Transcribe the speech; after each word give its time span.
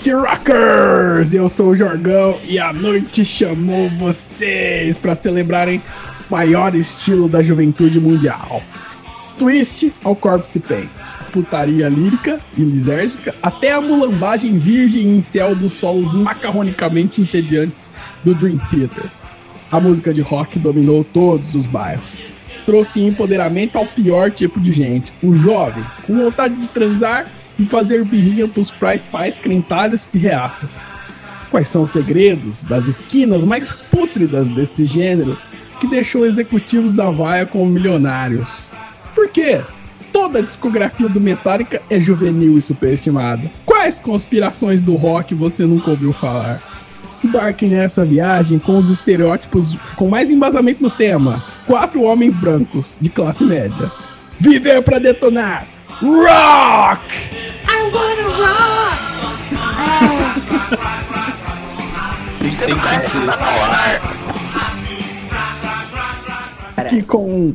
noite, 0.00 0.12
rockers! 0.12 1.34
Eu 1.34 1.48
sou 1.48 1.70
o 1.70 1.76
Jorgão 1.76 2.38
e 2.44 2.58
a 2.58 2.72
noite 2.72 3.22
chamou 3.22 3.90
vocês 3.90 4.96
para 4.96 5.14
celebrarem 5.14 5.82
o 6.28 6.32
maior 6.32 6.74
estilo 6.74 7.28
da 7.28 7.42
juventude 7.42 8.00
mundial. 8.00 8.62
Twist 9.36 9.92
ao 10.02 10.16
corpse 10.16 10.58
paint, 10.58 10.88
putaria 11.32 11.88
lírica 11.88 12.40
e 12.56 12.62
lisérgica, 12.62 13.34
até 13.42 13.72
a 13.72 13.80
mulambagem 13.80 14.58
virgem 14.58 15.16
em 15.16 15.22
céu 15.22 15.54
dos 15.54 15.74
solos 15.74 16.12
macarronicamente 16.12 17.20
entediantes 17.20 17.90
do 18.24 18.34
Dream 18.34 18.58
Theater. 18.70 19.04
A 19.70 19.78
música 19.78 20.14
de 20.14 20.22
rock 20.22 20.58
dominou 20.58 21.04
todos 21.04 21.54
os 21.54 21.66
bairros. 21.66 22.24
Trouxe 22.64 23.02
empoderamento 23.02 23.76
ao 23.76 23.86
pior 23.86 24.30
tipo 24.30 24.60
de 24.60 24.72
gente, 24.72 25.12
o 25.22 25.34
jovem, 25.34 25.84
com 26.06 26.16
vontade 26.16 26.54
de 26.56 26.68
transar 26.68 27.26
e 27.60 27.66
fazer 27.66 28.02
birrinha 28.06 28.48
pros 28.48 28.70
pais, 28.70 29.02
pais 29.02 29.38
crentalhos 29.38 30.08
e 30.14 30.18
reaças. 30.18 30.70
Quais 31.50 31.68
são 31.68 31.82
os 31.82 31.90
segredos 31.90 32.64
das 32.64 32.88
esquinas 32.88 33.44
mais 33.44 33.70
pútridas 33.70 34.48
desse 34.48 34.86
gênero 34.86 35.36
que 35.78 35.86
deixou 35.86 36.24
executivos 36.24 36.94
da 36.94 37.10
vaia 37.10 37.44
como 37.44 37.66
milionários? 37.66 38.70
Por 39.14 39.28
quê? 39.28 39.60
Toda 40.10 40.38
a 40.38 40.42
discografia 40.42 41.08
do 41.08 41.20
Metallica 41.20 41.82
é 41.90 42.00
juvenil 42.00 42.56
e 42.56 42.62
superestimada. 42.62 43.42
Quais 43.66 44.00
conspirações 44.00 44.80
do 44.80 44.94
rock 44.94 45.34
você 45.34 45.66
nunca 45.66 45.90
ouviu 45.90 46.14
falar? 46.14 46.62
Embarque 47.22 47.66
nessa 47.66 48.06
viagem 48.06 48.58
com 48.58 48.78
os 48.78 48.88
estereótipos 48.88 49.76
com 49.96 50.08
mais 50.08 50.30
embasamento 50.30 50.82
no 50.82 50.90
tema. 50.90 51.44
Quatro 51.66 52.02
homens 52.02 52.34
brancos 52.34 52.96
de 52.98 53.10
classe 53.10 53.44
média. 53.44 53.92
Viver 54.38 54.82
para 54.82 54.98
detonar. 54.98 55.66
Rock! 56.00 57.02
I 57.68 57.90
wanna 57.92 58.28
rock! 58.38 59.00
Você 62.40 62.66
não 62.68 62.78
conhece 62.78 63.20
nada 63.20 63.44
no 63.44 63.60
ar. 63.62 64.00
Aqui 66.78 67.02
com 67.02 67.54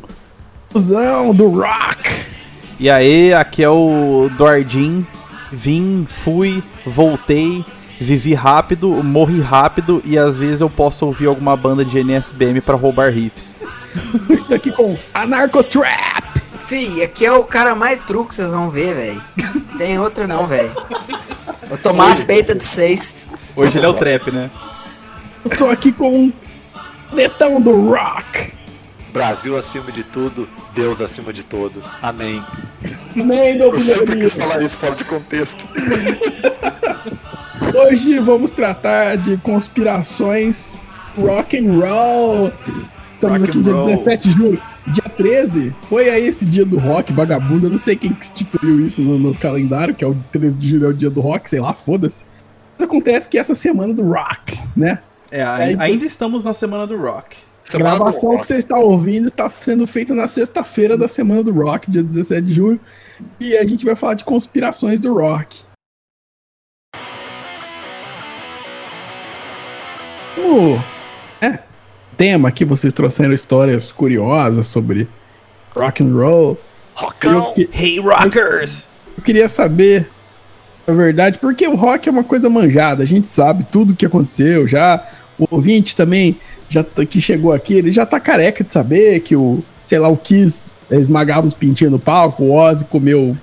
fusão 0.70 1.34
do 1.34 1.48
rock. 1.48 2.24
E 2.78 2.88
aí, 2.88 3.34
aqui 3.34 3.64
é 3.64 3.68
o 3.68 4.30
Duardin. 4.36 5.04
Vim, 5.50 6.06
fui, 6.08 6.62
voltei, 6.86 7.64
vivi 8.00 8.32
rápido, 8.32 9.02
morri 9.02 9.40
rápido 9.40 10.00
e 10.04 10.16
às 10.16 10.38
vezes 10.38 10.60
eu 10.60 10.70
posso 10.70 11.04
ouvir 11.04 11.26
alguma 11.26 11.56
banda 11.56 11.84
de 11.84 11.98
NSBM 11.98 12.60
pra 12.60 12.76
roubar 12.76 13.12
riffs. 13.12 13.56
Estou 14.30 14.56
aqui 14.56 14.70
com 14.70 14.96
Anarcotrap. 15.14 16.25
Fih, 16.66 17.02
aqui 17.02 17.24
é 17.24 17.32
o 17.32 17.44
cara 17.44 17.76
mais 17.76 18.04
truque 18.04 18.30
que 18.30 18.34
vocês 18.34 18.50
vão 18.50 18.70
ver, 18.70 18.94
velho. 18.94 19.22
Tem 19.78 19.98
outro 20.00 20.26
não, 20.26 20.48
velho. 20.48 20.72
Vou 21.68 21.78
tomar 21.78 22.12
a 22.12 22.24
peita 22.24 22.54
de 22.56 22.64
seis. 22.64 23.28
Hoje 23.54 23.78
ele 23.78 23.86
é 23.86 23.88
o 23.88 23.94
trap, 23.94 24.32
né? 24.32 24.50
Eu 25.44 25.56
tô 25.56 25.66
aqui 25.66 25.92
com 25.92 26.32
Netão 27.12 27.60
do 27.60 27.90
rock. 27.90 28.52
Brasil 29.12 29.56
acima 29.56 29.92
de 29.92 30.02
tudo, 30.02 30.48
Deus 30.74 31.00
acima 31.00 31.32
de 31.32 31.44
todos. 31.44 31.84
Amém. 32.02 32.44
Amém, 33.14 33.56
meu 33.56 33.72
Eu 33.72 33.80
sempre 33.80 34.16
quis 34.16 34.34
falar 34.34 34.60
isso 34.60 34.76
fora 34.76 34.96
de 34.96 35.04
contexto. 35.04 35.64
Hoje 37.74 38.18
vamos 38.18 38.50
tratar 38.50 39.16
de 39.16 39.36
conspirações 39.38 40.82
rock 41.16 41.56
and 41.58 41.78
roll. 41.78 42.52
Estamos 43.14 43.40
Rock 43.40 43.50
aqui 43.50 43.62
dia 43.62 43.72
roll. 43.72 43.86
17 43.86 44.28
de 44.28 44.36
julho. 44.36 44.75
Dia 44.92 45.02
13 45.16 45.74
foi 45.88 46.08
aí 46.08 46.26
esse 46.26 46.46
dia 46.46 46.64
do 46.64 46.78
rock, 46.78 47.12
vagabundo. 47.12 47.66
Eu 47.66 47.70
não 47.70 47.78
sei 47.78 47.96
quem 47.96 48.12
que 48.12 48.24
instituiu 48.24 48.84
isso 48.86 49.02
no, 49.02 49.18
no 49.18 49.34
calendário, 49.34 49.94
que 49.94 50.04
é 50.04 50.06
o 50.06 50.14
13 50.30 50.56
de 50.56 50.68
julho, 50.68 50.86
é 50.86 50.90
o 50.90 50.94
dia 50.94 51.10
do 51.10 51.20
rock, 51.20 51.50
sei 51.50 51.60
lá, 51.60 51.74
foda-se. 51.74 52.24
Mas 52.78 52.86
acontece 52.88 53.28
que 53.28 53.36
essa 53.38 53.54
semana 53.54 53.92
do 53.92 54.04
rock, 54.08 54.58
né? 54.76 55.00
É, 55.30 55.42
a- 55.42 55.60
É, 55.66 55.72
então- 55.72 55.82
ainda 55.84 56.04
estamos 56.04 56.44
na 56.44 56.54
semana 56.54 56.86
do 56.86 56.96
rock. 56.96 57.36
Semana 57.64 57.96
do 57.96 57.98
gravação 57.98 58.30
rock. 58.30 58.42
que 58.42 58.46
você 58.46 58.56
está 58.56 58.78
ouvindo 58.78 59.26
está 59.26 59.48
sendo 59.48 59.86
feita 59.88 60.14
na 60.14 60.28
sexta-feira 60.28 60.96
da 60.96 61.08
semana 61.08 61.42
do 61.42 61.52
rock, 61.52 61.90
dia 61.90 62.02
17 62.04 62.42
de 62.46 62.54
julho. 62.54 62.80
E 63.40 63.56
a 63.56 63.66
gente 63.66 63.84
vai 63.84 63.96
falar 63.96 64.14
de 64.14 64.24
conspirações 64.24 65.00
do 65.00 65.14
rock. 65.14 65.64
O 70.38 70.78
é, 71.44 71.58
tema 72.16 72.50
que 72.50 72.64
vocês 72.64 72.92
trouxeram 72.92 73.32
histórias 73.32 73.92
curiosas 73.92 74.66
sobre 74.66 75.08
rock 75.74 76.02
and 76.02 76.12
roll. 76.12 76.58
Rockão! 76.94 77.32
Eu, 77.32 77.52
que- 77.52 77.68
Hey 77.72 78.00
Rockers! 78.00 78.88
eu 79.16 79.22
queria 79.22 79.48
saber 79.48 80.08
a 80.86 80.92
verdade, 80.92 81.38
porque 81.38 81.66
o 81.66 81.74
rock 81.74 82.08
é 82.08 82.12
uma 82.12 82.24
coisa 82.24 82.48
manjada, 82.48 83.02
a 83.02 83.06
gente 83.06 83.26
sabe 83.26 83.64
tudo 83.70 83.92
o 83.92 83.96
que 83.96 84.06
aconteceu, 84.06 84.66
já 84.68 85.04
o 85.38 85.46
ouvinte 85.50 85.94
também 85.96 86.36
já 86.68 86.82
que 86.84 87.20
chegou 87.20 87.52
aqui, 87.52 87.74
ele 87.74 87.92
já 87.92 88.04
tá 88.06 88.18
careca 88.18 88.62
de 88.64 88.72
saber 88.72 89.20
que 89.20 89.36
o, 89.36 89.62
sei 89.84 89.98
lá, 89.98 90.08
o 90.08 90.16
Kiss 90.16 90.72
esmagava 90.90 91.46
os 91.46 91.54
pintinhos 91.54 91.92
no 91.92 91.98
palco, 91.98 92.44
o 92.44 92.52
Ozzy 92.54 92.84
comeu 92.86 93.36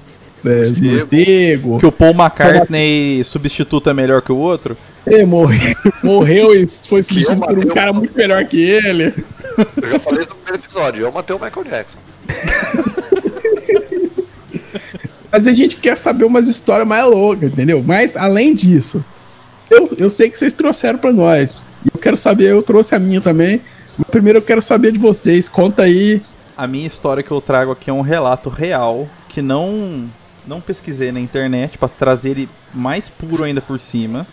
é, 0.46 0.90
Morcego. 0.90 1.80
Que 1.80 1.86
o 1.86 1.92
Paul 1.92 2.14
McCartney 2.14 3.24
substituto 3.24 3.90
é 3.90 3.94
melhor 3.94 4.22
que 4.22 4.32
o 4.32 4.38
outro? 4.38 4.78
ele 5.06 5.26
morreu, 5.26 5.76
morreu 6.04 6.56
e 6.56 6.68
foi 6.68 7.04
substituído 7.04 7.42
por 7.42 7.60
um 7.60 7.68
cara 7.68 7.92
muito 7.92 8.16
melhor 8.16 8.44
que 8.46 8.62
ele. 8.62 9.14
Eu 9.82 9.90
já 9.90 10.00
falei 10.00 10.22
isso 10.22 10.30
no 10.30 10.36
primeiro 10.36 10.64
episódio, 10.64 11.06
eu 11.06 11.12
matei 11.12 11.36
o 11.36 11.40
Michael 11.40 11.66
Jackson. 11.66 12.00
Mas 15.32 15.48
a 15.48 15.54
gente 15.54 15.78
quer 15.78 15.98
saber 15.98 16.26
umas 16.26 16.48
histórias 16.48 16.88
mais 16.88 17.06
loucas, 17.06 17.52
entendeu? 17.52 17.84
Mas 17.84 18.16
além 18.16 18.54
disso, 18.54 19.04
eu, 19.70 19.92
eu 19.98 20.10
sei 20.10 20.30
que 20.30 20.38
vocês 20.38 20.54
trouxeram 20.54 21.00
pra 21.00 21.12
nós. 21.12 21.64
E 21.84 21.90
eu 21.94 22.00
quero 22.00 22.16
saber, 22.16 22.52
eu 22.52 22.62
trouxe 22.62 22.94
a 22.94 23.00
minha 23.00 23.20
também. 23.20 23.60
Mas 23.98 24.08
primeiro 24.10 24.38
eu 24.38 24.44
quero 24.44 24.62
saber 24.62 24.92
de 24.92 25.00
vocês. 25.00 25.50
Conta 25.50 25.82
aí. 25.84 26.22
A 26.56 26.68
minha 26.68 26.86
história 26.86 27.24
que 27.24 27.32
eu 27.32 27.42
trago 27.42 27.72
aqui 27.72 27.90
é 27.90 27.94
um 27.94 28.02
relato 28.02 28.48
real 28.48 29.10
que 29.28 29.42
não 29.42 30.06
não 30.48 30.62
pesquisei 30.62 31.12
na 31.12 31.20
internet 31.20 31.78
pra 31.78 31.88
trazer 31.88 32.32
ele 32.32 32.50
mais 32.74 33.10
puro 33.10 33.44
ainda 33.44 33.62
por 33.62 33.80
cima. 33.80 34.26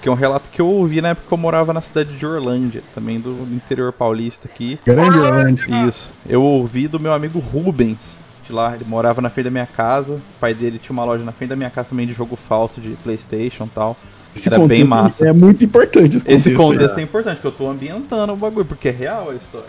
Que 0.00 0.08
é 0.08 0.12
um 0.12 0.16
relato 0.16 0.50
que 0.50 0.60
eu 0.60 0.66
ouvi 0.66 1.00
na 1.00 1.10
época 1.10 1.28
que 1.28 1.32
eu 1.32 1.38
morava 1.38 1.72
na 1.72 1.80
cidade 1.80 2.14
de 2.14 2.26
Orlândia, 2.26 2.82
também 2.94 3.18
do 3.18 3.30
interior 3.50 3.90
paulista 3.90 4.46
aqui. 4.46 4.78
Grande 4.84 5.18
Orlando. 5.18 5.88
Isso. 5.88 6.10
Eu 6.28 6.42
ouvi 6.42 6.86
do 6.86 7.00
meu 7.00 7.12
amigo 7.12 7.38
Rubens. 7.38 8.14
De 8.46 8.52
lá, 8.52 8.74
ele 8.74 8.84
morava 8.86 9.22
na 9.22 9.30
frente 9.30 9.44
da 9.44 9.50
minha 9.50 9.66
casa. 9.66 10.14
O 10.14 10.20
pai 10.38 10.52
dele 10.52 10.78
tinha 10.78 10.92
uma 10.92 11.04
loja 11.04 11.24
na 11.24 11.32
frente 11.32 11.48
da 11.48 11.56
minha 11.56 11.70
casa 11.70 11.88
também 11.88 12.06
de 12.06 12.12
jogo 12.12 12.36
falso, 12.36 12.82
de 12.82 12.90
Playstation 13.02 13.64
e 13.64 13.68
tal. 13.68 13.96
Esse 14.36 14.48
Era 14.48 14.58
bem 14.58 14.68
contexto 14.68 14.90
massa. 14.90 15.28
É 15.28 15.32
muito 15.32 15.64
importante 15.64 16.16
esse 16.16 16.24
contexto. 16.24 16.48
Esse 16.48 16.54
contexto 16.54 16.94
aí. 16.96 17.00
é 17.00 17.04
importante, 17.04 17.36
porque 17.36 17.46
eu 17.46 17.52
tô 17.52 17.70
ambientando 17.70 18.32
o 18.34 18.36
bagulho, 18.36 18.66
porque 18.66 18.88
é 18.88 18.92
real 18.92 19.30
a 19.30 19.34
história. 19.34 19.68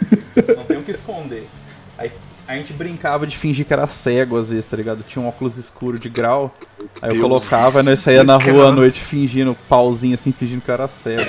Não 0.58 0.66
tem 0.66 0.78
o 0.78 0.82
que 0.82 0.92
esconder. 0.92 1.48
Aí 1.98 2.12
a 2.48 2.56
gente 2.56 2.74
brincava 2.74 3.26
de 3.26 3.36
fingir 3.38 3.66
que 3.66 3.74
era 3.74 3.88
cego 3.88 4.38
às 4.38 4.50
vezes, 4.50 4.66
tá 4.66 4.78
ligado? 4.78 5.04
Tinha 5.08 5.24
um 5.24 5.28
óculos 5.28 5.58
escuro 5.58 5.98
de 5.98 6.10
grau. 6.10 6.54
Aí 7.02 7.10
eu 7.10 7.16
Deus, 7.16 7.22
colocava, 7.22 7.82
nós 7.84 8.00
saía 8.00 8.24
na 8.24 8.38
cara. 8.38 8.52
rua 8.52 8.68
à 8.70 8.72
noite 8.72 9.00
fingindo, 9.02 9.56
pauzinho 9.68 10.14
assim, 10.16 10.32
fingindo 10.32 10.62
que 10.62 10.70
eu 10.70 10.74
era 10.74 10.88
cego. 10.88 11.24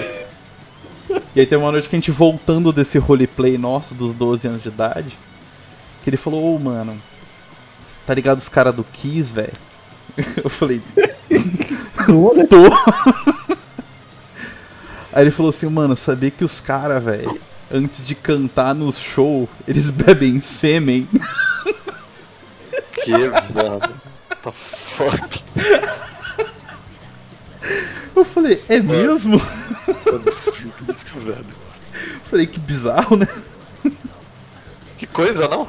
E 1.35 1.41
aí 1.41 1.47
tem 1.47 1.57
uma 1.59 1.71
noite 1.71 1.89
que 1.89 1.97
a 1.97 1.99
gente 1.99 2.11
voltando 2.11 2.73
desse 2.73 2.99
roleplay 2.99 3.57
nosso, 3.57 3.95
dos 3.95 4.15
12 4.15 4.49
anos 4.49 4.63
de 4.63 4.69
idade, 4.69 5.17
que 6.03 6.11
ele 6.11 6.17
falou, 6.17 6.55
ô 6.55 6.59
mano, 6.59 7.01
cê 7.89 8.01
tá 8.07 8.13
ligado 8.15 8.39
os 8.39 8.49
caras 8.49 8.75
do 8.75 8.85
Kiss, 8.85 9.33
velho? 9.33 9.53
Eu 10.43 10.51
falei, 10.51 10.81
Toda- 12.07 12.47
tô. 12.47 12.57
Aí 15.13 15.23
ele 15.25 15.31
falou 15.31 15.49
assim, 15.51 15.67
mano, 15.69 15.97
sabia 15.97 16.31
que 16.31 16.45
os 16.45 16.61
caras, 16.61 17.03
velho, 17.03 17.41
antes 17.71 18.07
de 18.07 18.15
cantar 18.15 18.75
no 18.75 18.93
show, 18.93 19.49
eles 19.67 19.91
bebem 19.91 20.41
sêmen? 20.41 21.09
Que, 22.93 23.13
mano. 23.55 23.95
The 24.43 24.53
fuck? 24.53 25.45
Eu 28.15 28.25
falei, 28.25 28.63
é 28.69 28.81
mesmo? 28.81 29.39
Que 29.39 30.09
absurdo 30.09 30.95
isso, 30.97 31.19
velho. 31.21 31.47
Falei, 32.25 32.47
que 32.47 32.59
bizarro, 32.59 33.17
né? 33.17 33.29
Que 34.97 35.07
coisa, 35.07 35.47
não? 35.49 35.69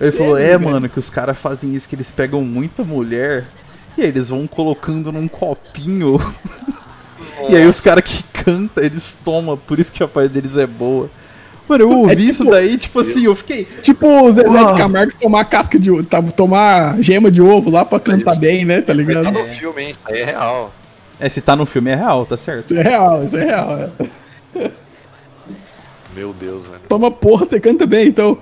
Ele 0.00 0.12
falou, 0.12 0.38
é, 0.38 0.56
mano, 0.56 0.88
que 0.88 0.98
os 0.98 1.10
caras 1.10 1.36
fazem 1.36 1.74
isso, 1.74 1.88
que 1.88 1.94
eles 1.94 2.10
pegam 2.10 2.42
muita 2.42 2.84
mulher 2.84 3.46
e 3.96 4.02
aí 4.02 4.08
eles 4.08 4.28
vão 4.28 4.46
colocando 4.46 5.10
num 5.10 5.26
copinho. 5.26 6.18
E 7.48 7.56
aí 7.56 7.66
os 7.66 7.80
caras 7.80 8.04
que 8.04 8.22
cantam, 8.44 8.82
eles 8.82 9.16
tomam, 9.24 9.56
por 9.56 9.78
isso 9.78 9.90
que 9.92 10.02
a 10.02 10.08
parte 10.08 10.30
deles 10.32 10.56
é 10.56 10.66
boa. 10.66 11.10
Mano, 11.68 11.84
eu 11.84 11.90
ouvi 11.90 12.12
É 12.12 12.16
tipo- 12.16 12.30
isso 12.30 12.44
daí, 12.46 12.78
tipo 12.78 12.98
assim, 13.00 13.24
eu 13.24 13.34
fiquei. 13.34 13.64
Tipo 13.64 14.08
o 14.22 14.30
Zezé 14.32 14.48
Uau. 14.48 14.72
de 14.72 14.78
Camargo 14.80 15.12
tomar 15.20 15.44
casca 15.44 15.78
de 15.78 15.90
ovo, 15.90 16.02
tá, 16.02 16.22
tomar 16.22 16.96
gema 17.02 17.30
de 17.30 17.42
ovo 17.42 17.68
lá 17.70 17.84
pra 17.84 18.00
cantar 18.00 18.32
Isso. 18.32 18.40
bem, 18.40 18.64
né? 18.64 18.80
Tá 18.80 18.86
Tá 18.88 18.92
ligado? 18.94 19.30
no 19.30 19.46
filme, 19.48 19.82
hein? 19.82 19.90
Isso 19.90 20.00
aí 20.06 20.20
é 20.20 20.24
real. 20.24 20.72
É, 21.20 21.28
se 21.28 21.40
tá 21.42 21.54
no 21.54 21.66
filme 21.66 21.90
é 21.90 21.94
real, 21.94 22.24
tá 22.24 22.36
certo? 22.36 22.66
Isso 22.72 22.80
é 22.80 22.82
real, 22.82 23.22
isso 23.24 23.36
é 23.36 23.44
real. 23.44 23.90
é. 24.54 24.70
Meu 26.14 26.32
Deus, 26.32 26.64
velho. 26.64 26.80
Toma 26.88 27.10
porra, 27.10 27.44
você 27.44 27.60
canta 27.60 27.86
bem, 27.86 28.08
então. 28.08 28.38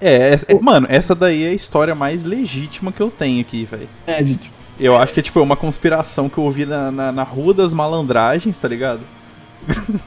É, 0.00 0.34
é- 0.34 0.40
é- 0.54 0.60
mano, 0.60 0.86
essa 0.90 1.14
daí 1.14 1.44
é 1.44 1.48
a 1.48 1.54
história 1.54 1.94
mais 1.94 2.24
legítima 2.24 2.92
que 2.92 3.00
eu 3.00 3.10
tenho 3.10 3.40
aqui, 3.40 3.64
velho. 3.64 3.88
É, 4.06 4.22
gente. 4.22 4.52
Eu 4.78 4.96
acho 4.96 5.12
que 5.12 5.20
é 5.20 5.22
tipo 5.22 5.40
uma 5.40 5.56
conspiração 5.56 6.28
que 6.28 6.36
eu 6.38 6.44
ouvi 6.44 6.66
na, 6.66 6.90
na, 6.90 7.12
na 7.12 7.22
Rua 7.22 7.54
das 7.54 7.72
Malandragens, 7.72 8.58
tá 8.58 8.68
ligado? 8.68 9.00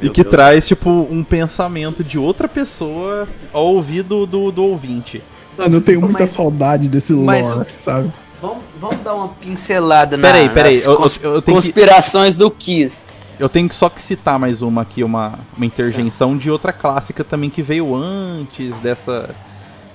e 0.00 0.08
que 0.08 0.22
Deus. 0.22 0.30
traz, 0.30 0.66
tipo, 0.68 0.90
um 1.10 1.22
pensamento 1.24 2.02
de 2.04 2.18
outra 2.18 2.48
pessoa 2.48 3.28
ao 3.52 3.66
ouvido 3.74 4.26
do, 4.26 4.50
do 4.50 4.64
ouvinte. 4.64 5.22
Mano, 5.58 5.76
eu 5.76 5.80
tenho 5.80 6.00
muita 6.00 6.20
Mas- 6.20 6.30
saudade 6.30 6.88
desse 6.88 7.12
mas 7.12 7.50
lore, 7.52 7.68
sabe? 7.78 8.12
Vamos, 8.40 8.58
vamos 8.80 9.00
dar 9.04 9.14
uma 9.14 9.28
pincelada 9.28 10.16
na, 10.16 10.28
Peraí, 10.28 10.48
peraí, 10.48 10.74
nas 10.76 10.86
eu- 10.86 10.92
eu- 10.92 10.98
cons- 10.98 11.20
eu 11.22 11.42
tenho 11.42 11.58
que- 11.58 11.62
conspirações 11.64 12.36
do 12.38 12.50
Kiss. 12.50 13.04
Eu 13.38 13.48
tenho 13.48 13.68
que 13.68 13.74
só 13.74 13.88
que 13.88 14.00
citar 14.00 14.38
mais 14.38 14.62
uma 14.62 14.82
aqui, 14.82 15.02
uma, 15.02 15.38
uma 15.56 15.66
interjeição 15.66 16.36
de 16.36 16.50
outra 16.50 16.72
clássica 16.72 17.24
também 17.24 17.48
que 17.50 17.62
veio 17.62 17.94
antes 17.94 18.78
dessa. 18.80 19.34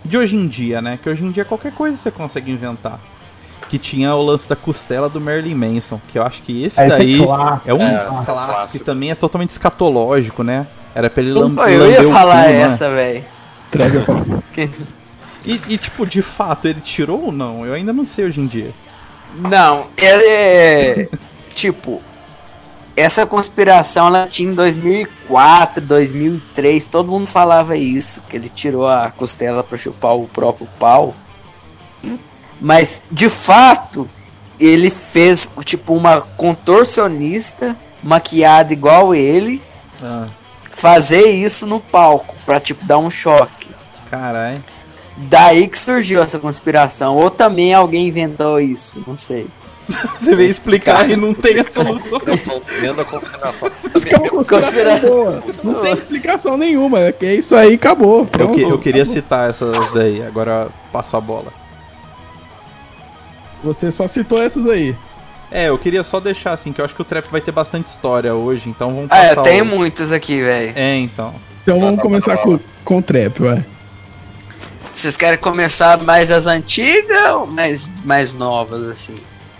De 0.03 0.17
hoje 0.17 0.35
em 0.35 0.47
dia, 0.47 0.81
né? 0.81 0.99
Que 1.01 1.09
hoje 1.09 1.23
em 1.23 1.31
dia 1.31 1.45
qualquer 1.45 1.71
coisa 1.71 1.95
você 1.95 2.11
consegue 2.11 2.51
inventar. 2.51 2.99
Que 3.69 3.79
tinha 3.79 4.13
o 4.15 4.21
lance 4.23 4.47
da 4.47 4.55
costela 4.55 5.09
do 5.09 5.19
Marilyn 5.19 5.55
Manson, 5.55 5.99
que 6.07 6.17
eu 6.19 6.23
acho 6.23 6.41
que 6.43 6.63
esse 6.63 6.79
esse 6.81 6.93
é 6.93 6.97
daí 6.97 7.17
clássico. 7.17 7.61
é 7.69 7.73
um 7.73 7.81
É, 7.81 7.97
clássico, 8.05 8.25
clássico. 8.25 8.71
que 8.71 8.79
também 8.85 9.11
é 9.11 9.15
totalmente 9.15 9.49
escatológico, 9.49 10.43
né? 10.43 10.67
Era 10.93 11.09
pra 11.09 11.23
ele 11.23 11.33
lam 11.33 11.55
Pô, 11.55 11.63
eu 11.65 11.79
lamber 11.81 12.01
ia 12.01 12.07
o 12.07 12.11
falar 12.11 12.43
cu, 12.43 12.49
né? 12.49 12.61
essa, 12.61 12.89
velho. 12.89 13.25
Entrega 13.67 14.01
pra- 14.01 14.15
E, 15.45 15.61
e, 15.69 15.77
tipo, 15.77 16.05
de 16.05 16.21
fato, 16.21 16.67
ele 16.67 16.79
tirou 16.79 17.25
ou 17.25 17.31
não? 17.31 17.65
Eu 17.65 17.73
ainda 17.73 17.91
não 17.91 18.05
sei 18.05 18.25
hoje 18.25 18.39
em 18.39 18.47
dia. 18.47 18.71
Não, 19.35 19.87
é. 19.97 21.07
tipo, 21.53 22.01
essa 22.95 23.25
conspiração 23.27 24.07
ela 24.07 24.27
tinha 24.27 24.49
em 24.49 24.55
2004, 24.55 25.81
2003, 25.81 26.87
todo 26.87 27.11
mundo 27.11 27.27
falava 27.27 27.75
isso, 27.75 28.21
que 28.29 28.37
ele 28.37 28.47
tirou 28.47 28.87
a 28.87 29.11
costela 29.11 29.63
pra 29.63 29.77
chupar 29.77 30.15
o 30.15 30.27
próprio 30.27 30.67
pau. 30.79 31.13
Mas, 32.59 33.03
de 33.11 33.29
fato, 33.29 34.09
ele 34.59 34.89
fez, 34.89 35.51
tipo, 35.63 35.93
uma 35.93 36.21
contorcionista 36.21 37.75
maquiada 38.01 38.71
igual 38.73 39.13
ele 39.15 39.61
Ah, 40.01 40.27
fazer 40.71 41.23
isso 41.29 41.65
no 41.65 41.79
palco, 41.79 42.35
pra, 42.45 42.59
tipo, 42.59 42.85
dar 42.85 42.97
um 42.97 43.09
choque. 43.09 43.69
caralho. 44.09 44.63
Daí 45.17 45.67
que 45.69 45.79
surgiu 45.79 46.21
essa 46.21 46.37
conspiração. 46.37 47.15
Ou 47.15 47.29
também 47.29 47.73
alguém 47.73 48.07
inventou 48.07 48.59
isso, 48.59 49.01
não 49.07 49.17
sei. 49.17 49.47
Você 50.17 50.35
veio 50.35 50.49
explicar 50.49 51.09
e 51.09 51.15
não 51.15 51.33
tem 51.33 51.59
a 51.59 51.71
solução. 51.71 52.19
Eu 52.25 52.33
estou 52.33 52.61
vendo 52.81 52.99
a 53.01 53.05
combinação. 53.05 53.71
Isso 53.95 54.05
que 54.07 54.15
é 54.15 54.17
uma 54.19 54.43
conspiração. 54.43 55.43
Não 55.63 55.81
tem 55.81 55.93
explicação 55.93 56.57
nenhuma. 56.57 56.99
É 56.99 57.11
que 57.13 57.25
é 57.25 57.35
isso 57.35 57.55
aí, 57.55 57.75
acabou. 57.75 58.27
Eu, 58.37 58.51
que- 58.51 58.61
eu 58.61 58.77
queria 58.79 59.03
acabou. 59.03 59.13
citar 59.21 59.49
essas 59.49 59.91
daí, 59.93 60.21
agora 60.23 60.67
passo 60.91 61.15
a 61.15 61.21
bola. 61.21 61.53
Você 63.65 63.91
só 63.91 64.07
citou 64.07 64.41
essas 64.41 64.65
aí. 64.67 64.95
É, 65.51 65.69
eu 65.69 65.77
queria 65.77 66.03
só 66.03 66.19
deixar 66.19 66.51
assim, 66.53 66.71
que 66.71 66.79
eu 66.81 66.85
acho 66.85 66.93
que 66.95 67.01
o 67.01 67.05
trap 67.05 67.29
vai 67.29 67.41
ter 67.41 67.51
bastante 67.51 67.87
história 67.87 68.33
hoje, 68.33 68.69
então 68.69 68.93
vamos 68.93 69.09
Ah, 69.11 69.35
tenho 69.41 69.63
o- 69.63 69.67
muitas 69.67 70.11
aqui, 70.11 70.41
velho. 70.41 70.73
É, 70.75 70.95
então. 70.97 71.33
Então 71.63 71.79
vamos 71.79 71.95
tá, 71.97 72.01
começar 72.01 72.37
tá, 72.37 72.43
com, 72.43 72.59
com 72.83 72.97
o 72.97 73.01
trap, 73.01 73.39
vai. 73.41 73.65
Vocês 74.95 75.17
querem 75.17 75.37
começar 75.39 75.97
mais 76.01 76.31
as 76.31 76.47
antigas 76.47 77.31
ou 77.31 77.47
mais, 77.47 77.91
mais 78.03 78.33
novas, 78.33 78.83
assim? 78.87 79.15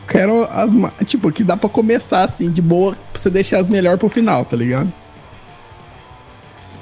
Quero 0.07 0.47
as. 0.51 0.71
Tipo, 1.05 1.31
que 1.31 1.43
dá 1.43 1.57
pra 1.57 1.69
começar 1.69 2.23
assim, 2.23 2.49
de 2.51 2.61
boa, 2.61 2.95
pra 3.11 3.19
você 3.21 3.29
deixar 3.29 3.59
as 3.59 3.67
melhores 3.67 3.99
pro 3.99 4.07
final, 4.07 4.45
tá 4.45 4.55
ligado? 4.55 4.91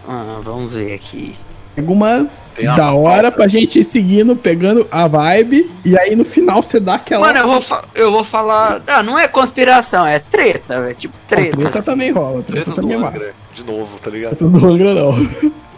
Ah, 0.08 0.40
vamos 0.44 0.74
ver 0.74 0.94
aqui. 0.94 1.36
Alguma 1.78 2.28
Tem 2.56 2.66
da 2.66 2.94
hora 2.94 3.32
pra 3.32 3.48
gente 3.48 3.80
ir 3.80 3.84
seguindo, 3.84 4.36
pegando 4.36 4.88
a 4.92 5.08
vibe, 5.08 5.72
e 5.84 5.98
aí 5.98 6.16
no 6.16 6.24
final 6.24 6.62
você 6.62 6.80
dá 6.80 6.96
aquela. 6.96 7.26
Mano, 7.28 7.40
eu 7.40 7.48
vou, 7.48 7.62
fa- 7.62 7.84
eu 7.96 8.12
vou 8.12 8.24
falar. 8.24 8.82
Ah, 8.86 9.02
não 9.02 9.18
é 9.18 9.28
conspiração, 9.28 10.06
é 10.06 10.20
treta, 10.20 10.80
velho. 10.82 10.96
Tipo, 10.96 11.16
treta. 11.28 11.58
treta 11.58 11.80
assim. 11.80 11.92
também 11.92 12.12
rola, 12.12 12.44
treta 12.44 12.66
Tretas 12.66 12.76
do 12.76 12.82
também 12.82 12.96
é. 13.04 13.08
Angra, 13.08 13.36
de 13.54 13.64
novo, 13.64 14.00
tá 14.00 14.10
ligado? 14.10 14.36
Treta 14.36 14.48
do 14.48 14.68
Angra 14.68 14.94
não. 14.94 15.14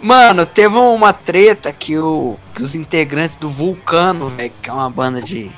Mano, 0.02 0.46
teve 0.46 0.76
uma 0.78 1.14
treta 1.14 1.72
que, 1.72 1.98
o, 1.98 2.36
que 2.54 2.62
os 2.62 2.76
integrantes 2.76 3.36
do 3.38 3.50
Vulcano, 3.50 4.30
velho, 4.30 4.52
que 4.62 4.70
é 4.70 4.74
uma 4.74 4.90
banda 4.90 5.22
de. 5.22 5.50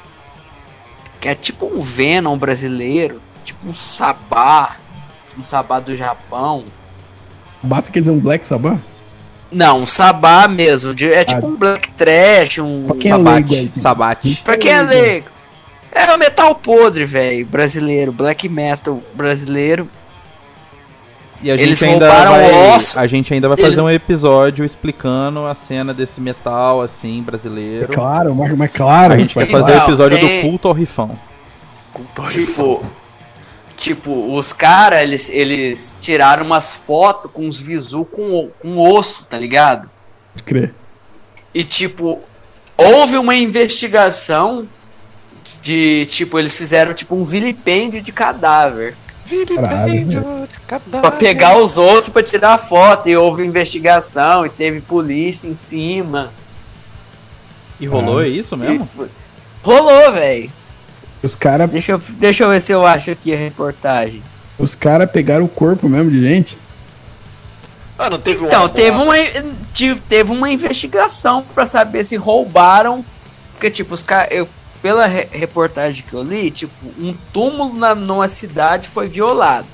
Que 1.19 1.29
é 1.29 1.35
tipo 1.35 1.65
um 1.65 1.81
Venom 1.81 2.37
brasileiro, 2.37 3.19
tipo 3.43 3.67
um 3.67 3.73
Sabá, 3.73 4.77
um 5.37 5.41
Sabá 5.41 5.79
do 5.79 5.95
Japão. 5.95 6.63
Basta 7.61 7.91
quer 7.91 8.01
dizer 8.01 8.11
um 8.11 8.19
Black 8.19 8.45
Sabbath? 8.45 8.79
Não, 9.51 9.79
um 9.79 9.85
Sabá 9.85 10.47
mesmo, 10.47 10.93
de- 10.93 11.11
é 11.11 11.23
tipo 11.23 11.45
Ah. 11.45 11.49
um 11.49 11.55
Black 11.55 11.89
Trash, 11.91 12.59
um. 12.59 12.85
Pra 12.87 12.95
quem 12.97 13.11
é? 13.11 13.15
Sabate. 13.15 13.71
Sabate. 13.75 14.41
Pra 14.43 14.57
quem 14.57 14.71
é 14.71 14.81
leigo. 14.81 15.27
É 15.91 16.13
o 16.13 16.17
metal 16.19 16.53
podre, 16.53 17.05
velho, 17.05 17.45
brasileiro, 17.45 18.11
black 18.11 18.47
metal 18.49 19.01
brasileiro. 19.15 19.89
E 21.41 21.49
a 21.51 21.55
gente 21.55 21.67
Eles 21.67 21.83
ainda 21.83 22.09
vai, 22.09 22.75
osso. 22.75 22.99
a 22.99 23.05
gente 23.07 23.31
ainda 23.33 23.47
vai 23.47 23.55
fazer 23.57 23.69
Eles- 23.69 23.79
um 23.79 23.89
episódio 23.89 24.65
explicando 24.65 25.45
a 25.45 25.53
cena 25.55 25.93
desse 25.93 26.19
metal 26.19 26.81
assim 26.81 27.21
brasileiro. 27.21 27.89
Claro, 27.89 28.33
mas, 28.35 28.57
mas 28.57 28.71
claro. 28.71 29.13
A 29.13 29.17
gente 29.17 29.33
quer 29.35 29.45
vai 29.45 29.61
fazer 29.61 29.71
o 29.73 29.83
episódio 29.83 30.17
tem- 30.19 30.41
do 30.41 30.49
culto 30.49 30.67
ao 30.67 30.73
rifão. 30.73 31.17
Com 31.93 32.03
torre 32.15 32.43
Tipo, 32.45 32.81
tipo, 33.77 34.33
os 34.35 34.51
caras, 34.51 34.99
eles, 35.01 35.29
eles 35.29 35.97
tiraram 36.01 36.43
umas 36.45 36.71
fotos 36.73 37.31
com 37.31 37.47
os 37.47 37.59
visu 37.59 38.03
com, 38.05 38.49
com 38.59 38.77
osso, 38.79 39.23
tá 39.29 39.37
ligado? 39.39 39.89
Crer. 40.45 40.73
E 41.53 41.63
tipo, 41.63 42.19
houve 42.75 43.17
uma 43.17 43.35
investigação 43.35 44.67
de, 45.61 46.05
tipo, 46.07 46.37
eles 46.37 46.57
fizeram 46.57 46.93
tipo 46.93 47.15
um 47.15 47.23
vilipêndio 47.23 48.01
de 48.01 48.11
cadáver. 48.11 48.95
Vilipêndio 49.25 50.21
de 50.51 50.59
cadáver. 50.61 51.01
Pra 51.01 51.11
pegar 51.11 51.57
os 51.57 51.77
ossos 51.77 52.09
pra 52.09 52.23
tirar 52.23 52.53
a 52.53 52.57
foto. 52.57 53.09
E 53.09 53.15
houve 53.17 53.45
investigação 53.45 54.45
e 54.45 54.49
teve 54.49 54.81
polícia 54.81 55.47
em 55.47 55.55
cima. 55.55 56.31
E 57.79 57.85
rolou 57.85 58.19
Ah. 58.19 58.27
isso 58.27 58.55
E 58.55 58.57
mesmo? 58.57 58.87
foi- 58.87 59.09
Rolou, 59.63 60.11
velho. 60.13 60.51
Os 61.27 61.35
caras 61.35 61.69
Deixa 61.69 61.91
eu, 61.91 62.01
deixa 62.09 62.43
eu 62.45 62.49
ver 62.49 62.61
se 62.61 62.71
eu 62.71 62.85
acho 62.87 63.11
aqui 63.11 63.33
a 63.33 63.37
reportagem. 63.37 64.23
os 64.57 64.73
cara 64.73 65.05
pegaram 65.05 65.43
o 65.43 65.49
corpo 65.49 65.89
mesmo 65.89 66.09
de 66.09 66.25
gente. 66.25 66.57
Ah, 67.99 68.09
não 68.09 68.17
teve 68.19 68.43
um 68.43 68.47
Então, 68.47 68.69
teve 68.69 68.95
uma, 68.97 69.15
tive- 69.73 69.99
teve 70.07 70.31
uma 70.31 70.49
investigação 70.49 71.43
pra 71.53 71.65
saber 71.65 72.03
se 72.05 72.15
roubaram. 72.15 73.03
Porque, 73.53 73.69
tipo, 73.69 73.93
os 73.93 74.01
caras. 74.03 74.47
Pela 74.81 75.07
re- 75.07 75.27
reportagem 75.31 76.05
que 76.07 76.13
eu 76.13 76.21
li, 76.23 76.49
tipo, 76.51 76.71
um 76.99 77.13
túmulo 77.33 77.73
na, 77.77 77.95
numa 77.95 78.27
cidade 78.27 78.87
foi 78.87 79.07
violado. 79.07 79.67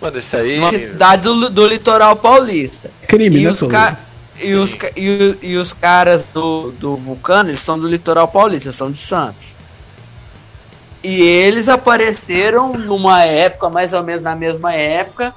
Mano, 0.00 0.18
isso 0.18 0.36
aí. 0.36 0.56
Numa 0.58 0.70
cidade 0.72 1.22
do, 1.22 1.48
do 1.48 1.66
litoral 1.66 2.16
paulista. 2.16 2.90
Crime, 3.06 3.36
E 3.38 3.44
né, 3.44 3.50
os, 3.50 3.62
ca- 3.62 3.96
e, 4.40 4.54
os, 4.54 4.74
e, 4.96 5.38
e 5.42 5.56
os 5.56 5.72
caras 5.72 6.24
do, 6.24 6.72
do 6.72 6.96
Vulcano, 6.96 7.50
eles 7.50 7.60
são 7.60 7.78
do 7.78 7.86
litoral 7.86 8.28
paulista, 8.28 8.72
são 8.72 8.90
de 8.90 8.98
Santos. 8.98 9.56
E 11.02 11.20
eles 11.20 11.68
apareceram 11.68 12.72
numa 12.72 13.24
época, 13.24 13.68
mais 13.68 13.92
ou 13.92 14.02
menos 14.02 14.22
na 14.22 14.34
mesma 14.34 14.72
época, 14.72 15.34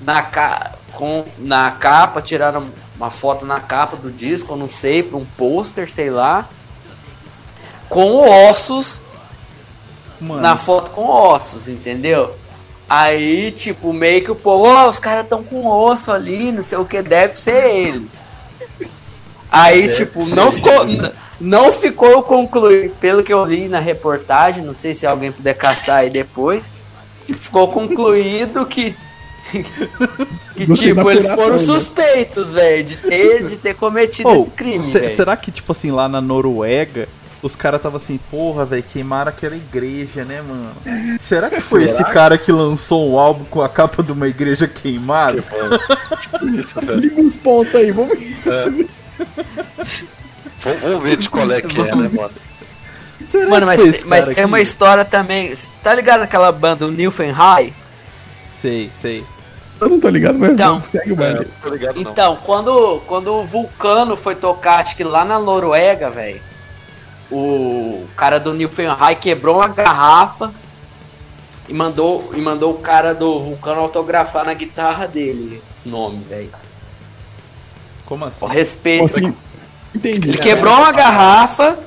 na, 0.00 0.22
ca 0.22 0.72
com, 0.92 1.24
na 1.38 1.70
capa, 1.70 2.22
tiraram 2.22 2.68
uma 2.96 3.10
foto 3.10 3.46
na 3.46 3.60
capa 3.60 3.96
do 3.96 4.10
disco, 4.10 4.56
não 4.56 4.68
sei, 4.68 5.02
pra 5.02 5.18
um 5.18 5.24
pôster, 5.24 5.90
sei 5.90 6.10
lá. 6.10 6.48
Com 7.88 8.26
ossos 8.48 9.00
Mano, 10.20 10.40
na 10.40 10.56
foto 10.56 10.90
com 10.90 11.06
ossos, 11.06 11.68
entendeu? 11.68 12.34
Aí, 12.88 13.52
tipo, 13.52 13.92
meio 13.92 14.22
que 14.22 14.30
o 14.30 14.34
povo, 14.34 14.64
ó, 14.64 14.88
os 14.88 14.98
caras 14.98 15.28
tão 15.28 15.44
com 15.44 15.66
osso 15.66 16.10
ali, 16.10 16.50
não 16.50 16.62
sei 16.62 16.78
o 16.78 16.84
que, 16.84 17.00
deve 17.00 17.34
ser 17.34 17.64
eles. 17.70 18.10
Aí, 19.50 19.82
Deve 19.88 19.94
tipo, 19.94 20.24
não 20.34 20.52
ficou, 20.52 20.86
não 21.40 21.72
ficou 21.72 22.22
concluído, 22.22 22.94
pelo 23.00 23.22
que 23.22 23.32
eu 23.32 23.44
li 23.44 23.68
na 23.68 23.80
reportagem, 23.80 24.64
não 24.64 24.74
sei 24.74 24.94
se 24.94 25.06
alguém 25.06 25.32
puder 25.32 25.54
caçar 25.54 25.98
aí 25.98 26.10
depois, 26.10 26.72
tipo, 27.26 27.42
ficou 27.42 27.68
concluído 27.68 28.64
que, 28.66 28.94
que 30.54 30.72
tipo, 30.74 31.10
eles 31.10 31.26
foram 31.26 31.58
suspeitos, 31.58 32.52
velho, 32.52 32.84
de 32.84 32.96
ter, 32.96 33.46
de 33.48 33.56
ter 33.56 33.74
cometido 33.74 34.28
Ô, 34.28 34.42
esse 34.42 34.50
crime, 34.50 34.80
se- 34.80 35.14
será 35.16 35.36
que, 35.36 35.50
tipo 35.50 35.72
assim, 35.72 35.90
lá 35.90 36.08
na 36.08 36.20
Noruega, 36.20 37.08
os 37.42 37.56
caras 37.56 37.80
tava 37.80 37.96
assim, 37.96 38.18
porra, 38.30 38.64
velho, 38.66 38.82
queimaram 38.82 39.30
aquela 39.30 39.56
igreja, 39.56 40.24
né, 40.24 40.42
mano? 40.42 40.72
Será 41.18 41.48
que 41.50 41.60
foi 41.60 41.82
Será? 41.82 41.92
esse 41.92 42.04
cara 42.12 42.38
que 42.38 42.52
lançou 42.52 43.10
um 43.12 43.18
álbum 43.18 43.44
com 43.44 43.62
a 43.62 43.68
capa 43.68 44.02
de 44.02 44.12
uma 44.12 44.28
igreja 44.28 44.68
queimada? 44.68 45.40
Velho. 45.40 47.00
Liga 47.00 47.20
uns 47.20 47.36
pontos 47.36 47.74
aí, 47.74 47.90
vamos 47.90 48.16
Vamos 50.58 50.80
vamos 50.82 51.02
ver 51.02 51.16
de 51.16 51.28
qual 51.30 51.50
é 51.50 51.60
que 51.60 51.80
é, 51.80 51.94
né, 51.94 52.08
mano? 52.08 52.30
Será 53.30 53.48
Mano, 53.48 53.66
mas, 53.66 54.04
mas 54.04 54.26
tem 54.28 54.44
uma 54.44 54.60
história 54.60 55.04
também. 55.04 55.52
Tá 55.82 55.94
ligado 55.94 56.22
aquela 56.22 56.50
banda, 56.50 56.86
o 56.86 56.90
Nilfenheim? 56.90 57.72
Sei, 58.58 58.90
sei. 58.92 59.24
Eu 59.80 59.88
não 59.88 60.00
tô 60.00 60.08
ligado, 60.08 60.38
mas 60.38 60.50
Então. 60.50 60.74
vamos, 60.74 60.90
segue 60.90 61.12
o 61.12 61.14
É, 61.14 61.16
baile. 61.16 61.48
Então, 61.96 62.36
quando, 62.44 63.00
quando 63.06 63.32
o 63.32 63.44
Vulcano 63.44 64.16
foi 64.16 64.34
tocar, 64.34 64.80
acho 64.80 64.94
que 64.96 65.04
lá 65.04 65.24
na 65.24 65.38
Noruega, 65.38 66.10
velho. 66.10 66.40
O 67.30 68.06
cara 68.16 68.38
do 68.38 68.52
Nilfenheim 68.52 69.16
quebrou 69.20 69.56
uma 69.56 69.68
garrafa 69.68 70.52
e 71.68 71.72
mandou, 71.72 72.30
e 72.34 72.40
mandou 72.40 72.72
o 72.72 72.78
cara 72.78 73.14
do 73.14 73.40
Vulcano 73.40 73.80
autografar 73.80 74.44
na 74.44 74.54
guitarra 74.54 75.06
dele. 75.06 75.62
o 75.86 75.88
Nome, 75.88 76.24
velho. 76.28 76.50
Como 78.04 78.24
assim? 78.24 78.40
Com 78.40 78.46
respeito. 78.46 79.04
Assim, 79.04 79.34
entendi. 79.94 80.30
Ele 80.30 80.38
quebrou 80.38 80.74
uma 80.74 80.90
garrafa 80.90 81.78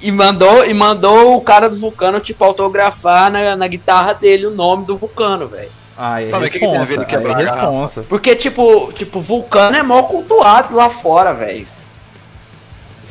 e 0.00 0.10
mandou, 0.10 0.66
e 0.66 0.74
mandou 0.74 1.36
o 1.36 1.40
cara 1.40 1.70
do 1.70 1.76
Vulcano, 1.76 2.18
tipo, 2.18 2.42
autografar 2.44 3.30
na, 3.30 3.54
na 3.54 3.68
guitarra 3.68 4.12
dele 4.12 4.46
o 4.46 4.50
nome 4.50 4.84
do 4.84 4.96
Vulcano, 4.96 5.46
velho. 5.46 5.70
Ah, 5.96 6.20
é 6.20 6.30
Tá, 6.30 6.40
mas 6.40 6.48
o 6.48 6.52
que 6.52 6.58
responsa. 6.58 6.94
ele 6.94 7.04
quebrar 7.04 7.40
é 7.40 7.44
responsa. 7.44 8.04
Porque, 8.08 8.34
tipo, 8.34 8.92
tipo, 8.92 9.20
Vulcano 9.20 9.76
é 9.76 9.82
mó 9.84 10.02
cultuado 10.02 10.74
lá 10.74 10.88
fora, 10.90 11.32
velho. 11.32 11.68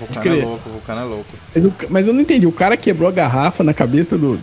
O 0.01 0.05
Vulcano 0.13 0.35
é 0.35 0.43
louco, 0.45 0.69
o 0.69 0.71
Vulcano 0.73 1.01
é 1.01 1.03
louco. 1.03 1.25
Mas, 1.55 1.65
o 1.65 1.73
mas 1.89 2.07
eu 2.07 2.13
não 2.13 2.21
entendi. 2.21 2.47
O 2.47 2.51
cara 2.51 2.75
quebrou 2.75 3.07
a 3.07 3.11
garrafa 3.11 3.63
na 3.63 3.73
cabeça 3.73 4.17
do. 4.17 4.41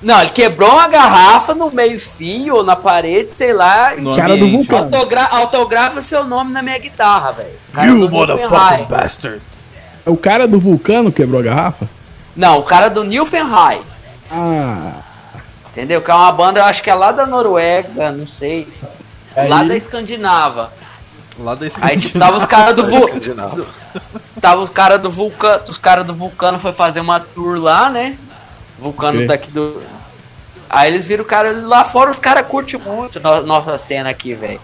Não, 0.00 0.20
ele 0.20 0.30
quebrou 0.30 0.70
uma 0.70 0.86
garrafa 0.86 1.54
no 1.56 1.72
meio-fio 1.72 2.54
ou 2.56 2.62
na 2.62 2.76
parede, 2.76 3.32
sei 3.32 3.52
lá, 3.52 3.96
e 3.96 4.00
No 4.00 4.14
cara 4.14 4.36
do. 4.36 4.48
Vulcano. 4.48 4.84
autogra 4.84 5.24
autografa 5.24 6.00
seu 6.00 6.22
nome 6.24 6.52
na 6.52 6.62
minha 6.62 6.78
guitarra, 6.78 7.32
velho. 7.32 7.54
You 7.84 8.08
motherfucking 8.08 8.84
bastard! 8.84 9.40
O 10.06 10.16
cara 10.16 10.46
do 10.46 10.58
vulcano 10.60 11.10
quebrou 11.10 11.40
a 11.40 11.42
garrafa? 11.42 11.88
Não, 12.36 12.58
o 12.58 12.62
cara 12.62 12.88
do 12.88 13.02
Nilfenheim. 13.02 13.82
Ah. 14.30 14.92
Entendeu? 15.70 16.00
Que 16.00 16.10
é 16.10 16.14
uma 16.14 16.32
banda, 16.32 16.60
eu 16.60 16.64
acho 16.64 16.82
que 16.82 16.88
é 16.90 16.94
lá 16.94 17.10
da 17.12 17.26
Noruega, 17.26 18.10
não 18.12 18.26
sei. 18.26 18.68
Lá 19.36 19.60
Aí- 19.60 19.68
da 19.68 19.76
Escandinava. 19.76 20.72
Lá 21.38 21.54
desse 21.54 21.76
Aí 21.80 21.96
tipo, 21.96 22.18
tava 22.18 22.36
os 22.36 22.46
caras 22.46 22.74
do 22.74 22.84
Vulcano. 22.84 23.06
Escandinavo. 23.20 23.66
Tava 24.40 24.60
os 24.60 24.70
caras 24.70 25.00
do 25.00 25.10
Vulcano. 25.10 25.62
Os 25.68 25.78
caras 25.78 26.04
do 26.06 26.12
Vulcano 26.14 26.58
foi 26.58 26.72
fazer 26.72 27.00
uma 27.00 27.20
tour 27.20 27.58
lá, 27.60 27.88
né? 27.88 28.18
Vulcano 28.78 29.18
Ok. 29.18 29.28
daqui 29.28 29.50
do. 29.50 29.80
Aí 30.68 30.88
eles 30.90 31.06
viram 31.06 31.22
o 31.24 31.26
cara 31.26 31.52
lá 31.66 31.84
fora, 31.84 32.10
os 32.10 32.18
caras 32.18 32.46
curtem 32.46 32.78
muito 32.80 33.18
no- 33.20 33.42
nossa 33.46 33.78
cena 33.78 34.10
aqui, 34.10 34.34
velho. 34.34 34.60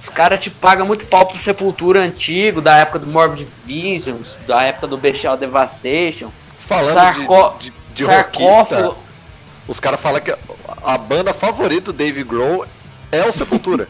Os 0.00 0.08
caras 0.08 0.38
te 0.40 0.50
pagam 0.50 0.86
muito 0.86 1.04
pau 1.06 1.26
pro 1.26 1.36
Sepultura 1.36 2.00
antigo, 2.00 2.60
da 2.60 2.76
época 2.76 3.00
do 3.00 3.06
Morbid 3.06 3.46
Visions, 3.64 4.38
da 4.46 4.62
época 4.62 4.86
do 4.86 4.96
Bestial 4.96 5.36
Devastation. 5.36 6.30
Falando 6.58 6.92
Sarcó- 6.92 7.56
de, 7.58 7.70
de, 7.70 7.76
de 7.92 8.04
sarcófago. 8.04 8.82
rockista, 8.88 8.94
os 9.68 9.80
caras 9.80 10.00
falam 10.00 10.20
que 10.20 10.34
a 10.84 10.96
banda 10.98 11.34
favorita 11.34 11.92
do 11.92 11.98
Dave 11.98 12.22
Grohl 12.22 12.64
é 13.10 13.22
o 13.24 13.32
Sepultura. 13.32 13.88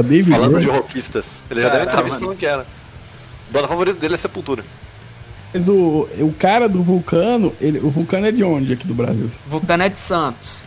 Pra 0.00 0.08
David 0.08 0.30
falando 0.30 0.50
Grohl. 0.50 0.60
de 0.62 0.68
rockistas. 0.68 1.42
Ele 1.50 1.60
já 1.60 1.68
deu 1.68 1.78
Caramba. 1.78 1.92
entrevista 1.92 2.18
falando 2.20 2.36
que 2.38 2.46
era. 2.46 2.62
A 2.62 3.52
banda 3.52 3.68
favorita 3.68 3.98
dele 3.98 4.14
é 4.14 4.16
Sepultura. 4.16 4.64
Mas 5.52 5.68
o, 5.68 6.06
o 6.18 6.34
cara 6.38 6.68
do 6.68 6.82
vulcano, 6.82 7.54
ele, 7.60 7.78
o 7.78 7.90
vulcano 7.90 8.26
é 8.26 8.32
de 8.32 8.44
onde 8.44 8.72
aqui 8.74 8.86
do 8.86 8.94
Brasil? 8.94 9.28
Vulcano 9.46 9.82
é 9.82 9.88
de 9.88 9.98
Santos. 9.98 10.66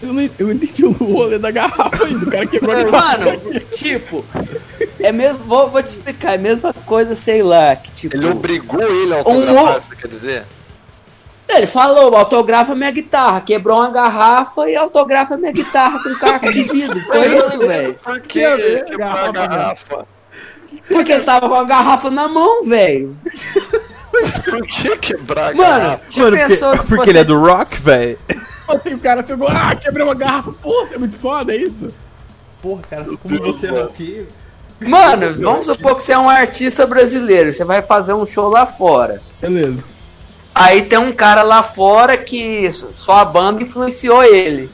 Eu 0.00 0.12
não, 0.12 0.22
eu 0.38 0.46
não 0.48 0.52
entendi 0.52 0.84
o 0.84 0.90
rolê 0.92 1.38
da 1.38 1.50
garrafa 1.50 2.04
ainda. 2.04 2.26
O 2.26 2.30
cara 2.30 2.46
quebrou 2.46 2.74
a 2.76 2.82
garrafa. 2.82 3.18
Mano, 3.18 3.60
tipo, 3.76 4.24
é 4.98 5.12
mesmo. 5.12 5.44
Vou, 5.44 5.70
vou 5.70 5.80
te 5.82 5.88
explicar, 5.88 6.32
é 6.32 6.34
a 6.34 6.38
mesma 6.38 6.72
coisa, 6.72 7.14
sei 7.14 7.42
lá, 7.42 7.76
que 7.76 7.90
tipo. 7.92 8.16
Ele 8.16 8.28
obrigou 8.28 8.82
ele 8.82 9.12
a 9.14 9.16
Um 9.18 9.18
autografar, 9.18 9.76
o- 9.76 9.80
você 9.80 9.94
quer 9.96 10.08
dizer? 10.08 10.44
Ele 11.56 11.66
falou, 11.66 12.14
autografa 12.16 12.74
minha 12.74 12.90
guitarra, 12.90 13.40
quebrou 13.40 13.78
uma 13.78 13.90
garrafa 13.90 14.68
e 14.68 14.76
autografa 14.76 15.36
minha 15.36 15.52
guitarra 15.52 16.02
com 16.02 16.14
caco 16.16 16.52
de 16.52 16.62
vidro. 16.62 17.00
Foi 17.06 17.36
isso, 17.36 17.58
velho. 17.58 17.94
Por 17.94 18.20
Que 18.20 18.40
quebrou 18.84 19.06
a 19.08 19.32
garrafa? 19.32 20.06
Porque 20.88 21.12
ele 21.12 21.24
tava 21.24 21.48
com 21.48 21.54
a 21.54 21.64
garrafa 21.64 22.10
na 22.10 22.28
mão, 22.28 22.64
velho. 22.64 23.16
Por 24.44 24.66
que 24.66 24.96
quebrar 24.96 25.50
a 25.50 25.54
Mano, 25.54 25.80
garrafa? 25.80 26.02
já 26.10 26.22
Mano, 26.22 26.36
pensou 26.36 26.68
porque, 26.68 26.82
se 26.82 26.86
porque 26.86 27.04
você... 27.04 27.10
ele 27.10 27.18
é 27.18 27.24
do 27.24 27.38
rock, 27.40 27.80
velho. 27.80 28.18
Ontem 28.68 28.94
o 28.94 28.98
cara 28.98 29.22
pegou, 29.22 29.48
ah, 29.48 29.74
quebrou 29.74 30.06
uma 30.08 30.14
garrafa. 30.14 30.52
Pô, 30.52 30.86
você 30.86 30.94
é 30.94 30.98
muito 30.98 31.18
foda, 31.18 31.52
é 31.52 31.56
isso? 31.56 31.92
Porra, 32.60 32.82
cara, 32.88 33.04
como 33.04 33.38
você 33.38 33.66
é 33.66 33.70
roqueiro. 33.70 34.28
Mano, 34.80 35.34
vamos 35.40 35.66
supor 35.66 35.96
que 35.96 36.02
você 36.02 36.12
é 36.12 36.18
um 36.18 36.28
artista 36.28 36.86
brasileiro, 36.86 37.52
você 37.52 37.64
vai 37.64 37.82
fazer 37.82 38.14
um 38.14 38.26
show 38.26 38.48
lá 38.48 38.66
fora. 38.66 39.20
Beleza. 39.40 39.84
Aí 40.54 40.82
tem 40.82 40.98
um 40.98 41.12
cara 41.12 41.42
lá 41.42 41.62
fora 41.62 42.16
que 42.16 42.66
s- 42.66 42.86
sua 42.94 43.24
banda 43.24 43.62
influenciou 43.62 44.22
ele. 44.22 44.70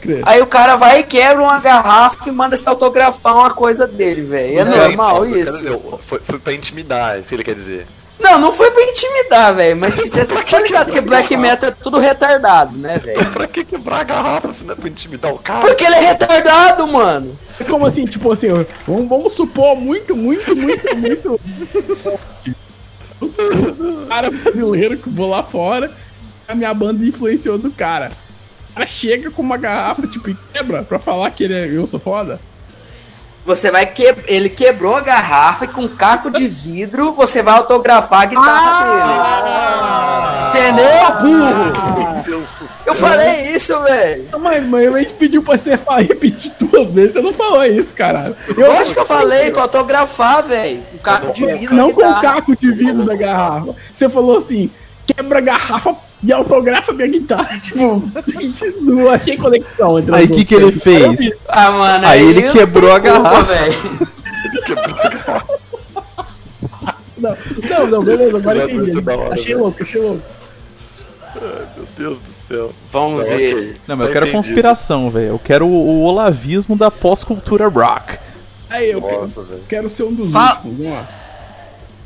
Crer. 0.00 0.22
Aí 0.26 0.42
o 0.42 0.46
cara 0.46 0.76
vai 0.76 1.00
e 1.00 1.02
quebra 1.04 1.42
uma 1.42 1.58
garrafa 1.60 2.28
e 2.28 2.32
manda 2.32 2.56
se 2.56 2.68
autografar 2.68 3.36
uma 3.36 3.50
coisa 3.50 3.86
dele, 3.86 4.22
velho. 4.22 4.58
É 4.60 4.64
normal 4.64 5.24
então, 5.24 5.26
quero 5.28 5.38
isso. 5.38 5.52
dizer, 5.58 5.80
foi, 6.00 6.20
foi 6.22 6.38
pra 6.38 6.52
intimidar, 6.52 7.16
é 7.16 7.20
isso 7.20 7.28
que 7.28 7.34
ele 7.36 7.44
quer 7.44 7.54
dizer. 7.54 7.86
Não, 8.20 8.38
não 8.38 8.52
foi 8.52 8.70
pra 8.70 8.82
intimidar, 8.84 9.54
velho. 9.54 9.76
Mas 9.76 9.94
que 9.96 10.08
você 10.08 10.24
tá 10.26 10.60
ligado 10.62 10.92
que 10.92 11.00
black 11.00 11.36
metal 11.36 11.70
é 11.70 11.72
tudo 11.72 11.98
retardado, 11.98 12.76
né, 12.76 12.98
velho? 13.02 13.24
Pra 13.30 13.46
que 13.46 13.64
quebrar 13.64 14.00
a 14.00 14.04
garrafa 14.04 14.52
se 14.52 14.64
não 14.64 14.74
é 14.74 14.76
pra 14.76 14.88
intimidar 14.88 15.32
o 15.32 15.38
cara? 15.38 15.60
Porque 15.60 15.82
ele 15.84 15.94
é 15.96 16.00
retardado, 16.00 16.86
mano. 16.86 17.38
Como 17.68 17.86
assim, 17.86 18.04
tipo 18.04 18.30
assim, 18.32 18.48
vamos, 18.86 19.08
vamos 19.08 19.32
supor 19.32 19.76
muito, 19.76 20.14
muito, 20.16 20.54
muito, 20.54 20.96
muito. 20.96 21.40
Cara 24.08 24.30
brasileiro 24.30 24.96
que 24.98 25.08
vou 25.08 25.28
lá 25.28 25.42
fora, 25.42 25.90
a 26.46 26.54
minha 26.54 26.72
banda 26.72 27.04
influenciou 27.04 27.58
do 27.58 27.70
cara. 27.70 28.10
O 28.70 28.74
cara 28.74 28.86
chega 28.86 29.30
com 29.30 29.42
uma 29.42 29.56
garrafa, 29.56 30.06
tipo, 30.06 30.30
e 30.30 30.36
quebra 30.52 30.82
pra 30.82 30.98
falar 30.98 31.30
que 31.30 31.44
ele 31.44 31.54
é, 31.54 31.66
eu 31.66 31.86
sou 31.86 32.00
foda. 32.00 32.40
Você 33.44 33.70
vai 33.70 33.84
que... 33.86 34.14
Ele 34.26 34.48
quebrou 34.48 34.96
a 34.96 35.00
garrafa 35.00 35.64
e 35.64 35.68
com 35.68 35.88
caco 35.88 36.30
de 36.30 36.46
vidro 36.46 37.12
você 37.12 37.42
vai 37.42 37.54
autografar 37.54 38.22
a 38.22 38.26
guitarra 38.26 39.42
dele. 40.52 40.72
Entendeu, 40.72 41.12
burro? 41.20 42.22
Deus 42.22 42.50
do 42.50 42.68
céu. 42.68 42.92
Eu 42.92 42.96
falei 42.96 43.54
isso, 43.54 43.80
velho. 43.80 44.28
Mas, 44.38 44.64
mas 44.66 44.94
a 44.94 44.98
gente 45.00 45.14
pediu 45.14 45.42
pra 45.42 45.58
você 45.58 45.76
falar, 45.76 46.02
repetir 46.02 46.52
duas 46.60 46.92
vezes, 46.92 47.14
você 47.14 47.20
não 47.20 47.32
falou 47.32 47.64
isso, 47.64 47.92
caralho. 47.94 48.36
Eu 48.56 48.70
acho 48.72 48.94
que 48.94 49.00
eu 49.00 49.06
falei 49.06 49.50
pra 49.50 49.62
autografar, 49.62 50.46
velho. 50.46 50.80
Com 50.92 50.98
caco 50.98 51.32
de 51.32 51.44
vidro. 51.46 51.74
Não 51.74 51.92
com 51.92 52.14
caco 52.20 52.56
de 52.56 52.70
vidro 52.70 53.02
da 53.04 53.16
garrafa. 53.16 53.74
Você 53.92 54.08
falou 54.08 54.38
assim, 54.38 54.70
quebra 55.04 55.38
a 55.38 55.42
garrafa 55.42 55.96
e 56.22 56.32
autografa 56.32 56.92
minha 56.92 57.08
guitarra. 57.08 57.58
Tipo, 57.60 58.02
não 58.80 59.08
achei 59.10 59.36
conexão 59.36 59.98
entre 59.98 60.14
Aí 60.14 60.24
o 60.26 60.30
que, 60.30 60.44
que 60.44 60.54
ele 60.54 60.72
fez? 60.72 61.32
Ah, 61.48 61.70
mano. 61.72 62.06
Aí 62.06 62.22
ele 62.24 62.46
eu 62.46 62.52
quebrou 62.52 62.92
a 62.92 63.00
tô 63.00 63.08
puto, 63.08 63.22
garrafa. 63.22 63.54
velho. 63.54 64.08
Não, 67.18 67.36
não, 67.68 67.86
não, 67.86 68.04
beleza, 68.04 68.36
agora 68.36 68.64
entendi. 68.70 68.98
hora, 69.10 69.34
Achei 69.34 69.54
louco, 69.54 69.82
achei 69.82 70.00
louco. 70.00 70.22
Meu 71.76 71.86
Deus 71.96 72.20
do 72.20 72.28
céu. 72.28 72.72
Vamos 72.90 73.26
Tá, 73.26 73.36
ver. 73.36 73.54
ok. 73.54 73.76
Não, 73.86 73.96
mas 73.96 74.06
eu 74.06 74.06
Tá 74.06 74.12
quero 74.12 74.26
entendido. 74.26 74.32
conspiração, 74.32 75.10
velho. 75.10 75.28
Eu 75.28 75.38
quero 75.38 75.66
o, 75.66 75.70
o 75.70 76.02
olavismo 76.02 76.76
da 76.76 76.90
pós-cultura 76.90 77.68
rock. 77.68 78.18
Aí, 78.68 78.90
eu 78.90 79.00
Nossa, 79.00 79.42
quero, 79.44 79.60
quero 79.68 79.90
ser 79.90 80.02
um 80.04 80.12
dos 80.12 80.30
Fa- 80.32 80.56
últimos, 80.64 80.78
vamos 80.78 80.92
lá. 80.92 81.08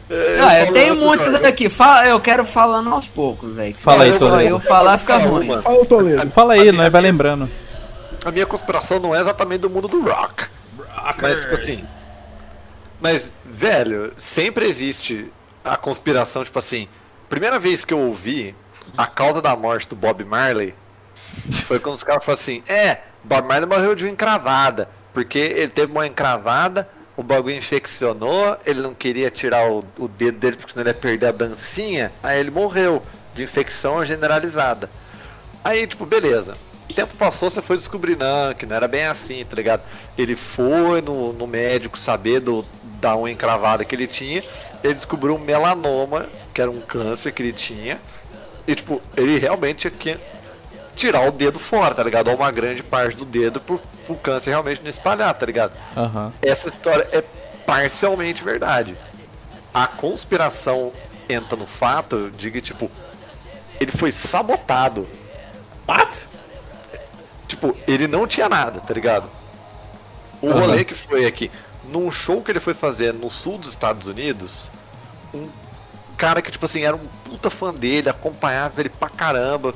É, 0.08 0.38
Ah, 0.40 0.60
eu 0.60 0.66
falo 0.66 0.72
tenho 0.74 1.18
cara. 1.18 1.48
aqui. 1.48 1.68
Fala, 1.68 2.06
eu 2.06 2.20
quero 2.20 2.44
falando 2.44 2.92
aos 2.92 3.08
poucos, 3.08 3.52
velho. 3.54 3.76
Fala 3.78 4.04
aí, 4.04 4.12
só 4.18 4.28
Toledo. 4.30 4.50
eu 4.50 4.60
falar 4.60 4.98
fica 4.98 5.18
Fala 5.18 5.30
ruim. 5.30 5.62
Fala 5.62 5.80
o 5.82 5.86
Toledo. 5.86 6.30
Fala 6.30 6.52
aí, 6.54 6.70
nós 6.72 6.92
vai 6.92 7.02
lembrando. 7.02 7.50
A 8.24 8.30
minha 8.30 8.46
conspiração 8.46 8.98
não 9.00 9.14
é 9.14 9.20
exatamente 9.20 9.60
do 9.60 9.70
mundo 9.70 9.88
do 9.88 10.02
rock. 10.02 10.46
Mas, 11.20 11.40
tipo 11.40 11.54
assim. 11.54 11.84
Mas, 13.00 13.32
velho, 13.44 14.12
sempre 14.16 14.66
existe 14.66 15.30
a 15.64 15.76
conspiração, 15.76 16.44
tipo 16.44 16.58
assim. 16.58 16.88
Primeira 17.28 17.58
vez 17.58 17.84
que 17.84 17.92
eu 17.92 17.98
ouvi 17.98 18.54
a 18.96 19.06
causa 19.06 19.42
da 19.42 19.54
morte 19.56 19.88
do 19.88 19.96
Bob 19.96 20.24
Marley 20.24 20.74
foi 21.64 21.78
quando 21.80 21.96
os 21.96 22.04
caras 22.04 22.24
falaram 22.24 22.40
assim: 22.40 22.62
é, 22.68 22.98
Bob 23.24 23.46
Marley 23.46 23.68
morreu 23.68 23.94
de 23.94 24.04
uma 24.04 24.10
encravada. 24.10 24.88
Porque 25.12 25.38
ele 25.38 25.68
teve 25.68 25.90
uma 25.92 26.06
encravada, 26.06 26.88
o 27.16 27.22
bagulho 27.22 27.56
infeccionou, 27.56 28.58
ele 28.66 28.82
não 28.82 28.92
queria 28.92 29.30
tirar 29.30 29.70
o, 29.70 29.82
o 29.98 30.06
dedo 30.06 30.38
dele 30.38 30.56
porque 30.56 30.72
senão 30.72 30.82
ele 30.82 30.90
ia 30.90 30.94
perder 30.94 31.26
a 31.26 31.32
dancinha. 31.32 32.12
Aí 32.22 32.38
ele 32.38 32.50
morreu 32.50 33.02
de 33.34 33.42
infecção 33.42 34.04
generalizada. 34.04 34.90
Aí, 35.64 35.86
tipo, 35.86 36.04
beleza. 36.04 36.52
O 36.88 36.94
tempo 36.94 37.14
passou, 37.16 37.50
você 37.50 37.60
foi 37.60 37.76
descobrir, 37.76 38.16
não, 38.16 38.54
que 38.54 38.64
não 38.66 38.76
era 38.76 38.86
bem 38.86 39.04
assim, 39.04 39.44
tá 39.44 39.56
ligado? 39.56 39.82
Ele 40.16 40.36
foi 40.36 41.00
no, 41.00 41.32
no 41.32 41.46
médico 41.46 41.98
saber 41.98 42.40
do, 42.40 42.64
da 43.00 43.16
unha 43.16 43.32
encravada 43.32 43.84
que 43.84 43.94
ele 43.94 44.06
tinha, 44.06 44.42
ele 44.84 44.94
descobriu 44.94 45.34
um 45.34 45.38
melanoma, 45.38 46.28
que 46.54 46.60
era 46.60 46.70
um 46.70 46.80
câncer 46.80 47.32
que 47.32 47.42
ele 47.42 47.52
tinha, 47.52 47.98
e, 48.66 48.74
tipo, 48.74 49.02
ele 49.16 49.38
realmente 49.38 49.90
tinha 49.90 50.18
tirar 50.96 51.28
o 51.28 51.30
dedo 51.30 51.58
fora, 51.58 51.94
tá 51.94 52.02
ligado? 52.02 52.28
Ou 52.28 52.36
uma 52.36 52.50
grande 52.50 52.82
parte 52.82 53.16
do 53.16 53.24
dedo 53.24 53.60
pro, 53.60 53.80
pro 54.06 54.16
câncer 54.16 54.50
realmente 54.50 54.82
não 54.82 54.90
espalhar, 54.90 55.32
tá 55.34 55.46
ligado? 55.46 55.76
Aham. 55.96 56.32
essa 56.42 56.68
história 56.68 57.06
é 57.12 57.22
parcialmente 57.66 58.42
verdade. 58.42 58.96
A 59.72 59.86
conspiração 59.86 60.92
entra 61.28 61.56
no 61.56 61.66
fato 61.66 62.30
de 62.30 62.50
que, 62.50 62.60
tipo, 62.60 62.90
ele 63.78 63.92
foi 63.92 64.10
sabotado. 64.10 65.06
What? 65.86 66.26
Tipo, 67.46 67.76
ele 67.86 68.08
não 68.08 68.26
tinha 68.26 68.48
nada, 68.48 68.80
tá 68.80 68.94
ligado? 68.94 69.28
O 70.40 70.48
Aham. 70.48 70.60
rolê 70.60 70.84
que 70.84 70.94
foi 70.94 71.26
aqui, 71.26 71.50
num 71.84 72.10
show 72.10 72.42
que 72.42 72.50
ele 72.50 72.60
foi 72.60 72.74
fazer 72.74 73.12
no 73.12 73.30
sul 73.30 73.58
dos 73.58 73.68
Estados 73.70 74.06
Unidos, 74.06 74.70
um 75.34 75.48
cara 76.16 76.40
que, 76.40 76.50
tipo 76.50 76.64
assim, 76.64 76.82
era 76.82 76.96
um 76.96 77.06
puta 77.24 77.50
fã 77.50 77.72
dele, 77.72 78.08
acompanhava 78.08 78.80
ele 78.80 78.88
pra 78.88 79.08
caramba. 79.10 79.74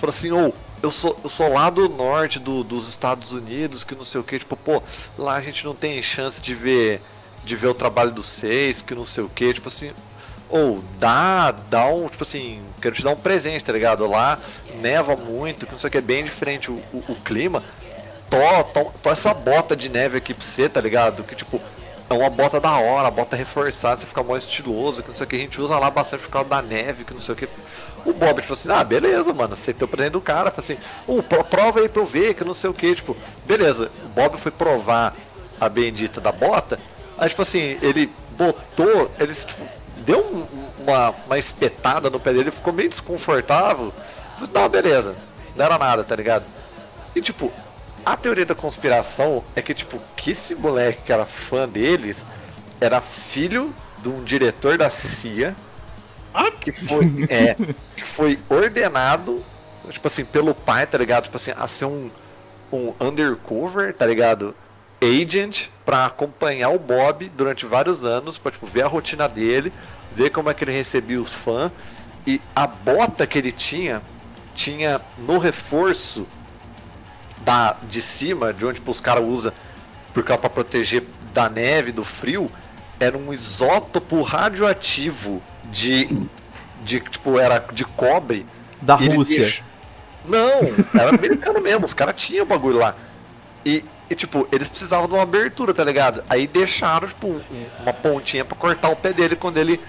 Falou 0.00 0.10
assim, 0.10 0.32
ô, 0.32 0.52
eu 0.82 0.90
sou, 0.90 1.14
eu 1.22 1.28
sou 1.28 1.52
lá 1.52 1.68
do 1.68 1.86
norte 1.88 2.38
do, 2.38 2.64
dos 2.64 2.88
Estados 2.88 3.32
Unidos, 3.32 3.84
que 3.84 3.94
não 3.94 4.02
sei 4.02 4.20
o 4.20 4.24
que, 4.24 4.38
tipo, 4.38 4.56
pô, 4.56 4.82
lá 5.18 5.34
a 5.34 5.40
gente 5.42 5.62
não 5.64 5.74
tem 5.74 6.02
chance 6.02 6.40
de 6.40 6.54
ver 6.54 7.02
de 7.44 7.56
ver 7.56 7.68
o 7.68 7.74
trabalho 7.74 8.10
dos 8.10 8.26
seis, 8.26 8.82
que 8.82 8.94
não 8.94 9.04
sei 9.04 9.24
o 9.24 9.28
que, 9.28 9.52
tipo 9.54 9.68
assim, 9.68 9.92
ou 10.48 10.82
dá, 10.98 11.52
dá 11.52 11.86
um, 11.86 12.08
tipo 12.08 12.22
assim, 12.22 12.60
quero 12.80 12.94
te 12.94 13.02
dar 13.02 13.10
um 13.10 13.16
presente, 13.16 13.64
tá 13.64 13.72
ligado? 13.72 14.06
Lá 14.06 14.38
neva 14.80 15.16
muito, 15.16 15.66
que 15.66 15.72
não 15.72 15.78
sei 15.78 15.88
o 15.88 15.90
que, 15.90 15.98
é 15.98 16.02
bem 16.02 16.24
diferente 16.24 16.70
o, 16.70 16.74
o, 16.92 17.04
o 17.08 17.14
clima. 17.16 17.62
Tó, 18.28 18.62
tó, 18.62 18.92
tó 19.02 19.10
essa 19.10 19.34
bota 19.34 19.74
de 19.76 19.88
neve 19.88 20.18
aqui 20.18 20.34
pra 20.34 20.44
você, 20.44 20.68
tá 20.68 20.80
ligado? 20.80 21.24
Que 21.24 21.34
tipo, 21.34 21.60
é 22.10 22.14
uma 22.14 22.28
bota 22.28 22.60
da 22.60 22.76
hora, 22.76 23.08
bota 23.08 23.36
reforçada, 23.36 23.98
você 23.98 24.06
fica 24.06 24.22
mais 24.24 24.42
estiloso, 24.42 25.00
que 25.00 25.08
não 25.08 25.14
sei 25.14 25.24
o 25.24 25.28
que, 25.28 25.36
a 25.36 25.38
gente 25.38 25.60
usa 25.60 25.78
lá 25.78 25.88
bastante 25.88 26.24
por 26.24 26.30
causa 26.30 26.48
da 26.48 26.60
neve, 26.60 27.04
que 27.04 27.14
não 27.14 27.20
sei 27.20 27.34
o 27.34 27.36
que. 27.36 27.48
O 28.04 28.12
Bob, 28.12 28.40
tipo 28.40 28.52
assim, 28.52 28.70
ah, 28.72 28.82
beleza, 28.82 29.32
mano, 29.32 29.54
tem 29.54 29.74
o 29.80 29.88
presente 29.88 30.12
do 30.12 30.20
cara, 30.20 30.50
fala 30.50 30.58
assim, 30.58 30.76
uh, 31.06 31.22
prova 31.22 31.78
aí 31.78 31.88
pra 31.88 32.02
eu 32.02 32.06
ver, 32.06 32.34
que 32.34 32.42
não 32.42 32.52
sei 32.52 32.68
o 32.68 32.74
que, 32.74 32.96
tipo, 32.96 33.16
beleza, 33.46 33.92
o 34.04 34.08
Bob 34.08 34.36
foi 34.36 34.50
provar 34.50 35.14
a 35.60 35.68
bendita 35.68 36.20
da 36.20 36.32
bota, 36.32 36.80
aí 37.16 37.28
tipo 37.28 37.42
assim, 37.42 37.78
ele 37.80 38.10
botou, 38.36 39.08
ele 39.20 39.32
tipo, 39.32 39.62
deu 39.98 40.18
um, 40.18 40.46
uma, 40.82 41.14
uma 41.26 41.38
espetada 41.38 42.10
no 42.10 42.18
pé 42.18 42.32
dele, 42.32 42.50
ficou 42.50 42.72
meio 42.72 42.88
desconfortável. 42.88 43.92
Falei, 44.36 44.50
não, 44.52 44.68
beleza, 44.68 45.14
não 45.54 45.64
era 45.64 45.78
nada, 45.78 46.02
tá 46.02 46.16
ligado? 46.16 46.44
E 47.14 47.20
tipo, 47.20 47.52
a 48.04 48.16
teoria 48.16 48.46
da 48.46 48.54
conspiração 48.54 49.44
é 49.54 49.62
que, 49.62 49.74
tipo, 49.74 50.00
que 50.16 50.30
esse 50.32 50.54
moleque 50.54 51.02
que 51.02 51.12
era 51.12 51.24
fã 51.24 51.68
deles 51.68 52.26
era 52.80 53.00
filho 53.00 53.74
de 54.02 54.08
um 54.08 54.24
diretor 54.24 54.78
da 54.78 54.88
CIA 54.88 55.54
que 56.60 56.72
foi, 56.72 57.26
é, 57.28 57.54
que 57.96 58.04
foi 58.04 58.38
ordenado, 58.48 59.42
tipo 59.88 60.06
assim, 60.06 60.24
pelo 60.24 60.54
pai, 60.54 60.86
tá 60.86 60.98
ligado? 60.98 61.24
Tipo 61.24 61.36
assim, 61.36 61.52
a 61.56 61.66
ser 61.66 61.86
um, 61.86 62.10
um 62.72 62.94
undercover, 63.00 63.94
tá 63.94 64.06
ligado? 64.06 64.54
Agent 65.02 65.68
para 65.84 66.06
acompanhar 66.06 66.68
o 66.70 66.78
Bob 66.78 67.28
durante 67.30 67.64
vários 67.66 68.04
anos, 68.04 68.38
pra 68.38 68.52
tipo, 68.52 68.66
ver 68.66 68.82
a 68.82 68.86
rotina 68.86 69.28
dele, 69.28 69.72
ver 70.12 70.30
como 70.30 70.50
é 70.50 70.54
que 70.54 70.62
ele 70.62 70.72
recebia 70.72 71.20
os 71.20 71.32
fãs. 71.32 71.72
E 72.26 72.40
a 72.54 72.66
bota 72.66 73.26
que 73.26 73.38
ele 73.38 73.50
tinha, 73.50 74.02
tinha 74.54 75.00
no 75.18 75.38
reforço 75.38 76.26
da, 77.40 77.76
de 77.88 78.02
cima, 78.02 78.52
de 78.52 78.64
onde 78.64 78.76
tipo, 78.76 78.90
os 78.90 79.00
caras 79.00 79.24
usam 79.24 79.52
para 80.12 80.50
proteger 80.50 81.04
da 81.32 81.48
neve, 81.48 81.92
do 81.92 82.04
frio, 82.04 82.50
era 82.98 83.16
um 83.16 83.32
isótopo 83.32 84.20
radioativo 84.22 85.42
de, 85.70 86.08
de 86.82 87.00
tipo, 87.00 87.38
era 87.38 87.64
de 87.72 87.84
cobre. 87.84 88.46
Da 88.82 88.94
Rússia. 88.96 89.40
Deixou... 89.40 89.64
Não, 90.26 90.60
era 91.00 91.10
americano 91.10 91.60
mesmo, 91.62 91.84
os 91.84 91.94
caras 91.94 92.14
tinham 92.16 92.44
o 92.44 92.48
bagulho 92.48 92.78
lá. 92.78 92.94
E, 93.64 93.84
e, 94.08 94.14
tipo, 94.14 94.46
eles 94.50 94.68
precisavam 94.68 95.06
de 95.06 95.14
uma 95.14 95.22
abertura, 95.22 95.72
tá 95.72 95.84
ligado? 95.84 96.22
Aí 96.28 96.46
deixaram, 96.46 97.08
tipo, 97.08 97.40
uma 97.80 97.92
pontinha 97.92 98.44
para 98.44 98.56
cortar 98.56 98.88
o 98.90 98.96
pé 98.96 99.12
dele 99.12 99.36
quando 99.36 99.58
ele 99.58 99.80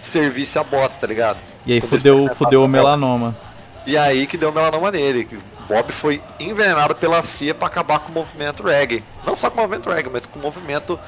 servisse 0.00 0.58
a 0.58 0.64
bota, 0.64 0.96
tá 1.00 1.06
ligado? 1.06 1.38
E 1.64 1.72
aí 1.72 1.80
fudeu, 1.80 2.28
fudeu 2.34 2.64
o 2.64 2.68
melanoma. 2.68 3.36
E 3.86 3.96
aí 3.96 4.26
que 4.26 4.36
deu 4.36 4.50
o 4.50 4.52
melanoma 4.52 4.90
nele. 4.90 5.28
Bob 5.68 5.92
foi 5.92 6.22
envenenado 6.38 6.94
pela 6.94 7.22
CIA 7.22 7.54
para 7.54 7.68
acabar 7.68 7.98
com 7.98 8.10
o 8.10 8.14
movimento 8.14 8.62
reggae. 8.62 9.02
Não 9.24 9.34
só 9.34 9.50
com 9.50 9.58
o 9.58 9.62
movimento 9.62 9.90
reggae, 9.90 10.10
mas 10.12 10.26
com 10.26 10.38
o 10.38 10.42
movimento 10.42 10.98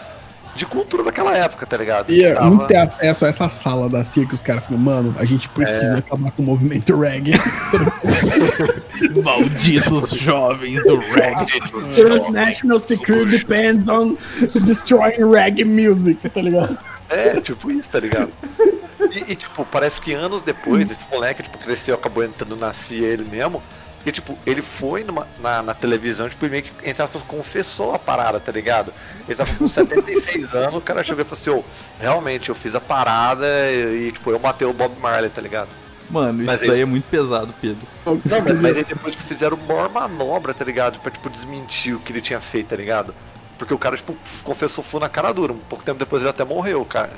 de 0.58 0.66
cultura 0.66 1.04
daquela 1.04 1.36
época, 1.36 1.64
tá 1.64 1.76
ligado? 1.76 2.12
E 2.12 2.34
Tava... 2.34 2.50
não 2.50 2.66
ter 2.66 2.76
acesso 2.76 3.24
a 3.24 3.28
essa 3.28 3.48
sala 3.48 3.88
da 3.88 4.02
CIA 4.02 4.26
que 4.26 4.34
os 4.34 4.42
caras 4.42 4.64
falam, 4.64 4.78
mano, 4.78 5.14
a 5.18 5.24
gente 5.24 5.48
precisa 5.48 5.94
é... 5.94 5.98
acabar 5.98 6.32
com 6.32 6.42
o 6.42 6.46
movimento 6.46 6.98
reggae. 6.98 7.32
Malditos 9.22 10.10
jovens 10.10 10.82
do 10.84 10.96
reggae. 10.96 12.32
National 12.32 12.80
security 12.80 13.38
depends 13.38 13.88
on 13.88 14.16
destroying 14.64 15.30
reggae 15.30 15.64
music, 15.64 16.28
tá 16.28 16.42
ligado? 16.42 16.76
É, 17.08 17.40
tipo 17.40 17.70
isso, 17.70 17.88
tá 17.88 18.00
ligado? 18.00 18.30
E, 19.12 19.32
e, 19.32 19.36
tipo, 19.36 19.64
parece 19.64 20.00
que 20.00 20.12
anos 20.12 20.42
depois, 20.42 20.90
esse 20.90 21.06
moleque, 21.10 21.42
tipo, 21.42 21.56
cresceu, 21.58 21.94
acabou 21.94 22.24
entrando 22.24 22.56
na 22.56 22.72
CIA 22.72 23.06
ele 23.06 23.24
mesmo. 23.24 23.62
E, 24.06 24.12
tipo, 24.12 24.38
ele 24.46 24.62
foi 24.62 25.04
numa, 25.04 25.26
na, 25.40 25.62
na 25.62 25.74
televisão, 25.74 26.28
tipo, 26.28 26.46
meio 26.48 26.62
que, 26.62 26.70
entre 26.88 27.02
aspas, 27.02 27.20
confessou 27.22 27.94
a 27.94 27.98
parada, 27.98 28.40
tá 28.40 28.52
ligado? 28.52 28.92
Ele 29.26 29.36
tava 29.36 29.52
com 29.54 29.68
76 29.68 30.54
anos, 30.54 30.76
o 30.76 30.80
cara 30.80 31.02
chegou 31.02 31.22
e 31.22 31.24
falou 31.24 31.40
assim, 31.40 31.50
ô, 31.50 31.58
oh, 31.58 32.00
realmente, 32.00 32.48
eu 32.48 32.54
fiz 32.54 32.74
a 32.74 32.80
parada 32.80 33.46
e, 33.70 34.08
e, 34.08 34.12
tipo, 34.12 34.30
eu 34.30 34.38
matei 34.38 34.66
o 34.66 34.72
Bob 34.72 34.98
Marley, 35.00 35.28
tá 35.30 35.42
ligado? 35.42 35.68
Mano, 36.10 36.44
mas 36.44 36.62
isso 36.62 36.70
daí 36.70 36.80
é 36.80 36.86
muito 36.86 37.04
pesado, 37.10 37.52
Pedro. 37.60 37.86
Não, 38.06 38.40
mas, 38.40 38.60
mas 38.60 38.76
aí 38.78 38.84
depois 38.84 39.14
tipo, 39.14 39.26
fizeram 39.26 39.58
uma 39.58 39.88
manobra, 39.88 40.54
tá 40.54 40.64
ligado? 40.64 40.98
Pra, 41.00 41.10
tipo, 41.10 41.28
desmentir 41.28 41.94
o 41.94 42.00
que 42.00 42.12
ele 42.12 42.22
tinha 42.22 42.40
feito, 42.40 42.68
tá 42.68 42.76
ligado? 42.76 43.14
Porque 43.58 43.74
o 43.74 43.78
cara, 43.78 43.96
tipo, 43.96 44.16
confessou 44.42 44.82
full 44.82 45.00
na 45.00 45.08
cara 45.08 45.32
dura. 45.32 45.52
Um 45.52 45.58
pouco 45.58 45.84
tempo 45.84 45.98
depois 45.98 46.22
ele 46.22 46.30
até 46.30 46.44
morreu, 46.44 46.84
cara. 46.84 47.10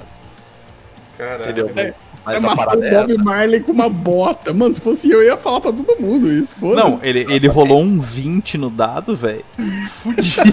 Caralho. 1.17 1.43
Entendeu? 1.43 1.71
É, 1.77 1.95
mas 2.25 2.45
é, 2.45 2.47
a 2.47 2.57
parada 2.57 2.79
o 2.79 2.91
Bob 2.91 3.13
é 3.13 3.23
Marley 3.23 3.61
com 3.61 3.73
uma 3.73 3.89
bota. 3.89 4.53
Mano, 4.53 4.75
se 4.75 4.81
fosse 4.81 5.11
eu, 5.11 5.21
eu 5.21 5.29
ia 5.29 5.37
falar 5.37 5.61
pra 5.61 5.73
todo 5.73 6.01
mundo 6.01 6.31
isso. 6.31 6.55
Não, 6.61 7.01
ele, 7.03 7.27
ele 7.29 7.49
rolou 7.49 7.81
um 7.83 8.01
20 8.01 8.59
no 8.59 8.71
dado, 8.71 9.15
velho. 9.15 9.45
Fudido. 9.89 10.53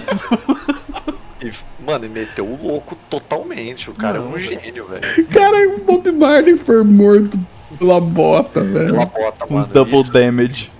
E, 1.42 1.52
mano, 1.84 2.04
ele 2.04 2.14
meteu 2.14 2.44
o 2.44 2.58
louco 2.60 2.96
totalmente. 3.08 3.90
O 3.90 3.94
cara 3.94 4.18
Não, 4.18 4.32
é 4.32 4.36
um 4.36 4.38
gênio, 4.38 4.86
velho. 4.86 5.26
Cara, 5.30 5.68
o 5.68 5.78
Bob 5.84 6.10
Marley 6.10 6.56
foi 6.56 6.82
morto 6.82 7.38
pela 7.78 8.00
bota, 8.00 8.60
velho. 8.60 8.92
Pela 8.92 9.06
bota, 9.06 9.46
mano. 9.48 9.66
Um 9.66 9.72
double 9.72 10.00
isso. 10.00 10.12
damage. 10.12 10.72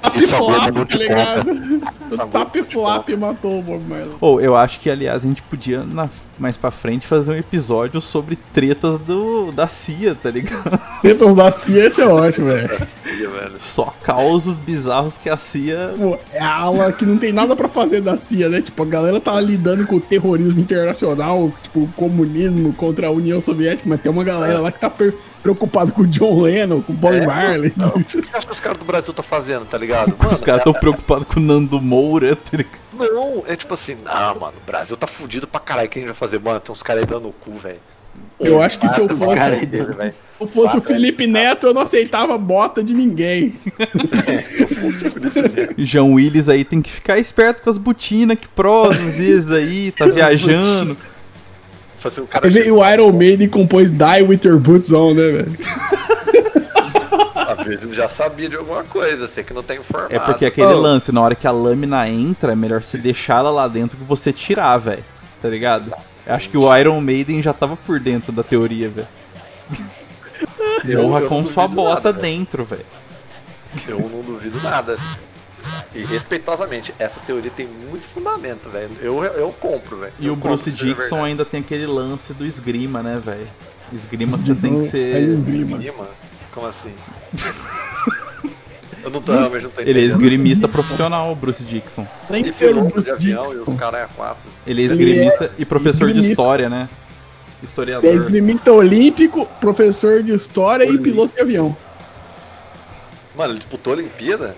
Tap 0.00 0.16
flap, 0.16 0.88
tá 0.88 0.98
ligado? 0.98 1.50
O 2.12 2.26
tap 2.28 2.56
flap 2.62 3.08
matou 3.10 3.58
o 3.58 3.62
Bob 3.62 3.82
Marley. 3.88 4.14
Ou, 4.20 4.36
oh, 4.36 4.40
eu 4.40 4.54
acho 4.54 4.80
que, 4.80 4.88
aliás, 4.88 5.24
a 5.24 5.26
gente 5.26 5.42
podia, 5.42 5.82
na, 5.82 6.08
mais 6.38 6.56
pra 6.56 6.70
frente, 6.70 7.06
fazer 7.06 7.32
um 7.32 7.36
episódio 7.36 8.00
sobre 8.00 8.36
tretas 8.52 8.98
do, 8.98 9.52
da 9.52 9.66
CIA, 9.66 10.14
tá 10.14 10.30
ligado? 10.30 10.80
Tretas 11.00 11.34
da 11.34 11.50
CIA, 11.50 11.86
esse 11.86 12.00
é 12.00 12.06
ótimo, 12.06 12.48
velho. 12.48 12.70
Só 13.60 13.94
causos 14.02 14.58
bizarros 14.58 15.16
que 15.16 15.28
a 15.28 15.36
CIA... 15.36 15.94
Pô, 15.96 16.18
é 16.32 16.40
a 16.40 16.54
ala 16.54 16.92
que 16.92 17.04
não 17.04 17.16
tem 17.16 17.32
nada 17.32 17.54
pra 17.54 17.68
fazer 17.68 18.00
da 18.00 18.16
CIA, 18.16 18.48
né? 18.48 18.60
Tipo, 18.60 18.82
a 18.82 18.86
galera 18.86 19.20
tá 19.20 19.40
lidando 19.40 19.86
com 19.86 19.96
o 19.96 20.00
terrorismo 20.00 20.60
internacional, 20.60 21.52
tipo, 21.62 21.80
o 21.80 21.88
comunismo 21.88 22.72
contra 22.72 23.06
a 23.06 23.10
União 23.10 23.40
Soviética, 23.40 23.88
mas 23.88 24.00
tem 24.00 24.10
uma 24.10 24.24
galera 24.24 24.60
lá 24.60 24.72
que 24.72 24.80
tá... 24.80 24.90
Per 24.90 25.14
preocupado 25.44 25.92
com 25.92 26.00
o 26.02 26.06
John 26.06 26.40
Lennon, 26.40 26.80
com 26.80 26.94
o 26.94 26.96
Bob 26.96 27.14
é, 27.14 27.26
Marley. 27.26 27.70
Não, 27.76 27.88
o 27.88 28.02
que 28.02 28.10
você 28.10 28.34
acha 28.34 28.46
que 28.46 28.52
os 28.52 28.60
caras 28.60 28.78
do 28.78 28.84
Brasil 28.86 29.12
tá 29.12 29.22
fazendo, 29.22 29.66
tá 29.66 29.76
ligado? 29.76 30.16
Mano, 30.18 30.32
os 30.32 30.40
caras 30.40 30.64
tão 30.64 30.72
é, 30.74 30.80
preocupados 30.80 31.26
com 31.28 31.38
o 31.38 31.42
Nando 31.42 31.78
Moura, 31.82 32.34
tá 32.34 32.56
ligado? 32.56 32.83
Não, 32.98 33.44
é 33.46 33.56
tipo 33.56 33.74
assim, 33.74 33.96
ah, 34.06 34.34
mano, 34.38 34.54
o 34.62 34.66
Brasil 34.66 34.96
tá 34.96 35.06
fudido 35.06 35.46
pra 35.46 35.60
caralho. 35.60 35.86
O 35.88 35.90
que 35.90 35.98
a 35.98 36.00
gente 36.00 36.08
vai 36.08 36.16
fazer? 36.16 36.38
Mano, 36.40 36.60
tem 36.60 36.72
uns 36.72 36.82
caras 36.82 37.02
aí 37.02 37.06
dando 37.06 37.28
o 37.28 37.32
cu, 37.32 37.52
velho. 37.52 37.80
Eu 38.38 38.60
acho 38.60 38.78
que 38.78 38.88
se 38.88 39.00
eu 39.00 39.08
fosse, 39.08 39.66
dele, 39.66 39.94
se 39.94 40.40
eu 40.40 40.46
fosse 40.46 40.76
o 40.76 40.80
Felipe 40.80 41.26
Neto, 41.26 41.68
eu 41.68 41.74
não 41.74 41.82
aceitava 41.82 42.36
bota 42.36 42.82
de 42.82 42.94
ninguém. 42.94 43.54
É, 44.26 45.74
João 45.78 46.14
Willis 46.14 46.48
aí 46.48 46.64
tem 46.64 46.80
que 46.80 46.90
ficar 46.90 47.18
esperto 47.18 47.62
com 47.62 47.70
as 47.70 47.78
botinas 47.78 48.38
que 48.38 48.48
prosa 48.48 48.98
às 49.00 49.16
vezes 49.16 49.50
aí, 49.50 49.92
tá 49.92 50.06
viajando. 50.08 50.96
Fazer 51.98 52.22
o 52.22 52.26
cara. 52.26 52.46
O 52.46 52.92
Iron 52.92 53.12
Maiden 53.12 53.48
compôs 53.48 53.90
Die 53.90 54.22
With 54.26 54.40
Your 54.44 54.58
Boots 54.58 54.92
On, 54.92 55.14
né, 55.14 55.22
velho? 55.22 55.58
Às 57.52 57.66
vezes 57.66 57.94
já 57.94 58.08
sabia 58.08 58.48
de 58.48 58.56
alguma 58.56 58.84
coisa, 58.84 59.26
sei 59.26 59.44
que 59.44 59.52
não 59.52 59.62
tem 59.62 59.78
informado. 59.78 60.14
É 60.14 60.18
porque 60.18 60.46
aquele 60.46 60.74
oh. 60.74 60.80
lance, 60.80 61.12
na 61.12 61.20
hora 61.20 61.34
que 61.34 61.46
a 61.46 61.50
lâmina 61.50 62.08
entra, 62.08 62.52
é 62.52 62.56
melhor 62.56 62.82
você 62.82 62.98
deixar 62.98 63.38
ela 63.38 63.50
lá 63.50 63.68
dentro 63.68 63.96
que 63.96 64.04
você 64.04 64.32
tirar, 64.32 64.76
velho. 64.78 65.04
Tá 65.40 65.48
ligado? 65.48 65.94
Eu 66.26 66.34
acho 66.34 66.48
que 66.48 66.56
o 66.56 66.76
Iron 66.76 67.00
Maiden 67.00 67.42
já 67.42 67.52
tava 67.52 67.76
por 67.76 68.00
dentro 68.00 68.32
da 68.32 68.42
teoria, 68.42 68.88
velho. 68.88 69.08
Morra 71.02 71.22
com 71.22 71.44
sua 71.46 71.68
bota 71.68 72.12
nada, 72.12 72.20
dentro, 72.20 72.64
velho. 72.64 72.86
Eu 73.88 74.00
não 74.00 74.22
duvido 74.22 74.60
nada. 74.62 74.96
E 75.94 76.04
respeitosamente, 76.04 76.94
essa 76.98 77.20
teoria 77.20 77.50
tem 77.50 77.66
muito 77.66 78.06
fundamento, 78.06 78.68
velho. 78.68 78.96
Eu, 79.00 79.22
eu 79.24 79.52
compro, 79.52 79.98
velho. 79.98 80.12
E 80.18 80.26
eu 80.26 80.34
o 80.34 80.36
Bruce 80.36 80.70
Dixon 80.70 81.22
ainda 81.24 81.44
tem 81.44 81.60
aquele 81.60 81.86
lance 81.86 82.34
do 82.34 82.44
esgrima, 82.44 83.02
né, 83.02 83.20
velho? 83.22 83.48
Esgrima 83.92 84.32
você 84.32 84.54
tem 84.54 84.78
que 84.78 84.84
ser. 84.84 85.16
É 85.16 85.20
esgrima. 85.20 85.78
esgrima? 85.78 86.08
Como 86.54 86.66
assim? 86.68 86.94
eu 89.02 89.10
não 89.10 89.20
tô, 89.20 89.32
realmente 89.32 89.64
não 89.64 89.70
tô 89.70 89.80
Ele 89.80 90.00
é 90.00 90.04
esgrimista 90.04 90.68
profissional, 90.68 91.34
Bruce 91.34 91.64
Dixon. 91.64 92.06
Tem 92.28 92.44
que 92.44 92.52
ser 92.52 92.74
o 92.76 92.84
Bruce 92.84 93.04
de 93.04 93.10
avião 93.10 93.42
Dixon. 93.42 93.58
e 93.58 93.60
os 93.60 93.74
caras 93.74 94.00
é 94.02 94.08
quatro. 94.14 94.48
Ele 94.64 94.82
é 94.82 94.84
esgrimista 94.84 95.44
Ele 95.44 95.52
é 95.58 95.62
e 95.62 95.64
professor 95.64 96.08
esgrimista. 96.08 96.22
de 96.26 96.30
história, 96.30 96.70
né? 96.70 96.88
Historiador. 97.62 98.08
É 98.08 98.14
esgrimista 98.14 98.72
olímpico, 98.72 99.46
professor 99.60 100.22
de 100.22 100.32
história 100.32 100.86
olímpico. 100.86 101.08
e 101.08 101.12
piloto 101.12 101.34
de 101.34 101.40
avião. 101.42 101.76
Mano, 103.36 103.52
ele 103.52 103.58
disputou 103.58 103.94
a 103.94 103.96
Olimpíada? 103.96 104.56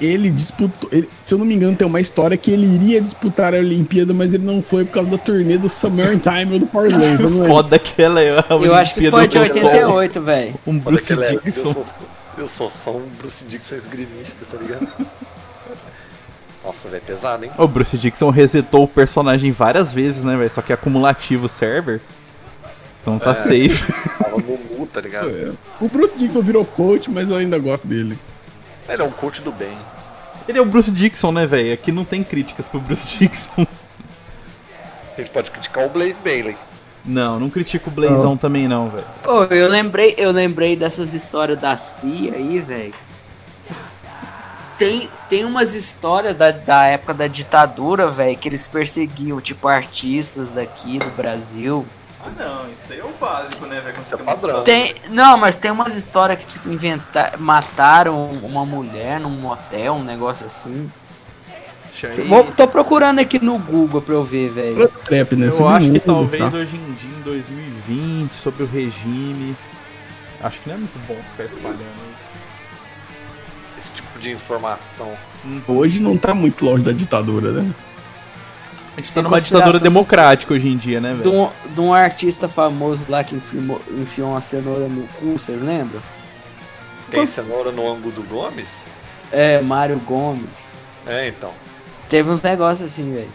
Ele 0.00 0.30
disputou. 0.30 0.88
ele- 0.92 1.08
se 1.24 1.32
eu 1.34 1.38
não 1.38 1.44
me 1.46 1.54
engano, 1.54 1.76
tem 1.76 1.86
uma 1.86 2.00
história 2.00 2.36
que 2.36 2.50
ele 2.50 2.66
iria 2.66 3.00
disputar 3.00 3.54
a 3.54 3.58
Olimpíada, 3.58 4.12
mas 4.14 4.34
ele 4.34 4.44
não 4.44 4.62
foi 4.62 4.84
por 4.84 4.92
causa 4.94 5.10
da 5.10 5.18
turnê 5.18 5.56
do 5.58 5.68
Summer 5.68 6.18
Time 6.18 6.58
do 6.58 6.66
Power 6.66 6.90
Slave. 6.90 7.22
eu. 7.22 7.46
Foda 7.46 7.78
que 7.78 8.02
ela 8.02 8.20
é 8.20 8.30
Eu 8.50 8.74
acho 8.74 8.94
que 8.94 9.10
foi 9.10 9.26
de 9.28 9.38
Olimpíada 9.38 9.68
do 9.68 9.80
Sol. 9.86 9.96
88, 9.96 10.20
velho. 10.22 10.54
Um 10.66 10.80
Foda 10.80 10.90
Bruce 10.90 11.06
que 11.06 11.12
ele 11.12 11.24
é, 11.24 11.34
eu, 11.34 11.40
Dixon. 11.40 11.72
sou, 11.72 11.84
eu 12.38 12.48
sou 12.48 12.70
só 12.70 12.90
um 12.96 13.06
Bruce 13.18 13.44
Dixon 13.44 13.74
esgrimista, 13.76 14.44
tá 14.44 14.58
ligado? 14.62 14.86
Nossa, 16.64 16.88
velho, 16.88 17.02
pesado, 17.06 17.44
hein? 17.44 17.50
O 17.56 17.68
Bruce 17.68 17.96
Dixon 17.96 18.28
resetou 18.30 18.84
o 18.84 18.88
personagem 18.88 19.52
várias 19.52 19.92
vezes, 19.92 20.24
né, 20.24 20.36
velho? 20.36 20.50
Só 20.50 20.60
que 20.62 20.72
é 20.72 20.74
acumulativo 20.74 21.46
o 21.46 21.48
server. 21.48 22.00
Então 23.00 23.20
tá 23.20 23.36
safe. 23.36 23.92
Tava 24.18 24.36
no 24.38 24.58
mu, 24.78 24.84
tá 24.92 25.00
ligado? 25.00 25.28
É. 25.30 25.52
O 25.80 25.88
Bruce 25.88 26.18
Dixon 26.18 26.42
virou 26.42 26.64
coach, 26.64 27.08
mas 27.08 27.30
eu 27.30 27.36
ainda 27.36 27.56
gosto 27.56 27.86
dele. 27.86 28.18
Ele 28.88 29.02
é 29.02 29.04
um 29.04 29.10
coach 29.10 29.42
do 29.42 29.52
bem. 29.52 29.76
Ele 30.48 30.58
é 30.58 30.62
o 30.62 30.64
Bruce 30.64 30.90
Dixon, 30.90 31.32
né, 31.32 31.46
velho? 31.46 31.72
Aqui 31.72 31.90
não 31.90 32.04
tem 32.04 32.22
críticas 32.22 32.68
pro 32.68 32.80
Bruce 32.80 33.18
Dixon. 33.18 33.66
A 35.16 35.20
gente 35.20 35.30
pode 35.30 35.50
criticar 35.50 35.84
o 35.84 35.88
Blaze 35.88 36.20
Bailey. 36.20 36.56
Não, 37.04 37.38
não 37.38 37.48
critico 37.48 37.88
o 37.88 37.92
Blazão 37.92 38.36
também 38.36 38.66
não, 38.66 38.90
velho. 38.90 39.06
Ô, 39.24 39.44
eu 39.44 39.68
lembrei, 39.68 40.14
eu 40.18 40.32
lembrei 40.32 40.74
dessas 40.74 41.14
histórias 41.14 41.58
da 41.58 41.76
CIA 41.76 42.34
aí, 42.34 42.58
velho. 42.58 42.94
Tem, 44.76 45.08
tem 45.28 45.44
umas 45.44 45.74
histórias 45.74 46.36
da, 46.36 46.50
da 46.50 46.84
época 46.84 47.14
da 47.14 47.28
ditadura, 47.28 48.10
velho, 48.10 48.36
que 48.36 48.48
eles 48.48 48.66
perseguiam, 48.66 49.40
tipo, 49.40 49.68
artistas 49.68 50.50
daqui 50.50 50.98
do 50.98 51.10
Brasil. 51.10 51.86
Ah 52.26 52.44
não, 52.44 52.70
isso 52.70 52.82
daí 52.88 52.98
é 52.98 53.04
o 53.04 53.12
básico, 53.20 53.66
né, 53.66 53.80
velho? 53.80 54.00
Isso 54.00 54.14
é 54.14 54.18
padrão. 54.18 54.64
Tem, 54.64 54.94
não, 55.08 55.36
mas 55.36 55.54
tem 55.56 55.70
umas 55.70 55.94
histórias 55.94 56.38
que, 56.40 56.46
tipo, 56.46 56.68
inventaram, 56.70 57.38
mataram 57.38 58.30
uma 58.42 58.64
mulher 58.64 59.20
num 59.20 59.30
motel, 59.30 59.94
um 59.94 60.04
negócio 60.04 60.46
assim. 60.46 60.90
Vou, 62.26 62.44
tô 62.44 62.68
procurando 62.68 63.20
aqui 63.20 63.42
no 63.42 63.58
Google 63.58 64.02
pra 64.02 64.14
eu 64.14 64.24
ver, 64.24 64.50
velho. 64.50 64.88
Trap, 65.04 65.34
né? 65.34 65.48
Eu 65.48 65.68
acho 65.68 65.86
que 65.86 65.92
mundo, 65.92 66.02
talvez 66.04 66.52
tá? 66.52 66.58
hoje 66.58 66.76
em 66.76 66.92
dia, 66.92 67.18
em 67.18 67.22
2020, 67.22 68.34
sobre 68.34 68.64
o 68.64 68.66
regime. 68.66 69.56
Acho 70.42 70.60
que 70.60 70.68
não 70.68 70.76
é 70.76 70.78
muito 70.78 70.98
bom 71.08 71.16
ficar 71.30 71.44
espalhando 71.44 71.80
isso. 72.14 72.28
Esse 73.78 73.92
tipo 73.94 74.18
de 74.18 74.30
informação. 74.30 75.16
Hoje 75.66 76.00
não 76.00 76.18
tá 76.18 76.34
muito 76.34 76.64
longe 76.64 76.82
da 76.82 76.92
ditadura, 76.92 77.52
né? 77.52 77.74
A 78.96 79.00
gente 79.00 79.08
tá 79.08 79.14
Tem 79.14 79.22
numa 79.24 79.40
ditadura 79.40 79.78
democrática 79.78 80.54
hoje 80.54 80.68
em 80.68 80.76
dia, 80.76 81.00
né, 81.00 81.10
De 81.12 81.18
velho? 81.18 81.32
um, 81.34 81.50
de 81.74 81.80
um 81.80 81.92
artista 81.92 82.48
famoso 82.48 83.04
lá 83.10 83.22
que 83.22 83.34
enfiou, 83.34 83.82
enfiou 83.90 84.28
uma 84.30 84.40
cenoura 84.40 84.88
no 84.88 85.06
cu, 85.08 85.32
vocês 85.38 85.60
lembram? 85.62 86.00
Tem 87.10 87.26
cenoura 87.26 87.70
no 87.70 87.86
ângulo 87.90 88.10
do 88.12 88.22
Gomes? 88.22 88.86
É, 89.30 89.60
Mário 89.60 89.98
Gomes. 90.00 90.68
É, 91.06 91.28
então. 91.28 91.50
Teve 92.08 92.30
uns 92.30 92.40
negócios 92.40 92.90
assim, 92.90 93.12
velho. 93.12 93.28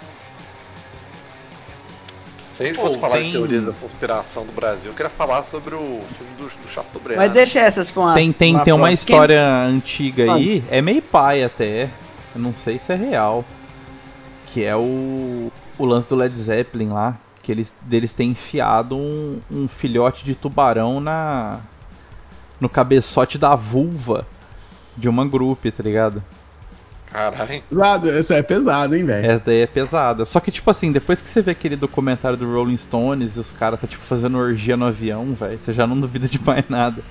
Se 2.53 2.63
a 2.63 2.65
gente 2.65 2.75
Pô, 2.75 2.81
fosse 2.81 2.99
falar 2.99 3.17
tem- 3.17 3.27
de 3.27 3.31
teorias 3.31 3.65
da 3.65 3.71
conspiração 3.71 4.45
do 4.45 4.51
Brasil, 4.51 4.91
eu 4.91 4.95
queria 4.95 5.09
falar 5.09 5.43
sobre 5.43 5.73
o 5.75 5.99
filme 6.17 6.33
do, 6.37 6.43
do 6.61 6.67
Chateaubriand. 6.69 7.17
Mas 7.17 7.31
deixa 7.31 7.59
essas 7.59 7.89
pra 7.91 8.01
uma. 8.01 8.13
Tem, 8.13 8.31
tem, 8.31 8.57
tem 8.59 8.73
uma 8.73 8.91
história 8.91 9.41
antiga 9.63 10.33
aí, 10.33 10.63
é 10.69 10.81
meio 10.81 11.01
pai 11.01 11.43
até. 11.43 11.89
Eu 12.35 12.41
não 12.41 12.53
sei 12.55 12.77
se 12.79 12.91
é 12.91 12.95
real. 12.95 13.45
Que 14.53 14.63
é 14.63 14.75
o, 14.75 15.51
o 15.77 15.85
lance 15.85 16.07
do 16.07 16.15
Led 16.15 16.35
Zeppelin 16.35 16.89
lá. 16.89 17.17
Que 17.41 17.51
eles 17.51 17.73
deles 17.81 18.13
têm 18.13 18.31
enfiado 18.31 18.95
um, 18.95 19.39
um 19.49 19.67
filhote 19.67 20.23
de 20.23 20.35
tubarão 20.35 20.99
na. 20.99 21.59
no 22.59 22.69
cabeçote 22.69 23.37
da 23.37 23.55
vulva 23.55 24.27
de 24.95 25.09
uma 25.09 25.25
grupo, 25.25 25.71
tá 25.71 25.83
ligado? 25.83 26.23
Caralho. 27.11 27.61
Pesado, 27.69 28.09
Isso 28.09 28.33
é 28.33 28.41
pesado, 28.41 28.95
hein, 28.95 29.03
velho? 29.03 29.25
Essa 29.29 29.43
daí 29.45 29.61
é 29.61 29.67
pesada. 29.67 30.23
Só 30.23 30.39
que, 30.39 30.49
tipo 30.49 30.69
assim, 30.71 30.91
depois 30.91 31.21
que 31.21 31.29
você 31.29 31.41
vê 31.41 31.51
aquele 31.51 31.75
documentário 31.75 32.37
do 32.37 32.49
Rolling 32.49 32.77
Stones 32.77 33.35
e 33.35 33.39
os 33.39 33.51
caras 33.51 33.79
tá, 33.81 33.87
tipo, 33.87 34.03
fazendo 34.03 34.37
orgia 34.37 34.77
no 34.77 34.85
avião, 34.85 35.33
velho, 35.33 35.59
você 35.61 35.73
já 35.73 35.85
não 35.85 35.99
duvida 35.99 36.27
de 36.27 36.39
mais 36.41 36.63
nada. 36.69 37.03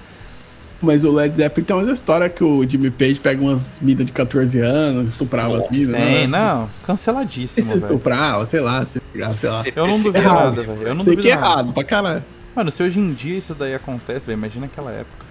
Mas 0.83 1.05
o 1.05 1.13
Led 1.13 1.37
Zeppelin 1.37 1.65
tem 1.67 1.77
umas 1.77 1.89
histórias 1.89 2.33
que 2.33 2.43
o 2.43 2.67
Jimmy 2.67 2.91
Page 2.91 3.17
pega 3.17 3.43
umas 3.43 3.79
minas 3.83 4.07
de 4.07 4.13
14 4.13 4.59
anos, 4.61 5.11
estuprava 5.11 5.59
as 5.59 5.71
minas. 5.71 5.89
Né? 5.89 6.27
não, 6.27 6.71
canceladíssimo, 6.87 7.67
se 7.67 7.75
velho. 7.75 7.87
estuprava, 7.87 8.47
sei 8.47 8.61
lá, 8.61 8.87
se 8.87 8.99
pegar, 8.99 9.29
sei 9.33 9.51
lá. 9.51 9.63
Eu 9.77 9.87
não 9.87 10.01
duvido 10.01 10.23
nada, 10.23 10.63
velho. 10.63 10.83
Eu 10.83 10.95
não 10.95 11.05
Sei 11.05 11.17
duvido 11.17 11.23
que 11.23 11.29
é 11.31 11.35
nada. 11.35 11.47
errado 11.47 11.73
pra 11.75 11.85
caralho. 11.85 12.23
Mano, 12.57 12.71
se 12.71 12.83
hoje 12.83 12.99
em 12.99 13.13
dia 13.13 13.37
isso 13.39 13.55
daí 13.55 13.75
acontece, 13.75 14.27
velho, 14.27 14.39
imagina 14.39 14.67
aquela 14.67 14.91
época. 14.91 15.27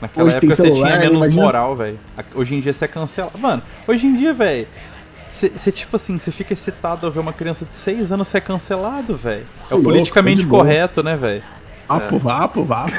Naquela 0.00 0.26
Hoje 0.26 0.36
época 0.36 0.54
você 0.54 0.62
celular, 0.62 0.86
tinha 0.88 0.98
menos 1.00 1.16
Imagina- 1.16 1.42
moral, 1.42 1.76
velho. 1.76 1.98
Hoje 2.34 2.54
em 2.54 2.60
dia 2.60 2.72
você 2.72 2.84
é 2.84 2.88
cancelado. 2.88 3.38
Mano, 3.38 3.62
hoje 3.86 4.06
em 4.06 4.16
dia, 4.16 4.32
velho, 4.34 4.66
você 5.28 5.70
tipo 5.72 5.96
assim, 5.96 6.18
você 6.18 6.30
fica 6.30 6.52
excitado 6.54 7.04
ao 7.06 7.12
ver 7.12 7.20
uma 7.20 7.32
criança 7.32 7.64
de 7.66 7.74
6 7.74 8.10
anos 8.12 8.26
ser 8.28 8.40
cancelado, 8.40 9.16
velho. 9.16 9.44
É 9.70 9.74
o 9.74 9.76
louco, 9.76 9.90
politicamente 9.90 10.46
correto, 10.46 11.02
né, 11.02 11.14
velho? 11.16 11.42
Vapo, 11.88 12.18
vapo, 12.18 12.64
vapo. 12.64 12.92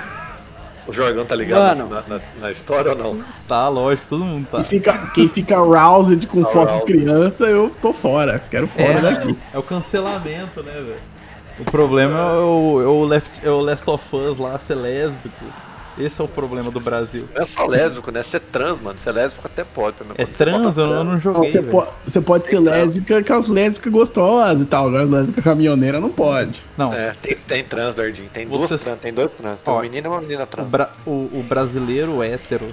O 0.87 0.93
Jorgão 0.93 1.25
tá 1.25 1.35
ligado 1.35 1.59
na, 1.89 2.01
na- 2.07 2.21
na 2.39 2.51
história 2.51 2.91
ou 2.93 2.97
não? 2.97 3.23
Tá, 3.47 3.67
lógico, 3.67 4.07
todo 4.07 4.23
mundo 4.23 4.47
tá. 4.49 4.57
Quem 4.57 4.63
fica, 4.63 5.11
quem 5.13 5.27
fica 5.27 5.55
aroused 5.59 6.25
com 6.27 6.45
foto 6.45 6.85
de 6.85 6.93
criança, 6.93 7.43
eu 7.45 7.69
tô 7.81 7.91
fora. 7.93 8.41
Quero 8.49 8.67
fora 8.67 9.01
daqui. 9.01 9.37
É 9.53 9.57
o 9.57 9.63
cancelamento, 9.63 10.63
né, 10.63 10.71
velho? 10.71 10.95
O 11.59 11.65
problema 11.65 12.17
é 12.17 12.37
o, 12.39 12.81
é, 12.81 12.85
o 12.85 13.03
left, 13.03 13.45
é 13.45 13.49
o 13.49 13.59
Last 13.59 13.89
of 13.89 14.15
Us 14.15 14.37
lá 14.37 14.57
ser 14.59 14.75
lésbico. 14.75 15.43
Esse 15.99 16.21
é 16.21 16.23
o 16.23 16.27
problema 16.27 16.69
do 16.69 16.79
Brasil. 16.79 17.27
Não 17.35 17.41
é 17.41 17.45
só 17.45 17.65
lésbico, 17.65 18.11
né? 18.11 18.21
Ser 18.23 18.39
trans, 18.39 18.79
mano. 18.79 18.97
Ser 18.97 19.11
lésbico 19.11 19.45
até 19.45 19.63
pode. 19.63 19.97
pra 19.97 20.05
mim. 20.05 20.13
É 20.17 20.25
você 20.25 20.45
trans? 20.45 20.77
Eu, 20.77 21.03
não 21.03 21.19
joguei, 21.19 21.51
Você, 21.51 21.59
velho. 21.61 21.71
po- 21.71 21.87
você 22.05 22.21
pode 22.21 22.49
ser 22.49 22.59
lésbica 22.59 23.23
com 23.23 23.33
as 23.33 23.47
lésbicas 23.47 23.91
gostosas 23.91 24.61
e 24.61 24.65
tal. 24.65 24.87
Agora 24.87 25.03
as 25.03 25.09
lésbicas 25.09 25.43
caminhoneira 25.43 25.99
não 25.99 26.09
pode. 26.09 26.61
Não, 26.77 26.93
É, 26.93 27.11
tem, 27.11 27.35
tem 27.35 27.63
trans, 27.63 27.95
Dardinho. 27.95 28.29
Tem 28.31 28.47
duas 28.47 28.69
trans, 28.69 29.01
tem 29.01 29.13
dois 29.13 29.33
trans. 29.33 29.61
Tem 29.61 29.73
Ó, 29.73 29.79
um 29.79 29.81
menino 29.81 30.07
e 30.07 30.09
uma 30.09 30.21
menina 30.21 30.43
O, 30.43 30.47
trans. 30.47 30.67
bra- 30.67 30.91
o- 31.05 31.29
o 31.33 31.43
brasileiro 31.47 32.21
hétero 32.21 32.67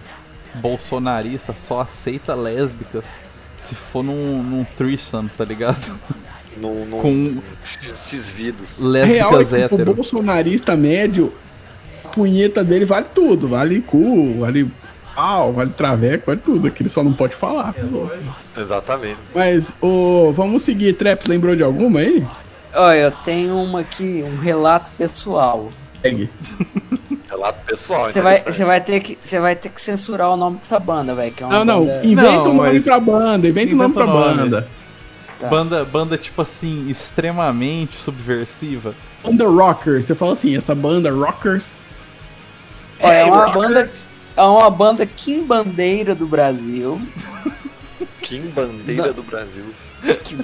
bolsonarista 0.55 1.55
só 1.57 1.81
aceita 1.81 2.35
lésbicas 2.35 3.23
se 3.57 3.75
for 3.75 4.03
num, 4.05 4.43
num 4.43 4.65
threesome, 4.77 5.29
tá 5.37 5.45
ligado? 5.45 5.99
No, 6.57 6.85
no, 6.85 6.99
com- 6.99 7.39
esses 7.91 8.29
vidos. 8.29 8.79
A 8.81 9.05
real 9.05 9.33
é 9.33 9.37
Lésbicas 9.39 9.49
que 9.49 9.55
o 9.75 9.79
hétero. 9.79 9.95
bolsonarista 9.95 10.77
médio, 10.77 11.33
punheta 12.15 12.63
dele 12.65 12.85
vale 12.85 13.07
tudo. 13.15 13.49
Vale 13.49 13.81
cu, 13.81 14.39
vale 14.41 14.71
pau, 15.15 15.53
vale 15.53 15.71
traveco, 15.71 16.27
vale 16.27 16.41
tudo. 16.41 16.71
Que 16.71 16.83
ele 16.83 16.89
só 16.91 17.03
não 17.03 17.13
pode 17.13 17.35
falar. 17.35 17.75
Exatamente. 18.57 19.19
Mas, 19.35 19.75
ô, 19.81 20.33
vamos 20.33 20.63
seguir. 20.63 20.95
Trap, 20.95 21.27
lembrou 21.29 21.55
de 21.57 21.63
alguma 21.63 22.01
aí? 22.01 22.25
Olha, 22.75 22.99
eu 22.99 23.11
tenho 23.11 23.57
uma 23.57 23.81
aqui, 23.81 24.25
um 24.27 24.39
relato 24.41 24.91
pessoal. 24.99 25.69
Segue. 26.03 26.29
Relato 27.31 27.65
pessoal. 27.67 28.09
Você 28.09 28.21
vai, 28.21 28.39
você 28.39 28.65
vai 28.65 28.81
ter 28.81 29.01
que, 29.01 29.19
você 29.21 29.41
vai 29.41 29.57
ter 29.57 29.69
que 29.71 29.81
censurar 29.81 30.31
o 30.31 30.37
nome 30.37 30.59
dessa 30.59 30.79
banda, 30.79 31.15
velho. 31.15 31.35
é 31.41 31.43
Não, 31.47 31.65
não. 31.65 31.87
banda- 31.87 32.07
Inventa 32.07 32.31
Não, 32.33 32.43
um 32.43 32.55
nome 32.55 32.73
mas- 32.75 32.85
pra 32.85 33.01
banda. 33.01 33.49
Inventa 33.49 33.75
um 33.75 33.79
nome 33.79 33.95
pra 33.95 34.07
nome. 34.07 34.37
banda. 34.37 34.69
Tá. 35.41 35.49
Banda, 35.49 35.85
banda, 35.85 36.17
tipo 36.19 36.43
assim, 36.43 36.87
extremamente 36.89 37.97
subversiva. 37.97 38.95
Banda 39.25 39.47
Rockers. 39.49 40.05
Você 40.05 40.15
fala 40.15 40.33
assim, 40.35 40.57
essa 40.57 40.75
banda 40.75 41.11
Rockers. 41.11 41.77
Ó, 43.05 43.13
é 43.13 43.25
uma 43.25 43.49
banda, 43.51 43.89
é 44.37 44.43
uma 44.43 44.71
banda 44.71 45.07
quimbandeira 45.07 46.15
do 46.15 46.27
Brasil, 46.27 47.01
Kim 48.23 48.43
Bandeira 48.55 49.09
Não. 49.09 49.13
do 49.13 49.23
Brasil. 49.23 49.65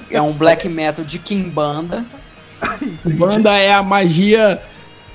é 0.09 0.21
um 0.21 0.33
black 0.33 0.67
metal 0.69 1.03
de 1.05 1.19
Kimbanda. 1.19 2.05
Banda 3.03 3.57
é 3.57 3.73
a 3.73 3.81
magia 3.83 4.61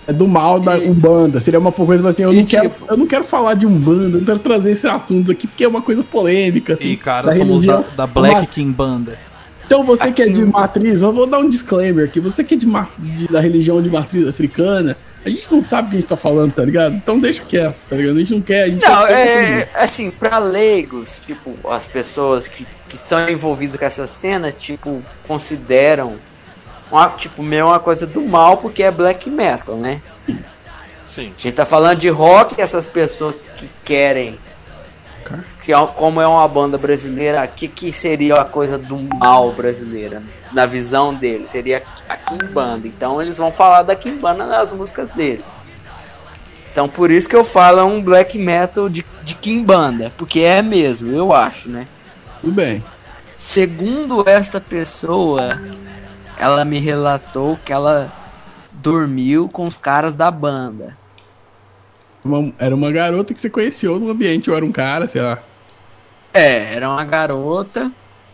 do 0.08 0.26
mal 0.28 0.60
da 0.60 0.78
E- 0.78 0.88
Umbanda. 0.90 1.40
Seria 1.40 1.58
uma 1.60 1.72
coisa 1.72 2.08
assim, 2.08 2.22
eu 2.22 2.32
não, 2.32 2.44
quero, 2.44 2.68
tipo- 2.70 2.86
eu 2.88 2.96
não 2.96 3.06
quero 3.06 3.24
falar 3.24 3.54
de 3.54 3.66
Umbanda, 3.66 4.16
eu 4.16 4.20
não 4.20 4.24
quero 4.24 4.38
trazer 4.38 4.70
esses 4.72 4.84
assuntos 4.84 5.30
aqui, 5.30 5.46
porque 5.46 5.64
é 5.64 5.68
uma 5.68 5.82
coisa 5.82 6.02
polêmica, 6.02 6.74
assim. 6.74 6.88
e, 6.88 6.96
cara, 6.96 7.30
da 7.30 7.36
somos 7.36 7.62
da, 7.62 7.80
da 7.96 8.06
Black 8.06 8.34
Uma- 8.36 8.46
King 8.46 8.72
Banda. 8.72 9.18
Então 9.64 9.82
você 9.84 10.12
que 10.12 10.22
é 10.22 10.28
de 10.28 10.44
matriz, 10.44 11.02
eu 11.02 11.12
vou 11.12 11.26
dar 11.26 11.38
um 11.38 11.48
disclaimer 11.48 12.04
aqui, 12.06 12.20
você 12.20 12.44
que 12.44 12.54
é 12.54 12.56
de, 12.56 12.66
ma- 12.66 12.88
de- 12.98 13.26
da 13.26 13.40
religião 13.40 13.82
de 13.82 13.90
matriz 13.90 14.24
africana, 14.26 14.96
a 15.26 15.28
gente 15.28 15.50
não 15.50 15.60
sabe 15.60 15.88
o 15.88 15.90
que 15.90 15.96
a 15.96 16.00
gente 16.00 16.08
tá 16.08 16.16
falando, 16.16 16.52
tá 16.52 16.62
ligado? 16.62 16.94
Então 16.94 17.18
deixa 17.18 17.44
quieto, 17.44 17.84
tá 17.88 17.96
ligado? 17.96 18.14
A 18.14 18.18
gente 18.20 18.32
não 18.34 18.40
quer, 18.40 18.62
a 18.62 18.68
gente 18.68 18.86
Não, 18.86 19.06
quer 19.08 19.12
é 19.12 19.68
assim, 19.74 20.08
pra 20.08 20.38
leigos, 20.38 21.18
tipo, 21.18 21.52
as 21.68 21.84
pessoas 21.84 22.46
que, 22.46 22.64
que 22.88 22.96
são 22.96 23.28
envolvidas 23.28 23.76
com 23.76 23.84
essa 23.84 24.06
cena, 24.06 24.52
tipo, 24.52 25.02
consideram 25.26 26.16
uma, 26.92 27.08
tipo, 27.08 27.42
meio 27.42 27.66
uma 27.66 27.80
coisa 27.80 28.06
do 28.06 28.20
mal 28.20 28.56
porque 28.58 28.84
é 28.84 28.90
black 28.92 29.28
metal, 29.28 29.76
né? 29.76 30.00
Sim. 31.04 31.32
A 31.36 31.42
gente 31.42 31.52
tá 31.52 31.66
falando 31.66 31.98
de 31.98 32.08
rock, 32.08 32.60
essas 32.60 32.88
pessoas 32.88 33.42
que 33.56 33.68
querem. 33.84 34.38
Que 35.60 35.72
é- 35.72 35.86
como 35.96 36.20
é 36.20 36.26
uma 36.26 36.46
banda 36.46 36.78
brasileira, 36.78 37.44
o 37.44 37.48
que, 37.48 37.66
que 37.66 37.92
seria 37.92 38.36
a 38.36 38.44
coisa 38.44 38.78
do 38.78 38.96
mal 38.96 39.52
brasileira? 39.52 40.22
Na 40.52 40.64
visão 40.66 41.12
deles, 41.14 41.50
seria 41.50 41.82
a 42.08 42.16
Kimbanda. 42.16 42.86
Então 42.86 43.20
eles 43.20 43.36
vão 43.36 43.50
falar 43.52 43.82
da 43.82 43.96
Kimbanda 43.96 44.46
nas 44.46 44.72
músicas 44.72 45.12
dele. 45.12 45.44
Então 46.72 46.88
por 46.88 47.10
isso 47.10 47.28
que 47.28 47.34
eu 47.36 47.42
falo 47.44 47.80
é 47.80 47.84
um 47.84 48.02
black 48.02 48.38
metal 48.38 48.88
de, 48.88 49.04
de 49.22 49.34
Kimbanda. 49.36 50.12
Porque 50.16 50.40
é 50.40 50.62
mesmo, 50.62 51.10
eu 51.12 51.32
acho, 51.32 51.70
né? 51.70 51.86
Tudo 52.40 52.52
bem. 52.52 52.82
Segundo 53.36 54.26
esta 54.28 54.60
pessoa, 54.60 55.60
ela 56.38 56.64
me 56.64 56.78
relatou 56.78 57.58
que 57.64 57.72
ela 57.72 58.10
dormiu 58.72 59.48
com 59.48 59.64
os 59.64 59.76
caras 59.76 60.14
da 60.14 60.30
banda. 60.30 60.96
Uma- 62.24 62.52
era 62.58 62.74
uma 62.74 62.90
garota 62.90 63.34
que 63.34 63.40
você 63.40 63.50
conheceu 63.50 63.98
no 63.98 64.10
ambiente, 64.10 64.50
ou 64.50 64.56
era 64.56 64.64
um 64.64 64.72
cara, 64.72 65.08
sei 65.08 65.22
lá. 65.22 65.38
É, 66.32 66.74
era 66.74 66.88
uma 66.88 67.04
garota 67.04 67.90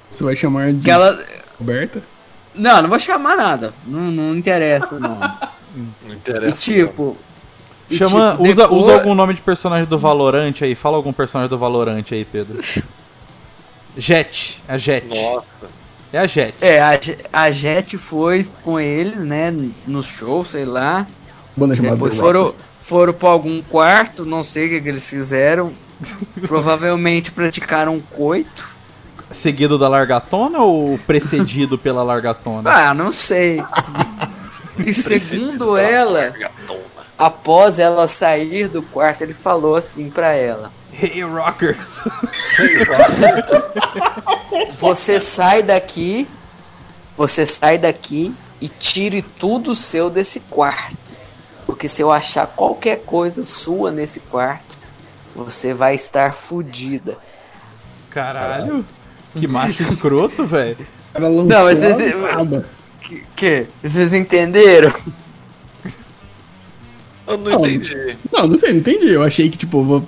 Você 0.08 0.24
vai 0.24 0.34
chamar 0.36 0.72
de 0.72 0.80
que 0.82 0.90
ela. 0.90 1.18
Roberta? 1.62 2.02
Não, 2.54 2.82
não 2.82 2.88
vou 2.88 2.98
chamar 2.98 3.36
nada. 3.36 3.72
Não, 3.86 4.10
não 4.10 4.36
interessa, 4.36 4.98
não. 4.98 5.18
Não 5.74 6.12
E 6.12 6.16
interessa. 6.16 6.56
tipo. 6.56 7.16
e, 7.88 7.96
Chama, 7.96 8.32
tipo, 8.32 8.42
usa, 8.46 8.62
depois- 8.64 8.82
usa 8.82 8.92
algum 8.94 9.14
nome 9.14 9.32
de 9.32 9.40
personagem 9.40 9.88
do 9.88 9.98
Valorant 9.98 10.54
aí. 10.60 10.74
Fala 10.74 10.96
algum 10.98 11.14
personagem 11.14 11.48
do 11.48 11.56
Valorant 11.56 12.04
aí, 12.12 12.26
Pedro. 12.26 12.60
Jet. 13.96 14.62
A 14.68 14.76
Jet. 14.78 15.06
Nossa. 15.08 15.68
É 16.12 16.18
a 16.18 16.26
Jet. 16.26 16.54
É, 16.60 16.80
a, 16.80 16.90
a 17.32 17.50
Jet 17.50 17.96
foi 17.96 18.44
com 18.62 18.78
eles, 18.78 19.24
né? 19.24 19.50
No 19.86 20.02
show, 20.02 20.44
sei 20.44 20.64
lá. 20.66 21.06
Banda 21.56 21.74
chamada 21.74 21.94
Depois 21.94 22.16
foram, 22.18 22.54
foram 22.80 23.12
pra 23.14 23.28
algum 23.30 23.62
quarto, 23.62 24.24
não 24.26 24.42
sei 24.44 24.66
o 24.66 24.70
que, 24.70 24.80
que 24.82 24.88
eles 24.90 25.06
fizeram. 25.06 25.72
Provavelmente 26.46 27.30
praticaram 27.32 27.94
um 27.94 28.00
coito. 28.00 28.68
Seguido 29.32 29.78
da 29.78 29.88
largatona 29.88 30.60
ou 30.60 30.98
precedido 31.06 31.78
pela 31.78 32.02
largatona? 32.02 32.70
Ah, 32.70 32.94
não 32.94 33.12
sei. 33.12 33.62
E 34.84 34.92
segundo 34.92 35.76
ela, 35.76 36.34
após 37.18 37.78
ela 37.78 38.08
sair 38.08 38.68
do 38.68 38.82
quarto, 38.82 39.22
ele 39.22 39.34
falou 39.34 39.76
assim 39.76 40.10
pra 40.10 40.32
ela: 40.32 40.72
Hey, 41.00 41.22
Rockers! 41.22 42.04
Você 44.78 45.18
sai 45.18 45.62
daqui, 45.62 46.28
você 47.16 47.46
sai 47.46 47.78
daqui 47.78 48.34
e 48.60 48.68
tire 48.68 49.22
tudo 49.22 49.74
seu 49.74 50.10
desse 50.10 50.40
quarto. 50.40 50.96
Porque 51.66 51.88
se 51.88 52.02
eu 52.02 52.12
achar 52.12 52.46
qualquer 52.46 53.02
coisa 53.04 53.44
sua 53.44 53.90
nesse 53.90 54.20
quarto, 54.20 54.78
você 55.34 55.72
vai 55.72 55.94
estar 55.94 56.34
fudida. 56.34 57.16
Caralho! 58.10 58.84
Que 59.38 59.48
macho 59.48 59.82
escroto, 59.82 60.44
velho. 60.44 60.76
Não, 61.18 61.64
mas 61.64 61.80
braba. 62.20 62.64
Que? 63.00 63.22
que? 63.36 63.66
Vocês 63.82 64.14
entenderam? 64.14 64.92
Eu 67.26 67.38
não 67.38 67.52
Não. 67.52 67.60
entendi. 67.60 68.16
Não, 68.32 68.46
não 68.46 68.58
sei, 68.58 68.72
não 68.72 68.78
entendi. 68.78 69.10
Eu 69.10 69.22
achei 69.22 69.48
que, 69.48 69.56
tipo, 69.56 69.82
vou 69.82 70.04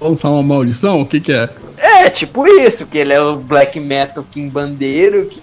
lançar 0.00 0.28
uma 0.30 0.42
maldição. 0.42 1.00
O 1.00 1.06
que 1.06 1.20
que 1.20 1.32
é? 1.32 1.48
É, 1.78 2.10
tipo 2.10 2.46
isso, 2.46 2.86
que 2.86 2.98
ele 2.98 3.12
é 3.12 3.20
o 3.20 3.36
black 3.36 3.80
metal 3.80 4.24
bandeiro 4.50 5.26
que 5.26 5.40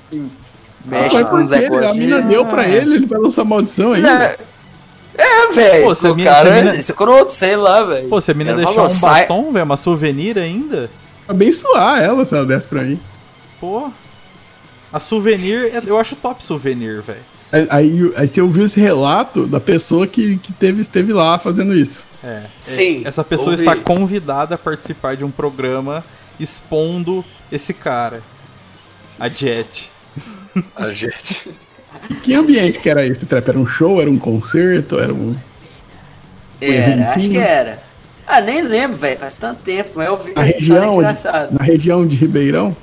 mexe 0.85 1.13
Mas 1.15 1.27
com 1.29 1.43
os 1.43 1.49
quê? 1.49 1.65
A 1.89 1.93
mina 1.93 2.21
deu 2.21 2.45
pra 2.45 2.67
ele, 2.67 2.95
ele 2.95 3.05
vai 3.07 3.19
lançar 3.19 3.43
maldição 3.43 3.93
ainda. 3.93 4.37
É, 5.17 5.23
é 5.23 5.47
velho. 5.53 5.83
Pô, 5.85 5.95
se 5.95 6.05
a 6.07 6.11
O 6.11 6.15
mina- 6.15 6.31
cara 6.31 6.45
se 6.45 6.51
a 6.51 6.55
mina- 6.63 6.75
é 6.75 6.79
escroto, 6.79 7.33
sei 7.33 7.55
lá, 7.55 7.83
velho. 7.83 8.07
Pô, 8.07 8.21
se 8.21 8.29
a 8.29 8.33
mina 8.35 8.55
falou, 8.59 8.85
um 8.85 8.89
sai- 8.89 9.21
batom, 9.23 9.51
velho, 9.51 9.65
uma 9.65 9.77
souvenir 9.77 10.37
ainda. 10.37 10.89
Abençoar 11.27 12.01
ela 12.03 12.23
se 12.23 12.35
ela 12.35 12.45
desse 12.45 12.67
pra 12.67 12.83
mim. 12.83 12.99
Pô. 13.59 13.89
A 14.91 14.99
souvenir, 14.99 15.71
é- 15.75 15.81
eu 15.85 15.97
acho 15.99 16.15
top 16.15 16.43
souvenir, 16.43 17.01
velho. 17.01 17.19
Aí, 17.51 17.67
aí, 17.69 18.13
aí 18.15 18.27
você 18.27 18.41
ouviu 18.41 18.65
esse 18.65 18.79
relato 18.79 19.45
da 19.45 19.59
pessoa 19.59 20.05
que, 20.05 20.37
que 20.37 20.51
teve, 20.53 20.81
esteve 20.81 21.13
lá 21.13 21.37
fazendo 21.39 21.73
isso. 21.75 22.05
É. 22.23 22.43
Sim, 22.59 23.03
é- 23.05 23.07
Essa 23.07 23.23
pessoa 23.23 23.51
ouvi. 23.51 23.63
está 23.63 23.75
convidada 23.75 24.55
a 24.55 24.57
participar 24.57 25.15
de 25.15 25.23
um 25.23 25.31
programa 25.31 26.03
expondo 26.39 27.23
esse 27.51 27.73
cara. 27.73 28.21
A 29.19 29.27
Jet. 29.29 29.91
A. 30.75 30.89
E 32.09 32.13
que 32.15 32.33
ambiente 32.33 32.79
que 32.79 32.89
era 32.89 33.05
esse 33.05 33.25
trap? 33.25 33.47
Era 33.49 33.57
um 33.59 33.65
show? 33.65 33.99
Era 34.01 34.09
um 34.09 34.19
concerto? 34.19 34.99
Era 34.99 35.13
um. 35.13 35.35
Era, 36.61 37.11
acho 37.13 37.29
que 37.29 37.37
era. 37.37 37.81
Ah, 38.25 38.41
nem 38.41 38.61
lembro, 38.61 38.97
velho. 38.97 39.17
Faz 39.17 39.37
tanto 39.37 39.61
tempo, 39.61 39.91
mas 39.95 40.07
eu 40.07 40.17
vi 40.17 40.33
Na 40.33 40.41
essa 40.45 40.57
história 40.59 40.81
região, 40.81 40.95
engraçada. 40.95 41.47
de, 41.47 41.53
na 41.57 41.63
região 41.63 42.05
de 42.07 42.15
Ribeirão? 42.15 42.75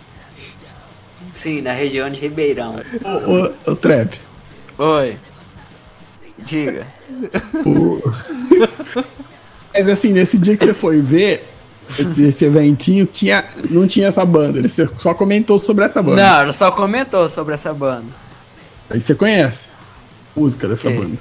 Sim, 1.34 1.60
na 1.60 1.72
região 1.72 2.08
de 2.08 2.20
Ribeirão. 2.20 2.80
O, 3.04 3.70
o, 3.70 3.72
o 3.72 3.76
trap. 3.76 4.18
Oi. 4.78 5.16
Diga. 6.38 6.86
O... 7.66 8.00
Mas 9.74 9.88
assim, 9.88 10.12
nesse 10.12 10.38
dia 10.38 10.56
que 10.56 10.64
você 10.64 10.72
foi 10.72 11.00
ver 11.02 11.44
esse, 12.18 12.44
eventinho, 12.44 13.04
tinha, 13.04 13.44
não 13.68 13.86
tinha 13.86 14.06
essa 14.06 14.24
banda. 14.24 14.58
Ele 14.58 14.68
só 14.68 15.12
comentou 15.12 15.58
sobre 15.58 15.84
essa 15.84 16.02
banda. 16.02 16.22
Não, 16.22 16.40
ela 16.42 16.52
só 16.52 16.70
comentou 16.70 17.28
sobre 17.28 17.54
essa 17.54 17.74
banda. 17.74 18.06
Aí 18.88 19.00
você 19.00 19.14
conhece 19.14 19.66
a 20.36 20.40
música 20.40 20.68
dessa 20.68 20.88
banda. 20.88 21.18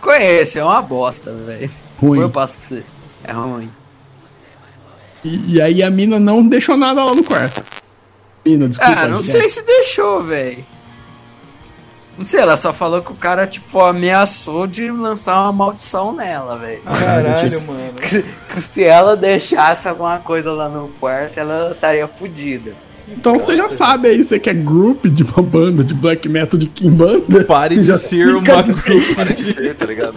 Conheço, 0.00 0.58
é 0.58 0.64
uma 0.64 0.82
bosta, 0.82 1.32
velho. 1.32 1.70
Ruim. 1.98 2.20
Eu 2.20 2.30
passo 2.30 2.58
pra 2.58 2.68
você. 2.68 2.82
É 3.24 3.32
ruim. 3.32 3.70
E, 5.24 5.54
e 5.54 5.60
aí 5.60 5.82
a 5.82 5.90
mina 5.90 6.20
não 6.20 6.46
deixou 6.46 6.76
nada 6.76 7.04
lá 7.04 7.14
no 7.14 7.24
quarto. 7.24 7.64
Mina, 8.46 8.68
desculpa. 8.68 8.92
Ah, 9.00 9.08
não 9.08 9.22
sei 9.22 9.48
se 9.48 9.62
deixou, 9.62 10.22
velho. 10.22 10.64
Não 12.16 12.24
sei, 12.24 12.40
ela 12.40 12.56
só 12.56 12.72
falou 12.72 13.02
que 13.02 13.12
o 13.12 13.14
cara, 13.16 13.46
tipo, 13.46 13.78
ameaçou 13.80 14.66
de 14.66 14.90
lançar 14.90 15.38
uma 15.42 15.52
maldição 15.52 16.14
nela, 16.14 16.56
velho. 16.56 16.80
Caralho, 16.82 17.66
mano. 17.66 17.92
Que, 18.00 18.22
que 18.54 18.60
se 18.60 18.84
ela 18.84 19.14
deixasse 19.16 19.86
alguma 19.88 20.18
coisa 20.18 20.50
lá 20.52 20.66
no 20.68 20.88
quarto, 21.00 21.38
ela 21.38 21.72
estaria 21.72 22.06
fodida. 22.08 22.72
Então 23.08 23.34
você 23.34 23.54
já 23.54 23.68
sabe 23.68 24.08
aí, 24.08 24.24
você 24.24 24.38
que 24.38 24.48
é 24.48 24.54
group 24.54 25.04
de 25.06 25.22
uma 25.24 25.42
banda 25.42 25.84
de 25.84 25.92
black 25.94 26.26
metal 26.28 26.58
de 26.58 26.66
Kimbanda. 26.68 27.44
Pare 27.44 27.74
de 27.76 27.82
já 27.82 27.98
ser 27.98 28.28
uma 28.28 28.62
de- 28.62 28.72
group. 28.72 29.14
Para 29.14 29.32
de 29.34 29.52
ser, 29.52 29.74
tá 29.74 29.84
ligado? 29.86 30.14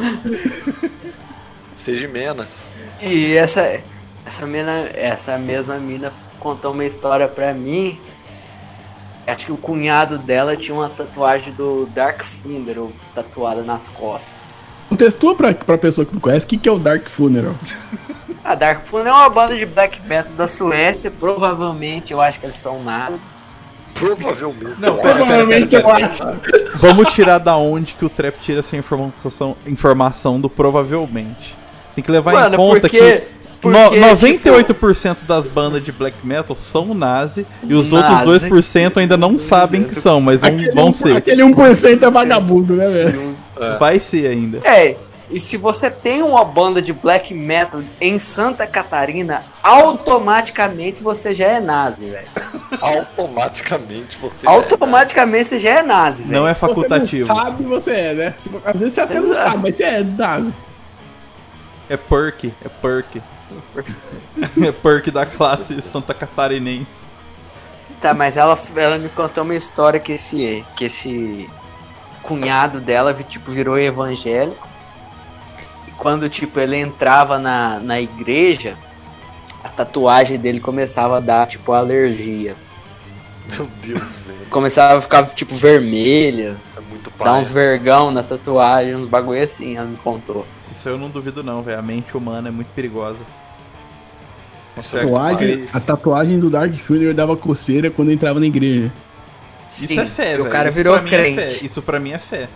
Seja 1.75 2.07
menos. 2.07 2.73
E 3.01 3.33
essa, 3.35 3.79
essa, 4.25 4.45
mina, 4.45 4.89
essa 4.93 5.37
mesma 5.37 5.77
mina 5.77 6.11
contou 6.39 6.71
uma 6.71 6.85
história 6.85 7.27
pra 7.27 7.53
mim. 7.53 7.99
Acho 9.29 9.45
que 9.45 9.51
o 9.51 9.57
cunhado 9.57 10.17
dela 10.17 10.55
tinha 10.55 10.75
uma 10.75 10.89
tatuagem 10.89 11.53
do 11.53 11.85
Dark 11.93 12.23
Funeral 12.23 12.91
tatuada 13.13 13.61
nas 13.61 13.87
costas. 13.89 14.33
Contestou 14.89 15.35
pra, 15.35 15.53
pra 15.53 15.77
pessoa 15.77 16.05
que 16.05 16.13
não 16.13 16.19
conhece 16.19 16.45
o 16.45 16.49
que, 16.49 16.57
que 16.57 16.67
é 16.67 16.71
o 16.71 16.79
Dark 16.79 17.07
Funeral. 17.07 17.55
A 18.43 18.55
Dark 18.55 18.85
Funeral 18.85 19.19
é 19.19 19.21
uma 19.23 19.29
banda 19.29 19.55
de 19.55 19.65
black 19.65 20.01
metal 20.07 20.33
da 20.33 20.47
Suécia. 20.47 21.11
Provavelmente 21.11 22.11
eu 22.11 22.19
acho 22.21 22.39
que 22.39 22.45
eles 22.47 22.55
são 22.55 22.81
nazis. 22.83 23.21
Provavelmente. 23.93 24.79
Não. 24.79 24.97
Provavelmente 24.97 25.75
eu 25.75 25.89
acho. 25.89 26.23
Vamos 26.75 27.13
tirar 27.13 27.37
da 27.37 27.55
onde 27.57 27.93
que 27.95 28.05
o 28.05 28.09
Trap 28.09 28.35
tira 28.41 28.59
essa 28.61 28.77
informação, 28.77 29.55
informação 29.67 30.39
do 30.39 30.49
provavelmente. 30.49 31.55
Tem 31.95 32.03
que 32.03 32.11
levar 32.11 32.33
Mano, 32.33 32.55
em 32.55 32.57
conta 32.57 32.81
porque- 32.81 32.97
que 32.99 33.23
porque, 33.61 33.77
no- 33.77 33.91
98% 34.15 35.25
das 35.25 35.47
bandas 35.47 35.81
de 35.81 35.91
black 35.91 36.25
metal 36.25 36.55
são 36.55 36.93
nazi 36.93 37.45
e 37.63 37.73
os 37.73 37.91
Nazi. 37.91 38.29
outros 38.29 38.43
2% 38.43 38.97
ainda 38.97 39.17
não 39.17 39.37
sabem 39.37 39.83
que 39.83 39.93
são, 39.95 40.21
mas 40.21 40.41
vão, 40.41 40.49
Aquele, 40.49 40.71
vão 40.71 40.87
um- 40.89 40.91
ser. 40.91 41.17
aquele 41.17 41.43
1% 41.43 42.03
é 42.03 42.09
vagabundo, 42.09 42.73
né, 42.75 42.87
velho? 42.87 43.35
Vai 43.79 43.99
ser 43.99 44.27
ainda. 44.27 44.59
É, 44.63 44.95
e 45.29 45.39
se 45.39 45.57
você 45.57 45.91
tem 45.91 46.21
uma 46.23 46.43
banda 46.45 46.81
de 46.81 46.93
black 46.93 47.33
metal 47.33 47.81
em 47.99 48.17
Santa 48.17 48.65
Catarina, 48.65 49.43
automaticamente 49.61 51.03
você 51.03 51.33
já 51.33 51.45
é 51.47 51.59
nazi, 51.59 52.05
velho. 52.05 52.27
Automaticamente 52.81 54.17
você. 54.21 54.47
Automaticamente 54.47 55.43
você 55.49 55.59
já 55.59 55.69
é 55.79 55.81
nazi, 55.81 56.23
velho. 56.23 56.33
Não 56.41 56.47
é 56.47 56.53
Você 56.53 56.59
facultativo. 56.59 57.27
não 57.27 57.35
sabe, 57.35 57.63
você 57.65 57.91
é, 57.91 58.13
né? 58.13 58.33
Às 58.65 58.79
vezes 58.79 58.93
você 58.93 59.01
até 59.01 59.13
Sei 59.15 59.21
não 59.21 59.35
sabe, 59.35 59.57
mas 59.63 59.75
você 59.75 59.83
é 59.83 60.03
nazi. 60.03 60.53
É 61.89 61.97
perk, 61.97 62.53
é 62.63 62.69
perk. 62.69 63.21
É 64.61 64.71
perk 64.71 65.11
da 65.11 65.25
classe 65.25 65.81
santa 65.81 66.13
catarinense. 66.13 67.07
Tá, 67.99 68.13
mas 68.13 68.37
ela, 68.37 68.57
ela 68.75 68.97
me 68.97 69.09
contou 69.09 69.43
uma 69.43 69.55
história 69.55 69.99
que 69.99 70.13
esse, 70.13 70.63
que 70.75 70.85
esse 70.85 71.49
cunhado 72.23 72.79
dela, 72.79 73.13
tipo, 73.13 73.51
virou 73.51 73.77
evangélico. 73.77 74.67
E 75.87 75.91
quando, 75.91 76.29
tipo, 76.29 76.59
ele 76.59 76.77
entrava 76.77 77.37
na, 77.37 77.79
na 77.79 77.99
igreja, 77.99 78.77
a 79.63 79.69
tatuagem 79.69 80.39
dele 80.39 80.59
começava 80.59 81.17
a 81.17 81.19
dar, 81.19 81.47
tipo, 81.47 81.73
alergia. 81.73 82.55
Meu 83.49 83.65
Deus, 83.81 84.19
velho. 84.19 84.45
Começava 84.49 84.99
a 84.99 85.01
ficar, 85.01 85.25
tipo, 85.25 85.53
vermelha, 85.55 86.57
Isso 86.65 86.79
é 86.79 86.81
muito 86.83 87.09
dar 87.17 87.25
pai. 87.25 87.41
uns 87.41 87.49
vergão 87.49 88.11
na 88.11 88.23
tatuagem, 88.23 88.95
uns 88.95 89.07
bagulho 89.07 89.41
assim, 89.41 89.75
ela 89.75 89.87
me 89.87 89.97
contou. 89.97 90.45
Isso 90.71 90.87
eu 90.87 90.97
não 90.97 91.09
duvido 91.09 91.43
não, 91.43 91.61
velho. 91.63 91.79
A 91.79 91.81
mente 91.81 92.15
humana 92.15 92.47
é 92.47 92.51
muito 92.51 92.67
perigosa. 92.73 93.25
Isso 94.79 94.97
é 94.97 95.01
Tatuagem, 95.01 95.67
a 95.73 95.79
tatuagem 95.79 96.39
do 96.39 96.49
Dark 96.49 96.73
Funeral 96.75 97.13
dava 97.13 97.35
coceira 97.37 97.89
quando 97.89 98.11
entrava 98.11 98.39
na 98.39 98.45
igreja. 98.45 98.91
Isso 99.69 99.87
Sim, 99.87 99.99
é 99.99 100.05
fé, 100.05 100.31
velho. 100.31 100.45
O 100.45 100.49
cara 100.49 100.69
Isso 100.69 100.77
virou 100.77 100.93
pra 100.93 101.01
mim 101.03 101.09
é 101.09 101.11
crente. 101.35 101.35
fé. 101.59 101.65
Isso 101.65 101.81
pra 101.81 101.99
mim 101.99 102.11
é 102.11 102.17
fé. 102.19 102.49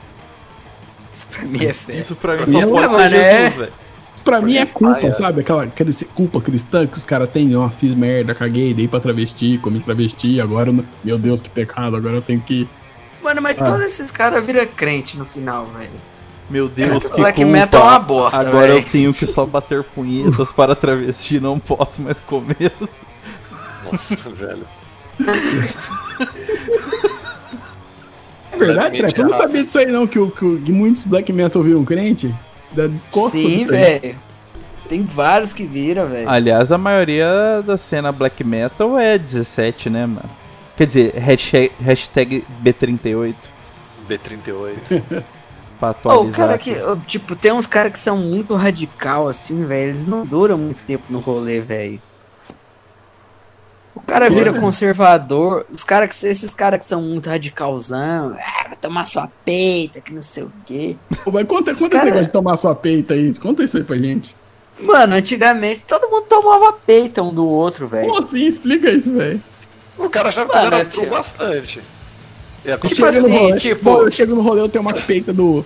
Isso 1.13 1.27
pra 1.27 1.43
mim 1.45 1.65
é 1.65 1.73
fé. 1.73 1.93
Isso 1.93 2.15
pra 2.15 2.31
mim 2.33 2.37
Pra 2.39 2.47
só 2.47 2.59
é 2.59 2.65
pode 2.65 2.81
ser 2.81 2.89
mano, 2.97 3.15
é- 3.15 3.41
Jesus, 3.43 3.55
velho. 3.59 3.73
Pra 4.23 4.39
mim 4.41 4.55
é 4.57 4.65
culpa, 4.65 5.01
Maia. 5.01 5.13
sabe? 5.15 5.41
Aquela, 5.41 5.63
aquela 5.63 5.91
culpa 6.15 6.39
cristã 6.41 6.87
que 6.87 6.97
os 6.97 7.03
caras 7.03 7.29
têm. 7.29 7.55
Ó, 7.57 7.69
fiz 7.69 7.93
merda, 7.93 8.33
caguei, 8.33 8.73
dei 8.73 8.87
pra 8.87 8.99
travesti, 9.01 9.57
comi 9.57 9.81
travesti, 9.81 10.39
agora, 10.39 10.73
meu 11.03 11.19
Deus, 11.19 11.41
que 11.41 11.49
pecado, 11.49 11.95
agora 11.97 12.15
eu 12.15 12.21
tenho 12.21 12.39
que. 12.39 12.67
Mano, 13.21 13.41
mas 13.41 13.55
Ah. 13.59 13.65
todos 13.65 13.81
esses 13.85 14.11
caras 14.11 14.43
viram 14.45 14.65
crente 14.65 15.17
no 15.17 15.25
final, 15.25 15.67
velho. 15.77 15.91
Meu 16.49 16.67
Deus, 16.69 17.09
que 17.09 17.17
Black 17.17 17.37
culpa. 17.41 17.51
metal 17.51 17.81
é 17.81 17.85
uma 17.89 17.99
bosta, 17.99 18.39
Agora 18.41 18.67
véi. 18.67 18.77
eu 18.79 18.83
tenho 18.83 19.13
que 19.13 19.25
só 19.25 19.45
bater 19.45 19.83
punhetas 19.83 20.51
para 20.51 20.75
travesti, 20.75 21.39
não 21.39 21.57
posso 21.57 22.01
mais 22.01 22.19
comer. 22.19 22.71
Nossa, 23.91 24.15
velho. 24.29 24.65
É 28.51 28.57
verdade, 28.57 28.97
Trap? 28.99 29.17
Eu 29.17 29.27
não 29.29 29.37
sabia 29.37 29.63
disso 29.63 29.79
aí, 29.79 29.85
não, 29.87 30.05
que, 30.05 30.19
o- 30.19 30.29
que, 30.29 30.57
que 30.61 30.71
muitos 30.71 31.03
black 31.05 31.31
metal 31.33 31.63
viram 31.63 31.83
crente. 31.83 32.33
Da 32.71 32.89
Sim, 33.29 33.65
velho. 33.65 34.15
Tem 34.89 35.03
vários 35.03 35.53
que 35.53 35.65
viram, 35.65 36.07
velho. 36.07 36.29
Aliás, 36.29 36.71
a 36.71 36.77
maioria 36.77 37.63
da 37.65 37.77
cena 37.77 38.11
black 38.11 38.43
metal 38.43 38.97
é 38.99 39.17
17, 39.17 39.89
né, 39.89 40.05
mano? 40.05 40.29
Quer 40.75 40.87
dizer, 40.87 41.13
hashtag, 41.15 41.71
hashtag 41.79 42.43
B38 42.63 43.35
B38. 44.09 45.23
pra 45.83 46.11
atualizar. 46.11 46.45
o 46.45 46.47
cara 46.47 46.57
que, 46.57 46.75
tipo, 47.05 47.35
tem 47.35 47.51
uns 47.51 47.67
caras 47.67 47.91
que 47.91 47.99
são 47.99 48.17
muito 48.17 48.55
radical, 48.55 49.27
assim, 49.27 49.65
velho. 49.65 49.89
Eles 49.89 50.05
não 50.07 50.25
duram 50.25 50.57
muito 50.57 50.79
tempo 50.85 51.03
no 51.09 51.19
rolê, 51.19 51.59
velho. 51.59 52.01
O 53.95 54.01
cara 54.01 54.29
vira 54.29 54.53
conservador. 54.53 55.65
Os 55.71 55.83
cara 55.83 56.07
que, 56.07 56.15
esses 56.25 56.53
caras 56.53 56.79
que 56.79 56.85
são 56.85 57.01
muito 57.01 57.29
radicalzão, 57.29 58.35
ah, 58.39 58.67
vai 58.69 58.77
tomar 58.81 59.05
sua 59.05 59.29
peita, 59.45 60.01
que 60.01 60.11
não 60.13 60.21
sei 60.21 60.43
o 60.43 60.51
quê. 60.65 60.95
Pô, 61.23 61.31
Mas 61.31 61.47
conta, 61.47 61.71
Os 61.71 61.79
conta 61.79 61.89
cara- 61.91 62.03
esse 62.03 62.05
negócio 62.05 62.25
de 62.25 62.31
tomar 62.31 62.55
sua 62.57 62.75
peita 62.75 63.13
aí. 63.13 63.33
Conta 63.35 63.63
isso 63.63 63.77
aí 63.77 63.83
pra 63.83 63.95
gente. 63.97 64.35
Mano, 64.79 65.15
antigamente 65.15 65.85
todo 65.85 66.09
mundo 66.09 66.25
tomava 66.27 66.73
peita 66.73 67.21
um 67.21 67.33
do 67.33 67.47
outro, 67.47 67.87
velho. 67.87 68.07
Como 68.09 68.23
assim? 68.23 68.45
Explica 68.45 68.89
isso, 68.89 69.13
velho. 69.13 69.41
O 69.97 70.09
cara 70.09 70.29
achava 70.29 70.49
que 70.49 70.55
Mano, 70.57 70.75
era 70.75 70.89
é 70.89 71.05
bastante. 71.05 71.81
Eu 72.65 72.77
Tipo 72.77 72.95
chego 72.95 73.03
no 73.03 73.09
assim, 73.19 73.37
rolê- 73.37 73.55
tipo- 73.57 73.89
eu 73.89 74.11
chego 74.11 74.35
no 74.35 74.41
rolê, 74.41 74.61
eu 74.61 74.69
tenho 74.69 74.81
uma 74.81 74.93
peita 74.93 75.33
do. 75.33 75.65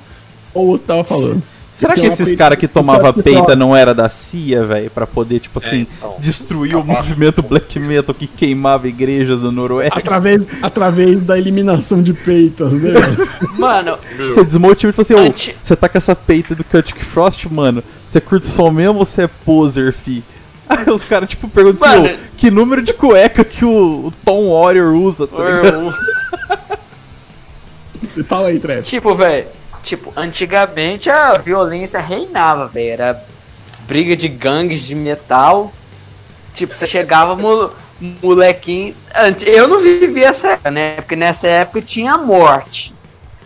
Ou 0.54 0.74
o 0.74 0.78
tava 0.80 1.04
falando. 1.04 1.44
Será 1.72 1.94
que 1.94 2.08
esses 2.08 2.34
caras 2.36 2.58
que 2.58 2.68
tomava 2.68 3.14
peita 3.14 3.56
não 3.56 3.76
era 3.76 3.94
da 3.94 4.10
CIA, 4.10 4.66
velho? 4.66 4.90
Pra 4.90 5.06
poder, 5.06 5.40
tipo 5.40 5.60
assim, 5.60 5.86
então. 5.96 6.16
destruir 6.18 6.76
o 6.76 6.84
movimento 6.84 7.44
black 7.44 7.80
metal 7.80 8.16
que 8.16 8.26
queimava 8.26 8.88
igrejas 8.88 9.42
da 9.44 9.52
Noruega? 9.52 9.96
Através, 9.96 10.42
através 10.64 11.22
da 11.22 11.38
eliminação 11.38 12.02
de 12.02 12.14
peitas, 12.14 12.74
né? 12.74 12.94
velho? 12.94 13.30
Mano, 13.60 14.00
Você 14.34 14.44
desmotiva 14.44 14.90
e 14.90 14.94
fala 14.94 15.04
assim, 15.04 15.14
ô, 15.14 15.54
você 15.62 15.76
tá 15.76 15.88
com 15.88 15.98
essa 16.00 16.16
peita 16.16 16.56
do 16.56 16.66
Celtic 16.68 17.00
Frost, 17.04 17.46
mano? 17.46 17.84
Você 18.04 18.20
curte 18.20 18.48
som 18.48 18.72
mesmo 18.72 18.98
ou 18.98 19.06
você 19.06 19.24
é 19.24 19.28
poser, 19.28 19.94
fi? 19.94 20.24
Aí 20.68 20.90
os 20.90 21.04
caras, 21.04 21.30
tipo, 21.30 21.48
perguntam 21.48 21.88
assim, 21.88 22.08
ô, 22.08 22.18
que 22.36 22.50
número 22.50 22.82
de 22.82 22.92
cueca 22.94 23.44
que 23.46 23.64
o, 23.64 24.08
o 24.08 24.14
Tom 24.26 24.50
Warrior 24.50 24.96
usa, 24.96 25.28
tá 25.28 25.38
ligado? 25.38 25.94
Fala 28.28 28.48
aí, 28.50 28.60
Trap. 28.60 28.82
tipo, 28.84 29.16
velho. 29.16 29.48
Tipo, 29.84 30.12
antigamente 30.16 31.10
a 31.10 31.34
violência 31.36 32.00
reinava, 32.00 32.68
velho. 32.68 32.92
Era 32.92 33.24
briga 33.88 34.16
de 34.16 34.28
gangues 34.28 34.86
de 34.86 34.96
metal. 34.96 35.72
Tipo, 36.54 36.74
você 36.76 36.86
chegava, 36.88 37.36
mo- 37.36 37.72
molequinho. 38.22 38.96
Eu 39.46 39.68
não 39.68 39.80
vivi 39.80 40.24
essa 40.24 40.52
época, 40.54 40.72
né? 40.72 40.96
Porque 40.98 41.16
nessa 41.16 41.48
época 41.48 41.82
tinha 41.82 42.18
morte. 42.18 42.94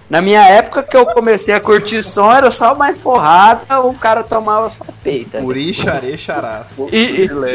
Na 0.10 0.22
minha 0.22 0.42
época 0.46 0.84
que 0.84 0.98
eu 0.98 1.06
comecei 1.06 1.54
a 1.54 1.60
curtir 1.62 2.04
som, 2.04 2.30
era 2.30 2.52
só 2.52 2.76
mais 2.76 2.98
porrada, 2.98 3.80
o 3.80 3.94
cara 3.94 4.24
tomava 4.24 4.68
sua 4.68 4.88
peita. 5.02 5.38
Puri, 5.40 5.74
xare, 5.74 6.18
charás. 6.18 6.78
E, 6.92 6.98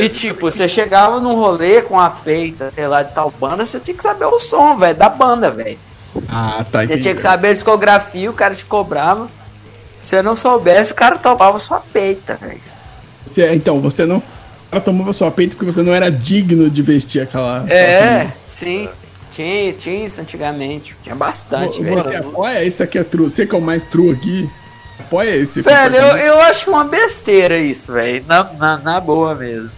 e- 0.01 0.05
e, 0.05 0.09
tipo, 0.09 0.51
você 0.51 0.67
chegava 0.67 1.21
num 1.21 1.35
rolê 1.35 1.83
com 1.83 2.01
a 2.01 2.09
peita, 2.09 2.71
sei 2.71 2.87
lá, 2.87 3.03
de 3.03 3.13
tal 3.13 3.31
banda, 3.31 3.67
você 3.67 3.79
tinha 3.79 3.95
que 3.95 4.03
saber 4.03 4.25
o 4.25 4.39
som, 4.39 4.75
velho, 4.77 4.97
da 4.97 5.09
banda, 5.11 5.51
velho. 5.51 5.79
Ah, 6.29 6.65
tá. 6.71 6.87
Você 6.87 6.99
tinha 6.99 7.15
que 7.15 7.21
saber 7.21 7.49
a 7.49 7.53
discografia, 7.53 8.31
o 8.31 8.35
cara 8.35 8.55
te 8.55 8.65
cobrava. 8.65 9.29
Se 10.01 10.17
eu 10.17 10.23
não 10.23 10.37
soubesse, 10.37 10.93
o 10.93 10.95
cara 10.95 11.19
tomava 11.19 11.59
sua 11.59 11.81
peita, 11.81 12.37
velho. 12.37 12.61
Então, 13.55 13.81
você 13.81 14.07
não. 14.07 14.19
O 14.19 14.71
cara 14.71 14.81
tomava 14.81 15.13
sua 15.13 15.31
peita 15.31 15.57
porque 15.57 15.71
você 15.71 15.83
não 15.83 15.93
era 15.93 16.11
digno 16.11 16.71
de 16.71 16.83
vestir 16.83 17.23
aquela. 17.23 17.65
É, 17.69 18.33
sim. 18.43 18.89
Tinha, 19.33 19.73
tinha 19.75 20.05
isso 20.05 20.21
antigamente. 20.21 20.97
Tinha 21.03 21.15
bastante, 21.15 21.83
velho. 21.83 22.03
Você 22.03 22.17
apoia? 22.17 22.65
Esse 22.65 22.83
aqui 22.83 22.99
é 22.99 23.05
true. 23.05 23.29
Você 23.29 23.47
que 23.47 23.55
é 23.55 23.59
o 23.59 23.61
mais 23.61 23.85
true 23.85 24.13
aqui. 24.13 24.49
Apoia 24.99 25.37
esse. 25.37 25.61
Velho, 25.61 25.97
eu, 25.97 26.17
eu 26.17 26.41
acho 26.41 26.71
uma 26.71 26.85
besteira 26.85 27.59
isso, 27.59 27.93
velho. 27.93 28.25
Na, 28.27 28.45
na, 28.45 28.79
na 28.79 29.01
boa 29.01 29.35
mesmo. 29.35 29.71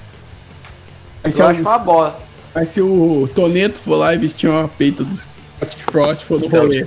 Mas 1.24 1.38
Eu 1.38 1.46
acho 1.48 1.60
uma 1.60 1.78
boa. 1.78 2.16
mas 2.54 2.68
se 2.68 2.80
o 2.80 3.28
Toneto 3.34 3.78
for 3.78 3.96
lá 3.96 4.14
e 4.14 4.18
vestir 4.18 4.48
uma 4.48 4.68
peita 4.68 5.02
do 5.02 5.18
Scott 5.58 5.84
Frost 5.84 6.24
for 6.24 6.40
no 6.40 6.48
rolê, 6.48 6.86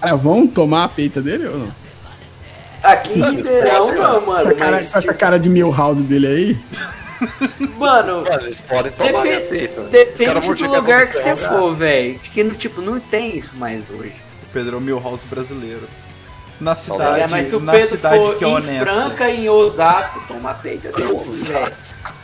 cara, 0.00 0.16
vão 0.16 0.46
tomar 0.46 0.84
a 0.84 0.88
peita 0.88 1.20
dele 1.22 1.46
ou 1.46 1.58
não? 1.58 1.74
Aqui 2.82 3.20
em 3.20 3.36
Ribeirão, 3.36 3.94
não, 3.94 4.26
mano. 4.26 4.40
Essa 4.40 4.54
cara, 4.54 4.70
mas, 4.72 4.92
com 4.92 4.98
essa 4.98 5.14
cara 5.14 5.38
de 5.38 5.48
Milhouse 5.48 6.02
dele 6.02 6.26
aí. 6.26 6.58
Mano, 7.78 8.22
Mano, 8.22 8.26
eles 8.42 8.60
podem 8.60 8.90
tomar 8.90 9.22
minha 9.22 9.38
Depen- 9.38 9.58
peita. 9.58 9.82
Depende 9.82 10.54
do 10.54 10.74
lugar 10.74 11.06
que 11.06 11.12
você 11.16 11.36
ferro, 11.36 11.58
for, 11.58 11.74
velho. 11.76 12.18
No- 12.42 12.50
tipo, 12.56 12.80
não 12.80 12.98
tem 12.98 13.38
isso 13.38 13.56
mais 13.56 13.88
hoje. 13.88 14.14
O 14.42 14.46
Pedro 14.52 14.74
é 14.74 14.78
o 14.78 14.80
Milhouse 14.80 15.24
brasileiro. 15.26 15.82
Na 16.60 16.72
É, 16.72 16.74
cidade, 16.74 17.30
mas 17.30 17.46
se 17.46 17.54
o 17.54 17.60
na 17.60 17.72
Pedro 17.72 17.88
cidade 17.96 18.16
for 18.16 18.34
que 18.36 18.44
é 18.44 18.48
em 18.48 18.54
honesta. 18.56 18.84
Franca, 18.92 19.30
em 19.30 19.48
Osasco, 19.48 20.22
toma 20.26 20.54
tenho 20.54 20.80
velho. 21.18 21.72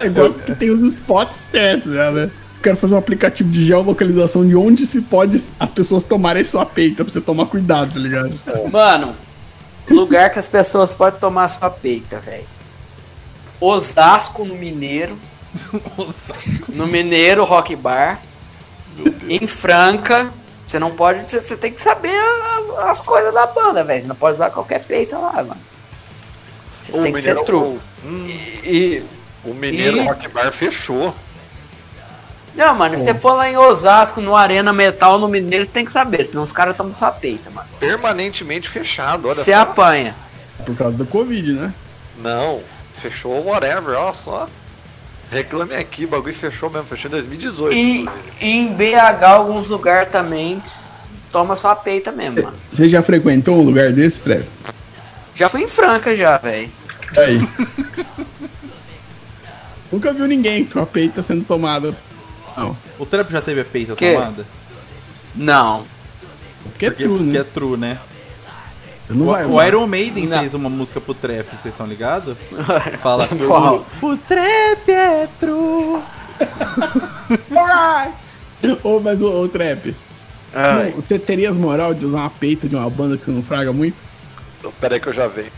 Negócio 0.01 0.41
que 0.43 0.55
tem 0.57 0.71
os 0.71 0.81
spots 0.81 1.37
certos 1.39 1.93
já, 1.93 2.11
né? 2.11 2.29
Quero 2.63 2.77
fazer 2.77 2.95
um 2.95 2.99
aplicativo 2.99 3.51
de 3.51 3.65
geolocalização 3.65 4.47
de 4.47 4.57
onde 4.57 4.85
se 4.85 5.03
pode 5.03 5.43
as 5.61 5.71
pessoas 5.71 6.03
tomarem 6.05 6.43
sua 6.45 6.67
peita 6.67 7.05
pra 7.05 7.13
você 7.13 7.21
tomar 7.21 7.47
cuidado, 7.47 7.93
tá 7.93 7.99
ligado? 7.99 8.35
Mano, 8.71 9.15
lugar 9.89 10.31
que 10.31 10.39
as 10.39 10.49
pessoas 10.49 10.93
podem 10.95 11.21
tomar 11.21 11.49
sua 11.49 11.71
peita, 11.71 12.19
velho. 12.19 12.47
Osasco 13.61 14.45
no 14.45 14.55
Mineiro. 14.55 15.19
Nossa. 15.97 16.33
No 16.69 16.87
Mineiro 16.87 17.45
Rock 17.45 17.75
Bar. 17.77 18.21
Em 19.29 19.47
Franca. 19.47 20.33
Você 20.67 20.79
não 20.79 20.91
pode. 20.91 21.31
Você, 21.31 21.57
tem 21.57 21.73
que 21.73 21.81
saber 21.81 22.13
as, 22.59 22.71
as 22.91 23.01
coisas 23.01 23.33
da 23.33 23.47
banda, 23.47 23.83
velho. 23.85 24.03
Você 24.03 24.09
não 24.09 24.17
pode 24.17 24.35
usar 24.35 24.51
qualquer 24.51 24.85
peita 24.85 25.17
lá, 25.19 25.33
mano. 25.35 25.57
Você 26.83 26.99
O 26.99 27.03
tem 27.03 27.13
que 27.13 27.23
ser 27.23 27.35
Mineiro- 27.35 27.47
true. 27.47 27.79
Hum, 28.05 28.27
E, 28.29 28.61
e- 28.65 29.05
o 29.45 29.55
Mineiro 29.55 29.99
E- 29.99 30.07
Rock 30.07 30.29
Bar 30.29 30.53
fechou. 30.53 31.15
Não, 32.59 32.75
mano, 32.75 32.99
se 32.99 33.05
você 33.05 33.15
for 33.15 33.35
lá 33.35 33.49
em 33.49 33.57
Osasco, 33.57 34.21
no 34.21 34.35
Arena 34.35 34.73
Metal, 34.73 35.17
no 35.17 35.29
Mineiro, 35.29 35.65
você 35.65 35.71
tem 35.71 35.85
que 35.85 35.93
saber, 35.93 36.25
senão 36.27 36.43
os 36.43 36.51
caras 36.51 36.77
tomam 36.77 36.93
sua 36.93 37.13
peita, 37.13 37.49
mano. 37.51 37.69
Permanentemente 37.79 38.69
fechado, 38.69 39.29
olha 39.29 39.35
Você 39.37 39.53
só. 39.53 39.61
apanha. 39.61 40.17
Por 40.67 40.75
causa 40.75 40.99
da 40.99 41.05
Covid, 41.05 41.53
né? 41.53 41.73
Não, 42.21 42.61
fechou 42.93 43.47
whatever, 43.47 43.97
olha 43.97 44.13
só. 44.13 44.49
Reclame 45.31 45.77
aqui, 45.77 46.05
o 46.05 46.09
bagulho 46.09 46.35
fechou 46.35 46.69
mesmo, 46.69 46.89
fechou 46.89 47.09
em 47.09 47.13
2018. 47.13 47.77
E, 47.77 48.09
em 48.41 48.67
BH, 48.73 49.23
alguns 49.23 49.69
lugares 49.69 50.11
também, 50.11 50.61
toma 51.31 51.55
sua 51.55 51.77
peita 51.77 52.11
mesmo, 52.11 52.43
mano. 52.43 52.57
Você 52.73 52.89
já 52.89 53.03
frequentou 53.03 53.55
um 53.57 53.63
lugar 53.63 53.93
desse, 53.93 54.21
Trev? 54.25 54.47
Já 55.33 55.49
fui 55.49 55.63
em 55.63 55.69
Franca 55.69 56.17
já, 56.17 56.37
velho. 56.39 56.73
Aí. 57.17 57.49
Nunca 59.93 60.13
viu 60.13 60.27
ninguém 60.27 60.65
com 60.65 60.81
a 60.81 60.87
peita 60.87 61.23
sendo 61.23 61.45
tomada. 61.45 61.95
Não. 62.59 62.77
O 62.99 63.07
Trap 63.07 63.31
já 63.31 63.41
teve 63.41 63.61
a 63.61 63.65
peita 63.65 63.95
Quê? 63.97 64.13
tomada? 64.15 64.47
Não. 65.35 65.83
Porque 66.65 66.87
é 66.87 66.91
Porque, 66.91 67.05
true, 67.05 67.19
porque 67.19 67.33
né? 67.33 67.39
é 67.39 67.45
true, 67.45 67.77
né? 67.77 67.99
Não 69.09 69.27
O, 69.29 69.31
vai 69.33 69.45
o 69.47 69.63
Iron 69.63 69.87
Maiden 69.87 70.27
Não. 70.27 70.39
fez 70.39 70.55
uma 70.55 70.69
música 70.69 71.01
pro 71.01 71.15
Trap, 71.15 71.47
vocês 71.53 71.67
estão 71.73 71.87
ligados? 71.87 72.37
Fala. 73.03 73.27
Qual? 73.47 73.87
O 74.03 74.17
Trap 74.17 74.89
é 74.91 75.29
true. 75.39 76.01
Alright! 77.57 78.15
Ô, 78.83 79.01
mas 79.01 79.23
ô 79.23 79.49
Trap, 79.49 79.95
não, 80.53 81.01
você 81.03 81.19
teria 81.19 81.51
as 81.51 81.57
moral 81.57 81.95
de 81.95 82.05
usar 82.07 82.19
uma 82.19 82.31
peita 82.31 82.69
de 82.69 82.75
uma 82.77 82.89
banda 82.91 83.17
que 83.17 83.25
você 83.25 83.31
não 83.31 83.43
fraga 83.43 83.73
muito? 83.73 83.97
Então, 84.59 84.73
Pera 84.81 84.95
aí 84.97 85.01
que 85.01 85.09
eu 85.09 85.13
já 85.13 85.27
venho. 85.29 85.53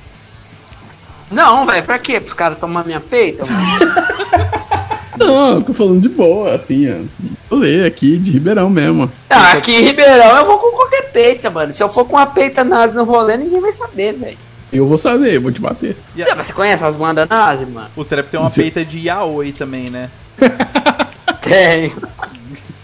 Não, 1.30 1.64
velho, 1.64 1.84
pra 1.84 1.98
quê? 1.98 2.20
Pros 2.20 2.34
caras 2.34 2.58
tomar 2.58 2.84
minha 2.84 3.00
peita? 3.00 3.42
Não, 5.20 5.54
eu 5.56 5.62
tô 5.62 5.74
falando 5.74 6.00
de 6.00 6.08
boa, 6.08 6.54
assim, 6.54 6.86
ó. 6.90 7.54
Rolê 7.54 7.84
aqui 7.84 8.16
de 8.18 8.30
Ribeirão 8.32 8.68
mesmo. 8.70 9.10
Ah, 9.28 9.52
aqui 9.52 9.72
em 9.72 9.82
Ribeirão 9.82 10.36
eu 10.38 10.46
vou 10.46 10.58
com 10.58 10.70
qualquer 10.76 11.10
peita, 11.12 11.50
mano. 11.50 11.72
Se 11.72 11.82
eu 11.82 11.88
for 11.88 12.04
com 12.06 12.16
uma 12.16 12.26
peita 12.26 12.64
nazi 12.64 12.96
no 12.96 13.04
rolê, 13.04 13.36
ninguém 13.36 13.60
vai 13.60 13.72
saber, 13.72 14.12
velho. 14.14 14.38
Eu 14.72 14.86
vou 14.86 14.96
saber, 14.96 15.34
eu 15.34 15.40
vou 15.42 15.50
te 15.52 15.60
bater. 15.60 15.96
A- 16.18 16.24
Você- 16.24 16.34
Você 16.36 16.52
conhece 16.52 16.84
as 16.84 16.96
bandas 16.96 17.28
nazi, 17.28 17.66
mano? 17.66 17.88
o 17.96 18.04
Trap 18.04 18.28
tem 18.28 18.40
uma 18.40 18.48
Você- 18.48 18.62
peita 18.62 18.84
de 18.84 19.06
yaoi 19.06 19.52
também, 19.52 19.90
né? 19.90 20.08
Tenho. 21.42 21.92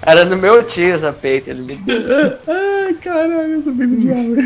Era 0.03 0.25
do 0.25 0.37
meu 0.37 0.63
tio 0.63 0.95
essa 0.95 1.13
peita, 1.13 1.51
ele 1.51 1.63
me. 1.63 1.79
Ai, 2.47 2.95
caralho, 2.95 3.59
essa 3.59 3.73
peita 3.73 3.87
do 3.87 3.97
diabo. 3.97 4.37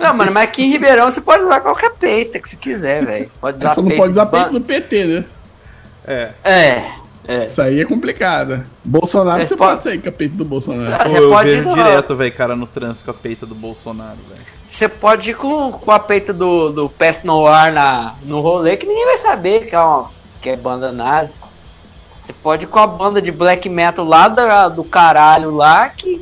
Não, 0.00 0.14
mano, 0.14 0.32
mas 0.32 0.44
aqui 0.44 0.62
em 0.64 0.70
Ribeirão 0.70 1.08
você 1.10 1.20
pode 1.20 1.44
usar 1.44 1.60
qualquer 1.60 1.92
peita 1.92 2.38
que 2.40 2.48
você 2.48 2.56
quiser, 2.56 3.04
velho. 3.04 3.28
Pode 3.40 3.58
usar 3.58 3.70
Só 3.70 3.80
não 3.82 3.88
peita 3.88 4.02
pode 4.02 4.12
usar 4.12 4.24
de 4.24 4.30
peito 4.30 4.46
ban- 4.46 4.52
do 4.52 4.60
PT, 4.62 5.04
né? 5.04 5.24
É. 6.08 6.28
É, 6.44 6.84
é. 7.28 7.46
Isso 7.46 7.60
aí 7.62 7.80
é 7.80 7.84
complicado. 7.84 8.64
Bolsonaro, 8.84 9.38
Mas 9.38 9.48
você 9.48 9.56
pode- 9.56 9.70
pode 9.72 9.84
sair 9.84 9.98
com 10.02 10.08
a 10.08 10.12
peito 10.12 10.34
do 10.36 10.44
Bolsonaro. 10.44 10.94
Ah, 10.94 10.98
Pô, 11.04 11.08
Você 11.10 11.18
eu 11.18 11.28
pode 11.30 11.50
ir 11.50 11.64
direto, 11.74 12.14
velho, 12.16 12.32
cara 12.32 12.56
no 12.56 12.66
trânsito 12.66 13.04
com 13.04 13.10
a 13.10 13.14
peita 13.14 13.44
do 13.46 13.54
Bolsonaro, 13.54 14.18
velho. 14.28 14.46
Você 14.70 14.88
pode 14.88 15.30
ir 15.30 15.34
com, 15.34 15.72
com 15.72 15.90
a 15.92 15.98
peita 15.98 16.32
do, 16.32 16.70
do 16.70 16.88
Pest 16.88 17.24
Noir 17.24 17.72
na, 17.72 18.14
no 18.24 18.40
rolê 18.40 18.76
que 18.76 18.86
ninguém 18.86 19.06
vai 19.06 19.18
saber 19.18 19.66
que 19.66 19.74
é, 19.74 19.78
uma, 19.80 20.10
que 20.42 20.50
é 20.50 20.56
banda 20.56 20.90
nazi. 20.92 21.36
Você 22.20 22.32
pode 22.32 22.64
ir 22.64 22.66
com 22.68 22.78
a 22.80 22.86
banda 22.86 23.22
de 23.22 23.30
black 23.30 23.68
metal 23.68 24.04
lá 24.04 24.26
da, 24.28 24.68
do 24.68 24.82
caralho 24.82 25.54
lá 25.54 25.88
que 25.88 26.20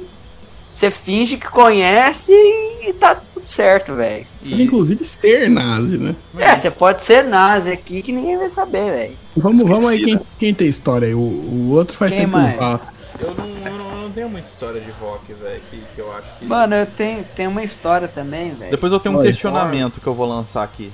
você 0.74 0.90
finge 0.90 1.36
que 1.38 1.48
conhece 1.48 2.32
e, 2.32 2.92
tá 2.92 3.16
tudo 3.44 3.50
certo, 3.50 3.94
velho. 3.94 4.26
Você 4.40 4.50
pode, 4.50 4.62
inclusive, 4.62 5.04
ser 5.04 5.48
nazi, 5.50 5.98
né? 5.98 6.14
É, 6.38 6.56
você 6.56 6.70
pode 6.70 7.04
ser 7.04 7.22
nazi 7.24 7.70
aqui 7.70 8.02
que 8.02 8.12
ninguém 8.12 8.36
vai 8.38 8.48
saber, 8.48 8.90
velho. 8.92 9.16
Vamos, 9.36 9.62
vamos 9.62 9.86
aí, 9.86 10.02
quem, 10.04 10.20
quem 10.38 10.54
tem 10.54 10.68
história 10.68 11.08
aí? 11.08 11.14
O, 11.14 11.18
o 11.18 11.70
outro 11.70 11.96
faz 11.96 12.12
Quem 12.12 12.22
tempo 12.22 12.32
que 12.32 12.38
não 12.38 12.46
mais? 12.46 12.56
fala. 12.58 12.80
Eu 13.20 13.34
não, 13.34 13.44
eu 13.46 13.72
não, 13.78 13.90
eu 13.92 13.96
não 14.02 14.10
tenho 14.10 14.28
muita 14.28 14.48
história 14.48 14.80
de 14.80 14.90
rock, 14.92 15.32
velho, 15.32 15.60
que, 15.70 15.80
que 15.94 16.00
eu 16.00 16.12
acho 16.16 16.26
que. 16.38 16.44
Mano, 16.46 16.74
eu 16.74 16.86
tenho, 16.86 17.24
tenho 17.36 17.50
uma 17.50 17.62
história 17.62 18.08
também, 18.08 18.52
velho. 18.54 18.70
Depois 18.70 18.92
eu 18.92 18.98
tenho 19.00 19.14
um 19.14 19.18
Oi. 19.18 19.26
questionamento 19.26 20.00
que 20.00 20.06
eu 20.06 20.14
vou 20.14 20.26
lançar 20.28 20.62
aqui. 20.64 20.90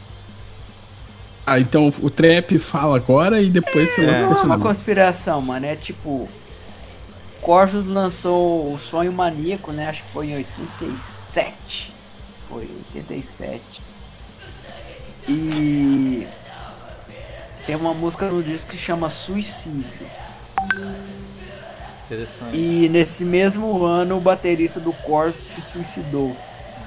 Ah, 1.47 1.59
então 1.59 1.93
o 2.01 2.11
Trap 2.11 2.59
fala 2.59 2.97
agora 2.97 3.43
e 3.43 3.49
depois 3.51 3.91
você 3.91 4.03
É. 4.03 4.05
lança 4.27 4.27
o 4.27 4.35
Não 4.35 4.55
é 4.55 4.57
uma 4.57 4.59
conspiração, 4.59 5.41
mano. 5.41 5.67
É 5.67 5.75
tipo. 5.77 6.29
Corvus 7.41 7.87
lançou 7.87 8.75
o 8.75 8.79
Sonho 8.79 9.11
Maníaco, 9.13 9.73
né? 9.73 9.89
Acho 9.89 10.05
que 10.05 10.13
foi 10.13 10.27
em 10.27 10.35
87. 10.37 11.91
Foi 12.51 12.69
87. 12.93 13.63
E. 15.29 16.27
Tem 17.65 17.77
uma 17.77 17.95
música 17.95 18.29
no 18.29 18.43
disco 18.43 18.73
que 18.73 18.77
chama 18.77 19.09
Suicídio. 19.09 19.85
Interessante. 22.07 22.57
E 22.57 22.89
nesse 22.89 23.25
mesmo 23.25 23.85
ano 23.85 24.17
o 24.17 24.21
baterista 24.21 24.81
do 24.81 24.93
Corvus 24.93 25.41
se 25.55 25.63
suicidou. 25.63 26.37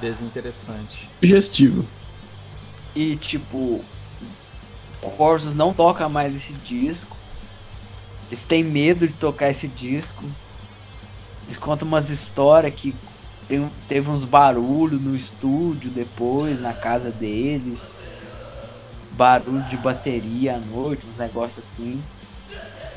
Desinteressante. 0.00 1.08
Sugestivo. 1.20 1.86
E 2.94 3.16
tipo, 3.16 3.82
o 5.00 5.10
Corvus 5.16 5.54
não 5.54 5.72
toca 5.72 6.08
mais 6.10 6.36
esse 6.36 6.52
disco. 6.52 7.16
Eles 8.28 8.44
têm 8.44 8.62
medo 8.62 9.08
de 9.08 9.14
tocar 9.14 9.48
esse 9.48 9.66
disco. 9.66 10.22
Eles 11.46 11.56
contam 11.56 11.88
umas 11.88 12.10
histórias 12.10 12.74
que 12.74 12.94
tem, 13.48 13.70
teve 13.88 14.10
uns 14.10 14.24
barulhos 14.24 15.00
no 15.02 15.14
estúdio 15.14 15.90
depois, 15.90 16.60
na 16.60 16.72
casa 16.72 17.10
deles. 17.10 17.78
Barulho 19.12 19.62
de 19.64 19.76
bateria 19.76 20.56
à 20.56 20.58
noite, 20.58 21.06
uns 21.06 21.18
negócios 21.18 21.58
assim. 21.58 22.02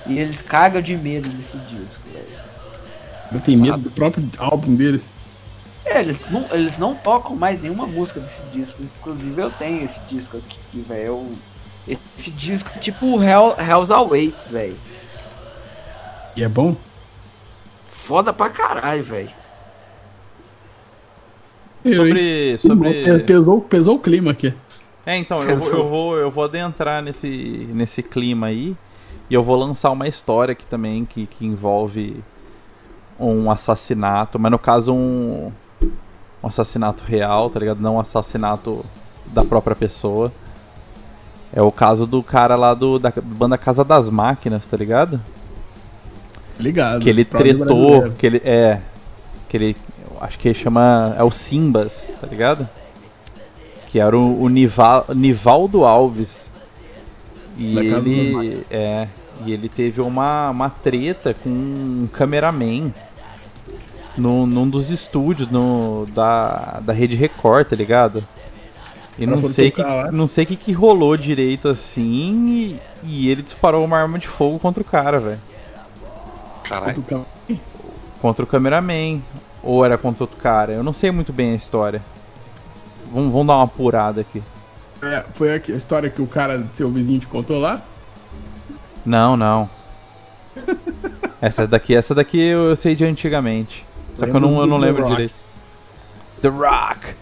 E 0.07 0.17
eles 0.17 0.41
cagam 0.41 0.81
de 0.81 0.95
medo 0.95 1.29
nesse 1.37 1.57
disco, 1.57 2.01
velho. 2.11 2.47
Eu 3.31 3.39
tenho 3.41 3.61
medo 3.61 3.77
do 3.77 3.91
próprio 3.91 4.27
álbum 4.37 4.73
deles. 4.75 5.09
É, 5.85 5.99
eles 5.99 6.19
não, 6.31 6.45
eles 6.51 6.77
não 6.77 6.95
tocam 6.95 7.35
mais 7.35 7.61
nenhuma 7.61 7.85
música 7.85 8.19
desse 8.19 8.41
disco. 8.53 8.81
Inclusive 8.81 9.41
eu 9.41 9.51
tenho 9.51 9.85
esse 9.85 9.99
disco 10.09 10.37
aqui, 10.37 10.81
velho. 10.81 11.05
Eu- 11.05 11.97
Esse 12.17 12.31
disco 12.31 12.69
é 12.75 12.79
tipo 12.79 13.21
Hell, 13.23 13.55
Hell's 13.59 13.91
Awaits, 13.91 14.51
velho. 14.51 14.77
E 16.35 16.43
é 16.43 16.49
bom? 16.49 16.75
Foda 17.91 18.33
pra 18.33 18.49
caralho, 18.49 19.03
velho. 19.03 19.29
Sobre. 21.83 22.57
sobre... 22.57 23.19
Pesou, 23.19 23.61
pesou 23.61 23.95
o 23.95 23.99
clima 23.99 24.31
aqui. 24.31 24.53
É, 25.05 25.17
então, 25.17 25.41
eu 25.41 25.57
vou, 25.57 25.69
eu, 25.71 25.87
vou, 25.87 26.17
eu 26.17 26.31
vou 26.31 26.43
adentrar 26.43 27.01
nesse, 27.01 27.67
nesse 27.73 28.03
clima 28.03 28.47
aí. 28.47 28.75
E 29.29 29.33
eu 29.33 29.43
vou 29.43 29.57
lançar 29.57 29.91
uma 29.91 30.07
história 30.07 30.53
aqui 30.53 30.65
também 30.65 31.05
que, 31.05 31.25
que 31.25 31.45
envolve 31.45 32.23
um 33.19 33.49
assassinato, 33.49 34.39
mas 34.39 34.51
no 34.51 34.59
caso 34.59 34.93
um, 34.93 35.51
um 36.43 36.47
assassinato 36.47 37.03
real, 37.03 37.49
tá 37.49 37.59
ligado? 37.59 37.81
Não 37.81 37.95
um 37.95 37.99
assassinato 37.99 38.85
da 39.25 39.43
própria 39.43 39.75
pessoa. 39.75 40.31
É 41.53 41.61
o 41.61 41.71
caso 41.71 42.05
do 42.05 42.21
cara 42.21 42.55
lá 42.55 42.73
do, 42.73 42.99
da 42.99 43.11
banda 43.21 43.57
Casa 43.57 43.83
das 43.83 44.09
Máquinas, 44.09 44.65
tá 44.65 44.77
ligado? 44.77 45.19
Ligado. 46.59 47.01
Que 47.01 47.09
ele 47.09 47.23
tretou, 47.25 48.11
que 48.11 48.25
ele. 48.25 48.41
É. 48.43 48.81
Que 49.47 49.57
ele. 49.57 49.77
Acho 50.21 50.37
que 50.39 50.47
ele 50.49 50.57
chama. 50.57 51.15
É 51.17 51.23
o 51.23 51.31
Simbas, 51.31 52.13
tá 52.19 52.27
ligado? 52.27 52.67
Que 53.87 53.99
era 53.99 54.17
o, 54.17 54.41
o 54.41 54.49
Nival, 54.49 55.05
Nivaldo 55.15 55.85
Alves. 55.85 56.51
E 57.57 57.75
Da 57.75 57.81
ele. 57.83 58.65
É. 58.69 59.07
E 59.45 59.53
ele 59.53 59.69
teve 59.69 60.01
uma, 60.01 60.49
uma 60.49 60.69
treta 60.69 61.33
com 61.33 61.49
um 61.49 62.09
cameraman 62.11 62.91
no, 64.17 64.47
num 64.47 64.67
dos 64.67 64.89
estúdios 64.89 65.47
no, 65.49 66.07
da, 66.13 66.79
da 66.83 66.91
Rede 66.91 67.15
Record, 67.15 67.67
tá 67.67 67.75
ligado? 67.75 68.23
E 69.17 69.25
Pra 69.25 69.35
não 69.35 69.43
sei, 69.45 69.71
que, 69.71 69.81
lá. 69.81 70.11
não 70.11 70.27
sei 70.27 70.43
o 70.43 70.47
que, 70.47 70.55
que 70.55 70.71
rolou 70.71 71.17
direito 71.17 71.67
assim. 71.67 72.47
E, 72.47 72.81
e 73.03 73.29
ele 73.29 73.41
disparou 73.41 73.83
uma 73.83 73.97
arma 73.97 74.19
de 74.19 74.27
fogo 74.27 74.59
contra 74.59 74.81
o 74.81 74.85
cara, 74.85 75.19
velho. 75.19 75.39
Caralho. 76.63 77.03
Contra 78.21 78.43
o 78.43 78.47
cameraman. 78.47 79.21
Ou 79.67 79.83
era 79.83 79.97
contra 79.97 80.23
outro 80.23 80.37
cara? 80.37 80.71
Eu 80.71 80.81
não 80.81 80.93
sei 80.93 81.11
muito 81.11 81.33
bem 81.33 81.51
a 81.51 81.55
história. 81.55 82.01
Vamos, 83.11 83.33
vamos 83.33 83.47
dar 83.47 83.55
uma 83.55 83.65
apurada 83.65 84.21
aqui. 84.21 84.41
É, 85.01 85.25
foi 85.33 85.53
aqui, 85.53 85.73
a 85.73 85.75
história 85.75 86.09
que 86.09 86.21
o 86.21 86.25
cara, 86.25 86.65
seu 86.73 86.89
vizinho, 86.89 87.19
te 87.19 87.27
contou 87.27 87.59
lá? 87.59 87.81
Não, 89.05 89.35
não. 89.35 89.69
Essa 91.41 91.67
daqui, 91.67 91.93
essa 91.93 92.15
daqui 92.15 92.41
eu, 92.41 92.69
eu 92.69 92.75
sei 92.75 92.95
de 92.95 93.05
antigamente. 93.05 93.85
Só 94.17 94.25
que 94.25 94.31
eu 94.31 94.39
não, 94.39 94.59
eu 94.59 94.65
não 94.65 94.77
lembro 94.77 95.03
The 95.03 95.09
Rock. 95.09 95.15
direito. 95.15 95.35
The 96.41 96.47
Rock! 96.47 97.15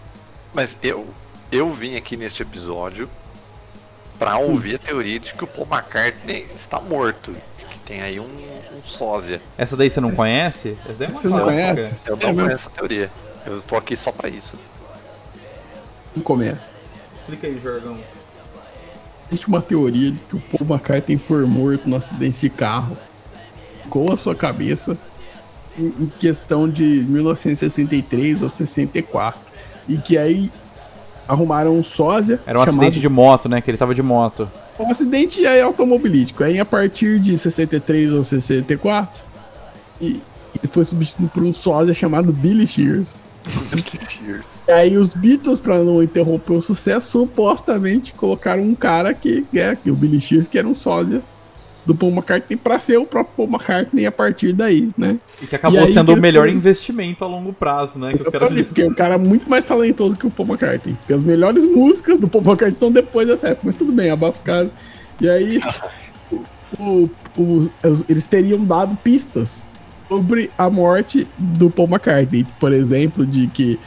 Mas 0.54 0.78
eu, 0.82 1.06
eu 1.52 1.70
vim 1.70 1.96
aqui 1.96 2.16
neste 2.16 2.42
episódio 2.42 3.10
pra 4.18 4.38
ouvir 4.38 4.76
a 4.76 4.78
teoria 4.78 5.20
de 5.20 5.34
que 5.34 5.44
o 5.44 5.46
Paul 5.46 5.68
McCartney 5.70 6.46
está 6.54 6.80
morto. 6.80 7.36
Tem 7.86 8.02
aí 8.02 8.18
um, 8.20 8.24
um 8.24 8.82
sósia. 8.82 9.40
Essa 9.56 9.76
daí 9.76 9.88
você 9.88 10.00
não 10.00 10.10
conhece? 10.10 10.76
Essa 10.84 10.94
daí 10.98 11.06
é 11.08 11.10
uma 11.10 11.16
Você 11.20 11.28
não 11.28 11.44
conhece? 11.44 11.90
Eu 12.06 12.14
É 12.14 12.18
não 12.18 12.18
mesmo? 12.18 12.34
conheço 12.42 12.54
essa 12.54 12.70
teoria. 12.70 13.10
Eu 13.46 13.56
estou 13.56 13.78
aqui 13.78 13.96
só 13.96 14.10
pra 14.12 14.28
isso. 14.28 14.58
Vamos 16.12 16.26
comer. 16.26 16.58
Explica 17.14 17.46
aí, 17.46 17.58
Jorgão. 17.62 17.96
Existe 19.30 19.46
uma 19.48 19.62
teoria 19.62 20.10
de 20.12 20.18
que 20.18 20.36
o 20.36 20.40
Paul 20.40 20.68
McCartney 20.68 21.16
foi 21.18 21.44
morto 21.46 21.88
no 21.88 21.96
acidente 21.96 22.40
de 22.40 22.50
carro 22.50 22.96
com 23.88 24.12
a 24.12 24.18
sua 24.18 24.34
cabeça 24.34 24.96
em 25.78 26.10
questão 26.18 26.68
de 26.68 26.82
1963 27.08 28.42
ou 28.42 28.50
64. 28.50 29.40
E 29.88 29.96
que 29.98 30.18
aí 30.18 30.50
arrumaram 31.28 31.74
um 31.74 31.84
sósia. 31.84 32.40
Era 32.46 32.58
um 32.58 32.64
chamado- 32.64 32.80
acidente 32.80 33.00
de 33.00 33.08
moto, 33.08 33.48
né? 33.48 33.60
Que 33.60 33.70
ele 33.70 33.78
tava 33.78 33.94
de 33.94 34.02
moto. 34.02 34.50
Um 34.78 34.90
acidente 34.90 35.46
aí 35.46 35.60
automobilístico. 35.60 36.44
Aí 36.44 36.58
a 36.58 36.64
partir 36.64 37.18
de 37.18 37.36
63 37.36 38.12
ou 38.12 38.22
64, 38.22 39.20
e, 40.00 40.20
ele 40.54 40.68
foi 40.68 40.84
substituído 40.84 41.30
por 41.32 41.42
um 41.42 41.52
sósia 41.52 41.94
chamado 41.94 42.32
Billy 42.32 42.66
Shears. 42.66 43.22
Cheers. 44.08 44.58
E 44.66 44.72
aí 44.72 44.96
os 44.96 45.14
Beatles, 45.14 45.60
pra 45.60 45.78
não 45.78 46.02
interromper 46.02 46.54
o 46.54 46.62
sucesso, 46.62 47.08
supostamente 47.08 48.12
colocaram 48.12 48.62
um 48.62 48.74
cara 48.74 49.14
que 49.14 49.44
é 49.54 49.76
que 49.76 49.90
o 49.90 49.94
Billy 49.94 50.20
Shears, 50.20 50.48
que 50.48 50.58
era 50.58 50.66
um 50.66 50.74
sósia 50.74 51.22
do 51.86 51.94
Paul 51.94 52.10
McCartney, 52.12 52.56
pra 52.56 52.78
ser 52.80 52.98
o 52.98 53.06
próprio 53.06 53.34
Paul 53.36 53.48
McCartney 53.48 54.04
a 54.06 54.10
partir 54.12 54.52
daí, 54.52 54.88
né? 54.98 55.18
E 55.40 55.46
que 55.46 55.54
acabou 55.54 55.78
E 55.78 55.82
aí 55.84 55.92
sendo 55.92 56.12
o 56.12 56.16
melhor 56.16 56.48
investimento 56.48 57.22
a 57.24 57.28
longo 57.28 57.52
prazo, 57.52 57.98
né? 57.98 58.12
Que 58.12 58.22
os 58.22 58.28
caras 58.28 58.66
porque 58.66 58.82
o 58.82 58.94
cara 58.94 59.14
é 59.14 59.18
muito 59.18 59.48
mais 59.48 59.64
talentoso 59.64 60.16
que 60.16 60.26
o 60.26 60.30
Paul 60.30 60.48
McCartney. 60.48 60.94
Porque 60.94 61.12
as 61.12 61.22
melhores 61.22 61.64
músicas 61.64 62.18
do 62.18 62.26
Paul 62.28 62.42
McCartney 62.44 62.76
são 62.78 62.90
depois 62.90 63.28
dessa 63.28 63.48
época, 63.48 63.62
mas 63.66 63.76
tudo 63.76 63.92
bem, 63.92 64.10
abafa 64.10 64.38
o 64.38 64.42
cara. 64.42 64.70
E 65.20 65.28
aí, 65.28 65.60
o- 66.78 67.08
o- 67.38 67.70
eles 68.08 68.24
teriam 68.24 68.64
dado 68.64 68.96
pistas 68.96 69.64
sobre 70.08 70.50
a 70.58 70.68
morte 70.68 71.26
do 71.38 71.70
Paul 71.70 71.88
McCartney. 71.88 72.46
Por 72.58 72.72
exemplo, 72.72 73.24
de 73.24 73.46
que 73.46 73.78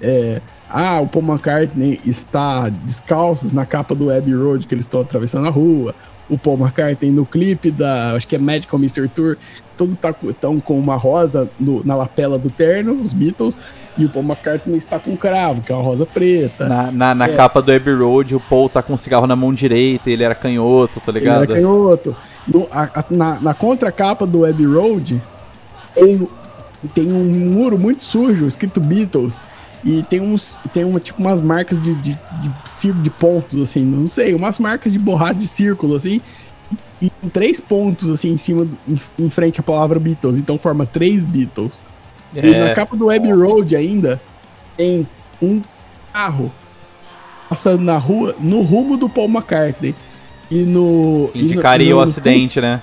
é, 0.00 0.40
ah, 0.68 1.00
o 1.00 1.06
Paul 1.08 1.24
McCartney 1.24 2.00
está 2.06 2.68
descalços 2.68 3.52
na 3.52 3.66
capa 3.66 3.94
do 3.94 4.10
Abbey 4.10 4.34
Road 4.34 4.66
que 4.66 4.74
eles 4.74 4.84
estão 4.84 5.00
atravessando 5.00 5.46
a 5.46 5.50
rua. 5.50 5.94
O 6.30 6.38
Paul 6.38 6.56
McCartney 6.58 7.10
no 7.10 7.26
clipe 7.26 7.70
da, 7.70 8.12
acho 8.14 8.26
que 8.28 8.36
é 8.36 8.38
Magical 8.38 8.78
Mystery 8.78 9.08
Tour, 9.08 9.36
todos 9.76 9.98
estão 10.28 10.60
com 10.60 10.78
uma 10.78 10.94
rosa 10.94 11.48
no- 11.58 11.82
na 11.84 11.96
lapela 11.96 12.38
do 12.38 12.48
terno, 12.48 12.92
os 13.02 13.12
Beatles, 13.12 13.58
e 13.98 14.04
o 14.04 14.08
Paul 14.08 14.24
McCartney 14.24 14.76
está 14.76 14.98
com 14.98 15.10
um 15.10 15.16
cravo, 15.16 15.60
que 15.62 15.72
é 15.72 15.74
uma 15.74 15.82
rosa 15.82 16.06
preta. 16.06 16.68
Na, 16.68 16.92
na, 16.92 17.14
na 17.14 17.26
É. 17.26 17.34
capa 17.34 17.60
do 17.60 17.72
Abbey 17.72 17.94
Road, 17.94 18.36
o 18.36 18.40
Paul 18.40 18.68
tá 18.68 18.80
com 18.82 18.92
um 18.92 18.96
cigarro 18.96 19.26
na 19.26 19.34
mão 19.34 19.52
direita 19.52 20.08
ele 20.10 20.22
era 20.22 20.34
canhoto, 20.34 21.00
tá 21.00 21.10
Ele 21.10 21.18
ligado? 21.18 21.42
era 21.44 21.54
canhoto. 21.54 22.14
No- 22.46 22.68
a- 22.70 22.88
a- 22.94 23.04
na, 23.10 23.40
na 23.40 23.54
contracapa 23.54 24.24
do 24.26 24.44
Abbey 24.46 24.66
Road, 24.66 25.20
tem 25.94 26.28
tem 26.94 27.12
um 27.12 27.24
muro 27.24 27.78
muito 27.78 28.02
sujo, 28.02 28.46
escrito 28.46 28.80
Beatles. 28.80 29.38
E 29.84 30.02
tem 30.02 30.20
uns. 30.20 30.58
Tem 30.72 30.84
uma, 30.84 31.00
tipo 31.00 31.20
umas 31.20 31.40
marcas 31.40 31.78
de, 31.80 31.94
de, 31.94 32.18
de, 32.40 32.92
de 32.92 33.10
pontos, 33.10 33.60
assim, 33.62 33.82
não 33.82 34.08
sei, 34.08 34.34
umas 34.34 34.58
marcas 34.58 34.92
de 34.92 34.98
borracha 34.98 35.34
de 35.34 35.46
círculo, 35.46 35.94
assim. 35.96 36.20
E 37.00 37.10
três 37.32 37.60
pontos, 37.60 38.10
assim, 38.10 38.30
em 38.32 38.36
cima, 38.36 38.66
em, 38.86 39.00
em 39.18 39.30
frente 39.30 39.58
à 39.58 39.62
palavra 39.62 39.98
Beatles. 39.98 40.38
Então 40.38 40.58
forma 40.58 40.84
três 40.84 41.24
Beatles. 41.24 41.80
E 42.34 42.40
É. 42.40 42.68
na 42.68 42.74
capa 42.74 42.94
do 42.96 43.08
Abbey 43.10 43.32
Road 43.32 43.74
ainda 43.74 44.20
tem 44.76 45.06
um 45.40 45.62
carro 46.12 46.52
passando 47.48 47.82
na 47.82 47.96
rua, 47.96 48.36
no 48.38 48.60
rumo 48.62 48.96
do 48.98 49.08
Paul 49.08 49.28
McCartney. 49.28 49.94
E 50.50 50.56
no. 50.62 51.30
e 51.34 51.38
no- 51.38 51.44
Indicaria 51.46 51.90
no- 51.90 51.96
o 51.96 52.04
no 52.04 52.10
acidente, 52.10 52.60
né? 52.60 52.82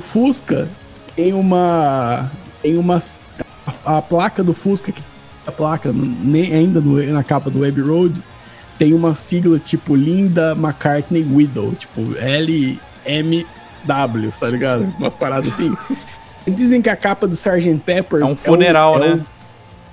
Fusca 0.00 0.68
tem 1.14 1.32
uma. 1.32 2.30
Tem 2.60 2.76
uma. 2.76 2.98
A, 3.86 3.98
a 3.98 4.02
placa 4.02 4.42
do 4.42 4.52
Fusca, 4.52 4.90
que 4.90 5.02
a 5.46 5.52
placa, 5.52 5.92
nem 5.92 6.52
ainda 6.54 6.80
no- 6.80 7.02
na 7.12 7.22
capa 7.24 7.50
do 7.50 7.60
Web 7.60 7.80
Road, 7.80 8.22
tem 8.78 8.92
uma 8.94 9.14
sigla 9.14 9.58
tipo 9.58 9.94
Linda 9.94 10.52
McCartney 10.52 11.22
Widow, 11.22 11.72
tipo 11.74 12.00
LMW, 12.18 12.78
tá 14.38 14.48
ligado? 14.48 14.82
Umas 14.98 15.14
paradas 15.14 15.52
assim. 15.52 15.74
Dizem 16.46 16.82
que 16.82 16.88
a 16.90 16.96
capa 16.96 17.26
do 17.26 17.34
Sgt. 17.34 17.78
Peppers 17.84 18.22
É 18.22 18.26
um 18.26 18.36
funeral, 18.36 18.96
o- 18.96 18.98
né? 18.98 19.20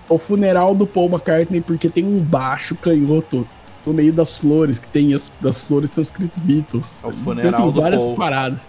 O, 0.07 0.15
o 0.15 0.17
funeral 0.17 0.73
do 0.73 0.87
Paul 0.87 1.07
McCartney, 1.09 1.61
porque 1.61 1.89
tem 1.89 2.05
um 2.05 2.19
baixo 2.19 2.75
canhoto 2.75 3.47
no 3.85 3.93
meio 3.93 4.11
das 4.11 4.37
flores, 4.39 4.79
que 4.79 4.87
tem 4.87 5.13
as 5.13 5.31
das 5.39 5.59
flores 5.65 5.89
estão 5.89 6.01
escrito 6.01 6.39
Beatles. 6.39 6.99
É 7.03 7.07
o 7.07 7.09
Então 7.11 7.23
funeral 7.23 7.61
tem 7.63 7.71
do 7.71 7.81
várias 7.81 8.03
Paul. 8.03 8.15
paradas. 8.15 8.59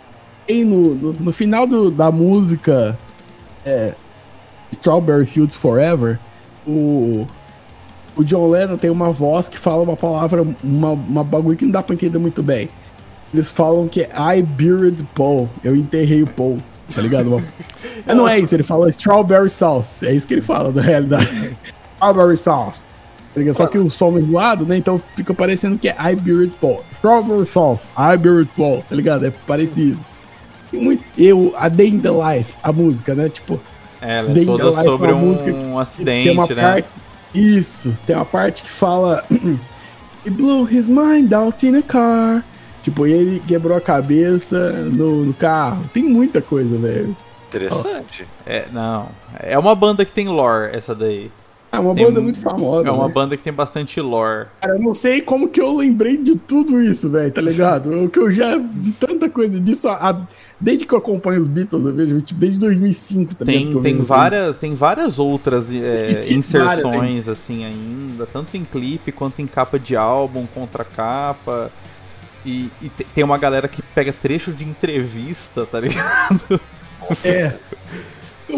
Tem 0.47 0.65
no, 0.65 0.95
no, 0.95 1.13
no 1.15 1.33
final 1.33 1.67
do- 1.67 1.91
da 1.91 2.11
música 2.11 2.99
é, 3.65 3.95
Strawberry 4.71 5.27
Fields 5.27 5.55
Forever, 5.57 6.19
o, 6.67 7.27
o 8.17 8.25
John 8.25 8.49
Lennon 8.49 8.77
tem 8.77 8.91
uma 8.91 9.11
voz 9.11 9.49
que 9.49 9.59
fala 9.59 9.83
uma 9.83 9.97
palavra, 9.97 10.45
uma, 10.63 10.91
uma 10.91 11.25
bagulho 11.25 11.57
que 11.57 11.65
não 11.65 11.73
dá 11.73 11.83
pra 11.83 11.95
entender 11.95 12.19
muito 12.19 12.43
bem. 12.43 12.69
Eles 13.33 13.49
falam 13.49 13.87
que 13.89 14.03
é 14.03 14.11
I 14.39 14.43
buried 14.43 15.07
Paul, 15.15 15.49
eu 15.63 15.77
enterrei 15.77 16.23
o 16.23 16.27
Paul, 16.27 16.59
tá 16.93 17.01
ligado? 17.01 17.43
Mas 18.05 18.17
não 18.17 18.29
é 18.29 18.39
isso, 18.39 18.55
ele 18.55 18.63
fala 18.65 18.89
Strawberry 18.91 19.49
Sauce, 19.49 20.05
é 20.07 20.13
isso 20.13 20.27
que 20.27 20.35
ele 20.35 20.43
fala 20.43 20.73
na 20.73 20.83
realidade. 20.83 21.57
Strawberry 21.95 22.37
Sauce. 22.37 22.79
tá? 23.35 23.55
Só 23.55 23.67
que 23.69 23.79
o 23.79 23.89
som 23.89 24.19
é 24.19 24.21
zoado, 24.23 24.67
né? 24.67 24.77
Então 24.77 25.01
fica 25.15 25.33
parecendo 25.33 25.79
que 25.79 25.89
é 25.89 25.97
I 26.13 26.17
buried 26.17 26.53
Paul. 26.61 26.83
Strawberry 26.97 27.47
Sauce, 27.47 27.83
I 27.97 28.17
buried 28.17 28.51
Paul, 28.57 28.85
tá 28.89 28.97
ligado? 28.97 29.25
É 29.27 29.31
parecido. 29.47 29.99
E 30.73 30.77
muito, 30.77 31.05
eu, 31.17 31.55
a 31.57 31.69
Day 31.69 31.89
in 31.89 32.01
the 32.01 32.11
Life, 32.11 32.55
a 32.63 32.73
música, 32.73 33.15
né? 33.15 33.29
Tipo, 33.29 33.55
É, 33.55 33.61
ela 34.01 34.31
é 34.31 34.45
toda 34.45 34.65
da 34.65 34.71
Life, 34.71 34.83
sobre 34.85 35.13
um 35.13 35.35
tem 35.35 35.79
acidente, 35.79 36.31
uma 36.31 36.47
né? 36.47 36.55
parte. 36.63 36.89
Isso, 37.35 37.97
tem 38.07 38.17
uma 38.17 38.25
parte 38.25 38.63
que 38.63 38.71
fala. 38.71 39.25
He 40.27 40.29
blew 40.31 40.65
his 40.71 40.87
mind 40.89 41.33
out 41.33 41.67
in 41.67 41.77
a 41.77 41.83
car. 41.83 42.45
Tipo, 42.83 43.07
ele 43.07 43.41
quebrou 43.47 43.77
a 43.77 43.81
cabeça 43.81 44.71
no, 44.73 45.25
no 45.25 45.35
carro. 45.35 45.83
Tem 45.93 46.03
muita 46.03 46.41
coisa, 46.43 46.77
velho. 46.77 47.15
Interessante. 47.49 48.27
É, 48.47 48.67
não. 48.73 49.09
É 49.39 49.59
uma 49.59 49.75
banda 49.75 50.05
que 50.05 50.13
tem 50.13 50.29
lore, 50.29 50.71
essa 50.75 50.95
daí. 50.95 51.31
É 51.73 51.79
uma 51.79 51.95
Tem- 51.95 52.05
banda 52.05 52.21
muito 52.21 52.41
famosa. 52.41 52.89
É 52.89 52.91
uma 52.91 53.07
né? 53.07 53.13
banda 53.15 53.37
que 53.37 53.43
tem 53.43 53.53
bastante 53.53 54.01
lore. 54.01 54.47
Cara, 54.61 54.75
eu 54.75 54.81
não 54.81 54.93
sei 54.93 55.21
como 55.21 55.49
que 55.49 55.61
eu 55.61 55.77
lembrei 55.77 56.17
de 56.17 56.35
tudo 56.37 56.81
isso, 56.81 57.09
velho, 57.11 57.31
tá 57.33 57.41
ligado? 57.41 58.09
Que 58.13 58.19
eu 58.19 58.31
já 58.31 58.57
vi 58.59 58.93
tanta 58.93 59.29
coisa 59.31 59.61
disso 59.61 59.89
a- 59.89 60.21
desde 60.61 60.85
que 60.87 60.93
eu 60.95 60.99
acompanho 60.99 61.41
os 61.41 61.49
Beatles, 61.49 61.85
eu 61.87 61.95
vejo, 61.95 62.21
tipo, 62.21 62.39
desde 62.39 62.61
2005 62.61 63.35
também. 63.35 63.67
que 63.69 63.73
Tem, 63.73 63.83
tem, 63.83 63.95
assim. 63.95 64.03
várias, 64.03 64.57
tem 64.57 64.75
várias 64.75 65.19
outras 65.19 65.73
é, 65.73 66.33
inserções 66.33 67.29
assim 67.29 67.65
ainda, 67.65 68.27
tanto 68.27 68.57
em 68.57 68.65
clipe 68.65 69.11
quanto 69.13 69.41
em 69.41 69.47
capa 69.47 69.79
de 69.79 69.97
álbum, 69.97 70.47
contra 70.47 70.85
capa. 70.85 71.71
E, 72.45 72.71
e 72.81 72.89
te- 72.89 73.05
tem 73.05 73.23
uma 73.25 73.37
galera 73.39 73.69
que 73.69 73.83
pega 73.83 74.13
trecho 74.13 74.53
de 74.53 74.65
entrevista, 74.65 75.65
tá 75.67 75.81
ligado? 75.81 76.61
É. 77.25 77.57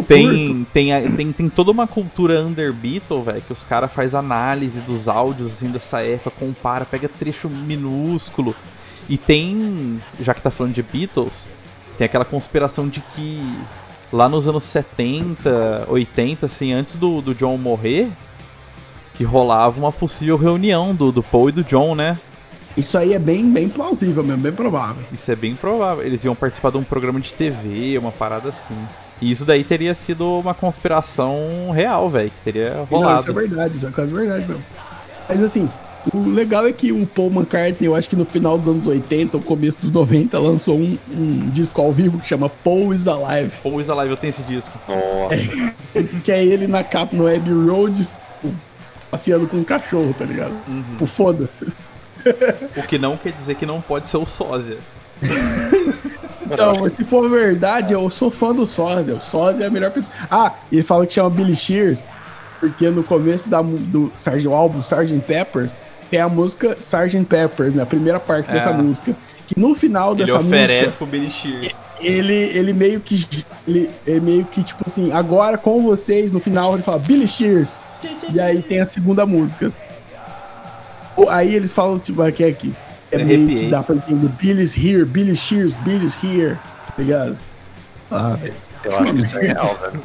Tem, 0.06 0.66
tem, 0.72 1.12
tem, 1.16 1.32
tem 1.32 1.48
toda 1.48 1.70
uma 1.70 1.86
cultura 1.86 2.40
under 2.42 2.72
Beatle, 2.72 3.22
velho, 3.22 3.40
que 3.42 3.52
os 3.52 3.62
caras 3.62 3.92
faz 3.92 4.14
análise 4.14 4.80
dos 4.80 5.06
áudios 5.08 5.52
assim 5.52 5.68
dessa 5.70 6.00
época, 6.02 6.30
compara, 6.38 6.84
pega 6.84 7.08
trecho 7.08 7.48
minúsculo. 7.48 8.54
E 9.08 9.16
tem, 9.16 10.02
já 10.20 10.32
que 10.34 10.42
tá 10.42 10.50
falando 10.50 10.72
de 10.74 10.82
Beatles, 10.82 11.48
tem 11.96 12.04
aquela 12.04 12.24
conspiração 12.24 12.88
de 12.88 13.00
que 13.00 13.40
lá 14.12 14.28
nos 14.28 14.46
anos 14.46 14.64
70, 14.64 15.86
80, 15.88 16.46
assim, 16.46 16.72
antes 16.72 16.96
do, 16.96 17.20
do 17.20 17.34
John 17.34 17.56
morrer, 17.56 18.08
que 19.14 19.24
rolava 19.24 19.78
uma 19.78 19.92
possível 19.92 20.36
reunião 20.36 20.94
do, 20.94 21.10
do 21.10 21.22
Paul 21.22 21.48
e 21.48 21.52
do 21.52 21.64
John, 21.64 21.94
né? 21.94 22.18
Isso 22.76 22.96
aí 22.96 23.12
é 23.12 23.18
bem, 23.18 23.50
bem 23.52 23.68
plausível 23.68 24.24
mesmo, 24.24 24.42
bem 24.42 24.52
provável. 24.52 25.04
Isso 25.12 25.30
é 25.30 25.36
bem 25.36 25.54
provável. 25.54 26.04
Eles 26.04 26.24
iam 26.24 26.34
participar 26.34 26.70
de 26.70 26.78
um 26.78 26.84
programa 26.84 27.20
de 27.20 27.32
TV, 27.34 27.98
uma 27.98 28.12
parada 28.12 28.48
assim. 28.48 28.76
E 29.20 29.30
isso 29.30 29.44
daí 29.44 29.62
teria 29.62 29.94
sido 29.94 30.38
uma 30.38 30.54
conspiração 30.54 31.70
real, 31.72 32.08
velho, 32.08 32.30
que 32.30 32.40
teria 32.40 32.74
Não, 32.74 32.84
rolado. 32.84 33.20
isso 33.20 33.30
é 33.30 33.34
verdade, 33.34 33.76
isso 33.76 33.86
é 33.86 33.90
quase 33.90 34.12
verdade 34.12 34.48
mesmo. 34.48 34.64
Mas 35.28 35.42
assim, 35.42 35.70
o 36.12 36.28
legal 36.28 36.66
é 36.66 36.72
que 36.72 36.90
o 36.90 37.06
Paul 37.06 37.30
McCartney, 37.30 37.86
eu 37.86 37.94
acho 37.94 38.08
que 38.08 38.16
no 38.16 38.24
final 38.24 38.58
dos 38.58 38.68
anos 38.68 38.86
80, 38.86 39.36
ou 39.36 39.42
começo 39.42 39.78
dos 39.80 39.90
90, 39.90 40.38
lançou 40.38 40.76
um, 40.76 40.98
um 41.10 41.50
disco 41.50 41.80
ao 41.80 41.92
vivo 41.92 42.18
que 42.18 42.26
chama 42.26 42.48
Paul 42.48 42.92
is 42.92 43.06
Alive. 43.06 43.52
Paul 43.62 43.80
is 43.80 43.88
Alive, 43.88 44.10
eu 44.10 44.16
tenho 44.16 44.30
esse 44.30 44.42
disco. 44.42 44.78
Nossa. 44.88 45.72
Que 46.24 46.32
é 46.32 46.42
ele 46.42 46.66
na 46.66 46.82
capa 46.82 47.14
no 47.14 47.26
Abbey 47.26 47.52
Road, 47.52 48.08
passeando 49.10 49.46
com 49.46 49.58
um 49.58 49.64
cachorro, 49.64 50.14
tá 50.16 50.24
ligado? 50.24 50.54
Uhum. 50.66 50.82
Tipo, 50.92 51.06
foda-se. 51.06 51.76
O 52.76 52.82
que 52.84 52.98
não 52.98 53.16
quer 53.16 53.32
dizer 53.32 53.56
que 53.56 53.66
não 53.66 53.80
pode 53.80 54.08
ser 54.08 54.16
o 54.16 54.24
sósia. 54.24 54.78
Então, 56.44 56.88
se 56.90 57.04
for 57.04 57.30
verdade, 57.30 57.94
eu 57.94 58.10
sou 58.10 58.30
fã 58.30 58.52
do 58.52 58.66
Sósia. 58.66 59.14
O 59.14 59.20
Sósia 59.20 59.64
é 59.64 59.66
a 59.68 59.70
melhor 59.70 59.90
pessoa. 59.90 60.14
Ah, 60.30 60.52
e 60.70 60.76
ele 60.76 60.82
fala 60.82 61.06
que 61.06 61.14
chama 61.14 61.30
Billy 61.30 61.56
Shears, 61.56 62.10
porque 62.60 62.90
no 62.90 63.02
começo 63.02 63.48
da, 63.48 63.62
do 63.62 64.12
Sgt. 64.18 64.48
álbum 64.48 64.80
Sgt. 64.80 65.18
Peppers 65.20 65.76
tem 66.12 66.20
a 66.20 66.28
música 66.28 66.76
Sgt. 66.78 67.24
Peppers, 67.24 67.74
né? 67.74 67.82
A 67.82 67.86
primeira 67.86 68.20
parte 68.20 68.50
É. 68.50 68.52
dessa 68.52 68.70
música. 68.70 69.16
Que 69.46 69.58
no 69.58 69.74
final 69.74 70.12
Ele 70.12 70.24
dessa 70.26 70.38
oferece 70.38 70.74
música, 70.84 70.96
pro 70.98 71.06
Billy 71.06 71.30
Shears. 71.30 71.74
ele, 72.00 72.34
ele 72.34 72.72
meio 72.74 73.00
que. 73.00 73.26
Ele, 73.66 73.90
ele 74.06 74.20
meio 74.20 74.44
que, 74.44 74.62
tipo 74.62 74.84
assim, 74.86 75.10
agora 75.12 75.56
com 75.56 75.82
vocês, 75.82 76.30
no 76.32 76.38
final 76.38 76.74
ele 76.74 76.82
fala 76.82 76.98
Billy 76.98 77.26
Shears. 77.26 77.84
E 78.30 78.38
aí 78.38 78.60
tem 78.62 78.80
a 78.80 78.86
segunda 78.86 79.24
música. 79.24 79.72
Aí 81.30 81.54
eles 81.54 81.72
falam, 81.72 81.98
tipo, 81.98 82.20
aqui, 82.22 82.44
aqui. 82.44 82.74
É 83.10 83.18
Me 83.18 83.24
meio 83.24 83.38
arrepiei. 83.40 83.64
que 83.64 83.70
dá 83.70 83.82
pra 83.82 83.94
entender. 83.94 84.28
Billy's 84.28 84.76
here, 84.76 85.04
Billy 85.04 85.34
Shears, 85.36 85.76
Billy's 85.76 86.16
here. 86.22 86.56
Tá 86.86 86.94
ligado? 86.98 87.38
Ah, 88.10 88.36
Eu 88.84 88.98
acho 88.98 89.14
que 89.14 89.18
isso 89.24 89.38
é 89.38 89.46
real, 89.46 89.66
velho. 89.80 90.00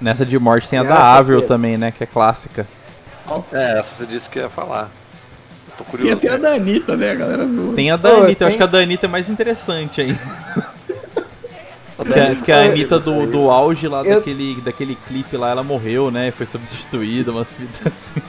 Nessa 0.00 0.24
de 0.24 0.38
morte 0.38 0.68
tem 0.68 0.78
a 0.78 0.82
Você 0.82 0.88
da 0.88 1.14
Avril 1.16 1.42
também, 1.42 1.76
né? 1.76 1.90
Que 1.90 2.04
é 2.04 2.06
clássica. 2.06 2.66
É, 3.52 3.78
essa 3.78 3.94
você 3.94 4.06
disse 4.06 4.28
que 4.30 4.38
ia 4.38 4.48
falar. 4.48 4.90
Eu 5.70 5.76
tô 5.76 5.84
tem 5.84 5.90
curioso. 5.90 6.18
até 6.18 6.28
a 6.28 6.32
né? 6.32 6.38
da 6.38 6.54
Anitta, 6.54 6.96
né? 6.96 7.10
A 7.10 7.14
galera 7.14 7.46
zoa. 7.48 7.74
Tem 7.74 7.90
a 7.90 7.96
da 7.96 8.14
Ô, 8.14 8.22
Anitta, 8.24 8.44
eu 8.44 8.48
acho 8.48 8.56
tem- 8.56 8.58
que 8.58 8.62
a 8.62 8.66
da 8.66 8.78
Anitta 8.78 9.06
é 9.06 9.08
mais 9.08 9.28
interessante 9.28 10.00
ainda. 10.00 10.18
Que 11.98 12.20
a, 12.20 12.34
que 12.36 12.52
a 12.52 12.58
Anitta 12.64 12.98
do, 12.98 13.26
do 13.26 13.50
auge 13.50 13.88
lá 13.88 14.04
Eu- 14.04 14.16
daquele, 14.16 14.60
daquele 14.60 14.94
clipe 14.94 15.36
lá, 15.36 15.50
ela 15.50 15.62
morreu, 15.64 16.10
né? 16.10 16.30
Foi 16.30 16.46
substituída, 16.46 17.32
umas 17.32 17.52
fitas 17.54 17.86
assim. 17.86 18.22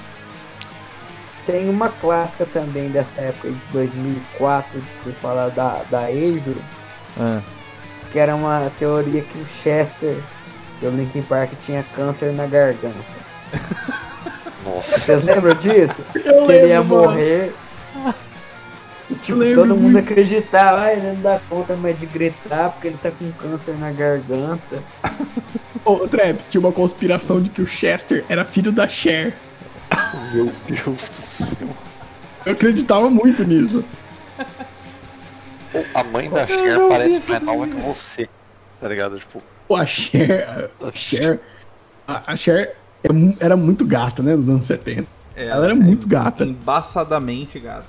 Tem 1.46 1.70
uma 1.70 1.90
clássica 1.90 2.46
também 2.46 2.90
dessa 2.90 3.22
época 3.22 3.50
de 3.52 3.66
2004, 3.72 4.80
de 4.82 4.86
você 5.04 5.12
falar 5.20 5.50
da, 5.50 5.82
da 5.90 6.00
Avery, 6.06 6.58
Ah, 7.20 7.42
que 8.12 8.20
era 8.20 8.36
uma 8.36 8.72
teoria 8.78 9.22
que 9.22 9.38
o 9.40 9.48
Chester 9.48 10.16
do 10.82 10.90
Linkin 10.90 11.22
Park 11.24 11.52
tinha 11.62 11.84
câncer 11.96 12.34
na 12.34 12.46
garganta. 12.48 12.96
Nossa. 14.76 15.00
Vocês 15.00 15.24
lembram 15.24 15.56
disso? 15.56 15.96
Eu 16.16 16.46
que 16.46 16.52
ele 16.52 16.68
ia 16.68 16.80
lembro, 16.80 16.98
mano. 16.98 17.12
morrer. 17.12 17.54
E, 19.10 19.16
tipo, 19.16 19.40
lembro 19.40 19.64
todo 19.64 19.76
mundo 19.76 19.98
acreditava, 19.98 20.82
ah, 20.82 20.94
ele 20.94 21.08
não 21.08 21.22
dá 21.22 21.40
conta 21.50 21.76
mais 21.76 22.00
de 22.00 22.06
gritar 22.06 22.70
porque 22.72 22.90
ele 22.90 23.00
tá 23.02 23.10
com 23.10 23.32
câncer 23.32 23.76
na 23.76 23.92
garganta. 23.92 24.84
Ô, 25.84 26.08
Trap, 26.08 26.42
tinha 26.48 26.62
uma 26.62 26.72
conspiração 26.72 27.42
de 27.42 27.50
que 27.50 27.62
o 27.62 27.66
Chester 27.66 28.24
era 28.30 28.46
filho 28.46 28.72
da 28.72 28.88
Cher. 28.88 29.36
Meu 30.32 30.52
Deus 30.68 31.10
do 31.10 31.16
céu. 31.16 31.70
Eu 32.46 32.54
acreditava 32.54 33.10
muito 33.10 33.44
nisso. 33.44 33.84
A 35.96 36.04
mãe 36.04 36.30
da 36.30 36.46
Cher 36.46 36.80
parece 36.88 37.28
mais 37.28 37.42
nova 37.42 37.68
que 37.68 37.76
você. 37.76 38.30
Tá 38.80 38.88
ligado? 38.88 39.18
Tipo, 39.20 39.42
Pô, 39.68 39.76
a 39.76 39.86
Cher. 39.88 40.70
A 40.82 40.92
Cher. 40.94 41.40
A, 42.08 42.34
a 42.34 42.36
Cher 42.36 42.76
era 43.40 43.56
muito 43.56 43.86
gata, 43.86 44.22
né? 44.22 44.36
Nos 44.36 44.50
anos 44.50 44.64
70. 44.66 45.08
é, 45.36 45.48
Ela 45.48 45.66
era 45.66 45.76
muito 45.76 46.08
gata. 46.08 46.44
Embaçadamente 46.44 47.60
gata. 47.60 47.86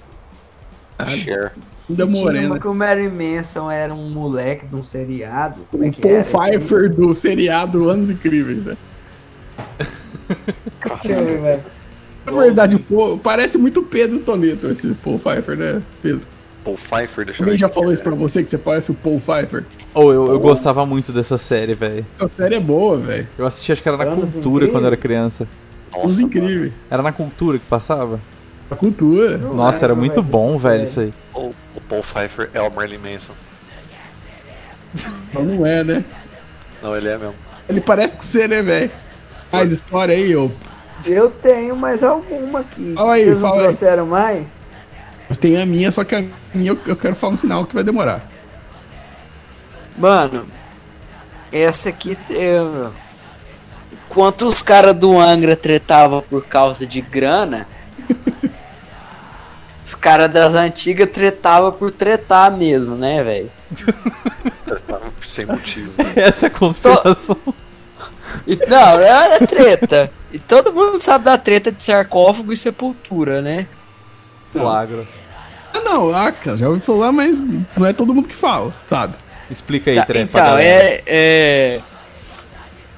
Cher. 1.09 1.53
Ainda 1.89 2.07
Tinha 2.07 2.21
morena. 2.21 2.47
uma 2.49 2.59
que 2.61 2.69
o 2.69 2.75
Mary 2.75 3.09
Manson 3.11 3.71
era 3.71 3.93
um 3.95 4.11
moleque 4.11 4.67
de 4.67 4.77
um 4.77 4.85
seriado. 4.85 5.63
Como 5.71 5.83
é 5.85 5.89
O 5.89 5.93
que 5.93 6.01
Paul? 6.03 6.23
Pfeiffer 6.23 6.95
do 6.95 7.15
seriado 7.15 7.89
Anos 7.89 8.11
Incríveis. 8.11 8.67
né? 8.67 8.77
Ver, 11.05 11.41
velho. 11.41 11.63
Na 12.27 12.33
verdade, 12.33 12.77
o 12.77 12.81
Paul, 12.81 13.19
parece 13.19 13.57
muito 13.59 13.83
Pedro 13.83 14.21
Toneto 14.21 14.67
esse 14.69 14.89
Paul 14.95 15.19
Pfeiffer, 15.19 15.57
né, 15.57 15.83
Pedro? 16.03 16.23
Paul 16.65 16.77
Pfeiffer, 16.77 17.25
deixa 17.25 17.43
eu 17.43 17.45
Alguém 17.45 17.55
ver. 17.57 17.59
já 17.61 17.67
aqui, 17.67 17.75
falou 17.75 17.93
isso 17.93 18.03
pra 18.03 18.15
você, 18.15 18.43
que 18.45 18.51
você 18.51 18.59
parece 18.59 18.91
o 18.91 18.95
Paul 18.95 19.21
Pfeiffer? 19.21 19.65
Ou 19.95 20.13
eu, 20.13 20.27
eu 20.27 20.39
gostava 20.41 20.85
muito 20.87 21.11
dessa 21.13 21.39
série, 21.39 21.75
velho. 21.75 22.05
Essa 22.17 22.29
série 22.29 22.55
é 22.57 22.61
boa, 22.61 22.97
velho. 22.99 23.27
Eu 23.39 23.47
assisti, 23.47 23.73
acho 23.73 23.83
que 23.83 23.89
era 23.89 23.97
na 23.99 24.05
Anos 24.05 24.33
cultura 24.33 24.67
quando 24.69 24.85
eu 24.85 24.87
era 24.89 24.97
Incríveis. 24.97 25.01
criança. 25.21 25.49
Os 25.97 26.03
Nossa, 26.05 26.23
incríveis. 26.23 26.73
Era 26.91 27.03
na 27.03 27.13
cultura 27.13 27.59
que 27.59 27.65
passava? 27.67 28.21
A 28.71 28.77
cultura. 28.77 29.37
Não 29.39 29.55
Nossa, 29.55 29.85
era 29.85 29.95
muito 29.95 30.23
bom, 30.23 30.57
velho, 30.57 30.85
isso 30.85 31.01
aí. 31.01 31.13
O, 31.35 31.51
o 31.75 31.81
Paul 31.89 32.03
Pfeiffer 32.03 32.51
é 32.55 32.61
o 32.61 32.71
Marilyn 32.73 32.99
Manson. 32.99 33.33
Então 35.29 35.43
não 35.45 35.67
é, 35.67 35.83
né? 35.85 36.05
Não, 36.83 36.97
ele 36.97 37.09
é 37.09 37.19
mesmo. 37.19 37.35
Ele 37.69 37.81
parece 37.81 38.17
com 38.17 38.23
você, 38.23 38.49
né, 38.49 38.63
velho? 38.63 38.91
Mais 39.53 39.71
história 39.71 40.15
aí, 40.15 40.35
ô. 40.37 40.51
Eu 41.07 41.31
tenho 41.31 41.75
mais 41.77 42.03
alguma 42.03 42.61
aqui. 42.61 42.93
Fala 42.95 43.15
aí, 43.15 43.23
Vocês 43.25 43.35
não 43.35 43.41
fala 43.41 43.57
aí. 43.57 43.63
trouxeram 43.63 44.07
mais? 44.07 44.59
Tem 45.39 45.61
a 45.61 45.67
minha, 45.67 45.93
só 45.93 46.03
que 46.05 46.15
a 46.15 46.25
minha 46.53 46.73
eu, 46.73 46.79
eu 46.87 46.97
quero 46.97 47.15
falar 47.15 47.33
no 47.33 47.39
final 47.39 47.65
que 47.65 47.75
vai 47.75 47.85
demorar. 47.85 48.29
Mano, 49.97 50.47
essa 51.53 51.91
aqui 51.91 52.17
tem. 52.17 52.39
Enquanto 53.93 54.47
os 54.47 54.61
caras 54.61 54.95
do 54.95 55.19
Angra 55.19 55.55
tretavam 55.55 56.23
por 56.23 56.45
causa 56.45 56.85
de 56.85 57.01
grana, 57.01 57.69
os 59.85 59.95
caras 59.95 60.31
das 60.31 60.55
antigas 60.55 61.11
tretavam 61.11 61.71
por 61.71 61.93
tretar 61.93 62.51
mesmo, 62.51 62.97
né, 62.97 63.23
velho? 63.23 63.51
Sem 65.21 65.47
motivo. 65.47 65.93
Essa 66.17 66.47
é 66.47 66.49
a 66.49 66.51
conspiração. 66.51 67.39
Não, 68.69 69.01
é, 69.01 69.37
é 69.37 69.47
treta. 69.47 70.11
E 70.33 70.39
todo 70.39 70.73
mundo 70.73 71.01
sabe 71.01 71.25
da 71.25 71.39
treta 71.39 71.71
de 71.71 71.83
sarcófago 71.83 72.53
e 72.53 72.57
sepultura, 72.57 73.41
né? 73.43 73.67
Flagro. 74.53 75.07
Ah, 75.73 75.81
não, 75.81 76.15
ah, 76.15 76.33
cara, 76.33 76.57
já 76.57 76.69
ouvi 76.69 76.81
falar, 76.81 77.13
mas 77.13 77.39
não 77.77 77.87
é 77.87 77.93
todo 77.93 78.13
mundo 78.15 78.29
que 78.29 78.35
fala, 78.35 78.73
sabe? 78.87 79.15
Explica 79.51 79.91
aí, 79.91 79.97
Tá, 79.97 80.05
Trem, 80.07 80.27
pra 80.27 80.41
então, 80.41 80.51
galera. 80.53 80.85
é, 80.85 81.03
é. 81.07 81.81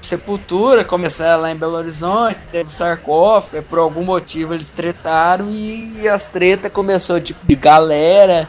Sepultura, 0.02 0.84
começaram 0.84 1.42
lá 1.42 1.50
em 1.52 1.56
Belo 1.56 1.76
Horizonte, 1.76 2.38
teve 2.50 2.72
sarcófago, 2.72 3.58
e 3.58 3.62
por 3.62 3.78
algum 3.78 4.02
motivo 4.04 4.52
eles 4.52 4.70
tretaram 4.70 5.48
e 5.52 6.08
as 6.08 6.26
tretas 6.26 6.72
começou 6.72 7.20
tipo 7.20 7.38
de 7.46 7.54
galera. 7.54 8.48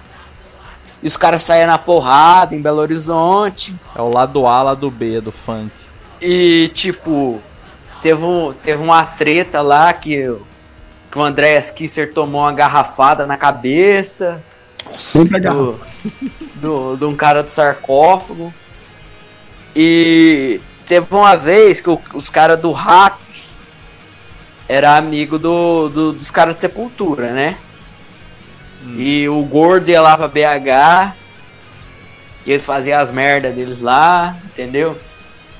E 1.02 1.06
os 1.08 1.16
caras 1.16 1.44
saíam 1.44 1.68
na 1.68 1.78
porrada 1.78 2.56
em 2.56 2.62
Belo 2.62 2.80
Horizonte. 2.80 3.76
É 3.96 4.02
o 4.02 4.10
lado 4.10 4.48
A, 4.48 4.64
lado 4.64 4.90
B 4.90 5.22
do 5.22 5.32
funk. 5.32 5.70
E 6.20 6.70
tipo, 6.74 7.40
teve, 8.02 8.24
um, 8.24 8.52
teve 8.54 8.82
uma 8.82 9.06
treta 9.06 9.62
lá 9.62 9.94
que, 9.94 10.36
que 11.14 11.20
o 11.20 11.22
André 11.22 11.62
Kisser 11.62 12.12
tomou 12.12 12.42
uma 12.42 12.52
garrafada 12.52 13.28
na 13.28 13.38
cabeça 13.38 14.42
Sempre 14.96 15.40
do, 15.40 15.80
do, 16.56 16.96
de 16.98 17.06
um 17.06 17.16
cara 17.16 17.44
do 17.44 17.52
sarcófago. 17.52 18.52
E 19.76 20.60
teve 20.88 21.06
uma 21.14 21.36
vez 21.38 21.80
que 21.80 21.90
o- 21.92 22.02
os 22.16 22.32
caras 22.32 22.60
do 22.60 22.72
Ratos 22.72 23.52
era 24.68 24.98
amigo 24.98 25.38
do, 25.38 25.88
do- 25.90 26.14
dos 26.14 26.32
caras 26.32 26.56
de 26.56 26.62
Sepultura, 26.62 27.32
né? 27.32 27.58
E 28.98 29.30
o 29.30 29.40
Gordo 29.44 29.90
ia 29.90 30.02
lá 30.02 30.18
pra 30.18 30.28
BH. 30.28 31.14
E 32.44 32.52
eles 32.52 32.66
faziam 32.66 33.00
as 33.00 33.12
merdas 33.12 33.54
deles 33.54 33.82
lá, 33.82 34.36
entendeu? 34.46 35.00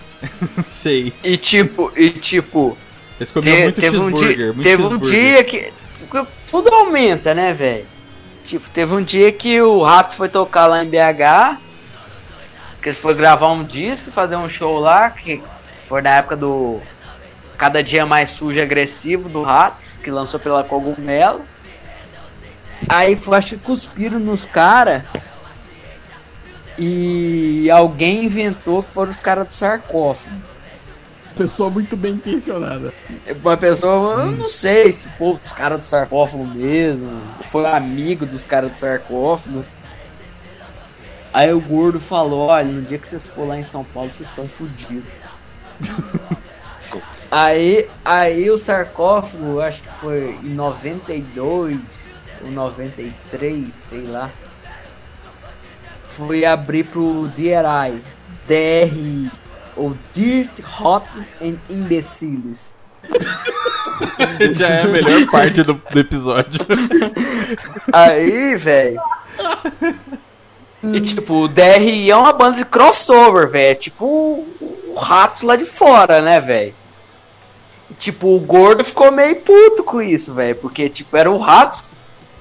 Sei. 0.66 1.14
E 1.24 1.38
tipo, 1.38 1.92
e 1.96 2.10
tipo, 2.10 2.76
Eles 3.20 3.32
comiam 3.32 3.56
te- 3.56 3.64
muito 3.64 3.82
teve 3.82 3.98
um 3.98 4.10
cheeseburger. 4.10 4.36
dia, 4.38 4.46
muito 4.54 4.64
teve 4.64 4.84
um 4.84 4.88
cheeseburger. 4.90 5.20
dia 5.22 5.44
que 5.44 5.74
tipo, 5.94 6.28
tudo 6.50 6.70
aumenta, 6.74 7.34
né, 7.34 7.54
velho? 7.54 7.86
Tipo, 8.44 8.70
teve 8.70 8.94
um 8.94 9.02
dia 9.02 9.32
que 9.32 9.62
o 9.62 9.82
Rato 9.82 10.16
foi 10.16 10.28
tocar 10.28 10.66
lá 10.68 10.84
em 10.84 10.90
BH, 10.90 11.58
que 12.82 12.90
eles 12.90 13.00
foram 13.00 13.16
gravar 13.18 13.50
um 13.52 13.64
disco, 13.64 14.12
fazer 14.12 14.36
um 14.36 14.50
show 14.50 14.80
lá, 14.80 15.10
que 15.10 15.42
foi 15.84 16.02
na 16.02 16.10
época 16.16 16.36
do 16.36 16.82
Cada 17.58 17.82
Dia 17.82 18.06
Mais 18.06 18.32
Sujo 18.32 18.60
e 18.60 18.62
Agressivo 18.62 19.30
do 19.30 19.42
Ratos, 19.44 19.98
que 19.98 20.12
lançou 20.12 20.40
pela 20.40 20.64
Cogumelo. 20.64 21.42
Aí 22.90 23.16
foi, 23.16 23.38
acho 23.38 23.50
que 23.58 23.64
cuspiram 23.64 24.20
nos 24.20 24.46
caras. 24.46 25.04
E 26.78 27.70
alguém 27.72 28.26
inventou 28.26 28.82
que 28.84 28.92
foram 28.92 29.12
os 29.12 29.20
caras 29.20 29.48
do 29.48 29.54
sarcófago. 29.54 30.36
Pessoa 31.36 31.70
muito 31.70 31.98
bem 31.98 32.14
intencionada. 32.14 32.94
Uma 33.42 33.58
pessoa, 33.58 34.26
eu 34.26 34.32
não 34.32 34.48
sei 34.48 34.92
se 34.92 35.10
foi 35.18 35.38
os 35.44 35.52
caras 35.52 35.80
do 35.80 35.86
sarcófago 35.86 36.46
mesmo, 36.46 37.10
foi 37.46 37.66
amigo 37.66 38.26
dos 38.26 38.46
caras 38.46 38.72
do 38.72 38.78
sarcófago. 38.78 39.66
Aí 41.34 41.52
o 41.52 41.60
gordo 41.60 42.00
falou: 42.00 42.48
olha, 42.48 42.72
no 42.72 42.82
dia 42.84 43.00
que 43.00 43.08
vocês 43.08 43.26
for 43.26 43.48
lá 43.48 43.58
em 43.58 43.64
São 43.64 43.84
Paulo, 43.84 44.12
vocês 44.12 44.30
estão 44.30 44.48
fodidos. 44.48 45.10
Aí, 47.32 47.90
aí 48.06 48.50
o 48.52 48.58
sarcófago, 48.58 49.60
acho 49.60 49.82
que 49.82 49.90
foi 50.00 50.38
em 50.44 50.54
92 50.54 51.80
ou 52.44 52.52
93, 52.52 53.70
sei 53.76 54.04
lá. 54.04 54.30
Fui 56.06 56.46
abrir 56.46 56.84
pro 56.86 57.28
DRI, 57.30 58.02
DRI, 58.48 59.32
ou 59.76 59.96
Dirt 60.14 60.60
Hot 60.80 61.08
and 61.42 61.58
Imbeciles. 61.70 62.76
Já 64.54 64.68
é 64.68 64.82
a 64.82 64.88
melhor 64.88 65.26
parte 65.30 65.62
do, 65.64 65.74
do 65.74 66.00
episódio. 66.00 66.66
Aí, 67.92 68.56
velho. 68.56 69.02
E 70.84 71.02
tipo, 71.02 71.44
o 71.44 71.48
DRI 71.48 72.10
é 72.10 72.16
uma 72.16 72.34
banda 72.34 72.58
de 72.58 72.66
crossover, 72.66 73.50
velho. 73.50 73.72
É 73.72 73.76
tipo 73.76 74.06
o 74.06 74.96
Ratos 74.96 75.42
lá 75.42 75.56
de 75.56 75.66
fora, 75.66 76.22
né, 76.22 76.40
velho? 76.40 76.74
Tipo, 77.98 78.36
o 78.36 78.40
gordo 78.40 78.84
ficou 78.84 79.12
meio 79.12 79.36
puto 79.38 79.84
com 79.84 80.02
isso, 80.02 80.34
velho. 80.34 80.56
Porque, 80.56 80.90
tipo, 80.90 81.16
era 81.16 81.30
o 81.30 81.38
Ratos 81.38 81.86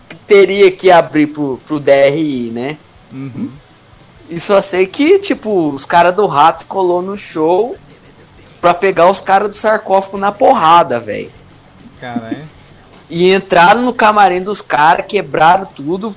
que 0.09 0.16
teria 0.16 0.70
que 0.70 0.91
abrir 0.91 1.28
pro, 1.28 1.61
pro 1.66 1.80
DRI, 1.80 2.51
né? 2.53 2.78
Uhum. 3.12 3.51
E 4.33 4.41
só 4.41 4.62
sei 4.62 4.87
que, 4.87 5.18
tipo, 5.18 5.68
os 5.68 5.85
caras 5.85 6.16
do 6.16 6.26
Rato 6.26 6.64
colou 6.66 7.03
no 7.03 7.18
show 7.18 7.76
pra 8.62 8.72
pegar 8.72 9.11
os 9.11 9.20
caras 9.20 9.51
do 9.51 9.57
sarcófago 9.57 10.16
na 10.16 10.33
porrada, 10.33 10.99
velho. 10.99 11.30
Caralho. 12.01 12.49
E 13.11 13.30
entraram 13.35 13.83
no 13.83 13.93
camarim 13.93 14.41
dos 14.41 14.62
caras, 14.62 15.05
quebraram 15.07 15.66
tudo, 15.66 16.16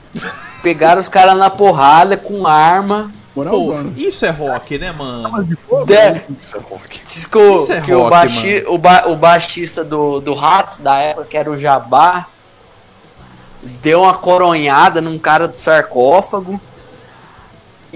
pegaram 0.64 1.02
os 1.02 1.10
caras 1.10 1.38
na 1.38 1.50
porrada 1.50 2.16
com 2.16 2.48
arma. 2.48 3.12
Pô, 3.52 3.74
isso 3.98 4.26
é 4.26 4.30
rock, 4.30 4.78
né, 4.78 4.94
mano? 4.94 5.44
de 5.44 5.58
Isso 6.40 6.56
é 6.56 6.60
rock. 6.62 7.02
Diz 7.06 7.28
que, 7.28 7.38
o, 7.38 7.64
Isso 7.64 7.74
é 7.74 7.82
que 7.82 7.94
o, 7.94 7.98
rock, 7.98 8.10
baixi, 8.12 8.64
o, 8.66 8.78
ba- 8.78 9.04
o 9.08 9.16
baixista 9.18 9.84
do, 9.84 10.22
do 10.22 10.34
Ratos 10.34 10.78
da 10.78 10.98
época, 11.00 11.26
que 11.26 11.36
era 11.36 11.52
o 11.52 11.60
Jabá, 11.60 12.28
deu 13.62 14.04
uma 14.04 14.14
coronhada 14.14 15.02
num 15.02 15.20
cara 15.20 15.50
do 15.50 15.56
sarcófago. 15.58 16.62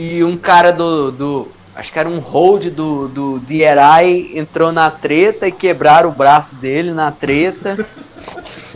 E 0.02 0.24
um 0.24 0.38
cara 0.38 0.72
do. 0.72 1.12
do 1.12 1.48
acho 1.76 1.92
que 1.92 2.00
era 2.00 2.08
um 2.08 2.20
hold 2.20 2.68
do, 2.68 3.10
do 3.10 3.40
DRI 3.40 4.32
entrou 4.34 4.72
na 4.72 4.90
treta 4.90 5.46
e 5.46 5.52
quebraram 5.52 6.10
o 6.10 6.14
braço 6.14 6.56
dele 6.56 6.94
na 6.94 7.12
treta. 7.12 7.86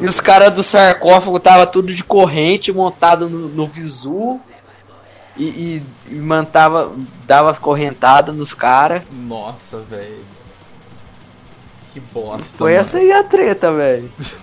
E 0.01 0.05
os 0.05 0.19
caras 0.19 0.53
do 0.53 0.61
sarcófago 0.61 1.39
tava 1.39 1.65
tudo 1.65 1.93
de 1.93 2.03
corrente 2.03 2.73
montado 2.73 3.29
no, 3.29 3.47
no 3.47 3.65
visu. 3.65 4.37
E, 5.37 5.45
e, 5.45 5.83
e 6.09 6.15
mantava, 6.15 6.91
dava 7.25 7.49
as 7.49 7.57
correntadas 7.57 8.35
nos 8.35 8.53
caras. 8.53 9.03
Nossa, 9.09 9.77
velho. 9.77 10.25
Que 11.93 12.01
bosta. 12.01 12.57
Foi 12.57 12.71
mano. 12.71 12.81
essa 12.81 12.97
aí 12.97 13.13
a 13.13 13.23
treta, 13.23 13.71
velho. 13.71 14.11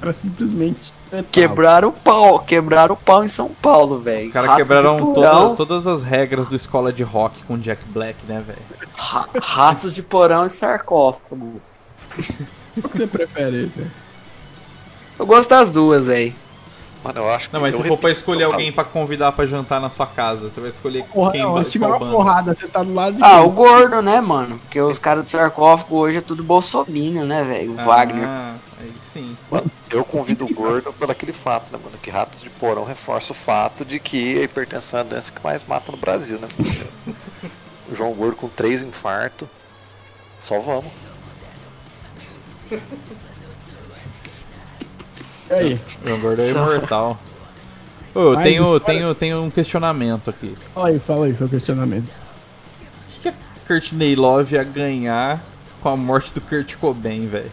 Era 0.00 0.12
simplesmente. 0.12 0.92
Quebraram 1.32 1.88
o 1.88 1.92
pau, 1.92 2.38
quebraram 2.40 2.94
o 2.94 2.96
pau 2.96 3.24
em 3.24 3.28
São 3.28 3.48
Paulo, 3.48 3.98
velho. 3.98 4.26
Os 4.28 4.32
caras 4.32 4.54
quebraram 4.56 5.12
toda- 5.14 5.54
todas 5.56 5.86
as 5.86 6.02
regras 6.02 6.46
do 6.46 6.54
escola 6.54 6.92
de 6.92 7.02
rock 7.02 7.42
com 7.44 7.58
Jack 7.58 7.82
Black, 7.86 8.16
né, 8.26 8.42
velho? 8.46 8.58
ra- 8.94 9.28
Ratos 9.40 9.94
de 9.94 10.02
porão 10.02 10.46
e 10.46 10.50
sarcófago. 10.50 11.60
Qual 12.80 12.88
que 12.90 12.96
você 12.96 13.06
prefere 13.08 13.64
esse? 13.64 13.86
Eu 15.18 15.26
gosto 15.26 15.48
das 15.50 15.72
duas, 15.72 16.06
velho. 16.06 16.32
Mano, 17.02 17.20
eu 17.20 17.30
acho 17.30 17.48
que. 17.48 17.54
Não, 17.54 17.60
mas 17.60 17.74
eu 17.74 17.82
se 17.82 17.88
for 17.88 17.96
pra 17.96 18.10
escolher 18.10 18.44
alguém 18.44 18.72
pra 18.72 18.82
convidar 18.84 19.30
pra 19.32 19.46
jantar 19.46 19.80
na 19.80 19.88
sua 19.88 20.06
casa, 20.06 20.50
você 20.50 20.60
vai 20.60 20.68
escolher 20.68 21.04
Porra, 21.04 21.32
quem 21.32 21.42
não, 21.42 21.52
vai 21.52 21.64
se 21.64 21.70
tiver 21.70 21.86
qual 21.86 22.00
uma 22.02 22.10
porrada, 22.10 22.54
você 22.54 22.66
tá 22.66 22.82
do 22.82 22.92
lado 22.92 23.16
de 23.16 23.22
Ah, 23.22 23.36
quem? 23.36 23.44
o 23.46 23.50
gordo, 23.50 24.02
né, 24.02 24.20
mano? 24.20 24.58
Porque 24.58 24.80
os 24.80 24.98
caras 24.98 25.24
do 25.24 25.30
sarcófago 25.30 25.96
hoje 25.96 26.18
é 26.18 26.20
tudo 26.20 26.42
bolsominion, 26.42 27.24
né, 27.24 27.44
velho? 27.44 27.74
O 27.74 27.80
Ah, 27.80 27.84
Wagner. 27.84 28.28
Aí 28.80 28.92
sim. 29.00 29.36
Mano, 29.50 29.70
eu 29.90 30.04
convido 30.04 30.44
o 30.44 30.52
gordo 30.52 30.92
pelo 30.92 31.12
aquele 31.12 31.32
fato, 31.32 31.70
né, 31.72 31.78
mano? 31.82 31.96
Que 32.02 32.10
ratos 32.10 32.42
de 32.42 32.50
porão 32.50 32.84
reforça 32.84 33.32
o 33.32 33.34
fato 33.34 33.84
de 33.84 34.00
que 34.00 34.38
a 34.40 34.42
hipertensão 34.42 34.98
é 34.98 35.02
a 35.02 35.04
doença 35.04 35.30
que 35.32 35.42
mais 35.42 35.64
mata 35.64 35.92
no 35.92 35.98
Brasil, 35.98 36.38
né? 36.38 36.48
o 37.90 37.94
João 37.94 38.12
Gordo 38.12 38.36
com 38.36 38.48
três 38.48 38.82
infartos. 38.82 39.48
Só 40.40 40.58
vamos. 40.60 40.90
E 45.50 45.54
aí? 45.54 45.80
João 46.04 46.20
Gordo 46.20 46.42
é 46.42 46.50
imortal. 46.50 47.18
Ô, 48.14 48.20
eu 48.20 48.36
tenho, 48.42 48.64
agora- 48.64 48.80
tenho, 48.80 49.14
tenho 49.14 49.42
um 49.42 49.50
questionamento 49.50 50.30
aqui. 50.30 50.54
Fala 50.74 50.88
aí, 50.88 50.98
fala 50.98 51.26
aí, 51.26 51.36
seu 51.36 51.48
questionamento. 51.48 52.08
O 52.08 53.12
que, 53.12 53.20
que 53.20 53.28
a 53.28 53.32
Courtney 53.66 54.14
Love 54.16 54.54
ia 54.54 54.64
ganhar 54.64 55.40
com 55.82 55.88
a 55.88 55.96
morte 55.96 56.32
do 56.34 56.40
Kurt 56.40 56.74
Cobain, 56.76 57.26
velho? 57.28 57.50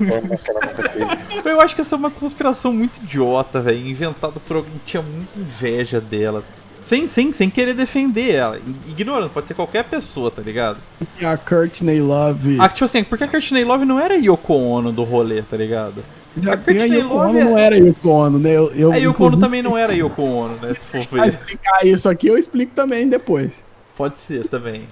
Nunca 0.00 0.88
teve. 0.88 1.48
Eu 1.48 1.60
acho 1.60 1.74
que 1.74 1.80
essa 1.80 1.94
é 1.94 1.98
uma 1.98 2.10
conspiração 2.10 2.72
muito 2.72 2.96
idiota, 3.02 3.60
velho. 3.60 3.86
Inventada 3.86 4.40
por 4.40 4.56
alguém 4.56 4.72
que 4.74 4.86
tinha 4.86 5.02
muita 5.02 5.38
inveja 5.38 6.00
dela. 6.00 6.42
Sem, 6.80 7.06
sem, 7.06 7.30
sem 7.32 7.50
querer 7.50 7.74
defender 7.74 8.34
ela. 8.34 8.58
Ignorando, 8.86 9.30
pode 9.30 9.46
ser 9.46 9.54
qualquer 9.54 9.84
pessoa, 9.84 10.30
tá 10.30 10.40
ligado? 10.40 10.78
E 11.20 11.24
a 11.26 11.36
Courtney 11.36 12.00
Love. 12.00 12.56
Ah, 12.58 12.68
tipo 12.68 12.84
assim, 12.84 13.04
porque 13.04 13.24
a 13.24 13.28
Courtney 13.28 13.62
Love 13.64 13.84
não 13.84 14.00
era 14.00 14.14
Yoko 14.16 14.54
Ono 14.54 14.90
do 14.90 15.04
rolê, 15.04 15.42
tá 15.42 15.56
ligado? 15.56 16.02
Já 16.36 16.52
a 16.54 16.56
Courtney 16.56 16.98
Yoko 16.98 17.14
Love 17.14 17.28
Ono, 17.30 17.38
é- 17.38 17.44
não 17.44 17.58
era 17.58 17.76
Yoko 17.78 18.08
Ono, 18.08 18.38
né? 18.38 18.50
Eu, 18.50 18.72
eu, 18.74 18.92
A 18.92 18.96
Yoko 18.96 19.24
Ono 19.26 19.36
também 19.38 19.62
não 19.62 19.76
era 19.76 19.92
Yoko 19.94 20.22
Ono, 20.22 20.54
né? 20.60 20.74
Se 20.78 20.86
for 21.04 21.20
ver. 21.20 21.26
explicar 21.28 21.84
isso 21.86 22.08
aqui, 22.08 22.28
eu 22.28 22.36
explico 22.38 22.72
também 22.74 23.08
depois. 23.08 23.64
Pode 23.96 24.18
ser 24.18 24.46
também. 24.46 24.86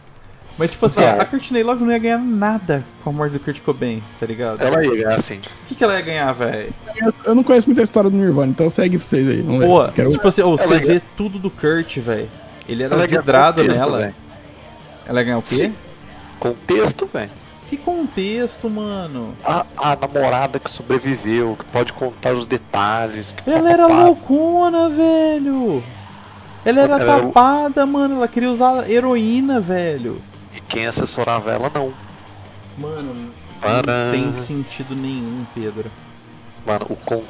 Mas 0.59 0.71
tipo 0.71 0.87
assim, 0.87 1.03
Não. 1.03 1.21
a 1.21 1.25
Courtney 1.27 1.63
Love 1.63 1.85
não 1.85 1.93
ia 1.93 1.99
ganhar 1.99 2.19
nada 2.19 2.83
com 3.05 3.11
a 3.11 3.13
morte 3.13 3.33
do 3.35 3.41
Kurt 3.41 3.61
Cobain, 3.61 4.03
tá 4.19 4.25
ligado? 4.25 4.63
Ela 4.63 4.83
ia 4.83 4.91
ganhar 5.05 5.15
assim. 5.15 5.37
O 5.37 5.67
que, 5.69 5.75
que 5.75 5.85
ela 5.85 5.93
ia 5.95 6.01
ganhar, 6.01 6.33
velho? 6.33 6.73
Eu, 7.27 7.35
não 7.35 7.45
conheço 7.45 7.69
muita 7.69 7.83
história 7.83 8.09
do 8.09 8.17
Nirvana, 8.17 8.53
então 8.53 8.71
segue 8.71 8.97
pra 8.97 9.07
vocês 9.07 9.29
aí. 9.29 9.43
Vamos 9.43 9.61
ver. 9.61 9.67
Pô, 9.67 9.89
Quero 9.93 10.11
tipo 10.13 10.27
assim, 10.27 10.41
ô, 10.43 10.57
você 10.57 10.79
vê 10.79 11.03
tudo 11.15 11.39
do 11.39 11.51
Kurt, 11.51 11.99
velho. 11.99 12.29
Ele 12.67 12.83
era 12.83 12.95
Ela 12.95 13.07
vidrado 13.07 13.61
contexto, 13.61 13.81
nela. 13.81 13.99
velho. 13.99 14.15
Ela 15.07 15.21
ia 15.21 15.25
ganhar 15.25 15.39
o 15.39 15.43
quê? 15.43 15.55
Sim. 15.55 15.75
Contexto, 16.41 17.07
velho. 17.13 17.31
Que 17.67 17.77
contexto, 17.77 18.71
mano? 18.71 19.35
A, 19.45 19.67
a 19.77 19.97
namorada 19.97 20.59
que 20.61 20.71
sobreviveu, 20.71 21.57
que 21.59 21.65
pode 21.67 21.93
contar 21.93 22.33
os 22.35 22.47
detalhes. 22.47 23.33
Que 23.33 23.51
Ela 23.51 23.71
era 23.73 23.83
papapá. 23.89 24.05
loucona, 24.05 24.89
velho. 24.89 25.83
Ela 26.65 26.83
era 26.83 26.95
Ela 26.95 27.03
era- 27.13 27.23
tapada, 27.27 27.85
mano. 27.85 28.17
Ela 28.17 28.29
queria 28.29 28.51
usar 28.51 28.89
heroína, 28.89 29.61
velho. 29.61 30.21
E 30.55 30.61
quem 30.61 30.87
assessorava 30.87 31.51
ela, 31.51 31.71
não. 31.75 31.93
Mano, 32.79 33.31
Para. 33.61 34.05
não 34.07 34.13
tem 34.13 34.33
sentido 34.33 34.95
nenhum, 34.95 35.45
Pedro. 35.55 35.91
Mano, 36.65 36.87
o 36.91 36.97
con... 36.97 37.23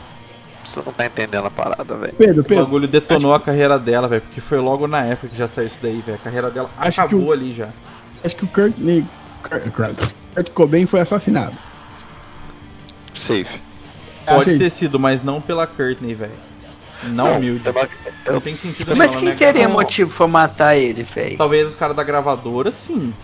Você 0.64 0.82
não 0.84 0.92
tá 0.92 1.06
entendendo 1.06 1.46
a 1.46 1.50
parada, 1.50 1.94
velho. 1.96 2.14
Pedro, 2.14 2.40
O 2.42 2.44
Pedro. 2.44 2.64
bagulho 2.64 2.88
detonou 2.88 3.32
a 3.32 3.40
carreira 3.40 3.78
dela, 3.78 4.08
velho. 4.08 4.22
Porque 4.22 4.40
foi 4.40 4.58
logo 4.58 4.86
na 4.88 5.04
época 5.04 5.28
que 5.28 5.36
já 5.36 5.46
saiu 5.48 5.66
isso 5.68 5.78
daí, 5.80 6.00
velho. 6.04 6.16
A 6.16 6.24
carreira 6.24 6.50
dela 6.50 6.68
Acho 6.76 6.96
que 7.00 7.06
acabou 7.06 7.28
o- 7.28 7.32
ali 7.32 7.52
já. 7.52 7.68
Acho 8.24 8.34
que 8.36 8.44
o 8.44 8.48
Courtney. 8.48 9.06
Kurt, 9.48 10.12
Kurt 10.34 10.50
Cobain 10.50 10.86
foi 10.86 11.00
assassinado. 11.00 11.56
Safe. 13.14 13.60
Pode 14.26 14.58
ter 14.58 14.66
isso. 14.66 14.78
sido, 14.78 14.98
mas 14.98 15.22
não 15.22 15.40
pela 15.40 15.66
Courtney, 15.66 16.14
velho. 16.14 16.32
Não, 17.04 17.36
humilde. 17.36 17.62
eu 17.66 17.72
não- 17.72 18.34
Não 18.34 18.40
tem 18.40 18.56
sentido 18.56 18.94
Mas 18.96 19.12
não, 19.12 19.18
quem 19.20 19.28
né, 19.28 19.34
teria 19.34 19.62
cara? 19.62 19.72
motivo 19.72 20.14
pra 20.16 20.26
matar 20.26 20.76
ele, 20.76 21.02
velho? 21.04 21.36
Talvez 21.36 21.68
os 21.68 21.74
caras 21.74 21.94
da 21.94 22.02
gravadora, 22.02 22.72
sim. 22.72 23.14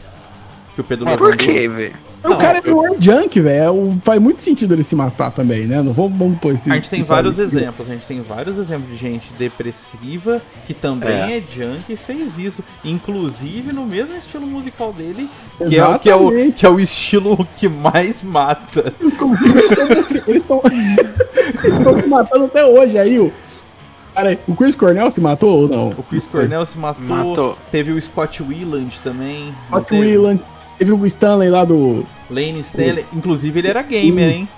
Que 0.74 0.80
o 0.80 0.84
Pedro 0.84 1.06
Mas. 1.06 1.16
Por 1.16 1.36
quê, 1.36 1.68
velho? 1.68 1.94
O 2.24 2.36
cara 2.36 2.62
é 2.64 2.70
War 2.70 2.90
Junk, 2.98 3.40
velho. 3.40 4.00
Faz 4.04 4.20
muito 4.20 4.42
sentido 4.42 4.74
ele 4.74 4.82
se 4.82 4.94
matar 4.94 5.30
também, 5.30 5.66
né? 5.66 5.82
Não 5.82 5.92
vou 5.92 6.08
vamos 6.08 6.38
pôr 6.38 6.54
esse. 6.54 6.70
A 6.70 6.74
gente 6.74 6.88
tem 6.90 7.02
vários 7.02 7.38
exemplos, 7.38 7.88
a 7.90 7.92
gente 7.92 8.06
tem 8.06 8.20
vários 8.22 8.58
exemplos 8.58 8.90
de 8.90 8.96
gente 8.96 9.32
depressiva 9.34 10.40
que 10.66 10.72
também 10.74 11.10
é, 11.34 11.42
junk 11.50 11.84
e 11.92 11.96
fez 11.96 12.38
isso. 12.38 12.62
Inclusive 12.84 13.72
no 13.72 13.84
mesmo 13.86 14.16
estilo 14.16 14.46
musical 14.46 14.92
dele, 14.92 15.28
que 15.68 15.76
é, 15.78 15.86
o- 15.86 15.98
que, 15.98 16.10
é 16.10 16.14
o, 16.14 16.52
que 16.52 16.66
é 16.66 16.68
o 16.68 16.78
estilo 16.80 17.46
que 17.56 17.68
mais 17.68 18.22
mata. 18.22 18.92
Que 18.92 19.04
Eles 21.64 21.78
estão 21.78 22.00
se 22.00 22.06
matando 22.06 22.44
até 22.46 22.64
hoje 22.64 22.98
aí. 22.98 23.18
O, 23.18 23.32
cara, 24.14 24.38
o 24.46 24.54
Chris 24.54 24.74
Cornell 24.76 25.10
se 25.10 25.20
matou 25.20 25.62
ou 25.62 25.68
não? 25.68 25.88
O 25.90 26.02
Chris 26.02 26.26
Cornell 26.26 26.64
se 26.66 26.78
matou, 26.78 27.04
Matou. 27.04 27.56
teve 27.70 27.92
o 27.92 28.00
Scott 28.00 28.42
Weiland 28.42 29.00
também. 29.02 29.54
Scott 29.68 29.90
teve? 29.90 30.40
Teve 30.78 30.92
o 30.92 31.06
Stanley 31.06 31.48
lá 31.50 31.64
do. 31.64 32.06
Lane 32.30 32.60
Stanley, 32.60 33.06
inclusive 33.14 33.58
ele 33.58 33.68
era 33.68 33.82
gamer, 33.82 34.34
hein? 34.34 34.48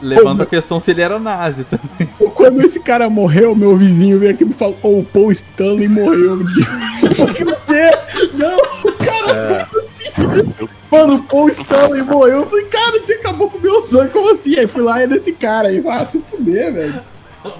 Levanta 0.00 0.44
a 0.44 0.46
questão 0.46 0.80
se 0.80 0.90
ele 0.90 1.02
era 1.02 1.18
nazi 1.18 1.64
também. 1.64 2.08
Quando 2.34 2.62
esse 2.62 2.80
cara 2.80 3.10
morreu, 3.10 3.54
meu 3.54 3.76
vizinho 3.76 4.18
veio 4.18 4.32
aqui 4.32 4.42
e 4.42 4.46
me 4.46 4.54
falou: 4.54 4.76
Ô, 4.82 5.00
o 5.00 5.04
Paul 5.04 5.30
Stanley 5.32 5.86
morreu. 5.88 6.40
Eu 6.40 7.14
falei, 7.14 7.34
"O 7.44 7.56
quê? 7.66 7.90
Não, 8.32 8.56
cara, 8.96 9.66
como 9.70 9.86
assim? 9.86 10.68
Mano, 10.90 11.14
o 11.16 11.22
Paul 11.24 11.48
Stanley 11.50 12.02
morreu. 12.02 12.40
Eu 12.40 12.46
falei, 12.46 12.64
cara, 12.66 12.98
você 13.00 13.14
acabou 13.14 13.50
com 13.50 13.58
o 13.58 13.60
meu 13.60 13.82
sonho, 13.82 14.08
como 14.10 14.30
assim? 14.30 14.56
Aí 14.56 14.66
fui 14.66 14.82
lá 14.82 15.00
e 15.00 15.02
é 15.04 15.06
desse 15.06 15.32
cara 15.32 15.68
aí. 15.68 15.82
Ah, 15.86 16.06
se 16.06 16.20
fuder, 16.20 16.72
velho. 16.72 17.00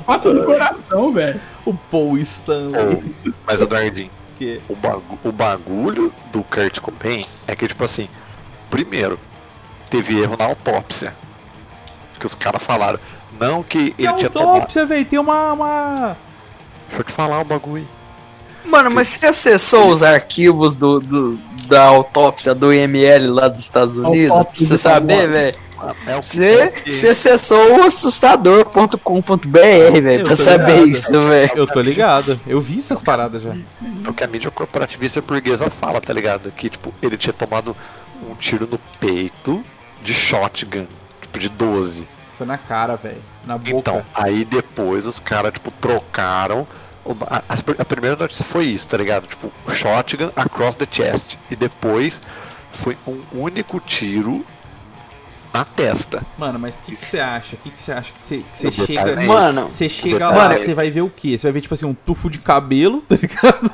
Mata 0.08 0.32
no 0.32 0.44
coração, 0.44 1.12
velho. 1.12 1.38
O 1.66 1.74
Paul 1.74 2.16
Stanley. 2.18 3.02
Ô, 3.26 3.30
Mas, 3.46 3.60
Eduardinho, 3.60 4.10
Que... 4.38 4.60
o, 4.68 4.76
bagu- 4.76 5.18
o 5.24 5.32
bagulho 5.32 6.12
do 6.30 6.42
Kurt 6.42 6.78
Cobain 6.80 7.24
é 7.46 7.56
que, 7.56 7.66
tipo 7.68 7.82
assim, 7.84 8.08
primeiro, 8.70 9.18
teve 9.88 10.18
erro 10.20 10.36
na 10.38 10.44
autópsia. 10.46 11.14
Que 12.18 12.26
os 12.26 12.34
caras 12.34 12.62
falaram, 12.62 12.98
não 13.38 13.62
que 13.62 13.94
ele 13.98 14.08
É 14.08 14.12
tinha 14.14 14.30
tomado. 14.30 14.50
autópsia, 14.54 14.84
velho. 14.86 15.04
Tem 15.04 15.18
uma, 15.18 15.52
uma. 15.52 16.16
Deixa 16.88 17.00
eu 17.00 17.04
te 17.04 17.12
falar 17.12 17.40
o 17.40 17.44
bagulho. 17.44 17.86
Mano, 18.64 18.90
mas 18.90 19.08
você 19.08 19.26
acessou 19.26 19.90
os 19.90 20.02
arquivos 20.02 20.76
do, 20.76 20.98
do- 21.00 21.38
da 21.66 21.84
autópsia 21.84 22.54
do 22.54 22.72
IML 22.72 23.32
lá 23.32 23.48
dos 23.48 23.60
Estados 23.60 23.96
Unidos? 23.96 24.26
Pra 24.28 24.36
Autópsia 24.38 24.66
você 24.66 24.74
de 24.74 24.80
saber, 24.80 25.28
velho? 25.28 25.56
É 26.06 26.16
o 26.16 26.20
que- 26.20 26.26
Você, 26.26 26.46
é 26.46 26.92
você 26.92 27.08
acessou 27.08 27.78
o 27.78 27.82
assustador.com.br, 27.84 29.46
velho, 30.02 30.24
pra 30.26 30.36
saber 30.36 30.72
ligado. 30.72 30.88
isso, 30.88 31.20
velho. 31.22 31.50
Eu 31.54 31.66
tô 31.66 31.80
ligado. 31.80 32.40
Eu 32.46 32.60
vi 32.60 32.78
essas 32.78 33.02
paradas 33.02 33.42
já. 33.42 33.50
É 34.04 34.08
o 34.08 34.12
que 34.14 34.24
a 34.24 34.26
mídia 34.26 34.50
corporativista 34.50 35.20
burguesa 35.20 35.70
fala, 35.70 36.00
tá 36.00 36.12
ligado? 36.12 36.50
Que, 36.50 36.68
tipo, 36.70 36.92
ele 37.02 37.16
tinha 37.16 37.32
tomado 37.32 37.76
um 38.28 38.34
tiro 38.34 38.66
no 38.70 38.78
peito 39.00 39.64
de 40.02 40.14
shotgun, 40.14 40.86
tipo, 41.20 41.38
de 41.38 41.48
12. 41.48 42.06
Foi 42.38 42.46
na 42.46 42.58
cara, 42.58 42.96
velho. 42.96 43.22
Na 43.46 43.56
boca. 43.56 43.70
Então, 43.78 44.04
aí 44.14 44.44
depois 44.44 45.06
os 45.06 45.18
caras, 45.18 45.52
tipo, 45.52 45.70
trocaram. 45.70 46.66
a- 47.30 47.40
a 47.78 47.84
primeira 47.84 48.16
notícia 48.16 48.44
foi 48.44 48.64
isso, 48.64 48.88
tá 48.88 48.96
ligado? 48.96 49.28
Tipo, 49.28 49.52
shotgun 49.68 50.30
across 50.34 50.74
the 50.74 50.86
chest. 50.90 51.36
E 51.48 51.54
depois 51.54 52.20
foi 52.72 52.96
um 53.06 53.20
único 53.32 53.78
tiro 53.78 54.44
na 55.58 55.64
testa. 55.64 56.22
Mano, 56.38 56.58
mas 56.58 56.78
o 56.78 56.82
que 56.82 56.96
você 56.96 57.18
acha? 57.18 57.56
O 57.56 57.58
que 57.58 57.70
você 57.74 57.92
acha 57.92 58.12
que 58.12 58.22
você, 58.22 58.44
chega. 58.72 59.16
Mano, 59.26 59.70
Você 59.70 59.88
chega 59.88 60.28
lá, 60.30 60.56
você 60.56 60.74
vai 60.74 60.90
ver 60.90 61.00
o 61.02 61.10
quê? 61.10 61.38
Você 61.38 61.46
vai 61.46 61.52
ver, 61.52 61.60
tipo 61.62 61.74
assim, 61.74 61.86
um 61.86 61.94
tufo 61.94 62.28
de 62.30 62.38
cabelo, 62.38 63.00
tá 63.08 63.14
ligado? 63.16 63.70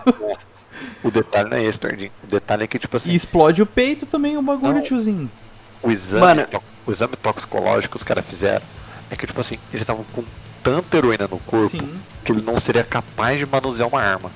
O 1.03 1.11
detalhe 1.11 1.51
não 1.51 1.57
é 1.57 1.65
esse, 1.65 1.83
Nerdinho. 1.85 2.13
O 2.23 2.27
detalhe 2.27 2.65
é 2.65 2.67
que, 2.67 2.79
tipo 2.79 2.97
assim, 2.97 3.11
E 3.11 3.15
explode 3.15 3.61
o 3.63 3.67
peito 3.67 4.07
também, 4.07 4.37
o 4.37 4.43
bagulho, 4.43 4.75
Não. 4.75 4.83
tiozinho. 4.83 5.31
o 5.83 5.91
exame, 5.91 6.21
Mano. 6.25 6.47
to- 6.47 6.63
o 6.87 6.91
exame 6.93 7.17
toxicológico 7.17 7.93
que 7.93 7.97
os 7.97 8.05
caras 8.05 8.25
fizeram 8.25 8.63
é 9.11 9.17
que, 9.17 9.27
tipo 9.27 9.41
assim, 9.41 9.57
eles 9.73 9.83
estavam 9.83 10.05
com 10.13 10.25
tanta 10.63 10.97
heroína 10.97 11.27
no 11.29 11.39
corpo 11.39 11.69
Sim. 11.71 11.95
que 12.25 12.31
ele 12.31 12.41
não 12.43 12.59
seria 12.61 12.85
capaz 12.85 13.39
de 13.39 13.45
manusear 13.47 13.89
uma 13.89 14.01
arma. 14.01 14.31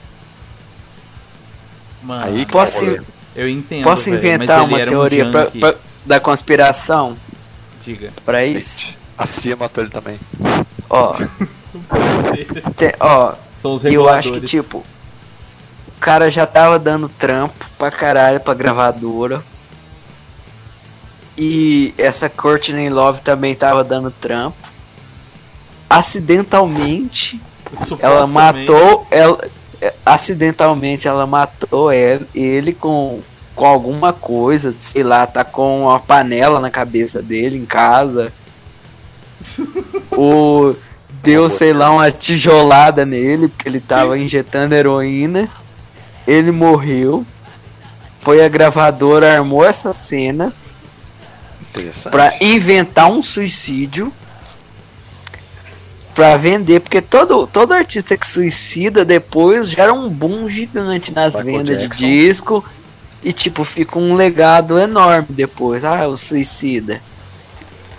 Mano, 2.02 2.24
Aí 2.26 2.44
que 2.44 2.52
Posso, 2.52 2.78
é 2.82 2.84
rolê. 2.84 3.00
eu 3.34 3.48
entendo. 3.48 3.84
posso 3.84 4.04
velho, 4.10 4.16
inventar 4.18 4.66
mas 4.66 4.72
ele 4.72 4.74
uma 4.74 4.84
um 4.84 4.88
teoria 5.08 5.30
pra- 5.30 5.46
pra- 5.46 5.74
da 6.04 6.20
conspiração 6.20 7.16
Diga. 7.86 8.12
pra 8.24 8.44
isso? 8.44 8.92
A 9.16 9.26
CIA 9.26 9.56
matou 9.56 9.82
ele 9.84 9.90
também. 9.90 10.18
Ó, 10.90 11.12
tem- 12.76 12.92
ó, 13.00 13.34
São 13.62 13.72
os 13.74 13.84
eu 13.84 14.08
acho 14.08 14.32
que, 14.32 14.40
tipo, 14.40 14.78
o 14.78 16.00
cara 16.00 16.30
já 16.30 16.44
tava 16.44 16.78
dando 16.78 17.08
trampo 17.08 17.64
pra 17.78 17.90
caralho 17.90 18.40
pra 18.40 18.52
gravadora. 18.54 19.42
E 21.38 21.94
essa 21.96 22.28
Courtney 22.28 22.88
Love 22.90 23.20
também 23.20 23.54
tava 23.54 23.84
dando 23.84 24.10
trampo. 24.10 24.56
Acidentalmente, 25.88 27.40
ela 28.00 28.26
matou. 28.26 29.06
Ela, 29.10 29.38
é, 29.80 29.94
acidentalmente, 30.04 31.06
ela 31.06 31.26
matou 31.26 31.92
ele, 31.92 32.26
ele 32.34 32.72
com, 32.72 33.20
com 33.56 33.64
alguma 33.64 34.12
coisa. 34.12 34.72
Sei 34.78 35.02
lá, 35.02 35.26
tá 35.26 35.42
com 35.42 35.84
uma 35.84 35.98
panela 35.98 36.60
na 36.60 36.70
cabeça 36.70 37.20
dele 37.20 37.56
em 37.56 37.66
casa. 37.66 38.32
o 40.12 40.76
deu, 41.22 41.48
sei 41.50 41.72
lá, 41.72 41.90
uma 41.90 42.12
tijolada 42.12 43.04
nele, 43.04 43.48
porque 43.48 43.68
ele 43.68 43.80
tava 43.80 44.16
injetando 44.16 44.74
heroína. 44.74 45.48
Ele 46.26 46.52
morreu. 46.52 47.26
Foi 48.20 48.44
a 48.44 48.48
gravadora, 48.48 49.36
armou 49.36 49.64
essa 49.64 49.92
cena 49.92 50.52
pra 52.10 52.32
inventar 52.40 53.10
um 53.10 53.22
suicídio. 53.22 54.12
Pra 56.14 56.34
vender, 56.36 56.80
porque 56.80 57.02
todo, 57.02 57.46
todo 57.46 57.74
artista 57.74 58.16
que 58.16 58.26
suicida 58.26 59.04
depois 59.04 59.70
gera 59.70 59.92
um 59.92 60.08
boom 60.08 60.48
gigante 60.48 61.12
nas 61.12 61.34
Michael 61.34 61.58
vendas 61.58 61.82
Jackson. 61.82 62.00
de 62.00 62.06
disco. 62.06 62.64
E 63.22 63.32
tipo, 63.32 63.64
fica 63.64 63.98
um 63.98 64.14
legado 64.14 64.78
enorme 64.78 65.28
depois. 65.30 65.84
Ah, 65.84 66.06
o 66.06 66.16
suicida. 66.16 67.02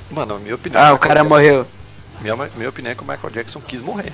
Mano, 0.09 0.35
a 0.35 0.39
minha 0.39 0.55
opinião. 0.55 0.81
Ah, 0.81 0.87
é 0.89 0.91
o 0.93 0.97
que 0.99 1.07
cara 1.07 1.23
Michael 1.23 1.29
morreu. 1.29 1.63
Jackson- 1.63 2.21
Minha, 2.21 2.49
minha 2.55 2.69
opinião 2.69 2.91
é 2.91 2.95
que 2.95 3.01
o 3.03 3.05
Michael 3.07 3.29
Jackson 3.33 3.61
quis 3.61 3.81
morrer. 3.81 4.13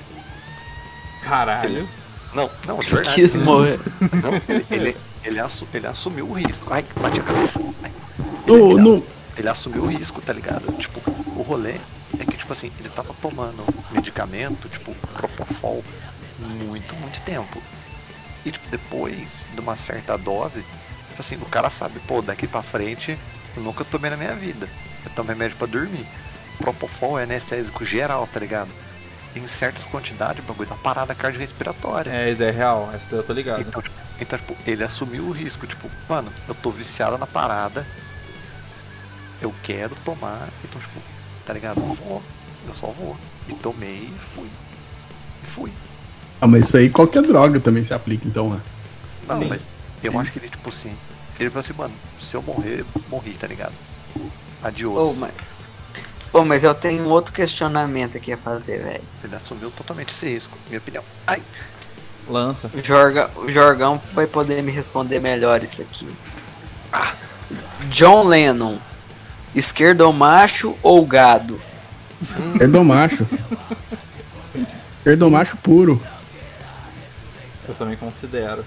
Caralho. 1.22 1.88
Não, 2.34 2.50
não, 2.66 2.78
de 2.80 2.90
verdade. 2.90 3.14
Quis 3.14 3.34
morrer. 3.36 3.78
Não, 4.22 4.34
ele, 4.48 4.66
ele, 4.70 4.96
ele, 5.24 5.40
assu- 5.40 5.68
ele 5.72 5.86
assumiu 5.86 6.28
o 6.28 6.32
risco. 6.32 6.72
Ai, 6.72 6.84
bate 7.00 7.20
a 7.20 7.22
cabeça. 7.22 7.60
Ai. 7.82 7.92
Ele, 8.46 8.74
no- 8.82 9.06
ele 9.36 9.48
assumiu 9.48 9.84
o 9.84 9.86
risco, 9.86 10.20
tá 10.20 10.32
ligado? 10.32 10.72
Tipo, 10.76 11.00
o 11.36 11.42
rolê 11.42 11.76
é 12.18 12.24
que, 12.24 12.36
tipo 12.36 12.52
assim, 12.52 12.70
ele 12.80 12.88
tava 12.88 13.14
tomando 13.22 13.64
medicamento, 13.92 14.68
tipo, 14.68 14.94
Propofol, 15.16 15.84
muito, 16.38 16.94
muito 16.96 17.20
tempo. 17.22 17.62
E, 18.44 18.50
tipo, 18.50 18.68
depois 18.68 19.46
de 19.54 19.60
uma 19.60 19.76
certa 19.76 20.18
dose, 20.18 20.64
assim, 21.20 21.36
o 21.36 21.46
cara 21.46 21.70
sabe, 21.70 22.00
pô, 22.00 22.22
daqui 22.22 22.46
pra 22.46 22.62
frente, 22.62 23.18
eu 23.56 23.62
nunca 23.62 23.84
tomei 23.84 24.10
na 24.10 24.16
minha 24.16 24.34
vida. 24.34 24.68
Eu 25.04 25.10
tomo 25.10 25.28
remédio 25.28 25.56
pra 25.56 25.66
dormir. 25.66 26.06
Propofol 26.58 27.18
é 27.18 27.24
anestésico 27.24 27.84
geral, 27.84 28.26
tá 28.26 28.40
ligado? 28.40 28.70
Em 29.34 29.46
certas 29.48 29.84
quantidades, 29.84 30.42
o 30.44 30.46
bagulho 30.46 30.68
dá 30.68 30.76
parada 30.76 31.14
cardiorrespiratória. 31.14 32.10
É, 32.10 32.30
isso 32.30 32.42
é 32.42 32.50
real, 32.50 32.90
essa 32.94 33.10
daí 33.10 33.18
eu 33.18 33.24
tô 33.24 33.32
ligado. 33.32 33.60
Então, 33.60 33.82
tipo, 33.82 33.96
então, 34.20 34.38
tipo, 34.38 34.56
ele 34.64 34.84
assumiu 34.84 35.24
o 35.24 35.32
risco, 35.32 35.66
tipo, 35.66 35.90
mano, 36.08 36.30
eu 36.46 36.54
tô 36.54 36.70
viciado 36.70 37.18
na 37.18 37.26
parada, 37.26 37.84
eu 39.42 39.52
quero 39.62 39.94
tomar, 39.96 40.48
então, 40.62 40.80
tipo, 40.80 41.00
tá 41.44 41.52
ligado? 41.52 41.80
Eu 41.80 41.94
vou, 41.94 42.22
eu 42.66 42.74
só 42.74 42.86
vou. 42.86 43.16
E 43.48 43.54
tomei 43.54 44.10
e 44.14 44.18
fui. 44.34 44.48
E 45.42 45.46
fui. 45.46 45.72
Ah, 46.40 46.46
mas 46.46 46.66
isso 46.66 46.76
aí 46.76 46.88
qualquer 46.88 47.22
droga 47.22 47.58
também 47.60 47.84
se 47.84 47.92
aplica, 47.92 48.26
então, 48.26 48.50
né? 48.50 48.60
Não, 49.26 49.38
Sim. 49.38 49.48
mas 49.48 49.68
eu 50.08 50.18
acho 50.18 50.32
que 50.32 50.38
ele, 50.38 50.48
tipo 50.48 50.68
assim, 50.68 50.94
ele 51.38 51.50
falou 51.50 51.60
assim, 51.60 51.72
mano, 51.72 51.94
se 52.18 52.36
eu 52.36 52.42
morrer, 52.42 52.84
morri, 53.08 53.32
tá 53.32 53.46
ligado? 53.46 53.74
Adiós. 54.62 55.02
Ô, 55.02 55.14
mas... 55.14 55.32
Mas 56.46 56.64
eu 56.64 56.74
tenho 56.74 57.04
outro 57.08 57.32
questionamento 57.32 58.16
aqui 58.16 58.32
a 58.32 58.36
fazer, 58.36 58.82
velho. 58.82 59.04
Ele 59.22 59.36
assumiu 59.36 59.70
totalmente 59.70 60.10
esse 60.12 60.28
risco, 60.28 60.58
minha 60.68 60.78
opinião. 60.78 61.04
Ai, 61.28 61.40
Lança. 62.28 62.70
O, 62.72 62.82
Jorga, 62.82 63.30
o 63.36 63.48
Jorgão 63.48 64.00
vai 64.12 64.26
poder 64.26 64.62
me 64.62 64.72
responder 64.72 65.20
melhor 65.20 65.62
isso 65.62 65.82
aqui. 65.82 66.08
John 67.88 68.24
Lennon, 68.24 68.78
esquerdo 69.54 70.10
macho 70.12 70.76
ou 70.82 71.04
gado? 71.04 71.60
Perdomacho. 72.56 73.26
Perdomacho 75.02 75.56
puro. 75.58 76.00
Eu 77.68 77.74
também 77.74 77.96
considero. 77.96 78.64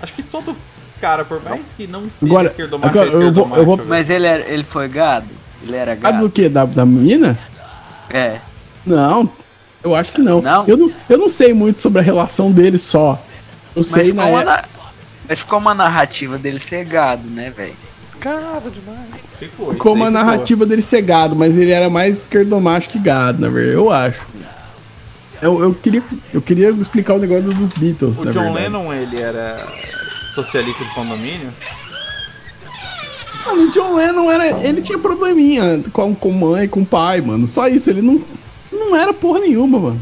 Acho 0.00 0.12
que 0.14 0.22
todo 0.22 0.56
cara, 1.04 1.24
por 1.24 1.42
mais 1.42 1.72
que 1.76 1.86
não 1.86 2.02
seja 2.10 2.24
Agora- 2.32 2.48
esquerdomacho, 2.48 2.88
agora 2.90 3.04
é 3.04 3.08
eu 3.08 3.12
vou- 3.12 3.20
esquerdomacho, 3.28 3.60
eu 3.60 3.64
vou-. 3.66 3.84
Mas 3.86 4.08
ele, 4.08 4.26
era, 4.26 4.48
ele 4.48 4.64
foi 4.64 4.88
gado? 4.88 5.26
Ele 5.62 5.76
era 5.76 5.92
Ah, 5.92 5.96
gado? 5.96 6.18
do 6.20 6.30
que? 6.30 6.48
Da, 6.48 6.64
da 6.64 6.86
menina? 6.86 7.38
É. 8.08 8.38
Não, 8.86 9.28
eu 9.82 9.94
acho 9.94 10.14
que 10.14 10.22
não. 10.22 10.40
Não? 10.40 10.64
Eu 10.66 10.76
não. 10.78 10.90
Eu 11.08 11.18
não 11.18 11.28
sei 11.28 11.52
muito 11.52 11.82
sobre 11.82 11.98
a 11.98 12.02
relação 12.02 12.50
deles 12.50 12.80
só. 12.80 13.22
Eu 13.76 13.80
Mas 13.82 13.86
sei 13.88 14.04
ficou, 14.06 14.22
na 14.24 14.30
uma 14.30 14.40
é- 14.40 14.44
na- 14.44 14.64
mas 15.28 15.40
ficou 15.40 15.58
uma 15.58 15.74
narrativa 15.74 16.38
dele 16.38 16.58
ser 16.58 16.84
gado, 16.86 17.28
né, 17.28 17.50
velho? 17.54 17.74
gado 18.20 18.70
demais. 18.70 19.10
Ficou, 19.38 19.70
isso 19.72 19.78
como 19.78 20.02
a 20.04 20.06
daí 20.06 20.14
ficou. 20.14 20.24
narrativa 20.32 20.64
dele 20.66 20.80
ser 20.80 21.02
gado, 21.02 21.36
mas 21.36 21.58
ele 21.58 21.70
era 21.70 21.90
mais 21.90 22.20
esquerdomacho 22.20 22.88
que 22.88 22.98
gado, 22.98 23.38
na 23.42 23.48
verdade, 23.50 23.74
eu 23.76 23.90
acho. 23.90 24.22
Eu, 25.42 25.60
eu, 25.62 25.74
queria, 25.74 26.02
eu 26.32 26.40
queria 26.40 26.70
explicar 26.70 27.14
o 27.14 27.18
negócio 27.18 27.42
dos 27.42 27.72
Beatles, 27.74 28.18
O 28.18 28.24
na 28.24 28.30
John 28.30 28.44
verdade. 28.54 28.62
Lennon, 28.64 28.94
ele 28.94 29.20
era 29.20 29.56
socialista 30.34 30.84
de 30.84 30.90
condomínio? 30.94 31.52
Mano, 33.46 33.62
o 33.62 33.72
John 33.72 33.94
Lennon 33.94 34.30
era. 34.30 34.66
Ele 34.66 34.80
tinha 34.80 34.98
probleminha 34.98 35.82
com, 35.92 36.14
com 36.14 36.32
mãe, 36.32 36.66
com 36.66 36.84
pai, 36.84 37.20
mano. 37.20 37.46
Só 37.46 37.68
isso, 37.68 37.90
ele 37.90 38.02
não. 38.02 38.22
Não 38.72 38.96
era 38.96 39.12
porra 39.12 39.40
nenhuma, 39.40 39.78
mano. 39.78 40.00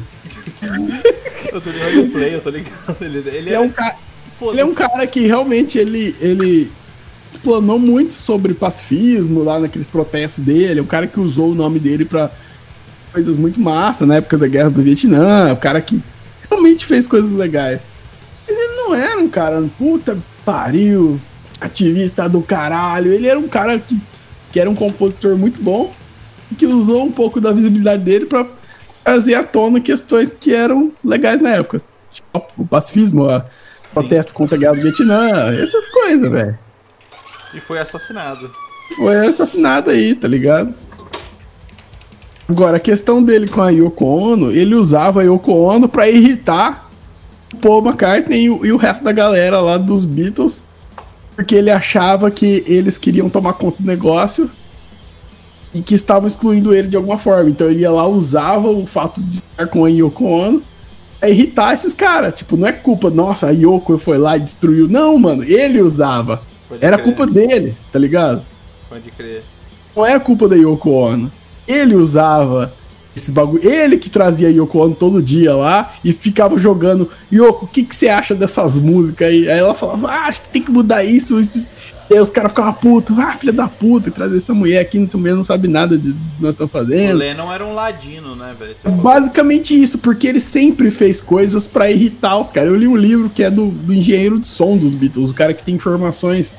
Eu 1.53 1.61
tô 1.61 1.71
ligado 1.71 1.97
no 1.97 2.09
play, 2.09 2.35
eu 2.35 2.41
tô 2.41 2.51
ligado. 2.51 2.97
Ele, 3.01 3.19
ele, 3.19 3.37
Ele 3.37 3.55
é 3.55 3.61
um 3.61 3.71
cara. 3.71 3.97
Ele 4.41 4.61
é 4.61 4.65
um 4.65 4.75
cara 4.75 5.07
que 5.07 5.27
realmente 5.27 5.79
ele, 5.79 6.17
ele 6.21 6.71
explanou 7.31 7.79
muito 7.79 8.15
sobre 8.15 8.55
pacifismo 8.55 9.43
lá 9.43 9.61
naqueles 9.61 9.87
protestos 9.87 10.43
dele. 10.43 10.81
É 10.81 10.83
um 10.83 10.87
cara 10.87 11.07
que 11.07 11.21
usou 11.21 11.53
o 11.53 11.55
nome 11.55 11.79
dele 11.79 12.05
pra 12.05 12.31
coisas 13.13 13.37
muito 13.37 13.61
massa 13.61 14.07
na 14.07 14.17
época 14.17 14.39
da 14.39 14.49
guerra 14.49 14.71
do 14.71 14.83
Vietnã. 14.83 15.49
É 15.49 15.53
um 15.53 15.57
cara 15.57 15.81
que 15.81 16.01
realmente 16.51 16.87
fez 16.87 17.07
coisas 17.07 17.31
legais. 17.31 17.81
Não 18.83 18.95
era 18.95 19.19
um 19.19 19.29
cara, 19.29 19.63
puta 19.79 20.19
pariu, 20.45 21.21
ativista 21.61 22.29
do 22.29 22.43
caralho. 22.43 23.13
Ele 23.13 23.29
era 23.29 23.39
um 23.39 23.49
cara 23.49 23.79
que, 23.79 24.01
que 24.51 24.59
era 24.59 24.69
um 24.69 24.75
compositor 24.75 25.37
muito 25.37 25.63
bom 25.63 25.93
e 26.51 26.55
que 26.55 26.67
usou 26.67 27.05
um 27.05 27.13
pouco 27.13 27.41
da 27.41 27.53
visibilidade 27.53 28.03
dele 28.03 28.27
pra 28.27 28.47
trazer 29.05 29.35
à 29.35 29.45
tona 29.45 29.81
questões 29.81 30.31
que 30.31 30.53
eram 30.53 30.93
legais 31.05 31.41
na 31.41 31.51
época. 31.51 31.81
Tipo, 32.11 32.45
o 32.59 32.67
pacifismo, 32.67 33.29
a 33.29 33.47
protesto 33.93 34.35
contra 34.35 34.57
a 34.57 34.59
guerra 34.59 34.75
do 34.75 34.83
Vietnã, 34.83 35.53
essas 35.53 35.89
coisas, 35.89 36.31
velho. 36.31 36.59
E 37.55 37.61
foi 37.61 37.79
assassinado. 37.79 38.51
Foi 38.97 39.27
assassinado 39.27 39.91
aí, 39.91 40.15
tá 40.15 40.27
ligado? 40.27 40.75
Agora, 42.49 42.77
a 42.77 42.81
questão 42.81 43.23
dele 43.23 43.49
com 43.49 43.63
a 43.63 43.71
Yoko 43.71 44.05
Ono, 44.05 44.51
ele 44.51 44.75
usava 44.75 45.21
a 45.21 45.25
Yoko 45.25 45.53
Ono 45.53 45.89
pra 45.89 46.09
irritar 46.09 46.91
o 46.91 46.92
Paul 47.57 47.85
McCartney 47.85 48.45
e 48.45 48.51
o, 48.51 48.67
e 48.67 48.73
o 48.73 48.77
resto 48.77 49.05
da 49.05 49.13
galera 49.13 49.61
lá 49.61 49.77
dos 49.77 50.05
Beatles, 50.05 50.63
porque 51.37 51.55
ele 51.55 51.71
achava 51.71 52.31
que 52.31 52.65
eles 52.67 52.99
queriam 52.99 53.29
tomar 53.29 53.55
conta 53.55 53.83
do 53.83 53.87
negócio 53.87 54.51
e 55.75 55.81
que 55.81 55.95
estavam 55.95 56.27
excluindo 56.27 56.75
ele 56.75 56.89
de 56.89 56.97
alguma 56.97 57.19
forma. 57.19 57.51
Então 57.51 57.69
ele 57.69 57.81
ia 57.81 57.91
lá, 57.91 58.07
usava 58.07 58.69
o 58.69 58.87
fato 58.87 59.23
de 59.23 59.37
estar 59.37 59.67
com 59.67 59.85
a 59.85 59.89
Yoko 59.89 60.25
Ono 60.25 60.63
pra 61.19 61.31
irritar 61.31 61.73
esses 61.73 61.93
caras. 61.93 62.35
Tipo, 62.35 62.57
não 62.57 62.67
é 62.67 62.73
culpa, 62.73 63.11
nossa, 63.11 63.49
a 63.49 63.51
Yoko 63.51 63.99
foi 63.99 64.19
lá 64.19 64.37
e 64.37 64.41
destruiu. 64.41 64.89
Não, 64.89 65.19
mano, 65.19 65.45
ele 65.45 65.81
usava. 65.81 66.43
Pode 66.69 66.85
Era 66.85 66.99
crer, 66.99 67.05
culpa 67.05 67.27
dele, 67.27 67.77
tá 67.91 67.99
ligado? 67.99 68.45
Pode 68.89 69.11
crer. 69.13 69.43
Não 69.95 70.05
era 70.05 70.21
culpa 70.21 70.49
da 70.49 70.57
Yoko 70.57 70.91
Ono. 70.91 71.31
Ele 71.67 71.95
usava 71.95 72.73
esses 73.15 73.31
bagulho. 73.31 73.69
Ele 73.69 73.97
que 73.99 74.09
trazia 74.11 74.49
Yoko 74.51 74.79
Ono 74.79 74.95
todo 74.95 75.23
dia 75.23 75.55
lá 75.55 75.93
e 76.05 76.13
ficava 76.13 76.59
jogando. 76.59 77.11
Yoko, 77.33 77.65
o 77.67 77.69
que, 77.69 77.83
que 77.83 77.95
você 77.95 78.09
acha 78.09 78.35
dessas 78.35 78.79
músicas 78.79 79.29
aí? 79.29 79.51
Aí 79.51 79.59
ela 79.59 79.75
falava, 79.75 80.09
ah, 80.09 80.27
acho 80.27 80.41
que 80.43 80.49
tem 80.49 80.63
que 80.63 80.71
mudar 80.71 81.05
isso, 81.05 81.39
isso, 81.39 81.59
isso. 81.59 81.73
E 82.11 82.15
aí 82.15 82.21
os 82.21 82.29
caras 82.31 82.51
ficavam 82.53 82.75
putos, 82.75 83.19
ah, 83.19 83.33
filha 83.39 83.53
da 83.53 83.69
puta, 83.69 84.11
trazer 84.11 84.37
essa 84.37 84.53
mulher 84.53 84.81
aqui, 84.81 85.03
essa 85.03 85.17
mulher 85.17 85.35
não 85.35 85.45
sabe 85.45 85.67
nada 85.69 85.97
de 85.97 86.13
do 86.13 86.19
que 86.37 86.43
nós 86.43 86.53
estamos 86.55 86.71
O 86.75 86.77
fazendo. 86.79 87.17
Lennon 87.17 87.51
era 87.53 87.65
um 87.65 87.73
ladino, 87.75 88.35
né, 88.37 88.55
velho? 88.59 88.75
Basicamente 89.03 89.81
isso, 89.81 89.99
porque 89.99 90.27
ele 90.27 90.41
sempre 90.41 90.91
fez 90.91 91.21
coisas 91.21 91.67
pra 91.67 91.91
irritar 91.91 92.39
os 92.39 92.51
caras. 92.51 92.71
Eu 92.71 92.77
li 92.77 92.87
um 92.87 92.97
livro 92.97 93.31
que 93.31 93.43
é 93.43 93.51
do, 93.51 93.67
do 93.69 93.95
engenheiro 93.95 94.39
de 94.39 94.47
som 94.47 94.77
dos 94.77 94.93
Beatles, 94.95 95.31
o 95.31 95.35
cara 95.35 95.55
que 95.55 95.63
tem 95.65 95.75
informações 95.75 96.55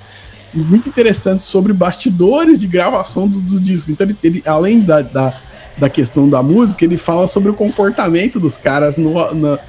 muito 0.53 0.87
interessantes 0.89 1.45
sobre 1.45 1.73
bastidores 1.73 2.57
de 2.59 2.65
gravação 2.67 3.27
do- 3.27 3.41
dos 3.41 3.61
discos. 3.61 3.89
Então, 3.89 4.07
ele, 4.07 4.17
ele- 4.23 4.43
além 4.45 4.79
da, 4.79 5.01
da, 5.01 5.33
da 5.77 5.89
questão 5.89 6.29
da 6.29 6.41
música, 6.43 6.83
ele 6.85 6.97
fala 6.97 7.27
sobre 7.27 7.49
o 7.49 7.53
comportamento 7.53 8.39
dos 8.39 8.57
caras 8.57 8.95
no, 8.95 9.33
na- 9.33 9.59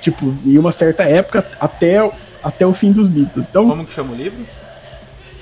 tipo, 0.00 0.34
em 0.44 0.58
uma 0.58 0.72
certa 0.72 1.02
época 1.04 1.46
até, 1.60 2.10
até 2.42 2.66
o 2.66 2.74
fim 2.74 2.90
dos 2.92 3.06
Beatles. 3.08 3.46
Então, 3.48 3.68
Como 3.68 3.84
que 3.84 3.92
chama 3.92 4.12
o 4.12 4.16
livro? 4.16 4.40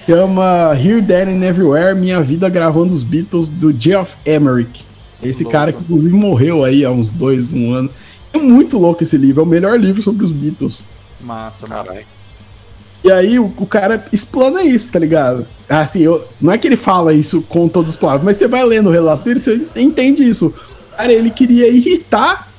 chama 0.07 0.73
Here, 0.79 1.03
There 1.03 1.31
and 1.31 1.43
Everywhere, 1.45 1.95
Minha 1.99 2.21
Vida 2.21 2.49
Gravando 2.49 2.93
os 2.93 3.03
Beatles, 3.03 3.49
do 3.49 3.73
Geoff 3.73 4.17
Emerick. 4.25 4.83
Esse 5.23 5.43
Louco. 5.45 5.53
cara 5.53 5.73
que 5.73 5.81
inclusive 5.83 6.15
morreu 6.15 6.65
aí 6.65 6.85
há 6.85 6.91
uns 6.91 7.13
dois, 7.13 7.53
um 7.53 7.73
ano. 7.73 7.91
É 8.33 8.39
muito 8.39 8.79
louco 8.79 9.03
esse 9.03 9.17
livro, 9.17 9.41
é 9.43 9.45
o 9.45 9.47
melhor 9.47 9.79
livro 9.79 10.01
sobre 10.03 10.25
os 10.25 10.33
Beatles. 10.33 10.83
Massa, 11.21 11.67
massa. 11.67 11.85
Caralho. 11.85 12.07
E 13.03 13.11
aí 13.11 13.39
o, 13.39 13.53
o 13.57 13.67
cara 13.67 14.05
explana 14.13 14.63
isso, 14.63 14.93
tá 14.93 14.99
ligado? 14.99 15.47
Assim, 15.69 16.01
eu, 16.01 16.27
não 16.41 16.53
é 16.53 16.59
que 16.59 16.67
ele 16.67 16.77
fala 16.77 17.15
isso 17.15 17.43
com 17.43 17.67
todas 17.67 17.91
as 17.91 17.97
palavras, 17.97 18.25
mas 18.25 18.37
você 18.37 18.47
vai 18.47 18.65
lendo 18.65 18.89
o 18.89 18.93
relato 18.93 19.25
dele, 19.25 19.41
você 19.41 19.61
entende 19.77 20.29
isso. 20.29 20.53
Cara, 20.97 21.13
ele 21.13 21.31
queria 21.31 21.69
irritar 21.69 22.51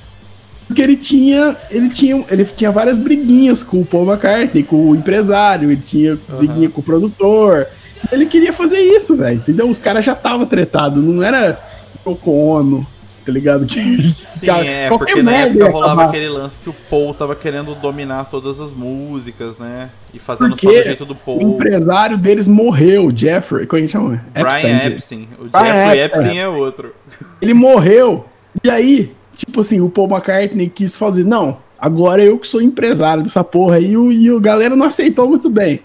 porque 0.66 0.80
ele 0.80 0.96
tinha, 0.96 1.54
ele 1.70 1.90
tinha, 1.90 2.24
ele 2.30 2.44
tinha 2.46 2.70
várias 2.70 2.96
briguinhas 2.96 3.62
com 3.62 3.80
o 3.82 3.84
Paul 3.84 4.06
McCartney, 4.06 4.62
com 4.62 4.90
o 4.90 4.96
empresário, 4.96 5.70
ele 5.70 5.82
tinha 5.82 6.18
briguinha 6.38 6.70
com 6.70 6.80
o 6.80 6.84
produtor. 6.84 7.66
Ele 8.10 8.24
queria 8.24 8.54
fazer 8.54 8.78
isso, 8.78 9.14
velho, 9.14 9.36
entendeu? 9.36 9.68
Os 9.68 9.78
caras 9.78 10.02
já 10.02 10.14
estavam 10.14 10.46
tretados, 10.46 11.04
não 11.04 11.22
era 11.22 11.60
Yoko 12.06 12.30
Ono, 12.30 12.86
tá 13.24 13.32
ligado? 13.32 13.66
Que, 13.66 13.80
Sim, 13.80 14.50
é, 14.50 14.88
porque 14.88 15.22
na 15.22 15.32
época 15.32 15.70
rolava 15.70 16.04
aquele 16.04 16.28
lance 16.28 16.58
que 16.58 16.68
o 16.68 16.74
Paul 16.90 17.14
tava 17.14 17.34
querendo 17.34 17.74
dominar 17.74 18.24
todas 18.24 18.60
as 18.60 18.70
músicas, 18.70 19.58
né? 19.58 19.90
E 20.12 20.18
fazendo 20.18 20.50
Porque 20.50 20.66
só 20.66 20.78
do 20.78 20.84
jeito 20.84 21.04
do 21.04 21.14
Paul. 21.14 21.38
O 21.38 21.54
empresário 21.54 22.18
deles 22.18 22.46
morreu, 22.46 23.10
Jeffrey. 23.14 23.66
Como 23.66 23.80
é 23.80 23.86
que 23.86 23.88
chama? 23.92 24.24
Brian 24.32 24.76
Epstein. 24.76 24.92
Epstein. 24.92 25.28
O 25.38 25.44
Brian 25.48 25.64
Jeffrey 25.64 26.00
Epstein. 26.00 26.24
Epstein 26.24 26.38
é 26.38 26.48
outro. 26.48 26.94
Ele 27.40 27.54
morreu. 27.54 28.26
E 28.62 28.70
aí, 28.70 29.12
tipo 29.36 29.60
assim, 29.60 29.80
o 29.80 29.88
Paul 29.88 30.08
McCartney 30.08 30.68
quis 30.68 30.94
fazer. 30.96 31.24
Não, 31.24 31.58
agora 31.78 32.22
eu 32.22 32.38
que 32.38 32.46
sou 32.46 32.60
empresário 32.60 33.22
dessa 33.22 33.42
porra 33.42 33.76
aí. 33.76 33.92
E 33.92 33.96
o, 33.96 34.12
e 34.12 34.30
o 34.30 34.40
galera 34.40 34.76
não 34.76 34.86
aceitou 34.86 35.28
muito 35.28 35.48
bem. 35.48 35.80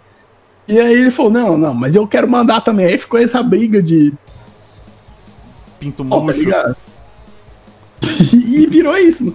E 0.67 0.79
aí 0.79 0.93
ele 0.93 1.11
falou: 1.11 1.31
não, 1.31 1.57
não, 1.57 1.73
mas 1.73 1.95
eu 1.95 2.05
quero 2.07 2.29
mandar 2.29 2.61
também. 2.61 2.87
Aí 2.87 2.97
ficou 2.97 3.19
essa 3.19 3.41
briga 3.41 3.81
de. 3.81 4.13
Pinto 5.79 6.03
tá 6.03 6.17
murcho. 6.17 6.39
ligado? 6.39 6.75
e 8.33 8.65
virou 8.67 8.97
isso. 8.97 9.33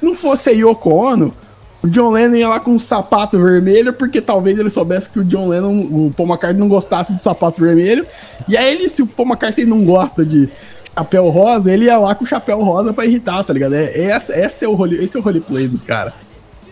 Se 0.00 0.04
não 0.04 0.14
fosse 0.14 0.50
a 0.50 0.52
Yoko 0.52 0.90
Ono, 0.90 1.34
o 1.82 1.88
John 1.88 2.10
Lennon 2.10 2.36
ia 2.36 2.48
lá 2.48 2.60
com 2.60 2.72
um 2.72 2.78
sapato 2.78 3.38
vermelho, 3.40 3.92
porque 3.92 4.20
talvez 4.20 4.58
ele 4.58 4.70
soubesse 4.70 5.10
que 5.10 5.18
o 5.18 5.24
John 5.24 5.48
Lennon, 5.48 5.80
o 5.80 6.12
Paul 6.16 6.28
McCartney 6.28 6.60
não 6.60 6.68
gostasse 6.68 7.12
de 7.12 7.20
sapato 7.20 7.60
vermelho. 7.60 8.06
E 8.48 8.56
aí 8.56 8.72
ele, 8.72 8.88
se 8.88 9.02
o 9.02 9.06
Paul 9.06 9.28
McCartney 9.28 9.66
não 9.66 9.84
gosta 9.84 10.24
de 10.24 10.48
chapéu 10.94 11.28
rosa, 11.28 11.72
ele 11.72 11.86
ia 11.86 11.98
lá 11.98 12.14
com 12.14 12.24
o 12.24 12.26
chapéu 12.26 12.62
rosa 12.62 12.92
pra 12.92 13.04
irritar, 13.04 13.42
tá 13.42 13.52
ligado? 13.52 13.74
É, 13.74 14.04
essa, 14.04 14.32
essa 14.32 14.64
é 14.64 14.68
o 14.68 14.74
role, 14.74 15.02
esse 15.02 15.16
é 15.16 15.20
o 15.20 15.22
roleplay 15.22 15.66
dos 15.66 15.82
caras. 15.82 16.14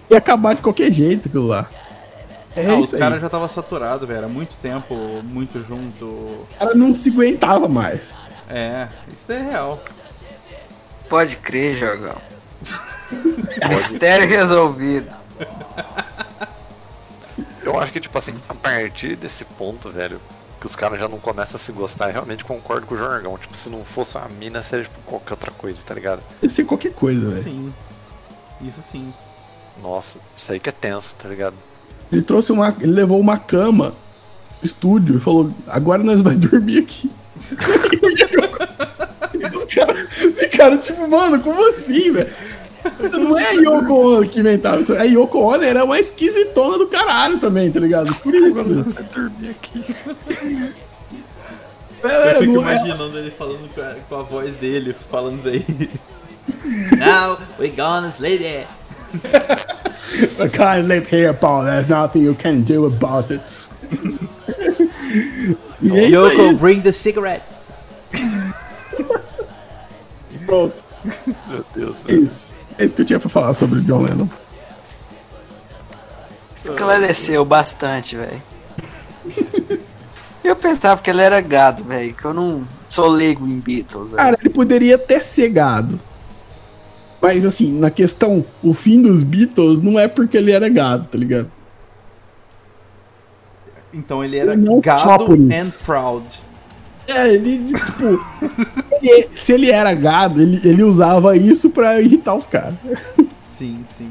Ia 0.08 0.18
acabar 0.18 0.54
de 0.54 0.62
qualquer 0.62 0.92
jeito 0.92 1.28
aquilo 1.28 1.46
lá. 1.46 1.68
É 2.56 2.66
Ah, 2.68 2.76
os 2.76 2.92
caras 2.92 3.20
já 3.20 3.28
tava 3.28 3.48
saturado, 3.48 4.06
velho. 4.06 4.18
Era 4.18 4.28
muito 4.28 4.56
tempo, 4.56 4.94
muito 5.24 5.64
junto. 5.66 6.04
O 6.04 6.46
cara 6.58 6.74
não 6.74 6.94
se 6.94 7.10
aguentava 7.10 7.68
mais. 7.68 8.12
É, 8.48 8.88
isso 9.14 9.30
é 9.32 9.42
real. 9.42 9.80
Pode 11.10 11.36
crer, 11.38 11.74
Jogão. 11.76 12.16
Mistério 13.68 14.28
resolvido. 14.28 15.12
Eu 17.64 17.78
acho 17.80 17.92
que, 17.92 18.00
tipo 18.00 18.16
assim, 18.16 18.34
a 18.48 18.54
partir 18.54 19.16
desse 19.16 19.44
ponto, 19.44 19.90
velho, 19.90 20.20
que 20.60 20.66
os 20.66 20.76
caras 20.76 21.00
já 21.00 21.08
não 21.08 21.18
começam 21.18 21.56
a 21.56 21.58
se 21.58 21.72
gostar, 21.72 22.06
eu 22.06 22.12
realmente 22.12 22.44
concordo 22.44 22.86
com 22.86 22.94
o 22.94 22.98
Jorgão. 22.98 23.36
Tipo, 23.36 23.56
se 23.56 23.68
não 23.68 23.84
fosse 23.84 24.16
uma 24.16 24.28
mina, 24.28 24.62
seria 24.62 24.84
tipo 24.84 25.00
qualquer 25.00 25.32
outra 25.32 25.50
coisa, 25.50 25.82
tá 25.84 25.92
ligado? 25.94 26.22
Ia 26.40 26.48
ser 26.48 26.64
qualquer 26.64 26.92
coisa, 26.92 27.26
velho. 27.26 27.42
Sim. 27.42 27.74
Isso 28.60 28.80
sim. 28.80 29.12
Nossa, 29.82 30.18
isso 30.36 30.52
aí 30.52 30.60
que 30.60 30.68
é 30.68 30.72
tenso, 30.72 31.16
tá 31.16 31.28
ligado? 31.28 31.56
Ele 32.12 32.22
trouxe 32.22 32.52
uma. 32.52 32.74
Ele 32.80 32.92
levou 32.92 33.18
uma 33.18 33.36
cama 33.36 33.94
pro 34.58 34.66
estúdio 34.66 35.16
e 35.16 35.20
falou: 35.20 35.52
agora 35.66 36.04
nós 36.04 36.20
vamos 36.20 36.38
dormir 36.46 36.78
aqui. 36.78 37.10
Os 39.54 39.64
caras 39.64 40.08
ficaram 40.38 40.78
tipo, 40.78 41.08
mano, 41.08 41.40
como 41.40 41.68
assim, 41.68 42.12
velho? 42.12 42.30
Não 43.12 43.38
é 43.38 43.46
a 43.48 43.52
Yoko 43.52 43.92
Ono 43.92 44.28
que 44.28 44.40
inventava 44.40 44.80
isso. 44.80 44.94
A 44.94 45.02
Yoko 45.02 45.38
Ono 45.38 45.62
era 45.62 45.84
uma 45.84 45.98
esquisitona 45.98 46.78
do 46.78 46.86
caralho 46.86 47.38
também, 47.38 47.70
tá 47.70 47.80
ligado? 47.80 48.14
Por 48.16 48.34
isso. 48.34 48.64
né? 48.64 48.84
Vai 48.94 49.04
dormir 49.04 49.50
aqui. 49.50 49.84
Eu 52.02 52.38
fico 52.38 52.60
imaginando 52.60 53.18
ele 53.18 53.30
falando 53.30 53.74
com 53.74 53.80
a, 53.80 53.94
com 54.08 54.14
a 54.14 54.22
voz 54.22 54.54
dele, 54.56 54.94
falando 54.94 55.38
isso 55.40 55.48
aí. 55.48 55.90
Now 56.98 57.38
we 57.58 57.68
gonna 57.68 58.12
sleep 58.12 58.40
there. 58.40 58.66
I 60.40 60.48
can't 60.48 60.88
live 60.88 61.06
here, 61.06 61.32
Paul. 61.34 61.64
There's 61.64 61.88
nothing 61.88 62.22
you 62.22 62.34
can 62.34 62.62
do 62.62 62.86
about 62.86 63.30
it. 63.30 63.42
é 65.82 66.08
Yoko, 66.10 66.58
bring 66.58 66.80
the 66.80 66.92
cigarettes. 66.92 67.58
Pronto. 70.50 70.74
Meu 71.46 71.64
Deus, 71.76 72.02
velho. 72.02 72.24
isso. 72.24 72.52
É 72.76 72.84
isso 72.84 72.92
que 72.92 73.02
eu 73.02 73.06
tinha 73.06 73.20
pra 73.20 73.28
falar 73.28 73.54
sobre 73.54 73.78
o 73.78 73.82
John 73.82 74.02
Lennon. 74.02 74.26
Esclareceu 76.56 77.44
bastante, 77.44 78.16
velho. 78.16 78.42
Eu 80.42 80.56
pensava 80.56 81.00
que 81.00 81.08
ele 81.08 81.20
era 81.22 81.40
gado, 81.40 81.84
velho. 81.84 82.12
Que 82.14 82.24
eu 82.24 82.34
não 82.34 82.66
sou 82.88 83.06
leigo 83.06 83.46
em 83.46 83.60
Beatles, 83.60 84.10
velho. 84.10 84.16
Cara, 84.16 84.38
ele 84.40 84.50
poderia 84.50 84.98
ter 84.98 85.22
cegado. 85.22 86.00
Mas 87.22 87.44
assim, 87.44 87.78
na 87.78 87.90
questão, 87.90 88.44
o 88.60 88.74
fim 88.74 89.00
dos 89.02 89.22
Beatles 89.22 89.80
não 89.80 89.98
é 89.98 90.08
porque 90.08 90.36
ele 90.36 90.50
era 90.50 90.68
gado, 90.68 91.04
tá 91.04 91.16
ligado? 91.16 91.50
Então 93.92 94.24
ele 94.24 94.36
era 94.36 94.56
gado 94.56 95.32
and 95.32 95.70
proud. 95.84 96.40
É, 97.10 97.28
ele, 97.32 97.72
tipo. 97.74 98.24
ele- 99.02 99.28
se 99.34 99.52
ele 99.52 99.70
era 99.70 99.92
gado, 99.94 100.40
ele, 100.42 100.60
ele 100.68 100.82
usava 100.82 101.36
isso 101.36 101.70
pra 101.70 102.00
irritar 102.00 102.34
os 102.34 102.46
caras. 102.46 102.74
Sim, 103.48 103.84
sim. 103.96 104.10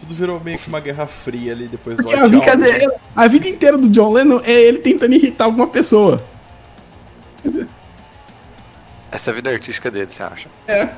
Tudo 0.00 0.14
virou 0.14 0.40
meio 0.40 0.58
que 0.58 0.68
uma 0.68 0.80
guerra 0.80 1.06
fria 1.06 1.52
ali 1.52 1.66
depois 1.68 1.96
do 1.96 2.02
Porque 2.02 2.18
a 2.18 2.22
Out. 2.24 2.34
inteira, 2.34 2.94
a 3.14 3.26
vida 3.28 3.48
inteira 3.48 3.76
do 3.76 3.88
John 3.90 4.12
Lennon 4.12 4.40
é 4.44 4.52
ele 4.52 4.78
tentando 4.78 5.14
irritar 5.14 5.44
alguma 5.44 5.66
pessoa. 5.66 6.22
Essa 9.10 9.30
é 9.30 9.32
a 9.32 9.34
vida 9.34 9.50
artística 9.50 9.90
dele, 9.90 10.10
você 10.10 10.22
acha? 10.22 10.48
É. 10.66 10.88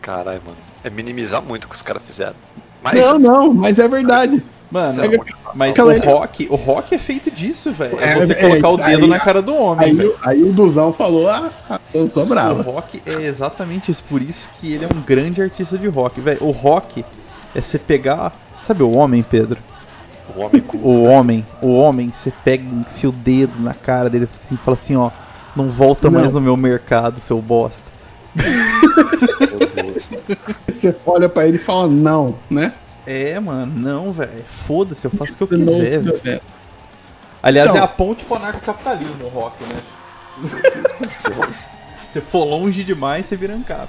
Caralho, 0.00 0.40
mano. 0.44 0.56
É 0.84 0.90
minimizar 0.90 1.42
muito 1.42 1.64
o 1.64 1.68
que 1.68 1.74
os 1.74 1.82
caras 1.82 2.02
fizeram. 2.06 2.34
Mas. 2.82 2.94
Não, 2.98 3.18
não, 3.18 3.54
mas 3.54 3.78
é 3.78 3.88
verdade. 3.88 4.42
Mano, 4.70 4.88
Sinceramente, 4.90 5.34
mas 5.54 5.78
o 5.78 5.98
rock, 6.10 6.46
o 6.50 6.54
rock 6.56 6.94
é 6.94 6.98
feito 6.98 7.30
disso, 7.30 7.72
velho. 7.72 7.98
É, 7.98 8.12
É, 8.12 8.14
você 8.16 8.32
é, 8.32 8.36
colocar 8.36 8.68
o 8.68 8.74
isso 8.74 8.84
dedo 8.84 9.04
aí- 9.04 9.10
na 9.10 9.18
cara 9.18 9.40
do 9.40 9.54
homem, 9.54 9.86
Aí, 9.88 9.94
velho. 9.94 10.10
o- 10.10 10.28
aí 10.28 10.42
o 10.42 10.52
Duzão 10.52 10.92
falou, 10.92 11.28
ah, 11.30 11.50
eu 11.94 12.06
sou 12.06 12.24
O 12.24 12.26
bravo. 12.26 12.62
rock 12.62 13.02
é 13.06 13.22
exatamente 13.22 13.90
isso, 13.90 14.04
por 14.04 14.20
isso 14.20 14.50
que 14.60 14.74
ele 14.74 14.84
é 14.84 14.88
um 14.94 15.00
grande 15.00 15.40
artista 15.40 15.78
de 15.78 15.88
rock, 15.88 16.20
velho. 16.20 16.38
O 16.42 16.50
rock 16.50 17.02
é 17.54 17.60
você 17.62 17.78
pegar, 17.78 18.32
sabe 18.60 18.82
o 18.82 18.90
homem, 18.90 19.22
Pedro? 19.22 19.58
O 20.36 20.40
homem. 20.42 20.64
O 20.74 21.02
homem, 21.04 21.46
o 21.62 21.74
homem, 21.74 22.12
você 22.14 22.30
pega, 22.44 22.62
enfia 22.62 23.08
o 23.08 23.12
dedo 23.12 23.54
na 23.60 23.72
cara 23.72 24.10
dele 24.10 24.28
assim, 24.34 24.54
e 24.54 24.58
fala 24.58 24.74
assim, 24.76 24.96
ó, 24.96 25.10
não 25.56 25.70
volta 25.70 26.10
Não. 26.10 26.20
mais 26.20 26.34
no 26.34 26.42
meu 26.42 26.56
mercado, 26.58 27.18
seu 27.18 27.40
bosta. 27.40 27.90
Você 30.72 30.94
olha 31.06 31.28
pra 31.28 31.46
ele 31.46 31.56
e 31.56 31.60
fala, 31.60 31.88
não, 31.88 32.34
né? 32.50 32.72
É, 33.10 33.40
mano, 33.40 33.72
não, 33.74 34.12
velho. 34.12 34.44
Foda-se, 34.48 35.04
eu 35.06 35.10
faço 35.10 35.32
o 35.32 35.36
que 35.36 35.42
eu 35.44 35.48
quiser, 35.48 35.98
velho. 36.00 36.40
Aliás, 37.42 37.70
Então- 37.70 37.80
é 37.80 37.84
a 37.84 37.88
ponte 37.88 38.24
pro 38.24 38.36
anarcocapitalismo 38.36 39.24
o 39.24 39.28
rock, 39.28 39.56
né? 39.64 39.80
Você 42.10 42.20
for 42.20 42.44
longe 42.44 42.82
demais, 42.84 43.26
você 43.26 43.36
vira 43.36 43.54
ANCAP. 43.54 43.88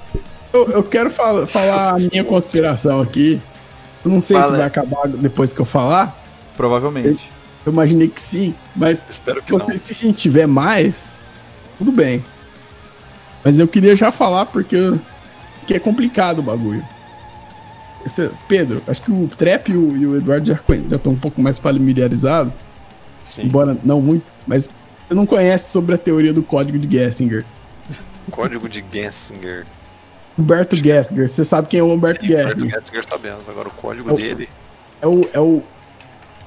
Eu, 0.52 0.70
eu 0.70 0.82
quero 0.82 1.10
fala- 1.10 1.46
falar 1.46 1.94
a 1.94 1.98
minha 1.98 2.22
conspiração 2.24 3.00
aqui. 3.00 3.40
Eu 4.04 4.10
não 4.10 4.20
sei 4.20 4.36
se 4.36 4.42
Fala. 4.42 4.56
vai 4.58 4.66
acabar 4.66 5.08
depois 5.08 5.52
que 5.52 5.60
eu 5.60 5.64
falar. 5.64 6.16
Provavelmente. 6.56 7.30
Eu 7.64 7.72
imaginei 7.72 8.08
que 8.08 8.20
sim, 8.20 8.54
mas 8.76 9.08
Espero 9.10 9.42
que 9.42 9.52
não. 9.52 9.66
se 9.76 9.92
a 9.92 9.96
gente 9.96 10.16
tiver 10.18 10.46
mais, 10.46 11.10
tudo 11.78 11.92
bem. 11.92 12.24
Mas 13.44 13.58
eu 13.58 13.66
queria 13.68 13.94
já 13.96 14.10
falar 14.12 14.46
porque, 14.46 14.76
eu- 14.76 14.98
porque 15.60 15.74
é 15.74 15.78
complicado 15.78 16.40
o 16.40 16.42
bagulho. 16.42 16.84
Esse- 18.04 18.30
Pedro, 18.48 18.82
acho 18.86 19.02
que 19.02 19.10
o 19.10 19.28
Trap 19.36 19.68
e 19.70 19.76
o, 19.76 19.96
e 19.96 20.06
o 20.06 20.16
Eduardo 20.16 20.46
já 20.46 20.58
estão 20.96 21.12
um 21.12 21.16
pouco 21.18 21.40
mais 21.40 21.58
familiarizados, 21.58 22.52
Sim. 23.22 23.42
embora 23.46 23.76
não 23.84 24.00
muito, 24.00 24.24
mas 24.46 24.68
você 25.08 25.14
não 25.14 25.26
conhece 25.26 25.70
sobre 25.70 25.94
a 25.94 25.98
teoria 25.98 26.32
do 26.32 26.42
código 26.42 26.78
de 26.78 26.90
Gessinger. 26.98 27.44
Código 28.30 28.68
de 28.68 28.84
Gensinger. 28.92 29.66
Humberto 30.38 30.76
Gessinger, 30.76 31.28
você 31.28 31.44
sabe 31.44 31.68
quem 31.68 31.80
é 31.80 31.82
o 31.82 31.92
Humberto 31.92 32.20
Sim, 32.24 32.28
Gessinger? 32.28 32.70
Gessinger 32.80 33.04
sabendo. 33.06 33.38
Agora 33.48 33.68
o 33.68 33.72
código 33.72 34.08
Eu- 34.10 34.16
dele. 34.16 34.48
É 35.02 35.06
o, 35.06 35.20
é 35.32 35.40
o. 35.40 35.62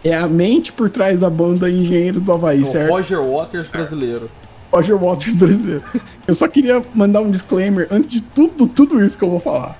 É 0.03 0.13
a 0.15 0.27
mente 0.27 0.71
por 0.71 0.89
trás 0.89 1.21
da 1.21 1.29
banda 1.29 1.69
Engenheiros 1.69 2.21
do 2.21 2.31
Havaí, 2.33 2.61
O 2.63 2.65
certo? 2.67 2.91
Roger 2.91 3.21
Waters 3.21 3.69
brasileiro. 3.69 4.29
Roger 4.71 4.97
Waters 4.97 5.35
brasileiro. 5.35 5.83
Eu 6.27 6.35
só 6.35 6.47
queria 6.47 6.81
mandar 6.93 7.21
um 7.21 7.31
disclaimer 7.31 7.87
antes 7.91 8.11
de 8.11 8.21
tudo, 8.21 8.67
tudo 8.67 9.03
isso 9.03 9.17
que 9.17 9.23
eu 9.23 9.29
vou 9.29 9.39
falar. 9.39 9.77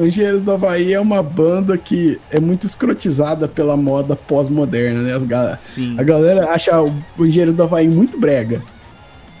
Engenheiros 0.00 0.42
do 0.42 0.50
Havaí 0.52 0.92
é 0.92 0.98
uma 1.00 1.22
banda 1.22 1.78
que 1.78 2.20
é 2.30 2.40
muito 2.40 2.66
escrotizada 2.66 3.46
pela 3.46 3.76
moda 3.76 4.16
pós-moderna, 4.16 5.02
né? 5.02 5.14
As 5.14 5.22
ga- 5.24 5.54
Sim. 5.54 5.94
A 5.98 6.02
galera 6.02 6.50
acha 6.50 6.80
o 6.82 6.92
Engenheiros 7.24 7.54
do 7.54 7.62
Havaí 7.62 7.86
muito 7.86 8.18
brega. 8.18 8.60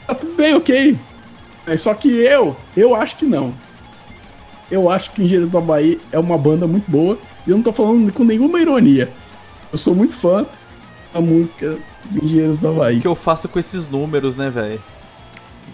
Tá 0.06 0.14
tudo 0.14 0.34
bem, 0.36 0.54
ok. 0.54 0.96
Mas 1.66 1.80
só 1.80 1.92
que 1.92 2.08
eu, 2.08 2.56
eu 2.76 2.94
acho 2.94 3.16
que 3.16 3.26
não. 3.26 3.52
Eu 4.70 4.88
acho 4.88 5.10
que 5.10 5.22
Engenheiros 5.22 5.48
do 5.50 5.58
Havaí 5.58 6.00
é 6.12 6.18
uma 6.18 6.38
banda 6.38 6.66
muito 6.68 6.88
boa. 6.88 7.18
E 7.46 7.50
eu 7.50 7.56
não 7.56 7.64
tô 7.64 7.72
falando 7.72 8.12
com 8.12 8.22
nenhuma 8.22 8.60
ironia. 8.60 9.08
Eu 9.72 9.78
sou 9.78 9.94
muito 9.94 10.14
fã 10.14 10.46
da 11.12 11.20
música 11.20 11.76
Engenheiros 12.22 12.58
do 12.58 12.68
Havaí. 12.68 12.98
O 12.98 13.00
que 13.00 13.08
eu 13.08 13.14
faço 13.16 13.48
com 13.48 13.58
esses 13.58 13.88
números, 13.88 14.36
né, 14.36 14.50
velho? 14.50 14.80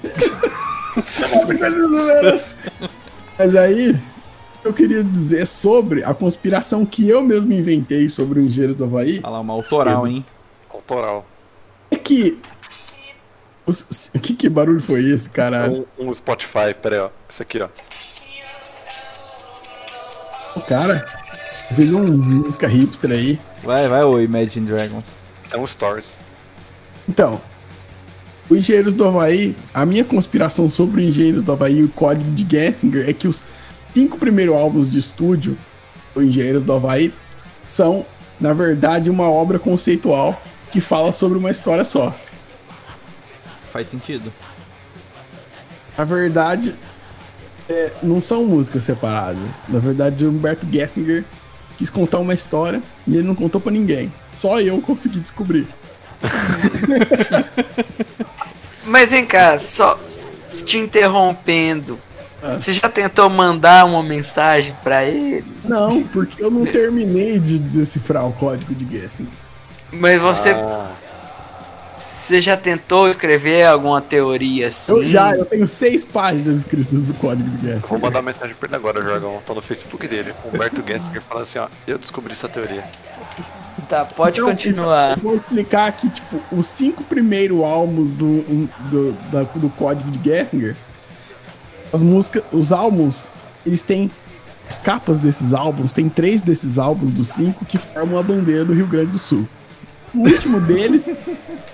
Mas 3.38 3.56
aí, 3.56 3.96
eu 4.64 4.72
queria 4.72 5.04
dizer 5.04 5.46
sobre 5.46 6.02
a 6.02 6.14
conspiração 6.14 6.84
que 6.86 7.08
eu 7.08 7.22
mesmo 7.22 7.52
inventei 7.52 8.08
sobre 8.08 8.40
o 8.40 8.42
Engenheiros 8.42 8.76
do 8.76 8.84
Havaí. 8.84 9.20
Olha 9.22 9.28
lá, 9.32 9.40
uma 9.40 9.52
autoral, 9.52 10.06
hein? 10.06 10.24
Autoral. 10.72 11.26
É 11.90 11.96
que 11.96 12.38
Os- 13.66 14.10
Que, 14.20 14.34
que 14.34 14.48
barulho 14.48 14.80
foi 14.82 15.04
esse, 15.10 15.28
caralho? 15.30 15.86
Um, 15.98 16.08
um 16.08 16.14
Spotify, 16.14 16.74
pera 16.80 16.96
aí, 16.96 17.00
ó. 17.02 17.10
Isso 17.28 17.42
aqui, 17.42 17.60
ó. 17.60 17.68
O 20.56 20.60
cara 20.60 21.04
veio 21.70 21.96
um 21.98 22.16
música 22.16 22.66
hipster 22.68 23.10
aí. 23.10 23.40
Vai, 23.62 23.88
vai, 23.88 24.04
ô 24.04 24.20
Imagine 24.20 24.66
Dragons. 24.66 25.12
É 25.50 25.56
um 25.58 25.66
Stories. 25.66 26.18
Então, 27.08 27.40
o 28.48 28.54
Engenheiros 28.54 28.94
do 28.94 29.04
Havaí, 29.06 29.56
a 29.72 29.84
minha 29.86 30.04
conspiração 30.04 30.68
sobre 30.70 31.00
o 31.02 31.04
Engenheiros 31.04 31.42
do 31.42 31.52
Havaí 31.52 31.78
e 31.78 31.84
o 31.84 31.88
código 31.88 32.30
de 32.32 32.46
Gessinger 32.48 33.08
é 33.08 33.12
que 33.12 33.26
os 33.26 33.44
cinco 33.95 34.18
primeiros 34.18 34.57
álbuns 34.57 34.90
de 34.90 34.99
estúdio 34.99 35.57
do 36.14 36.22
Engenheiros 36.22 36.64
do 36.64 36.72
Havaí 36.72 37.12
são, 37.62 38.05
na 38.40 38.53
verdade, 38.53 39.09
uma 39.09 39.30
obra 39.30 39.59
conceitual 39.59 40.42
que 40.70 40.80
fala 40.80 41.12
sobre 41.12 41.38
uma 41.38 41.51
história 41.51 41.84
só. 41.84 42.14
Faz 43.70 43.88
sentido. 43.88 44.32
Na 45.97 46.05
verdade, 46.05 46.74
é, 47.68 47.92
não 48.03 48.20
são 48.20 48.45
músicas 48.45 48.84
separadas. 48.84 49.62
Na 49.68 49.78
verdade, 49.78 50.26
o 50.26 50.30
Humberto 50.30 50.66
Gessinger 50.70 51.24
quis 51.78 51.88
contar 51.88 52.18
uma 52.18 52.34
história 52.34 52.82
e 53.07 53.16
ele 53.16 53.26
não 53.26 53.34
contou 53.34 53.61
pra 53.61 53.72
ninguém. 53.72 54.12
Só 54.32 54.61
eu 54.61 54.80
consegui 54.80 55.20
descobrir. 55.20 55.66
Mas 58.84 59.11
vem 59.11 59.24
cá, 59.24 59.59
só 59.59 59.99
te 60.64 60.78
interrompendo. 60.78 61.99
Ah. 62.45 62.59
Você 62.59 62.72
já 62.74 62.88
tentou 62.88 63.30
mandar 63.30 63.86
uma 63.86 64.03
mensagem 64.03 64.76
pra 64.82 65.05
ele? 65.05 65.45
Não, 65.64 66.03
porque 66.09 66.42
eu 66.45 66.51
não 66.51 66.66
terminei 66.66 67.38
de 67.38 67.59
decifrar 67.59 68.26
o 68.28 68.32
código 68.32 68.74
de 68.74 68.84
Gessinger. 69.01 69.32
Mas 69.90 70.20
você, 70.20 70.51
Ah, 70.51 70.90
você 71.99 72.40
já 72.40 72.57
tentou 72.57 73.09
escrever 73.09 73.64
alguma 73.66 74.01
teoria 74.03 74.66
assim? 74.66 74.92
Eu 74.92 75.09
já, 75.09 75.34
eu 75.34 75.45
tenho 75.47 75.66
seis 75.66 76.05
páginas 76.05 76.59
escritas 76.59 77.03
do 77.03 77.14
código 77.14 77.49
de 77.49 77.57
Gessinger. 77.66 77.88
vou 77.88 77.99
mandar 77.99 78.18
uma 78.18 78.26
mensagem 78.26 78.55
pra 78.55 78.66
ele 78.68 78.76
agora, 78.76 79.01
Jorgão. 79.03 79.40
Tô 79.47 79.55
no 79.55 79.62
Facebook 79.62 80.07
dele. 80.07 80.34
Humberto 80.45 80.82
Gessinger 80.86 81.22
falando 81.22 81.45
assim, 81.45 81.59
ó. 81.59 81.68
Eu 81.86 81.97
descobri 81.99 82.32
essa 82.32 82.49
teoria. 82.49 82.84
Tá, 83.88 84.05
pode 84.05 84.38
Então, 84.40 84.51
continuar. 84.51 85.12
Eu 85.16 85.22
vou 85.22 85.34
explicar 85.34 85.86
aqui, 85.88 86.09
tipo, 86.11 86.40
os 86.53 86.66
cinco 86.66 87.03
primeiros 87.05 87.62
álbuns 87.62 88.12
do, 88.12 88.26
um, 88.26 88.68
do, 88.90 89.12
da- 89.30 89.42
do 89.45 89.68
código 89.70 90.11
de 90.11 90.28
Gessinger. 90.30 90.76
As 91.93 92.03
músicas, 92.03 92.43
os 92.53 92.72
álbuns, 92.72 93.28
eles 93.64 93.82
têm 93.82 94.11
as 94.68 94.78
capas 94.78 95.18
desses 95.18 95.53
álbuns, 95.53 95.93
tem 95.93 96.09
três 96.09 96.41
desses 96.41 96.78
álbuns 96.78 97.11
dos 97.12 97.28
cinco 97.28 97.64
que 97.64 97.78
formam 97.78 98.18
a 98.18 98.22
bandeira 98.22 98.64
do 98.64 98.72
Rio 98.72 98.87
Grande 98.87 99.12
do 99.12 99.18
Sul. 99.18 99.47
O 100.14 100.20
último 100.20 100.61
deles, 100.61 101.11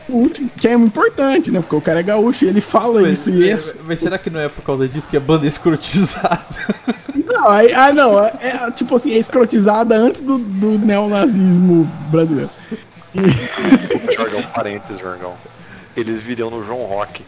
o 0.09 0.17
último, 0.17 0.51
que 0.57 0.67
é 0.67 0.73
importante, 0.73 1.51
né? 1.51 1.61
Porque 1.61 1.77
o 1.77 1.81
cara 1.81 2.01
é 2.01 2.03
gaúcho 2.03 2.47
e 2.47 2.49
ele 2.49 2.61
fala 2.63 3.03
Mas, 3.03 3.19
isso 3.21 3.31
e 3.31 3.49
esse. 3.51 3.77
mas 3.87 3.99
será 3.99 4.17
que 4.19 4.31
não 4.31 4.41
é 4.41 4.49
por 4.49 4.63
causa 4.65 4.89
disso 4.89 5.07
que 5.09 5.17
a 5.17 5.21
banda 5.21 5.45
é 5.45 5.49
escrotizada? 5.49 6.47
Não, 7.27 7.49
aí- 7.49 7.73
ah, 7.73 7.93
não, 7.93 8.19
é, 8.25 8.33
é, 8.41 8.71
tipo 8.73 8.95
assim, 8.97 9.13
é 9.13 9.19
escrotizada 9.19 9.97
antes 9.97 10.21
do, 10.21 10.37
do 10.37 10.79
neonazismo 10.79 11.85
brasileiro. 12.11 12.51
Jorgão, 14.15 14.43
parênteses, 14.55 14.99
Jorgão. 15.01 15.35
Eles 15.97 16.21
viriam 16.21 16.51
no 16.51 16.65
João 16.65 16.81
Rock. 16.87 17.25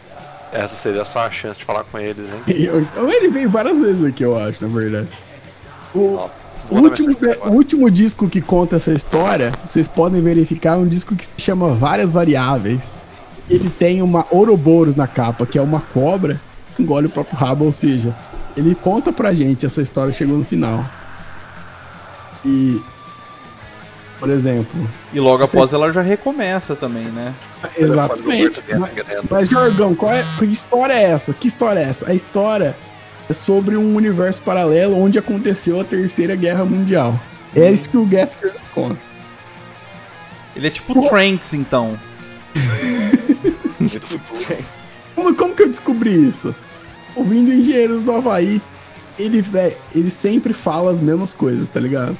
Essa 0.53 0.75
seria 0.75 1.03
só 1.03 1.25
a 1.25 1.31
chance 1.31 1.59
de 1.59 1.65
falar 1.65 1.83
com 1.83 1.97
eles, 1.97 2.27
hein? 2.27 2.41
Então 2.47 3.09
ele 3.09 3.27
veio 3.29 3.49
várias 3.49 3.79
vezes 3.79 4.05
aqui, 4.05 4.23
eu 4.23 4.37
acho, 4.37 4.63
na 4.63 4.71
verdade. 4.71 5.07
O, 5.93 6.11
Nossa, 6.11 6.37
o 6.69 6.77
último, 6.77 7.17
o 7.45 7.49
último 7.49 7.91
disco 7.91 8.29
que 8.29 8.39
conta 8.39 8.75
essa 8.75 8.93
história, 8.93 9.51
vocês 9.67 9.87
podem 9.87 10.21
verificar, 10.21 10.75
é 10.75 10.77
um 10.77 10.87
disco 10.87 11.15
que 11.15 11.25
se 11.25 11.31
chama 11.37 11.73
Várias 11.73 12.13
Variáveis. 12.13 12.99
Ele 13.49 13.69
tem 13.69 14.01
uma 14.01 14.25
Ouroboros 14.29 14.95
na 14.95 15.07
capa, 15.07 15.45
que 15.45 15.57
é 15.57 15.61
uma 15.61 15.81
cobra 15.81 16.39
que 16.75 16.83
engole 16.83 17.07
o 17.07 17.09
próprio 17.09 17.35
rabo, 17.35 17.65
ou 17.65 17.71
seja, 17.71 18.15
ele 18.55 18.75
conta 18.75 19.11
pra 19.11 19.33
gente 19.33 19.65
essa 19.65 19.81
história 19.81 20.13
chegou 20.13 20.37
no 20.37 20.45
final. 20.45 20.85
E, 22.45 22.81
por 24.23 24.29
exemplo, 24.31 24.89
E 25.13 25.19
logo 25.19 25.43
após 25.43 25.73
ela 25.73 25.91
já 25.91 26.01
recomeça 26.01 26.77
também, 26.77 27.03
né? 27.07 27.33
exatamente. 27.77 28.63
Humberto 28.73 29.27
Mas, 29.29 29.49
Jorgão, 29.49 29.93
qual 29.93 30.13
é, 30.13 30.23
que 30.39 30.45
história 30.45 30.93
é 30.93 31.03
essa? 31.03 31.33
Que 31.33 31.45
história 31.49 31.81
é 31.81 31.83
essa? 31.83 32.09
A 32.09 32.13
história 32.13 32.73
é 33.29 33.33
sobre 33.33 33.75
um 33.75 33.93
universo 33.95 34.41
paralelo 34.41 34.97
onde 34.97 35.19
aconteceu 35.19 35.77
a 35.77 35.83
Terceira 35.83 36.37
Guerra 36.37 36.63
Mundial. 36.63 37.19
É 37.53 37.69
isso 37.69 37.89
que 37.89 37.97
o 37.97 38.05
Gasker 38.05 38.53
nos 38.57 38.67
conta. 38.69 38.97
Ele 40.55 40.67
é 40.67 40.69
tipo 40.69 41.01
Tranks, 41.09 41.53
então. 41.53 41.99
Como, 45.15 45.35
como 45.35 45.53
que 45.53 45.63
eu 45.63 45.69
descobri 45.69 46.27
isso? 46.29 46.55
Ouvindo 47.13 47.51
Engenheiros 47.53 48.03
do 48.03 48.11
Havaí, 48.13 48.61
ele, 49.19 49.41
vé- 49.41 49.75
ele 49.93 50.09
sempre 50.09 50.53
fala 50.53 50.91
as 50.91 51.01
mesmas 51.01 51.33
coisas, 51.33 51.69
tá 51.69 51.79
ligado? 51.81 52.17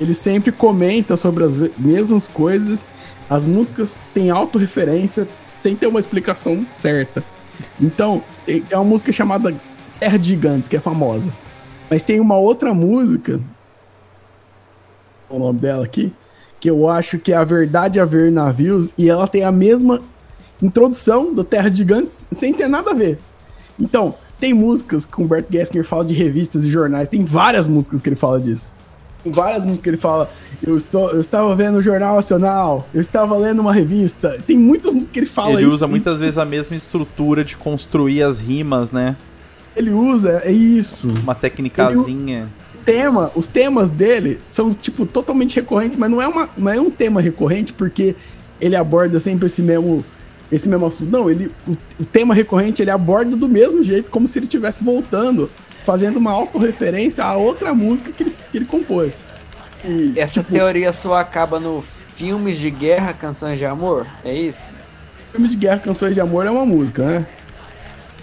Ele 0.00 0.14
sempre 0.14 0.52
comenta 0.52 1.16
sobre 1.16 1.44
as 1.44 1.56
mesmas 1.78 2.28
coisas, 2.28 2.86
as 3.28 3.46
músicas 3.46 4.00
têm 4.12 4.30
autorreferência 4.30 5.26
sem 5.50 5.74
ter 5.74 5.86
uma 5.86 5.98
explicação 5.98 6.66
certa. 6.70 7.24
Então, 7.80 8.22
tem 8.44 8.62
uma 8.72 8.84
música 8.84 9.10
chamada 9.10 9.54
Terra 9.98 10.18
de 10.18 10.28
Gigantes, 10.28 10.68
que 10.68 10.76
é 10.76 10.80
famosa. 10.80 11.32
Mas 11.90 12.02
tem 12.02 12.20
uma 12.20 12.36
outra 12.36 12.74
música, 12.74 13.40
o 15.30 15.38
nome 15.38 15.60
dela 15.60 15.84
aqui, 15.84 16.12
que 16.60 16.68
eu 16.68 16.88
acho 16.88 17.18
que 17.18 17.32
é 17.32 17.36
A 17.36 17.44
Verdade 17.44 17.98
a 17.98 18.04
Ver 18.04 18.30
Navios, 18.30 18.92
e 18.98 19.08
ela 19.08 19.26
tem 19.26 19.44
a 19.44 19.52
mesma 19.52 20.00
introdução 20.62 21.32
do 21.32 21.44
Terra 21.44 21.70
de 21.70 21.78
Gigantes 21.78 22.28
sem 22.32 22.52
ter 22.52 22.68
nada 22.68 22.90
a 22.90 22.94
ver. 22.94 23.18
Então, 23.78 24.14
tem 24.38 24.52
músicas 24.52 25.06
que 25.06 25.20
o 25.20 25.24
Humberto 25.24 25.52
Gessinger 25.52 25.84
fala 25.84 26.04
de 26.04 26.14
revistas 26.14 26.66
e 26.66 26.70
jornais, 26.70 27.08
tem 27.08 27.24
várias 27.24 27.66
músicas 27.66 28.00
que 28.00 28.08
ele 28.08 28.16
fala 28.16 28.40
disso. 28.40 28.76
Tem 29.26 29.32
várias 29.32 29.64
músicas 29.64 29.82
que 29.82 29.90
ele 29.90 29.96
fala, 29.96 30.30
eu, 30.64 30.76
estou, 30.76 31.10
eu 31.10 31.20
estava 31.20 31.54
vendo 31.56 31.78
o 31.78 31.82
Jornal 31.82 32.14
Nacional, 32.14 32.88
eu 32.94 33.00
estava 33.00 33.36
lendo 33.36 33.58
uma 33.60 33.72
revista. 33.72 34.38
Tem 34.46 34.56
muitas 34.56 34.94
músicas 34.94 35.12
que 35.12 35.18
ele 35.18 35.26
fala 35.26 35.54
Ele 35.54 35.62
isso. 35.62 35.70
usa 35.70 35.86
e 35.86 35.88
muitas 35.88 36.20
vezes 36.20 36.38
a 36.38 36.44
mesma 36.44 36.76
estrutura 36.76 37.42
de 37.42 37.56
construir 37.56 38.22
as 38.22 38.38
rimas, 38.38 38.92
né? 38.92 39.16
Ele 39.74 39.90
usa, 39.90 40.42
é 40.44 40.52
isso. 40.52 41.12
Uma 41.22 41.34
técnicazinha. 41.34 42.48
tema, 42.84 43.32
os 43.34 43.48
temas 43.48 43.90
dele 43.90 44.38
são, 44.48 44.72
tipo, 44.72 45.04
totalmente 45.04 45.56
recorrentes, 45.56 45.98
mas 45.98 46.08
não 46.08 46.22
é, 46.22 46.28
uma, 46.28 46.48
não 46.56 46.70
é 46.70 46.80
um 46.80 46.90
tema 46.90 47.20
recorrente 47.20 47.72
porque 47.72 48.14
ele 48.60 48.76
aborda 48.76 49.18
sempre 49.18 49.46
esse 49.46 49.60
mesmo, 49.60 50.04
esse 50.52 50.68
mesmo 50.68 50.86
assunto. 50.86 51.10
Não, 51.10 51.28
ele, 51.28 51.50
o, 51.66 51.72
o 52.00 52.04
tema 52.04 52.32
recorrente 52.32 52.80
ele 52.80 52.92
aborda 52.92 53.36
do 53.36 53.48
mesmo 53.48 53.82
jeito, 53.82 54.08
como 54.08 54.28
se 54.28 54.38
ele 54.38 54.46
estivesse 54.46 54.84
voltando, 54.84 55.50
fazendo 55.86 56.16
uma 56.18 56.32
autorreferência 56.32 57.24
a 57.24 57.36
outra 57.36 57.72
música 57.72 58.10
que 58.10 58.24
ele, 58.24 58.36
que 58.50 58.58
ele 58.58 58.64
compôs. 58.66 59.24
E, 59.84 60.12
Essa 60.18 60.40
tipo, 60.40 60.52
teoria 60.52 60.92
sua 60.92 61.20
acaba 61.20 61.60
no 61.60 61.80
filmes 61.80 62.58
de 62.58 62.68
guerra, 62.70 63.12
canções 63.12 63.56
de 63.58 63.64
amor? 63.64 64.04
É 64.24 64.34
isso? 64.34 64.70
Filme 65.30 65.48
de 65.48 65.56
Guerra, 65.56 65.78
Canções 65.80 66.14
de 66.14 66.20
Amor 66.20 66.46
é 66.46 66.50
uma 66.50 66.64
música, 66.64 67.04
né? 67.04 67.26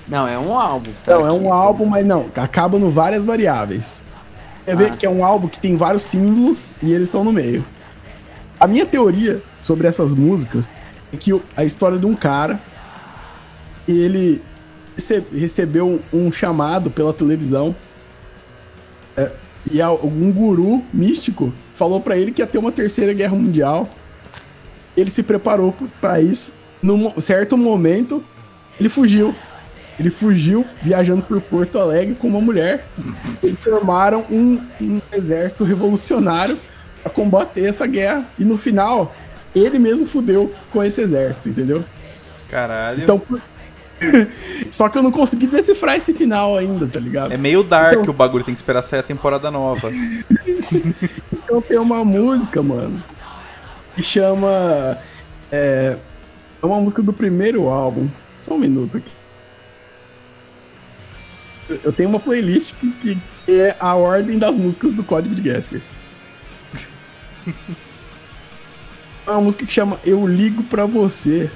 Não, 0.08 0.28
é 0.28 0.38
um 0.38 0.58
álbum. 0.58 0.92
tá 1.06 1.14
Não, 1.14 1.26
é 1.28 1.30
aqui. 1.30 1.38
um 1.38 1.54
álbum, 1.54 1.86
mas 1.86 2.04
não, 2.06 2.26
acaba 2.36 2.80
no 2.80 2.90
várias 2.90 3.24
variáveis. 3.24 4.02
Quer 4.66 4.76
ver 4.76 4.92
Ah. 4.92 4.96
que 4.98 5.06
é 5.06 5.10
um 5.10 5.24
álbum 5.24 5.48
que 5.48 5.60
tem 5.60 5.76
vários 5.78 6.04
símbolos 6.06 6.74
e 6.82 6.92
eles 6.92 7.08
estão 7.08 7.24
no 7.24 7.32
meio. 7.32 7.64
A 8.60 8.66
minha 8.68 8.86
teoria 8.86 9.42
sobre 9.62 9.88
essas 9.88 10.14
músicas 10.16 10.68
é 11.14 11.18
que 11.18 11.40
a 11.56 11.64
história 11.64 12.00
de 12.00 12.06
um 12.06 12.16
cara, 12.16 12.60
ele 13.88 14.42
recebeu 15.34 16.02
um, 16.14 16.26
um 16.28 16.32
chamado 16.32 16.90
pela 16.92 17.14
televisão 17.14 17.76
é, 19.18 19.32
e 19.72 19.82
algum 19.82 20.32
guru 20.32 20.84
místico 20.94 21.54
falou 21.76 22.00
pra 22.02 22.18
ele 22.18 22.32
que 22.32 22.42
ia 22.42 22.48
ter 22.48 22.58
uma 22.58 22.72
terceira 22.72 23.14
guerra 23.14 23.36
mundial. 23.36 23.90
Ele 24.96 25.10
se 25.10 25.24
preparou 25.24 25.74
para 26.00 26.22
isso. 26.22 26.54
Num 26.82 27.20
certo 27.22 27.58
momento, 27.58 28.24
ele 28.80 28.90
fugiu. 28.90 29.34
Ele 30.00 30.10
fugiu 30.10 30.66
viajando 30.82 31.22
por 31.22 31.40
Porto 31.42 31.80
Alegre 31.80 32.16
com 32.16 32.28
uma 32.28 32.42
mulher. 32.42 32.86
Eles 33.42 33.64
formaram 33.64 34.26
um, 34.30 34.60
um 34.82 35.02
exército 35.12 35.64
revolucionário 35.64 36.58
para 37.02 37.12
combater 37.12 37.66
essa 37.66 37.86
guerra. 37.88 38.26
E 38.38 38.44
no 38.44 38.58
final, 38.58 39.16
ele 39.56 39.80
mesmo 39.80 40.06
fudeu 40.08 40.52
com 40.72 40.84
esse 40.84 41.00
exército, 41.02 41.50
entendeu? 41.50 41.84
Caralho. 42.50 43.02
Então. 43.04 43.18
por- 43.20 43.42
Só 44.72 44.90
que 44.90 44.98
eu 44.98 45.04
não 45.04 45.12
consegui 45.12 45.48
decifrar 45.48 45.96
esse 45.96 46.14
final 46.14 46.58
ainda, 46.58 46.88
tá 46.88 47.00
ligado? 47.00 47.32
É 47.32 47.38
meio 47.38 47.64
dark 47.64 48.00
Então- 48.00 48.14
o 48.14 48.18
bagulho, 48.18 48.44
tem 48.44 48.54
que 48.54 48.60
esperar 48.60 48.82
sair 48.82 49.00
a 49.00 49.04
temporada 49.04 49.50
nova. 49.52 49.90
Então 51.44 51.62
tem 51.62 51.78
uma 51.78 52.04
música, 52.06 52.62
mano, 52.64 53.02
que 53.96 54.02
chama. 54.04 54.98
É, 55.52 55.98
é 56.62 56.66
uma 56.66 56.80
música 56.80 57.02
do 57.04 57.12
primeiro 57.14 57.68
álbum. 57.68 58.08
Só 58.40 58.56
um 58.56 58.60
minuto 58.60 58.98
aqui. 58.98 59.12
Eu- 61.84 61.94
tenho 61.94 62.10
uma 62.10 62.20
playlist 62.20 62.74
que, 62.80 62.92
que 63.46 63.62
é 63.62 63.76
a 63.80 63.94
ordem 63.96 64.40
das 64.40 64.58
músicas 64.58 64.94
do 64.94 65.04
Código 65.04 65.36
de 65.36 65.44
Gessinger. 65.44 65.82
É 69.26 69.32
uma 69.32 69.40
música 69.42 69.66
que 69.66 69.72
chama 69.72 69.98
Eu 70.06 70.28
Ligo 70.28 70.64
Pra 70.64 70.86
Você. 70.86 71.50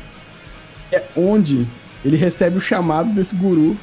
É 0.90 1.04
onde 1.18 1.68
ele 2.08 2.18
recebe 2.18 2.58
o 2.58 2.62
chamado 2.62 3.10
desse 3.14 3.36
guru. 3.36 3.78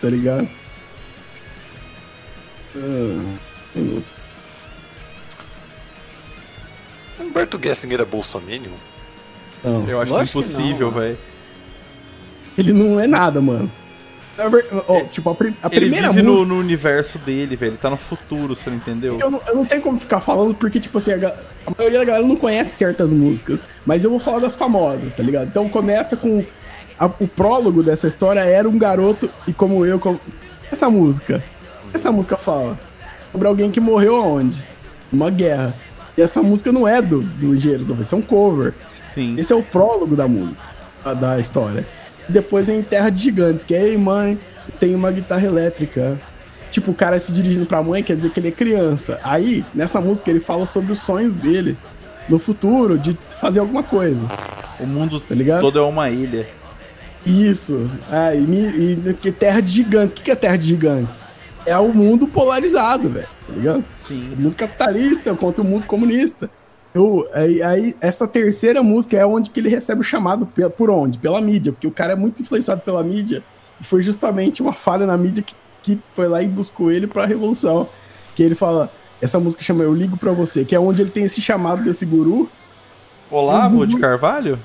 Tá 0.00 0.08
ligado? 0.08 0.48
Minuto. 3.74 4.06
Humberto 7.20 7.58
Gessinger 7.62 8.00
é 8.00 8.04
bolsominion? 8.04 8.72
Não, 9.64 9.88
Eu 9.88 10.00
acho 10.00 10.14
que 10.14 10.22
impossível, 10.22 10.90
velho. 10.90 11.18
ele 12.56 12.72
não 12.72 13.00
é 13.00 13.06
nada, 13.06 13.40
mano. 13.40 13.70
Ó, 14.86 15.00
tipo, 15.04 15.30
a, 15.30 15.34
pri- 15.34 15.54
a 15.62 15.66
Ele 15.66 15.80
primeira 15.80 16.10
vive 16.10 16.22
no, 16.22 16.44
no 16.44 16.58
universo 16.58 17.18
dele, 17.18 17.56
velho. 17.56 17.70
Ele 17.70 17.76
tá 17.78 17.90
no 17.90 17.96
futuro, 17.96 18.54
você 18.54 18.70
não 18.70 18.76
entendeu? 18.76 19.18
Eu 19.20 19.30
não, 19.30 19.40
eu 19.46 19.54
não 19.56 19.64
tenho 19.64 19.82
como 19.82 19.98
ficar 19.98 20.20
falando 20.20 20.54
porque, 20.54 20.78
tipo 20.78 20.98
assim, 20.98 21.12
a, 21.12 21.28
a 21.66 21.72
maioria 21.76 21.98
da 21.98 22.04
galera 22.04 22.26
não 22.26 22.36
conhece 22.36 22.78
certas 22.78 23.12
músicas. 23.12 23.60
Mas 23.84 24.04
eu 24.04 24.10
vou 24.10 24.18
falar 24.20 24.38
das 24.38 24.54
famosas, 24.56 25.12
tá 25.14 25.22
ligado? 25.22 25.48
Então 25.48 25.68
começa 25.68 26.16
com. 26.16 26.44
a- 26.98 27.06
o 27.18 27.26
prólogo 27.26 27.82
dessa 27.82 28.06
história 28.06 28.40
era 28.40 28.68
um 28.68 28.78
garoto 28.78 29.28
e 29.46 29.52
como 29.52 29.84
eu. 29.84 29.98
Como, 29.98 30.20
essa 30.70 30.88
música. 30.88 31.42
Essa 31.92 32.12
música 32.12 32.36
fala 32.36 32.78
sobre 33.32 33.48
alguém 33.48 33.70
que 33.70 33.80
morreu 33.80 34.16
aonde? 34.16 34.62
Uma 35.12 35.30
guerra. 35.30 35.74
E 36.16 36.22
essa 36.22 36.42
música 36.42 36.70
não 36.70 36.86
é 36.86 37.00
do, 37.00 37.20
do 37.20 37.54
Engenheiro 37.54 37.84
do 37.84 38.00
Isso 38.02 38.14
é 38.14 38.18
um 38.18 38.22
cover. 38.22 38.74
Sim. 39.00 39.36
Esse 39.38 39.52
é 39.52 39.56
o 39.56 39.62
prólogo 39.62 40.14
da 40.14 40.28
música, 40.28 40.58
da 41.18 41.38
história. 41.40 41.86
Depois 42.28 42.66
vem 42.66 42.82
Terra 42.82 43.10
de 43.10 43.22
Gigantes, 43.22 43.64
que 43.64 43.74
é, 43.74 43.82
ei 43.82 43.96
mãe, 43.96 44.38
tem 44.78 44.94
uma 44.94 45.10
guitarra 45.10 45.46
elétrica. 45.46 46.20
Tipo, 46.70 46.90
o 46.90 46.94
cara 46.94 47.18
se 47.18 47.32
dirigindo 47.32 47.64
pra 47.64 47.82
mãe 47.82 48.02
quer 48.02 48.16
dizer 48.16 48.30
que 48.30 48.38
ele 48.40 48.48
é 48.48 48.52
criança. 48.52 49.18
Aí, 49.22 49.64
nessa 49.74 50.00
música, 50.00 50.30
ele 50.30 50.40
fala 50.40 50.66
sobre 50.66 50.92
os 50.92 51.00
sonhos 51.00 51.34
dele 51.34 51.76
no 52.28 52.38
futuro, 52.38 52.98
de 52.98 53.16
fazer 53.40 53.60
alguma 53.60 53.82
coisa. 53.82 54.20
O 54.78 54.86
mundo 54.86 55.18
Tá 55.18 55.34
ligado? 55.34 55.62
todo 55.62 55.78
é 55.78 55.82
uma 55.82 56.10
ilha. 56.10 56.46
Isso. 57.24 57.90
É, 58.12 58.36
e, 58.36 59.00
e 59.08 59.14
que 59.14 59.32
Terra 59.32 59.60
de 59.60 59.72
Gigantes. 59.72 60.12
O 60.12 60.16
que 60.16 60.22
que 60.24 60.30
é 60.30 60.34
Terra 60.34 60.56
de 60.56 60.68
Gigantes? 60.68 61.20
É 61.66 61.76
o 61.78 61.88
mundo 61.88 62.26
polarizado, 62.28 63.08
velho. 63.08 63.26
Tá 63.46 63.52
ligado? 63.54 63.84
Sim. 63.92 64.34
O 64.38 64.42
mundo 64.42 64.54
capitalista 64.56 65.34
contra 65.34 65.62
o 65.62 65.66
mundo 65.66 65.86
comunista. 65.86 66.50
Eu, 66.98 67.28
aí, 67.32 67.62
aí, 67.62 67.96
essa 68.00 68.26
terceira 68.26 68.82
música 68.82 69.16
é 69.16 69.24
onde 69.24 69.50
que 69.50 69.60
ele 69.60 69.68
recebe 69.68 70.00
o 70.00 70.04
chamado 70.04 70.48
por 70.76 70.90
onde? 70.90 71.16
Pela 71.16 71.40
mídia, 71.40 71.70
porque 71.70 71.86
o 71.86 71.92
cara 71.92 72.14
é 72.14 72.16
muito 72.16 72.42
influenciado 72.42 72.80
pela 72.80 73.04
mídia. 73.04 73.40
E 73.80 73.84
foi 73.84 74.02
justamente 74.02 74.60
uma 74.60 74.72
falha 74.72 75.06
na 75.06 75.16
mídia 75.16 75.44
que, 75.44 75.54
que 75.80 76.00
foi 76.12 76.26
lá 76.26 76.42
e 76.42 76.48
buscou 76.48 76.90
ele 76.90 77.06
pra 77.06 77.24
revolução. 77.24 77.88
Que 78.34 78.42
ele 78.42 78.56
fala, 78.56 78.90
essa 79.22 79.38
música 79.38 79.62
chama 79.62 79.84
Eu 79.84 79.94
Ligo 79.94 80.16
Pra 80.16 80.32
Você, 80.32 80.64
que 80.64 80.74
é 80.74 80.80
onde 80.80 81.00
ele 81.00 81.10
tem 81.10 81.22
esse 81.22 81.40
chamado 81.40 81.84
desse 81.84 82.04
guru. 82.04 82.50
Olavo 83.30 83.86
de 83.86 83.96
Carvalho? 83.96 84.58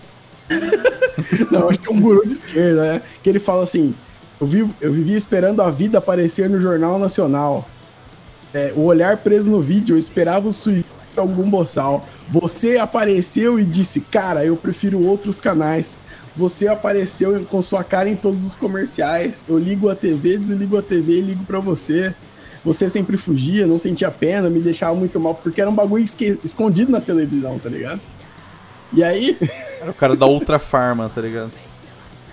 Não, 1.52 1.70
acho 1.70 1.78
que 1.78 1.88
é 1.88 1.92
um 1.92 2.02
guru 2.02 2.26
de 2.26 2.34
esquerda, 2.34 2.94
né? 2.94 3.02
Que 3.22 3.30
ele 3.30 3.40
fala 3.40 3.62
assim: 3.62 3.94
eu, 4.42 4.48
vivo, 4.48 4.74
eu 4.82 4.92
vivia 4.92 5.16
esperando 5.16 5.62
a 5.62 5.70
vida 5.70 6.00
aparecer 6.00 6.50
no 6.50 6.60
Jornal 6.60 6.98
Nacional. 6.98 7.70
É, 8.52 8.74
o 8.76 8.82
olhar 8.86 9.18
preso 9.18 9.52
no 9.52 9.62
vídeo, 9.62 9.94
eu 9.94 10.00
esperava 10.00 10.48
o 10.48 10.54
suicídio 10.54 11.03
algum 11.22 11.50
boçal. 11.50 12.06
Você 12.30 12.78
apareceu 12.78 13.60
e 13.60 13.64
disse, 13.64 14.02
cara, 14.02 14.46
eu 14.46 14.56
prefiro 14.56 15.00
outros 15.06 15.38
canais. 15.38 15.96
Você 16.36 16.68
apareceu 16.68 17.44
com 17.46 17.62
sua 17.62 17.84
cara 17.84 18.10
em 18.10 18.16
todos 18.16 18.46
os 18.46 18.56
comerciais. 18.56 19.44
Eu 19.48 19.58
ligo 19.60 19.90
a 19.90 19.96
TV, 19.96 20.38
desligo 20.38 20.78
a 20.78 20.82
TV 20.82 21.20
e 21.20 21.22
ligo 21.22 21.44
pra 21.46 21.60
você. 21.60 22.14
Você 22.66 22.90
sempre 22.90 23.18
fugia, 23.18 23.68
não 23.68 23.78
sentia 23.78 24.10
pena, 24.10 24.50
me 24.50 24.60
deixava 24.62 24.96
muito 24.96 25.20
mal, 25.20 25.36
porque 25.36 25.60
era 25.62 25.70
um 25.70 25.76
bagulho 25.76 26.04
escondido 26.44 26.92
na 26.92 27.02
televisão, 27.02 27.60
tá 27.60 27.70
ligado? 27.70 28.00
E 28.94 29.04
aí, 29.04 29.38
Era 29.82 29.92
o 29.92 29.94
cara 29.94 30.16
da 30.16 30.26
Ultra 30.26 30.58
Farma, 30.60 31.12
tá 31.14 31.20
ligado? 31.22 31.52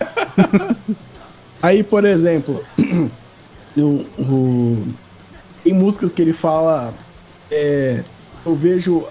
Aí, 1.63 1.83
por 1.83 2.05
exemplo, 2.05 2.65
o- 3.77 4.87
tem 5.63 5.75
músicas 5.75 6.11
que 6.11 6.23
ele 6.23 6.33
fala. 6.33 6.95
é, 7.51 8.03
eu 8.45 8.55
vejo. 8.55 9.05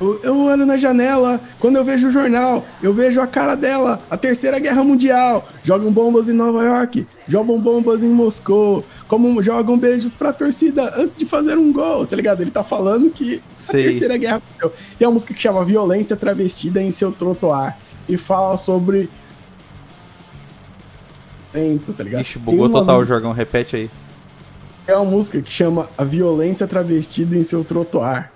Eu, 0.00 0.18
eu 0.22 0.40
olho 0.46 0.64
na 0.64 0.78
janela, 0.78 1.38
quando 1.58 1.76
eu 1.76 1.84
vejo 1.84 2.08
o 2.08 2.10
jornal, 2.10 2.64
eu 2.82 2.94
vejo 2.94 3.20
a 3.20 3.26
cara 3.26 3.54
dela, 3.54 4.00
a 4.10 4.16
Terceira 4.16 4.58
Guerra 4.58 4.82
Mundial. 4.82 5.46
Jogam 5.62 5.92
bombas 5.92 6.26
em 6.26 6.32
Nova 6.32 6.64
York, 6.64 7.06
jogam 7.28 7.60
bombas 7.60 8.02
em 8.02 8.08
Moscou, 8.08 8.82
como 9.06 9.42
jogam 9.42 9.78
beijos 9.78 10.14
pra 10.14 10.32
torcida 10.32 10.94
antes 10.96 11.14
de 11.14 11.26
fazer 11.26 11.58
um 11.58 11.70
gol, 11.70 12.06
tá 12.06 12.16
ligado? 12.16 12.40
Ele 12.40 12.50
tá 12.50 12.64
falando 12.64 13.10
que 13.10 13.42
Sei. 13.52 13.80
a 13.80 13.84
Terceira 13.90 14.16
Guerra 14.16 14.40
Mundial. 14.50 14.72
Tem 14.98 15.06
uma 15.06 15.12
música 15.12 15.34
que 15.34 15.42
chama 15.42 15.62
Violência 15.66 16.16
Travestida 16.16 16.80
em 16.80 16.90
Seu 16.90 17.12
Trotoar 17.12 17.76
e 18.08 18.16
fala 18.16 18.56
sobre. 18.56 19.10
Tá 21.96 22.04
ligado? 22.04 22.22
Ixi, 22.22 22.38
bugou 22.38 22.66
uma 22.66 22.80
total 22.80 23.00
o 23.00 23.04
Jorgão. 23.04 23.32
Repete 23.32 23.76
aí. 23.76 23.90
é 24.86 24.94
uma 24.96 25.04
música 25.04 25.42
que 25.42 25.50
chama 25.50 25.88
A 25.98 26.04
Violência 26.04 26.66
Travestida 26.66 27.36
em 27.36 27.42
Seu 27.42 27.64
Trotoar. 27.64 28.32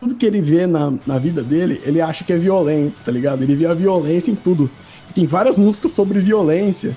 Tudo 0.00 0.14
que 0.14 0.24
ele 0.24 0.40
vê 0.40 0.66
na, 0.66 0.92
na 1.06 1.18
vida 1.18 1.42
dele, 1.42 1.80
ele 1.84 2.00
acha 2.00 2.24
que 2.24 2.32
é 2.32 2.36
violento, 2.38 3.00
tá 3.04 3.12
ligado? 3.12 3.42
Ele 3.42 3.54
vê 3.54 3.66
a 3.66 3.74
violência 3.74 4.30
em 4.30 4.34
tudo. 4.34 4.70
Tem 5.14 5.26
várias 5.26 5.58
músicas 5.58 5.92
sobre 5.92 6.18
violência. 6.20 6.96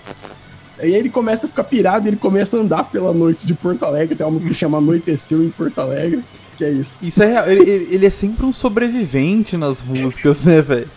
Aí 0.79 0.93
ele 0.95 1.09
começa 1.09 1.45
a 1.45 1.49
ficar 1.49 1.63
pirado, 1.65 2.07
ele 2.07 2.15
começa 2.17 2.57
a 2.57 2.61
andar 2.61 2.85
pela 2.85 3.13
noite 3.13 3.45
de 3.45 3.53
Porto 3.53 3.83
Alegre. 3.83 4.15
Tem 4.15 4.25
uma 4.25 4.31
música 4.31 4.51
que 4.51 4.57
chama 4.57 4.77
Anoiteceu 4.77 5.43
em 5.43 5.49
Porto 5.49 5.79
Alegre. 5.79 6.23
Que 6.57 6.63
é 6.65 6.71
isso. 6.71 6.97
Isso 7.01 7.21
é 7.23 7.27
real. 7.27 7.45
Ele, 7.49 7.61
ele- 7.69 7.87
ele 7.95 8.05
é 8.05 8.09
sempre 8.09 8.45
um 8.45 8.53
sobrevivente 8.53 9.57
nas 9.57 9.81
músicas, 9.81 10.41
né, 10.41 10.61
velho? 10.61 10.87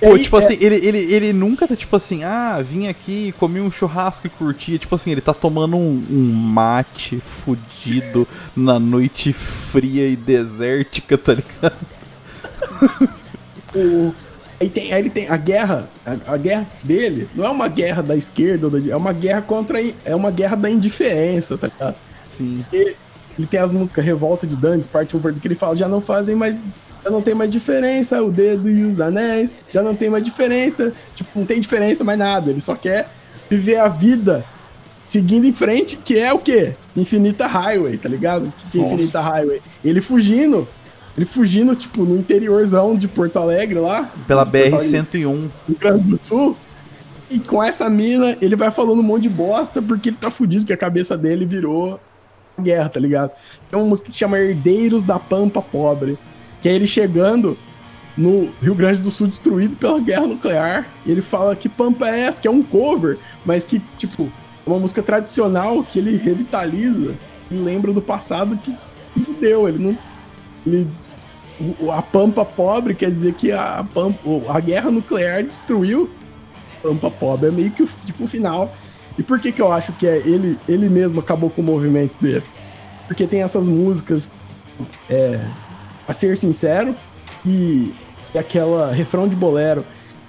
Pô, 0.00 0.18
tipo 0.18 0.36
é- 0.36 0.44
assim, 0.44 0.56
ele, 0.60 0.76
ele, 0.76 0.98
ele 1.12 1.32
nunca 1.32 1.66
tá 1.66 1.74
tipo 1.74 1.94
assim, 1.96 2.22
ah, 2.24 2.62
vim 2.62 2.86
aqui, 2.88 3.32
comi 3.38 3.60
um 3.60 3.70
churrasco 3.70 4.26
e 4.26 4.30
curti. 4.30 4.78
Tipo 4.78 4.94
assim, 4.94 5.10
ele 5.10 5.20
tá 5.20 5.34
tomando 5.34 5.76
um, 5.76 6.04
um 6.10 6.32
mate 6.32 7.18
fudido 7.20 8.26
na 8.54 8.78
noite 8.78 9.32
fria 9.32 10.08
e 10.08 10.16
desértica, 10.16 11.18
tá 11.18 11.34
ligado? 11.34 11.76
o- 13.74 14.14
aí, 14.60 14.68
tem, 14.68 14.92
aí 14.92 15.00
ele 15.00 15.10
tem 15.10 15.28
a 15.28 15.36
guerra, 15.36 15.88
a, 16.04 16.34
a 16.34 16.36
guerra 16.36 16.66
dele 16.82 17.28
não 17.34 17.44
é 17.44 17.48
uma 17.50 17.68
guerra 17.68 18.02
da 18.02 18.16
esquerda, 18.16 18.68
é 18.88 18.96
uma 18.96 19.12
guerra 19.12 19.42
contra, 19.42 19.78
é 20.04 20.14
uma 20.14 20.30
guerra 20.30 20.56
da 20.56 20.70
indiferença, 20.70 21.58
tá 21.58 21.66
ligado? 21.68 21.96
Sim. 22.26 22.64
ele, 22.72 22.96
ele 23.38 23.46
tem 23.46 23.60
as 23.60 23.72
músicas 23.72 24.04
Revolta 24.04 24.46
de 24.46 24.56
Dantes, 24.56 24.86
parte 24.86 25.16
1, 25.16 25.20
parte 25.20 25.34
2, 25.34 25.42
que 25.42 25.48
ele 25.48 25.54
fala, 25.54 25.76
já 25.76 25.88
não 25.88 26.00
fazem 26.00 26.34
mais. 26.34 26.56
Já 27.06 27.12
não 27.12 27.22
tem 27.22 27.36
mais 27.36 27.52
diferença, 27.52 28.20
o 28.20 28.32
dedo 28.32 28.68
e 28.68 28.82
os 28.82 29.00
anéis, 29.00 29.56
já 29.70 29.80
não 29.80 29.94
tem 29.94 30.10
mais 30.10 30.24
diferença. 30.24 30.92
Tipo, 31.14 31.38
não 31.38 31.46
tem 31.46 31.60
diferença 31.60 32.02
mais 32.02 32.18
nada. 32.18 32.50
Ele 32.50 32.60
só 32.60 32.74
quer 32.74 33.08
viver 33.48 33.76
a 33.76 33.86
vida 33.86 34.44
seguindo 35.04 35.46
em 35.46 35.52
frente, 35.52 35.96
que 35.96 36.18
é 36.18 36.32
o 36.32 36.38
quê? 36.40 36.72
Infinita 36.96 37.46
Highway, 37.46 37.96
tá 37.96 38.08
ligado? 38.08 38.46
É 38.46 38.78
Infinita 38.78 39.20
Highway. 39.20 39.62
Ele 39.84 40.00
fugindo, 40.00 40.66
ele 41.16 41.24
fugindo, 41.24 41.76
tipo, 41.76 42.02
no 42.02 42.18
interiorzão 42.18 42.96
de 42.96 43.06
Porto 43.06 43.38
Alegre 43.38 43.78
lá. 43.78 44.10
Pela 44.26 44.44
Porto 44.44 44.74
Alegre, 44.74 45.00
BR-101. 45.00 45.26
no 45.26 45.50
Rio 45.68 45.78
Grande 45.78 46.02
do 46.02 46.18
Sul. 46.20 46.56
E 47.30 47.38
com 47.38 47.62
essa 47.62 47.88
mina, 47.88 48.36
ele 48.40 48.56
vai 48.56 48.72
falando 48.72 48.98
um 48.98 49.04
monte 49.04 49.22
de 49.22 49.28
bosta 49.28 49.80
porque 49.80 50.08
ele 50.08 50.16
tá 50.20 50.28
fudido, 50.28 50.64
que 50.64 50.72
a 50.72 50.76
cabeça 50.76 51.16
dele 51.16 51.46
virou 51.46 52.00
guerra, 52.60 52.88
tá 52.88 52.98
ligado? 52.98 53.30
Tem 53.70 53.78
uma 53.78 53.88
música 53.88 54.10
que 54.10 54.18
chama 54.18 54.40
Herdeiros 54.40 55.04
da 55.04 55.20
Pampa 55.20 55.62
Pobre, 55.62 56.18
que 56.66 56.70
é 56.70 56.74
ele 56.74 56.88
chegando 56.88 57.56
no 58.16 58.50
Rio 58.60 58.74
Grande 58.74 59.00
do 59.00 59.08
Sul 59.08 59.28
destruído 59.28 59.76
pela 59.76 60.00
guerra 60.00 60.26
nuclear. 60.26 60.88
Ele 61.06 61.22
fala 61.22 61.54
que 61.54 61.68
Pampa 61.68 62.08
é 62.08 62.22
essa, 62.22 62.40
que 62.40 62.48
é 62.48 62.50
um 62.50 62.60
cover, 62.60 63.18
mas 63.44 63.64
que, 63.64 63.80
tipo, 63.96 64.24
é 64.24 64.68
uma 64.68 64.80
música 64.80 65.00
tradicional 65.00 65.84
que 65.84 66.00
ele 66.00 66.16
revitaliza 66.16 67.14
e 67.48 67.54
lembra 67.54 67.92
do 67.92 68.02
passado 68.02 68.56
que 68.56 68.76
fudeu. 69.22 69.68
Ele 69.68 69.78
não. 69.78 69.98
Ele 70.66 70.88
a 71.88 72.02
Pampa 72.02 72.44
pobre 72.44 72.94
quer 72.94 73.12
dizer 73.12 73.34
que 73.34 73.52
a, 73.52 73.86
Pampa, 73.94 74.18
a 74.48 74.58
guerra 74.58 74.90
nuclear 74.90 75.44
destruiu 75.44 76.10
Pampa 76.82 77.12
pobre. 77.12 77.46
É 77.46 77.52
meio 77.52 77.70
que 77.70 77.86
tipo, 78.04 78.24
o 78.24 78.26
final. 78.26 78.74
E 79.16 79.22
por 79.22 79.38
que, 79.38 79.52
que 79.52 79.62
eu 79.62 79.72
acho 79.72 79.92
que 79.92 80.04
é 80.04 80.16
ele, 80.16 80.58
ele 80.68 80.88
mesmo 80.88 81.20
acabou 81.20 81.48
com 81.48 81.62
o 81.62 81.64
movimento 81.64 82.20
dele? 82.20 82.42
Porque 83.06 83.24
tem 83.24 83.42
essas 83.42 83.68
músicas, 83.68 84.32
é, 85.08 85.40
a 86.06 86.12
ser 86.12 86.36
sincero, 86.36 86.94
e, 87.44 87.94
aquela 88.36 88.92
refrão 88.92 89.26
de 89.28 89.36
bolero. 89.36 89.84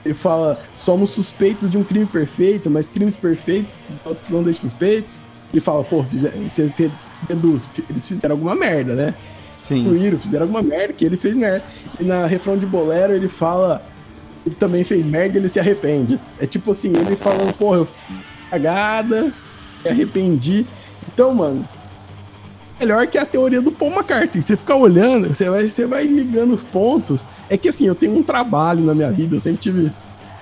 Ele 0.06 0.14
fala: 0.14 0.60
somos 0.76 1.10
suspeitos 1.10 1.70
de 1.70 1.78
um 1.78 1.84
crime 1.84 2.06
perfeito, 2.06 2.70
mas 2.70 2.88
crimes 2.88 3.16
perfeitos 3.16 3.86
não 4.30 4.44
deixam 4.44 4.70
suspeitos. 4.70 5.24
Ele 5.52 5.62
fala: 5.62 5.84
pô, 5.84 6.04
você, 6.04 6.70
você 6.70 6.92
deduz, 7.28 7.68
eles 7.90 8.08
fizeram 8.08 8.36
alguma 8.36 8.56
merda, 8.56 8.96
né? 8.96 9.14
Sim. 9.58 9.84
destruíram, 9.84 10.20
fizeram 10.20 10.44
alguma 10.44 10.62
merda, 10.62 10.94
que 10.94 11.04
ele 11.04 11.18
fez 11.18 11.36
merda. 11.36 11.66
E 12.00 12.04
na 12.04 12.26
refrão 12.26 12.58
de 12.58 12.66
bolero 12.66 13.14
ele 13.14 13.28
fala 13.28 13.84
ele 14.48 14.56
também 14.56 14.84
fez 14.86 15.06
merda 15.06 15.38
e 15.38 15.42
ele 15.42 15.50
se 15.50 15.60
arrepende. 15.60 16.18
É 16.40 16.46
tipo 16.48 16.72
assim, 16.72 16.96
ele 16.96 17.16
falando, 17.18 17.54
porra, 17.54 17.80
eu 17.80 17.88
cagada, 18.50 19.34
me 19.84 19.90
arrependi. 19.90 20.66
Então, 21.12 21.34
mano, 21.34 21.68
melhor 22.80 23.08
que 23.08 23.18
a 23.18 23.26
teoria 23.26 23.62
do 23.62 23.72
Paul 23.72 23.92
McCartney. 23.92 24.42
Você 24.42 24.56
ficar 24.56 24.76
olhando, 24.76 25.28
você 25.34 25.50
vai, 25.50 25.68
você 25.68 25.86
vai 25.86 26.06
ligando 26.06 26.54
os 26.54 26.64
pontos. 26.64 27.26
É 27.50 27.58
que 27.58 27.70
assim, 27.70 27.86
eu 27.88 27.96
tenho 27.96 28.16
um 28.18 28.24
trabalho 28.24 28.82
na 28.84 28.94
minha 28.94 29.12
vida, 29.12 29.36
eu 29.36 29.40
sempre 29.40 29.60
tive 29.60 29.92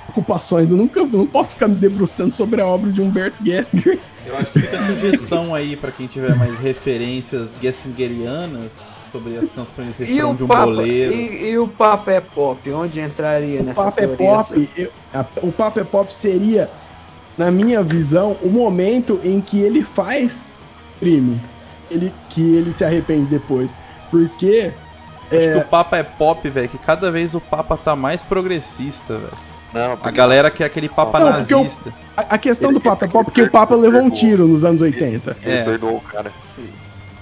ocupações. 0.10 0.72
Eu 0.72 0.78
nunca 0.78 1.00
eu 1.00 1.08
não 1.08 1.28
posso 1.28 1.54
ficar 1.54 1.68
me 1.68 1.76
debruçando 1.76 2.32
sobre 2.32 2.62
a 2.62 2.66
obra 2.66 2.92
de 2.92 3.02
Humberto 3.02 3.44
Gessinger. 3.44 4.00
Eu 4.26 4.38
acho 4.38 4.52
que 4.52 4.60
fica 4.60 4.80
a 4.80 4.88
sugestão 4.88 5.54
aí 5.56 5.76
pra 5.76 5.92
quem 5.92 6.08
tiver 6.08 6.36
mais 6.36 6.58
referências 6.60 7.48
gessingerianas 7.62 8.72
sobre 9.12 9.38
as 9.38 9.50
canções 9.50 9.94
E 10.00 10.22
o, 10.24 10.34
de 10.34 10.44
um 10.44 10.48
Papa, 10.48 10.66
boleiro. 10.66 11.14
e, 11.14 11.50
e 11.52 11.58
o 11.58 11.68
Papa 11.68 12.12
é 12.12 12.20
Pop? 12.20 12.70
Onde 12.72 13.00
entraria 13.00 13.62
O 13.62 13.64
nessa 13.64 13.84
Papo 13.84 14.02
é? 14.04 14.08
Pop, 14.08 14.70
eu- 14.76 14.92
a- 15.14 15.26
o 15.42 15.52
Papo 15.52 15.80
é 15.80 15.84
Pop 15.84 16.14
seria, 16.14 16.70
na 17.38 17.50
minha 17.52 17.82
visão, 17.84 18.36
o 18.42 18.50
momento 18.50 19.20
em 19.24 19.40
que 19.40 19.60
ele 19.60 19.84
faz 19.84 20.54
crime. 21.00 21.40
Ele, 21.90 22.14
que 22.30 22.42
ele 22.56 22.74
se 22.74 22.84
arrepende 22.84 23.26
depois. 23.30 23.74
Porque 24.12 24.72
Acho 25.32 25.40
que 25.52 25.58
o 25.58 25.66
Papa 25.66 25.98
é 25.98 26.04
pop, 26.04 26.48
velho, 26.50 26.70
que 26.70 26.78
cada 26.78 27.12
vez 27.12 27.34
o 27.34 27.42
Papa 27.42 27.76
tá 27.78 27.96
mais 27.96 28.22
progressista, 28.22 29.18
velho. 29.18 29.32
Não, 29.74 29.94
A 29.94 29.98
porque- 29.98 30.12
galera 30.16 30.50
quer 30.52 30.66
aquele 30.66 30.88
Papa 30.88 31.20
Não, 31.20 31.34
porque 31.34 31.54
o- 31.54 31.58
nazista. 31.64 31.94
a, 32.16 32.22
a 32.36 32.38
questão 32.38 32.70
Ele- 32.70 32.80
do 32.80 32.82
Papa 32.82 33.04
é 33.04 33.08
ele- 33.08 33.12
Pop 33.14 33.30
é 33.30 33.34
que 33.34 33.42
o 33.42 33.50
Papa 33.52 33.76
levou 33.76 34.02
um 34.02 34.10
tiro 34.10 34.48
nos 34.48 34.64
anos 34.64 34.82
80. 34.82 35.36
Ele 35.44 35.56
É. 35.58 35.64
perdoou 35.64 35.98
o 35.98 36.02
cara. 36.02 36.32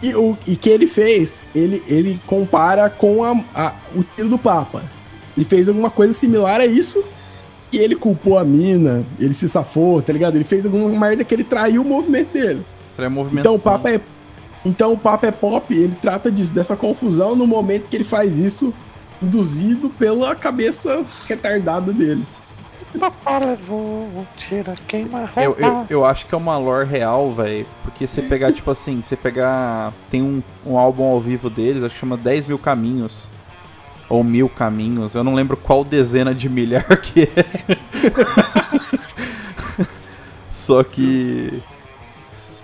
E 0.02 0.14
o 0.16 0.38
e 0.46 0.56
que 0.58 0.70
ele 0.70 0.86
fez, 0.86 1.42
ele, 1.56 1.82
ele 1.88 2.20
compara 2.28 2.90
com 2.90 3.24
a, 3.24 3.32
a- 3.56 3.74
o 3.96 4.04
tiro 4.04 4.30
do 4.30 4.38
Papa. 4.38 4.84
Ele 5.36 5.46
fez 5.46 5.68
alguma 5.70 5.90
coisa 5.90 6.14
similar 6.14 6.60
a 6.60 6.66
isso 6.66 7.04
e 7.72 7.78
ele 7.78 7.96
culpou 7.96 8.38
a 8.38 8.44
mina, 8.44 9.04
ele 9.20 9.34
se 9.34 9.48
safou, 9.50 10.02
tá 10.02 10.12
ligado? 10.14 10.36
Ele 10.36 10.44
fez 10.44 10.66
alguma 10.66 10.90
merda 10.90 11.24
que 11.24 11.34
ele 11.34 11.44
traiu 11.46 11.82
o 11.82 11.86
movimento 11.86 12.34
dele. 12.34 12.64
Isso 12.92 13.02
é 13.02 13.08
movimento. 13.10 13.40
Então 13.40 13.56
o 13.56 13.60
Papa 13.60 13.90
é 13.90 14.00
então 14.66 14.94
o 14.94 14.98
Papa 14.98 15.28
é 15.28 15.32
pop, 15.32 15.74
ele 15.74 15.96
trata 16.02 16.32
disso, 16.32 16.54
dessa 16.54 16.76
confusão 16.76 17.36
no 17.36 17.46
momento 17.46 17.90
que 17.90 17.96
ele 17.96 18.04
faz 18.04 18.38
isso, 18.38 18.74
induzido 19.22 19.90
pela 19.90 20.36
cabeça 20.36 21.06
retardada 21.28 21.92
dele. 21.92 22.26
Papá 23.00 23.40
levou 23.40 24.26
tiro, 24.38 24.72
queima 24.88 25.26
roupa. 25.26 25.42
Eu, 25.42 25.56
eu, 25.58 25.86
eu 25.90 26.06
acho 26.06 26.28
que 26.28 26.36
é 26.36 26.38
uma 26.38 26.58
lore 26.58 26.88
real, 26.88 27.34
velho. 27.34 27.66
Porque 27.84 28.06
você 28.06 28.22
pegar, 28.22 28.52
tipo 28.52 28.70
assim, 28.70 29.02
você 29.02 29.16
pegar. 29.16 29.92
Tem 30.10 30.22
um, 30.22 30.44
um 30.66 30.78
álbum 30.78 31.04
ao 31.04 31.20
vivo 31.20 31.50
deles, 31.50 31.84
acho 31.84 31.96
que 31.96 32.00
chama 32.00 32.18
10 32.18 32.46
mil 32.46 32.60
caminhos. 32.60 33.30
Ou 34.08 34.24
mil 34.24 34.48
caminhos. 34.48 35.16
Eu 35.16 35.24
não 35.24 35.34
lembro 35.34 35.58
qual 35.58 35.84
dezena 35.84 36.36
de 36.36 36.48
milhar 36.48 36.86
que 37.02 37.24
é. 37.24 37.46
Só 40.52 40.84
que. 40.84 41.64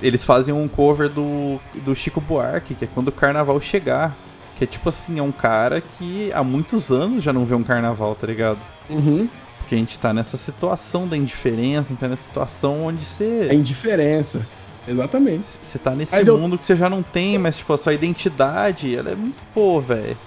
Eles 0.02 0.24
fazem 0.24 0.54
um 0.54 0.68
cover 0.68 1.10
do, 1.10 1.60
do 1.84 1.96
Chico 1.96 2.22
Buarque, 2.22 2.74
que 2.74 2.86
é 2.86 2.88
quando 2.94 3.10
o 3.10 3.12
carnaval 3.12 3.60
chegar. 3.60 4.16
Que 4.58 4.64
é 4.66 4.68
tipo 4.68 4.90
assim, 4.90 5.20
é 5.20 5.24
um 5.24 5.32
cara 5.32 5.82
que 5.82 6.30
há 6.34 6.44
muitos 6.44 6.92
anos 6.92 7.24
já 7.24 7.32
não 7.32 7.46
vê 7.46 7.56
um 7.56 7.64
carnaval, 7.64 8.14
tá 8.16 8.28
ligado? 8.28 8.60
Uhum. 8.90 9.30
Porque 9.58 9.74
a 9.76 9.78
gente 9.78 9.98
tá 9.98 10.12
nessa 10.14 10.36
situação 10.36 11.08
da 11.08 11.16
indiferença, 11.16 11.96
tá 11.98 12.08
nessa 12.10 12.24
situação 12.24 12.86
onde 12.88 13.00
A 13.04 13.08
você. 13.08 13.54
indiferença. 13.54 14.46
Exatamente. 14.88 15.46
Você 15.62 15.78
tá 15.80 15.92
nesse 15.92 16.16
Mas 16.16 16.28
eu- 16.28 16.38
mundo 16.38 16.58
que 16.58 16.66
você 16.66 16.76
já 16.76 16.90
não 16.90 17.02
tem, 17.04 17.38
mas 17.38 17.58
tipo, 17.58 17.72
a 17.72 17.78
sua 17.78 17.94
identidade, 17.94 18.96
ela 18.98 19.12
é 19.12 19.16
muito 19.16 19.38
boa, 19.54 19.80
velho. 19.82 20.18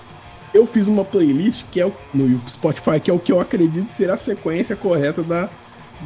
Eu 0.55 0.66
fiz 0.66 0.86
uma 0.86 1.05
playlist 1.05 1.65
que 1.70 1.81
é 1.81 1.86
o, 1.86 1.93
no 2.15 2.40
Spotify, 2.49 3.01
que 3.03 3.11
é 3.11 3.15
o 3.15 3.19
que 3.19 3.32
eu 3.32 3.40
acredito 3.40 3.89
ser 3.90 4.11
a 4.11 4.16
sequência 4.16 4.77
correta 4.77 5.23
da, 5.23 5.49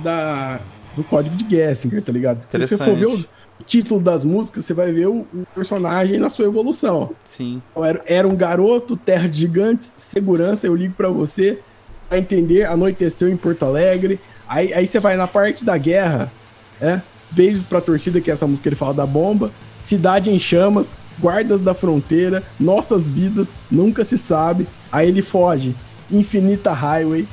da, 0.03 0.61
do 0.97 1.03
código 1.05 1.37
de 1.37 1.49
Gessinger, 1.49 2.01
tá 2.03 2.13
ligado? 2.13 2.43
Se 2.49 2.59
você 2.59 2.77
for 2.77 2.97
ver 2.97 3.07
o, 3.07 3.11
Interessante. 3.11 3.25
o 3.25 3.36
título 3.65 4.01
das 4.01 4.25
músicas, 4.25 4.65
você 4.65 4.75
vai 4.75 4.93
ver 4.93 5.07
o, 5.07 5.27
o 5.33 5.47
personagem 5.55 6.19
na 6.19 6.29
sua 6.29 6.47
evolução. 6.47 7.11
Sim. 7.25 7.63
Então, 7.71 7.85
Era, 7.85 8.01
era 8.07 8.29
um 8.29 8.37
garoto, 8.37 8.97
terra 8.97 9.29
de 9.29 9.41
gigantes, 9.41 9.93
segurança, 9.97 10.67
eu 10.67 10.75
ligo 10.75 10.95
pra 10.95 11.09
você, 11.09 11.61
pra 12.09 12.19
entender, 12.19 12.65
anoiteceu 12.65 13.29
em 13.29 13.37
Porto 13.37 13.65
Alegre. 13.65 14.21
Aí, 14.49 14.73
aí 14.73 14.87
você 14.87 15.01
vai 15.01 15.17
na 15.17 15.27
parte 15.27 15.65
da 15.65 15.77
guerra, 15.77 16.33
é? 16.81 17.01
Beijos 17.31 17.67
pra 17.67 17.81
torcida, 17.81 18.21
que 18.21 18.31
é 18.31 18.35
essa 18.35 18.47
música 18.47 18.65
que 18.65 18.69
ele 18.69 18.77
fala 18.77 18.95
da 18.95 19.07
bomba. 19.07 19.51
Cidade 19.83 20.31
em 20.31 20.39
chamas, 20.39 20.97
guardas 21.19 21.61
da 21.61 21.75
fronteira, 21.75 22.43
nossas 22.59 23.09
vidas, 23.09 23.55
nunca 23.71 24.05
se 24.05 24.19
sabe. 24.19 24.67
Aí 24.91 25.09
ele 25.09 25.23
foge. 25.23 25.75
Infinita 26.11 26.73
Highway, 26.73 27.27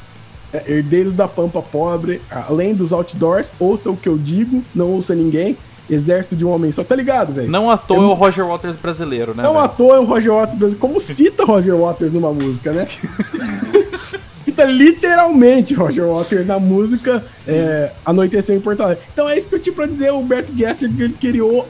é, 0.51 0.63
herdeiros 0.71 1.13
da 1.13 1.27
pampa 1.27 1.61
pobre, 1.61 2.21
além 2.29 2.73
dos 2.73 2.91
outdoors, 2.93 3.53
ouça 3.59 3.89
o 3.91 3.97
que 3.97 4.09
eu 4.09 4.17
digo, 4.17 4.63
não 4.73 4.91
ouça 4.91 5.13
ninguém. 5.13 5.57
Exército 5.89 6.35
de 6.35 6.45
um 6.45 6.49
homem 6.49 6.71
só, 6.71 6.83
tá 6.83 6.95
ligado, 6.95 7.33
velho? 7.33 7.49
Não 7.51 7.69
à 7.69 7.77
toa 7.77 8.03
é 8.03 8.05
o 8.05 8.13
Roger 8.13 8.45
Waters 8.45 8.75
brasileiro, 8.75 9.35
né? 9.35 9.43
Não 9.43 9.53
velho? 9.53 9.65
à 9.65 9.67
toa 9.67 9.95
é 9.97 9.99
o 9.99 10.05
Roger 10.05 10.31
Waters 10.33 10.57
brasileiro. 10.57 10.79
Como 10.79 10.99
cita 11.01 11.43
Roger 11.45 11.75
Waters 11.75 12.11
numa 12.13 12.31
música, 12.31 12.71
né? 12.71 12.87
cita 14.45 14.63
literalmente 14.65 15.73
Roger 15.73 16.05
Waters 16.07 16.45
na 16.45 16.59
música 16.59 17.23
é, 17.47 17.91
Anoiteceu 18.05 18.55
em 18.55 18.61
Porto 18.61 18.81
Alegre. 18.81 19.03
Então 19.11 19.27
é 19.27 19.37
isso 19.37 19.49
que 19.49 19.55
eu 19.55 19.59
tinha 19.59 19.75
pra 19.75 19.85
dizer. 19.85 20.11
O 20.11 20.19
Humberto 20.19 20.55
Gessinger 20.55 21.05
ele 21.05 21.13
criou, 21.13 21.67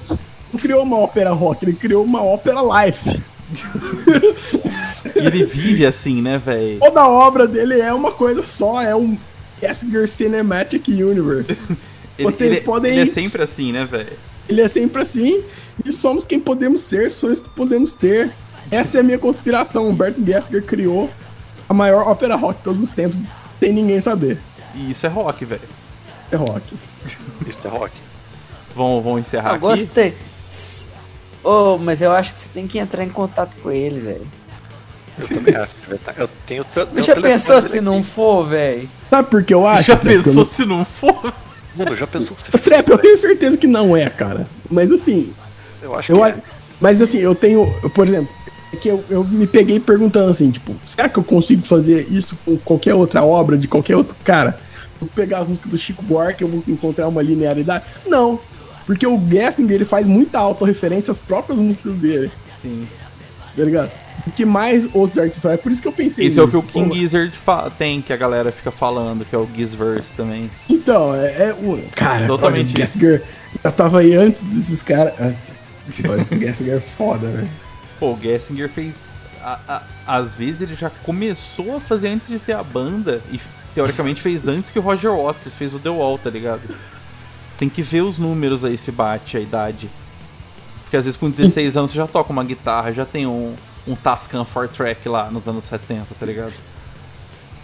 não 0.52 0.60
criou 0.60 0.84
uma 0.84 0.98
ópera 0.99 1.31
rock, 1.31 1.65
ele 1.65 1.73
criou 1.73 2.03
uma 2.03 2.22
ópera 2.23 2.60
life. 2.85 3.22
E 5.15 5.27
ele 5.27 5.45
vive 5.45 5.85
assim, 5.85 6.22
né, 6.22 6.40
velho? 6.44 6.80
Toda 6.80 7.07
obra 7.07 7.45
dele 7.45 7.80
é 7.80 7.94
uma 7.94 8.11
coisa 8.11 8.44
só, 8.44 8.81
é 8.81 8.95
um 8.95 9.15
Gessinger 9.61 10.07
Cinematic 10.07 10.88
Universe. 10.88 11.60
Ele, 12.18 12.30
Vocês 12.30 12.57
ele- 12.57 12.61
podem- 12.65 12.91
ele 12.94 13.02
é 13.02 13.06
sempre 13.06 13.41
assim, 13.41 13.72
né, 13.72 13.85
velho? 13.85 14.14
Ele 14.48 14.61
é 14.61 14.68
sempre 14.68 15.02
assim, 15.02 15.44
e 15.85 15.91
somos 15.91 16.26
quem 16.26 16.40
podemos 16.40 16.81
ser, 16.84 17.10
sonhos 17.10 17.40
que 17.40 17.49
podemos 17.49 17.94
ter. 17.94 18.31
Essa 18.69 18.98
é 18.98 19.02
a 19.02 19.03
minha 19.03 19.18
conspiração. 19.18 19.88
Humberto 19.88 20.23
Gessinger 20.26 20.64
criou 20.64 21.10
a 21.68 21.73
maior 21.73 22.07
ópera 22.07 22.35
rock 22.35 22.57
de 22.60 22.64
todos 22.64 22.81
os 22.81 22.91
tempos, 22.91 23.19
sem 23.60 23.72
ninguém 23.73 23.99
saber. 24.02 24.38
E 24.76 24.91
isso 24.91 25.06
é 25.06 25.10
rock, 25.10 25.45
velho. 25.45 25.61
É 26.31 26.35
rock. 26.35 26.73
Isso 27.48 27.60
é 27.65 27.68
rock. 27.69 27.94
Vamos, 28.76 29.03
vamos 29.03 29.19
encerrar 29.22 29.52
Ah, 29.52 29.53
aqui. 29.53 29.60
gostei. 29.61 30.14
Oh, 31.44 31.77
mas 31.77 32.02
eu 32.02 32.11
acho 32.11 32.34
que 32.34 32.40
você 32.40 32.49
tem 32.53 32.68
que 32.68 32.80
entrar 32.80 33.03
em 33.03 33.10
contato 33.10 33.56
com 33.61 33.69
ele, 33.72 33.99
velho. 33.99 34.27
Eu 35.19 35.27
também 35.27 35.56
acho 35.56 35.76
que 35.76 35.88
vai 35.88 35.95
estar. 35.98 36.15
Eu 36.18 36.30
tenho 36.45 36.64
tanto. 36.64 37.02
Já 37.03 37.15
pensou 37.22 37.61
se 37.61 37.80
não 37.81 38.03
for, 38.03 38.48
velho? 38.48 38.90
Sabe 39.10 39.30
por 39.30 39.44
que 39.44 39.53
eu 39.53 39.68
acho? 39.68 39.84
Já 39.84 39.95
pensou 39.98 40.41
Eu 40.41 40.45
se 40.45 40.65
não 40.65 40.84
for? 40.84 41.34
Mano, 41.76 41.95
já 41.95 42.06
pensou 42.08 42.38
se 42.38 42.52
Trap, 42.60 42.90
eu 42.90 42.98
tenho 42.98 43.18
certeza 43.18 43.58
que 43.58 43.68
não 43.68 43.95
é, 43.95 44.10
cara. 44.10 44.48
Mas 44.70 44.91
assim, 44.91 45.34
Eu 45.82 45.95
acho 45.98 46.12
eu, 46.12 46.18
que 46.18 46.24
a- 46.24 46.30
é. 46.30 46.36
mas 46.80 47.02
assim, 47.02 47.18
eu 47.20 47.34
tenho, 47.36 47.74
eu, 47.84 47.90
por 47.90 48.08
exemplo, 48.08 48.30
é 48.72 48.76
que 48.78 48.90
eu, 48.90 49.04
eu 49.10 49.24
me 49.24 49.45
peguei 49.48 49.80
perguntando 49.80 50.30
assim, 50.32 50.50
tipo, 50.52 50.76
será 50.86 51.08
que 51.10 51.18
eu 51.20 51.24
consigo 51.24 51.64
fazer 51.64 52.08
isso 52.10 52.38
com 52.45 52.58
qualquer 52.58 52.94
outra 52.94 53.24
obra 53.24 53.58
de 53.58 53.68
qualquer 53.68 53.95
outro 53.95 54.16
cara? 54.24 54.60
Eu 55.02 55.08
vou 55.08 55.10
pegar 55.16 55.40
as 55.40 55.50
músicas 55.50 55.70
do 55.72 55.78
Chico 55.78 56.02
Buarque, 56.04 56.44
eu 56.44 56.48
vou 56.48 56.64
encontrar 56.68 57.08
uma 57.08 57.22
linearidade? 57.22 57.84
Não, 58.06 58.40
porque 58.86 59.06
o 59.06 59.20
Gessinger 59.30 59.76
ele 59.76 59.86
faz 59.86 60.08
muita 60.08 60.40
autorreferência 60.40 61.12
às 61.12 61.20
próprias 61.20 61.60
músicas 61.60 61.94
dele, 61.95 62.32
Sim. 62.62 62.88
tá 63.56 63.64
ligado? 63.64 63.91
O 64.26 64.31
que 64.31 64.45
mais 64.45 64.88
outros 64.94 65.19
artistas 65.19 65.52
é 65.52 65.57
por 65.57 65.72
isso 65.72 65.81
que 65.81 65.88
eu 65.88 65.91
pensei 65.91 66.26
Isso 66.26 66.40
é 66.40 66.44
o 66.44 66.48
que 66.48 66.56
o 66.56 66.61
nisso. 66.61 66.72
King 66.73 66.90
Pô, 66.90 66.95
Gizzard 66.95 67.34
tem, 67.77 68.02
que 68.02 68.14
a 68.14 68.18
galera 68.18 68.52
fica 68.52 68.72
falando, 68.72 69.26
que 69.26 69.35
é 69.35 69.38
o 69.38 69.48
Gizverse 69.53 70.14
também. 70.14 70.49
Então, 70.69 71.14
é, 71.15 71.49
é 71.49 71.53
o. 71.53 71.84
Cara, 71.95 72.26
Totalmente 72.26 72.68
olha, 72.68 72.73
o 72.73 72.77
Gessinger 72.77 73.23
já 73.64 73.72
tava 73.72 73.99
aí 73.99 74.14
antes 74.15 74.44
desses 74.44 74.81
caras. 74.81 75.38
O 75.88 76.40
Gessinger 76.40 76.76
é 76.77 76.80
foda, 76.80 77.27
velho. 77.30 77.49
Pô, 77.99 78.14
o 78.14 78.19
Gessinger 78.22 78.69
fez. 78.69 79.10
a- 79.41 79.60
a- 79.68 79.84
às 80.07 80.34
vezes 80.34 80.61
ele 80.61 80.76
já 80.76 80.90
começou 80.90 81.76
a 81.76 81.80
fazer 81.81 82.07
antes 82.07 82.30
de 82.30 82.40
ter 82.40 82.53
a 82.53 82.64
banda 82.64 83.22
e 83.31 83.40
teoricamente 83.76 84.22
fez 84.22 84.48
antes 84.48 84.72
que 84.72 84.80
o 84.80 84.81
Roger 84.81 85.11
Waters 85.11 85.53
fez 85.56 85.73
o 85.73 85.80
The 85.80 85.90
Wall, 85.90 86.18
tá 86.18 86.30
ligado? 86.30 86.61
Tem 87.57 87.68
que 87.68 87.81
ver 87.81 88.02
os 88.03 88.18
números 88.18 88.64
aí 88.64 88.77
se 88.77 88.90
bate 88.91 89.35
a 89.35 89.40
idade. 89.41 89.90
Porque 90.84 90.95
às 90.95 91.03
vezes 91.03 91.18
com 91.18 91.30
16 91.30 91.76
anos 91.76 91.91
você 91.91 91.98
já 91.98 92.07
toca 92.07 92.31
uma 92.31 92.44
guitarra, 92.45 92.94
já 92.94 93.06
tem 93.06 93.27
um, 93.27 93.53
um 93.88 93.95
Tascam 93.95 94.43
4-track 94.45 95.07
lá 95.10 95.30
nos 95.30 95.47
anos 95.47 95.64
70, 95.65 96.14
tá 96.19 96.26
ligado? 96.26 96.53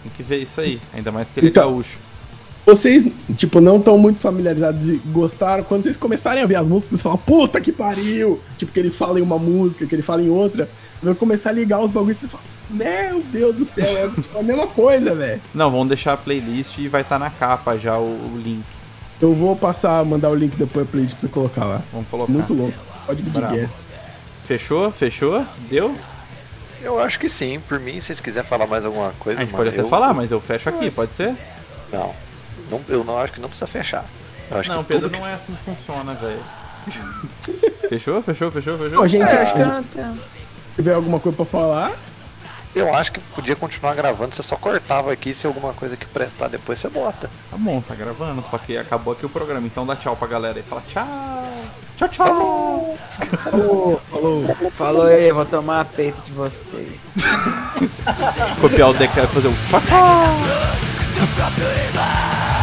Tem 0.02 0.12
que 0.12 0.22
ver 0.22 0.42
isso 0.42 0.60
aí, 0.60 0.80
ainda 0.94 1.10
mais 1.12 1.30
que 1.30 1.40
ele 1.40 1.46
é 1.48 1.50
Então- 1.50 1.70
gaúcho. 1.70 1.98
Vocês, 2.66 3.04
tipo, 3.36 3.58
não 3.58 3.78
estão 3.78 3.96
muito 3.96 4.20
familiarizados 4.20 4.86
e 4.90 4.98
gostaram. 4.98 5.64
Quando 5.64 5.82
vocês 5.82 5.96
começarem 5.96 6.42
a 6.42 6.46
ver 6.46 6.56
as 6.56 6.68
músicas, 6.68 6.90
vocês 6.90 7.02
falam, 7.02 7.16
puta 7.18 7.58
que 7.58 7.72
pariu! 7.72 8.38
Tipo, 8.58 8.70
que 8.70 8.78
ele 8.78 8.90
fala 8.90 9.18
em 9.18 9.22
uma 9.22 9.38
música, 9.38 9.86
que 9.86 9.94
ele 9.94 10.02
fala 10.02 10.22
em 10.22 10.28
outra. 10.28 10.68
Vai 11.02 11.14
começar 11.14 11.50
a 11.50 11.52
ligar 11.54 11.80
os 11.80 11.90
bagulhos 11.90 12.18
e 12.18 12.20
você 12.20 12.28
fala, 12.28 12.44
meu 12.68 13.22
Deus 13.22 13.56
do 13.56 13.64
céu, 13.64 13.82
é 14.06 14.08
tipo 14.10 14.36
a 14.38 14.42
mesma 14.42 14.66
coisa, 14.66 15.14
velho. 15.14 15.40
Não, 15.54 15.70
vamos 15.70 15.88
deixar 15.88 16.12
a 16.12 16.16
playlist 16.18 16.76
e 16.78 16.86
vai 16.86 17.00
estar 17.00 17.18
na 17.18 17.30
capa 17.30 17.78
já 17.78 17.98
o, 17.98 18.02
o 18.04 18.38
link. 18.44 18.62
Eu 19.20 19.34
vou 19.34 19.56
passar, 19.56 20.04
mandar 20.04 20.28
o 20.28 20.34
link 20.34 20.54
depois 20.54 20.84
pra 20.84 20.92
playlist 20.92 21.14
pra 21.16 21.22
você 21.22 21.32
colocar 21.32 21.64
lá. 21.64 21.82
Vamos 21.90 22.08
colocar. 22.08 22.30
Muito 22.30 22.52
louco. 22.52 22.78
Pode 23.06 23.22
guerra. 23.22 23.70
Fechou? 24.44 24.90
Fechou? 24.92 25.44
Deu? 25.70 25.94
Eu 26.80 26.98
acho 27.00 27.18
que 27.18 27.28
sim. 27.28 27.60
Por 27.60 27.78
mim, 27.78 28.00
se 28.00 28.06
vocês 28.06 28.20
quiserem 28.20 28.48
falar 28.48 28.66
mais 28.66 28.84
alguma 28.84 29.12
coisa, 29.18 29.40
A 29.40 29.44
gente 29.44 29.52
mano, 29.52 29.64
pode 29.64 29.74
até 29.76 29.84
eu- 29.86 29.88
falar, 29.88 30.14
mas 30.14 30.32
eu 30.32 30.40
fecho 30.40 30.68
aqui, 30.68 30.90
pode 30.90 31.12
ser? 31.12 31.36
Não. 31.92 32.14
não. 32.70 32.80
Eu 32.88 33.04
não 33.04 33.18
acho 33.18 33.32
que 33.32 33.40
não 33.40 33.48
precisa 33.48 33.66
fechar. 33.66 34.04
Eu 34.50 34.58
acho 34.58 34.68
Não, 34.70 34.82
que 34.82 34.92
Pedro, 34.94 35.08
tudo 35.08 35.18
não 35.20 35.26
é 35.26 35.34
assim 35.34 35.54
que 35.54 35.62
funciona, 35.64 36.14
velho. 36.14 36.42
fechou? 37.88 38.22
Fechou? 38.22 38.50
Fechou? 38.50 38.78
Fechou? 38.78 39.02
Ó, 39.02 39.06
gente, 39.06 39.30
É, 39.30 39.42
acho 39.42 39.52
que 39.54 39.60
eu 39.60 39.64
se 39.64 39.70
não 39.70 39.82
tenho. 39.84 40.18
tiver 40.76 40.94
alguma 40.94 41.20
coisa 41.20 41.36
pra 41.36 41.44
falar, 41.46 41.92
Eu 42.74 42.94
acho 42.94 43.10
que 43.12 43.20
podia 43.20 43.56
continuar 43.56 43.94
gravando, 43.94 44.34
você 44.34 44.42
só 44.42 44.56
cortava 44.56 45.12
aqui, 45.12 45.34
se 45.34 45.46
alguma 45.46 45.72
coisa 45.72 45.96
que 45.96 46.06
prestar 46.06 46.48
depois 46.48 46.78
você 46.78 46.88
bota. 46.88 47.28
Tá 47.50 47.56
bom, 47.56 47.80
tá 47.80 47.94
gravando, 47.94 48.42
só 48.42 48.58
que 48.58 48.76
acabou 48.76 49.12
aqui 49.12 49.26
o 49.26 49.28
programa. 49.28 49.66
Então 49.66 49.84
dá 49.84 49.96
tchau 49.96 50.16
pra 50.16 50.28
galera 50.28 50.58
aí. 50.58 50.62
Fala 50.62 50.82
tchau. 50.86 51.06
Tchau, 51.96 52.08
tchau. 52.08 52.96
Falou, 53.38 54.00
falou. 54.10 54.56
Falou 54.70 55.06
aí, 55.06 55.32
vou 55.32 55.44
tomar 55.44 55.80
a 55.80 55.84
peito 55.84 56.22
de 56.22 56.32
vocês. 56.32 57.14
Copiar 58.60 58.90
o 58.90 58.94
deck 58.94 59.18
e 59.18 59.26
fazer 59.26 59.48
um 59.48 59.54
tchau, 59.66 59.80
tchau. 59.82 60.26